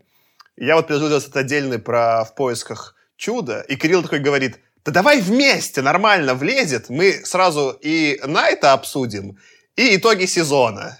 Я 0.56 0.76
вот 0.76 0.86
предложил 0.86 1.16
этот 1.16 1.36
отдельный 1.36 1.78
про 1.78 2.24
«В 2.24 2.34
поисках 2.34 2.94
чуда», 3.16 3.60
и 3.60 3.76
Кирилл 3.76 4.02
такой 4.02 4.20
говорит, 4.20 4.60
да 4.84 4.92
давай 4.92 5.20
вместе, 5.20 5.82
нормально 5.82 6.34
влезет, 6.34 6.88
мы 6.88 7.12
сразу 7.24 7.76
и 7.80 8.20
Найта 8.24 8.72
обсудим, 8.72 9.38
и 9.76 9.96
итоги 9.96 10.26
сезона. 10.26 10.98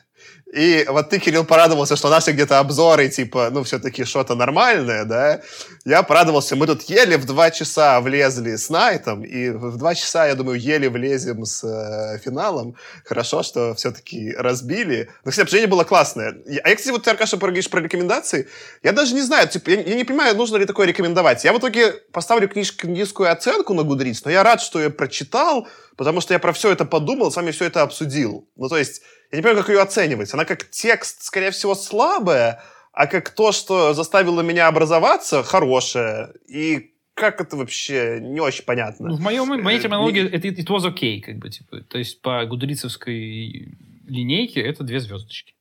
И 0.52 0.84
вот 0.86 1.08
ты, 1.08 1.18
Кирилл, 1.18 1.44
порадовался, 1.44 1.96
что 1.96 2.10
наши 2.10 2.32
где-то 2.32 2.58
обзоры, 2.58 3.08
типа, 3.08 3.48
ну, 3.50 3.62
все-таки 3.62 4.04
что-то 4.04 4.34
нормальное, 4.34 5.06
да? 5.06 5.40
Я 5.86 6.02
порадовался, 6.02 6.56
мы 6.56 6.66
тут 6.66 6.82
еле 6.82 7.16
в 7.16 7.24
два 7.24 7.50
часа 7.50 7.98
влезли 8.02 8.56
с 8.56 8.68
Найтом, 8.68 9.24
и 9.24 9.48
в 9.48 9.78
два 9.78 9.94
часа, 9.94 10.26
я 10.26 10.34
думаю, 10.34 10.60
еле 10.60 10.90
влезем 10.90 11.46
с 11.46 11.64
э, 11.64 12.18
финалом. 12.18 12.76
Хорошо, 13.06 13.42
что 13.42 13.74
все-таки 13.74 14.34
разбили. 14.36 15.08
Но, 15.24 15.30
кстати, 15.30 15.44
обсуждение 15.44 15.70
было 15.70 15.84
классное. 15.84 16.34
А 16.62 16.68
я, 16.68 16.76
кстати, 16.76 16.92
вот 16.92 17.04
ты, 17.04 17.10
Аркаша, 17.10 17.38
говоришь 17.38 17.70
про 17.70 17.80
рекомендации. 17.80 18.46
Я 18.82 18.92
даже 18.92 19.14
не 19.14 19.22
знаю, 19.22 19.48
типа, 19.48 19.70
я, 19.70 19.80
я 19.80 19.94
не 19.94 20.04
понимаю, 20.04 20.36
нужно 20.36 20.58
ли 20.58 20.66
такое 20.66 20.86
рекомендовать. 20.86 21.44
Я 21.44 21.54
в 21.54 21.58
итоге 21.58 21.92
поставлю 22.12 22.46
книж, 22.46 22.76
книжскую 22.76 23.32
оценку 23.32 23.72
на 23.72 23.80
Goodreads, 23.80 24.20
но 24.26 24.30
я 24.30 24.42
рад, 24.42 24.60
что 24.60 24.82
я 24.82 24.90
прочитал, 24.90 25.66
потому 25.96 26.20
что 26.20 26.34
я 26.34 26.38
про 26.38 26.52
все 26.52 26.70
это 26.72 26.84
подумал, 26.84 27.32
с 27.32 27.36
вами 27.36 27.52
все 27.52 27.64
это 27.64 27.80
обсудил. 27.80 28.46
Ну, 28.56 28.68
то 28.68 28.76
есть, 28.76 29.02
я 29.32 29.38
не 29.38 29.42
понимаю, 29.42 29.64
как 29.64 29.70
ее 29.70 29.80
оценивать. 29.80 30.32
Она 30.34 30.44
как 30.44 30.68
текст, 30.70 31.22
скорее 31.22 31.50
всего, 31.50 31.74
слабая, 31.74 32.62
а 32.92 33.06
как 33.06 33.30
то, 33.30 33.50
что 33.52 33.94
заставило 33.94 34.42
меня 34.42 34.68
образоваться, 34.68 35.42
хорошее. 35.42 36.34
И 36.46 36.94
как 37.14 37.40
это 37.40 37.56
вообще 37.56 38.18
не 38.20 38.40
очень 38.40 38.64
понятно. 38.64 39.08
Ну, 39.08 39.16
в, 39.16 39.20
моем, 39.20 39.44
в 39.44 39.62
моей 39.62 39.78
э, 39.78 39.82
терминологии 39.82 40.30
это 40.30 40.48
it 40.48 40.66
was 40.66 40.84
okay, 40.84 41.20
как 41.20 41.38
бы, 41.38 41.48
типа. 41.48 41.80
То 41.80 41.96
есть 41.98 42.20
по 42.20 42.44
гудрицевской 42.44 43.74
линейке 44.06 44.60
это 44.60 44.84
две 44.84 45.00
звездочки. 45.00 45.54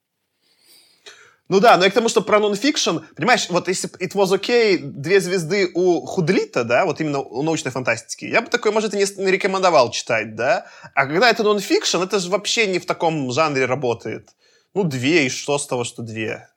Ну 1.52 1.60
да, 1.60 1.76
но 1.76 1.84
я 1.84 1.90
к 1.90 1.94
тому, 1.94 2.08
что 2.08 2.22
про 2.22 2.40
нонфикшн, 2.40 3.00
понимаешь, 3.14 3.48
вот 3.50 3.68
если 3.68 3.90
It 4.00 4.14
Was 4.14 4.40
Okay, 4.40 4.78
две 4.78 5.20
звезды 5.20 5.70
у 5.74 6.06
Худлита, 6.06 6.64
да, 6.64 6.86
вот 6.86 7.02
именно 7.02 7.20
у 7.20 7.44
научной 7.44 7.74
фантастики, 7.74 8.24
я 8.24 8.42
бы 8.42 8.48
такой, 8.48 8.72
может, 8.72 8.94
и 8.94 8.98
не, 8.98 9.32
рекомендовал 9.32 9.92
читать, 9.92 10.36
да, 10.38 10.68
а 10.96 11.06
когда 11.06 11.30
это 11.30 11.44
нонфикшн, 11.44 11.98
это 11.98 12.20
же 12.20 12.30
вообще 12.30 12.68
не 12.68 12.80
в 12.80 12.86
таком 12.86 13.30
жанре 13.34 13.66
работает. 13.66 14.30
Ну, 14.74 14.86
две, 14.86 15.26
и 15.26 15.30
что 15.30 15.58
с 15.58 15.68
того, 15.68 15.84
что 15.84 16.04
две? 16.04 16.48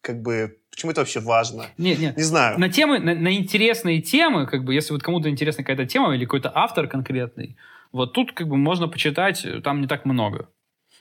Как 0.00 0.22
бы, 0.22 0.56
почему 0.70 0.92
это 0.92 1.02
вообще 1.02 1.20
важно? 1.20 1.66
Нет, 1.76 1.98
нет. 1.98 2.16
Не 2.16 2.22
знаю. 2.22 2.58
На 2.58 2.70
темы, 2.70 3.00
на, 3.00 3.14
на 3.14 3.36
интересные 3.36 4.00
темы, 4.00 4.46
как 4.46 4.64
бы, 4.64 4.72
если 4.72 4.94
вот 4.94 5.02
кому-то 5.02 5.28
интересна 5.28 5.62
какая-то 5.62 5.84
тема 5.84 6.14
или 6.14 6.24
какой-то 6.24 6.50
автор 6.54 6.88
конкретный, 6.88 7.58
вот 7.92 8.14
тут 8.14 8.32
как 8.32 8.48
бы 8.48 8.56
можно 8.56 8.88
почитать, 8.88 9.44
там 9.62 9.82
не 9.82 9.86
так 9.86 10.06
много. 10.06 10.48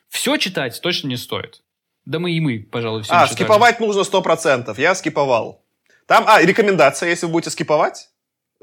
Все 0.10 0.36
читать 0.36 0.78
точно 0.84 1.08
не 1.08 1.16
стоит. 1.16 1.62
Да 2.10 2.18
мы 2.18 2.32
и 2.32 2.40
мы, 2.40 2.68
пожалуй, 2.72 3.04
все 3.04 3.14
А, 3.14 3.28
скиповать 3.28 3.80
нужно 3.80 4.02
100%. 4.02 4.74
Я 4.80 4.96
скиповал. 4.96 5.64
Там, 6.08 6.24
а, 6.26 6.42
рекомендация, 6.42 7.08
если 7.08 7.28
вы 7.28 7.34
будете 7.34 7.52
скиповать, 7.52 8.10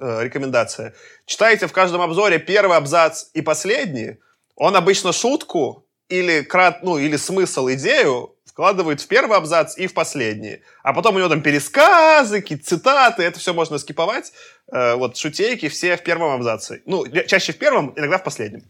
э, 0.02 0.24
рекомендация. 0.24 0.94
Читайте 1.27 1.68
в 1.68 1.73
каждом 1.73 2.01
обзоре 2.01 2.40
первый 2.40 2.77
абзац 2.77 3.27
и 3.35 3.43
последний. 3.43 4.16
Он 4.56 4.74
обычно 4.74 5.12
шутку 5.12 5.86
или, 6.09 6.43
крат, 6.43 6.82
ну, 6.82 6.98
или 6.98 7.16
смысл, 7.16 7.68
идею 7.68 8.35
вкладывает 8.47 9.01
в 9.01 9.06
первый 9.06 9.36
абзац 9.36 9.78
и 9.78 9.86
в 9.86 9.94
последний. 9.94 10.62
А 10.82 10.93
потом 10.93 11.14
у 11.14 11.18
него 11.18 11.28
там 11.28 11.40
пересказы, 11.40 12.40
какие-то 12.40 12.64
цитаты, 12.64 13.23
это 13.23 13.39
все 13.39 13.55
можно 13.55 13.78
скиповать. 13.78 14.32
Э, 14.73 14.97
вот 14.97 15.16
шутейки 15.16 15.68
все 15.68 15.97
в 15.97 16.02
первом 16.02 16.32
абзаце. 16.32 16.82
Ну, 16.85 17.06
чаще 17.28 17.52
в 17.52 17.59
первом, 17.59 17.93
иногда 17.94 18.18
в 18.18 18.24
последнем. 18.24 18.64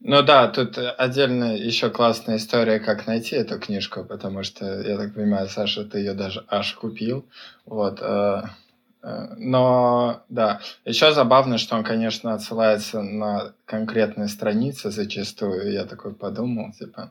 Ну 0.00 0.22
да, 0.22 0.46
тут 0.48 0.78
отдельно 0.78 1.56
еще 1.56 1.90
классная 1.90 2.36
история, 2.36 2.78
как 2.78 3.06
найти 3.06 3.34
эту 3.34 3.58
книжку, 3.58 4.04
потому 4.04 4.44
что, 4.44 4.80
я 4.82 4.96
так 4.96 5.14
понимаю, 5.14 5.48
Саша, 5.48 5.84
ты 5.84 5.98
ее 5.98 6.14
даже 6.14 6.44
аж 6.48 6.74
купил. 6.74 7.26
Вот. 7.66 7.98
Э, 8.00 8.42
э, 9.02 9.34
но, 9.36 10.22
да, 10.28 10.60
еще 10.84 11.12
забавно, 11.12 11.58
что 11.58 11.76
он, 11.76 11.82
конечно, 11.82 12.32
отсылается 12.32 13.02
на 13.02 13.52
конкретные 13.64 14.28
страницы 14.28 14.90
зачастую. 14.92 15.72
Я 15.72 15.84
такой 15.84 16.14
подумал, 16.14 16.72
типа, 16.72 17.10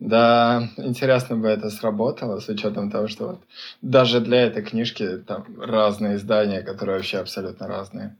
да, 0.00 0.70
интересно 0.78 1.36
бы 1.36 1.48
это 1.48 1.68
сработало, 1.70 2.40
с 2.40 2.48
учетом 2.48 2.90
того, 2.90 3.08
что 3.08 3.26
вот 3.28 3.40
даже 3.82 4.20
для 4.20 4.42
этой 4.46 4.62
книжки 4.62 5.18
там 5.18 5.44
разные 5.60 6.16
издания, 6.16 6.62
которые 6.62 6.96
вообще 6.96 7.18
абсолютно 7.18 7.66
разные. 7.68 8.16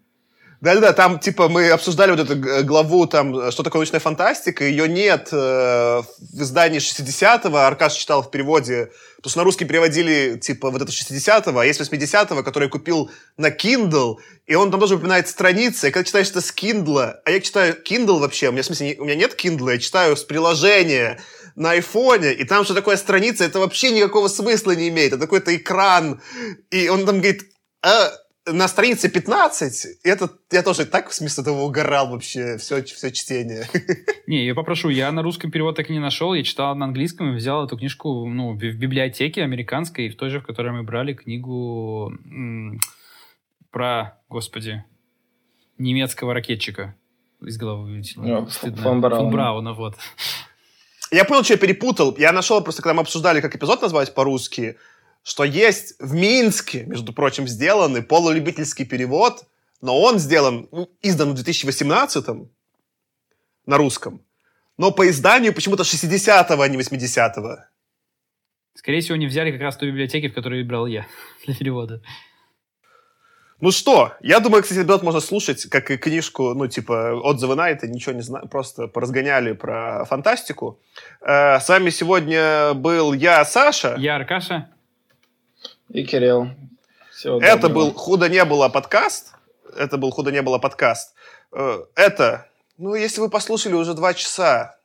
Да-да-да, 0.61 0.93
там, 0.93 1.19
типа, 1.19 1.49
мы 1.49 1.71
обсуждали 1.71 2.11
вот 2.11 2.21
эту 2.21 2.37
главу, 2.67 3.07
там, 3.07 3.51
что 3.51 3.63
такое 3.63 3.81
научная 3.81 4.01
фантастика, 4.01 4.63
ее 4.63 4.89
нет 4.89 5.31
э, 5.33 6.03
в 6.19 6.43
издании 6.43 6.81
60-го, 6.81 7.57
Аркаш 7.57 7.95
читал 7.95 8.23
в 8.23 8.31
переводе, 8.31 8.91
потому 9.17 9.31
что 9.31 9.39
на 9.39 9.45
русский 9.45 9.65
переводили, 9.65 10.39
типа, 10.39 10.71
вот 10.71 10.83
это 10.83 10.93
60-го, 10.93 11.59
а 11.59 11.65
есть 11.65 11.81
80-го, 11.81 12.43
который 12.43 12.69
купил 12.69 13.11
на 13.39 13.49
Kindle, 13.49 14.17
и 14.47 14.55
он 14.55 14.71
там 14.71 14.81
тоже 14.81 14.97
упоминает 14.97 15.29
страницы, 15.29 15.89
и 15.89 15.91
когда 15.93 16.05
читаешь 16.05 16.29
это 16.29 16.43
с 16.43 16.53
Kindle, 16.55 17.15
а 17.25 17.31
я 17.31 17.41
читаю 17.41 17.79
Kindle 17.83 18.19
вообще, 18.19 18.51
у 18.51 18.53
меня, 18.53 18.63
в 18.63 18.67
смысле, 18.67 18.97
у 18.99 19.05
меня 19.05 19.15
нет 19.15 19.43
Kindle, 19.43 19.73
я 19.73 19.79
читаю 19.79 20.15
с 20.15 20.25
приложения 20.25 21.23
на 21.57 21.71
айфоне, 21.71 22.35
и 22.35 22.45
там 22.45 22.67
что 22.67 22.75
такое 22.75 22.99
страница, 22.99 23.45
это 23.45 23.61
вообще 23.61 23.93
никакого 23.93 24.29
смысла 24.29 24.73
не 24.73 24.89
имеет, 24.89 25.15
это 25.15 25.23
какой-то 25.23 25.57
экран, 25.57 26.21
и 26.71 26.91
он 26.91 27.07
там 27.07 27.21
говорит, 27.21 27.45
а, 27.83 28.13
на 28.47 28.69
странице 28.69 29.09
15, 29.11 30.01
это, 30.03 30.31
я 30.51 30.63
тоже 30.63 30.87
так 30.87 31.13
вместо 31.19 31.43
этого 31.43 31.63
угорал 31.63 32.11
вообще 32.11 32.57
все, 32.57 32.83
все 32.83 33.11
чтение. 33.13 33.67
Не, 34.27 34.47
я 34.47 34.55
попрошу, 34.55 34.89
я 34.89 35.13
на 35.13 35.23
русском 35.23 35.51
перевод 35.51 35.77
так 35.77 35.91
и 35.91 35.93
не 35.93 35.99
нашел, 35.99 36.33
я 36.35 36.43
читал 36.43 36.75
на 36.75 36.87
английском 36.87 37.33
и 37.33 37.37
взял 37.37 37.65
эту 37.67 37.77
книжку 37.77 38.27
ну, 38.27 38.53
в 38.55 38.59
библиотеке 38.59 39.43
американской, 39.43 40.09
в 40.09 40.17
той 40.17 40.31
же, 40.31 40.41
в 40.41 40.47
которой 40.47 40.73
мы 40.73 40.83
брали 40.83 41.13
книгу 41.13 42.13
м- 42.25 42.81
про, 43.71 44.19
господи, 44.29 44.85
немецкого 45.79 46.35
ракетчика 46.35 46.95
из 47.43 47.57
головы 47.57 47.91
вылетело. 47.91 48.25
Ну, 48.25 48.47
фон 48.47 49.01
Брауна. 49.01 49.17
Фон 49.17 49.31
Брауна, 49.31 49.73
вот. 49.75 49.97
Я 51.11 51.25
понял, 51.25 51.43
что 51.43 51.55
я 51.55 51.59
перепутал. 51.59 52.15
Я 52.19 52.33
нашел 52.33 52.63
просто, 52.63 52.83
когда 52.83 52.95
мы 52.95 53.03
обсуждали, 53.03 53.41
как 53.41 53.55
эпизод 53.57 53.83
назвать 53.83 54.15
по-русски, 54.15 54.77
что 55.23 55.45
есть 55.45 55.95
в 55.99 56.15
Минске, 56.15 56.85
между 56.85 57.13
прочим, 57.13 57.47
сделанный 57.47 58.03
полулюбительский 58.03 58.87
перевод, 58.87 59.45
но 59.81 60.01
он 60.01 60.19
сделан, 60.19 60.69
ну, 60.73 60.91
издан 61.03 61.31
в 61.31 61.35
2018 61.35 62.27
на 63.67 63.77
русском, 63.77 64.23
но 64.77 64.91
по 64.91 65.09
изданию 65.09 65.55
почему-то 65.55 65.83
60-го, 65.83 66.61
а 66.61 66.69
не 66.69 66.79
80-го. 66.79 67.59
Скорее 68.75 69.01
всего, 69.01 69.17
не 69.17 69.27
взяли 69.27 69.53
как 69.53 69.61
раз 69.61 69.77
ту 69.77 69.87
библиотеки, 69.87 70.29
в 70.29 70.35
которой 70.35 70.63
выбрал 70.63 70.87
я 70.87 71.07
для 71.47 71.55
перевода. 71.55 72.03
Ну 73.61 73.73
что, 73.73 74.15
я 74.23 74.41
думаю, 74.41 74.63
кстати, 74.63 74.79
эпизод 74.81 75.03
можно 75.03 75.21
слушать, 75.21 75.67
как 75.67 75.91
и 75.91 75.99
книжку, 75.99 76.55
ну, 76.55 76.67
типа, 76.67 77.13
отзывы 77.23 77.57
на 77.57 77.69
это, 77.69 77.87
ничего 77.89 78.15
не 78.15 78.23
знаю, 78.23 78.49
просто 78.49 78.87
поразгоняли 78.89 79.53
про 79.53 80.07
фантастику. 80.07 80.81
Э, 81.21 81.61
с 81.61 81.69
вами 81.69 81.91
сегодня 81.91 82.73
был 82.73 83.13
я, 83.13 83.45
Саша. 83.45 83.97
Я 83.99 84.17
Аркаша. 84.17 84.71
И 85.93 86.05
Кирилл. 86.05 86.51
Всего 87.13 87.41
это 87.41 87.69
был 87.69 87.93
«Худо 87.93 88.29
не 88.29 88.45
было» 88.45 88.69
подкаст. 88.69 89.33
Это 89.77 89.97
был 89.97 90.11
«Худо 90.11 90.31
не 90.31 90.41
было» 90.41 90.59
подкаст. 90.59 91.15
Э, 91.53 91.85
это, 91.97 92.47
ну, 92.79 92.95
если 92.95 93.21
вы 93.21 93.29
послушали 93.29 93.75
уже 93.75 93.95
два 93.95 94.15
часа, 94.15 94.79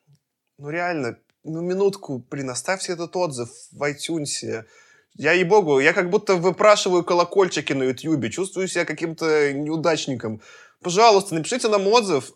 ну, 0.58 0.70
реально, 0.70 1.18
ну, 1.44 1.62
минутку, 1.62 2.24
блин, 2.30 2.50
оставьте 2.50 2.94
этот 2.94 3.16
отзыв 3.16 3.50
в 3.72 3.84
iTunes, 3.84 4.66
я, 5.14 5.32
ей-богу, 5.32 5.80
я 5.80 5.94
как 5.94 6.10
будто 6.10 6.36
выпрашиваю 6.36 7.04
колокольчики 7.04 7.74
на 7.74 7.84
Ютьюбе, 7.84 8.32
чувствую 8.32 8.68
себя 8.68 8.86
каким-то 8.86 9.54
неудачником. 9.54 10.42
Пожалуйста, 10.82 11.36
напишите 11.36 11.68
нам 11.68 11.88
отзыв. 11.88 12.32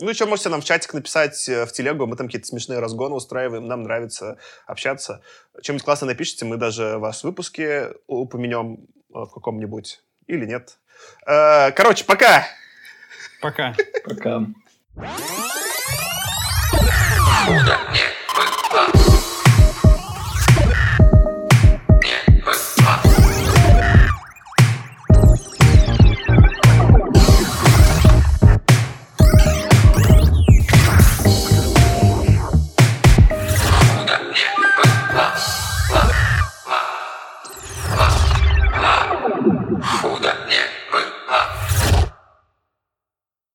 Э, 0.00 0.04
ну, 0.04 0.10
еще 0.10 0.26
можете 0.26 0.48
нам 0.48 0.60
в 0.60 0.64
чатик 0.64 0.94
написать 0.94 1.48
э, 1.48 1.66
в 1.66 1.72
телегу, 1.72 2.06
мы 2.06 2.16
там 2.16 2.26
какие-то 2.26 2.46
смешные 2.46 2.78
разгоны 2.78 3.14
устраиваем, 3.14 3.66
нам 3.66 3.82
нравится 3.82 4.38
общаться. 4.66 5.22
Чем-нибудь 5.62 5.84
классно 5.84 6.06
напишите, 6.06 6.44
мы 6.44 6.56
даже 6.56 6.98
вас 6.98 7.20
в 7.20 7.24
выпуске 7.24 7.90
упомянем 8.06 8.86
э, 9.10 9.18
в 9.18 9.30
каком-нибудь 9.30 10.02
или 10.26 10.46
нет. 10.46 10.78
Короче, 11.24 12.04
пока! 12.04 12.46
Пока. 13.40 13.74
Пока. 14.04 14.46
Куда 17.46 17.80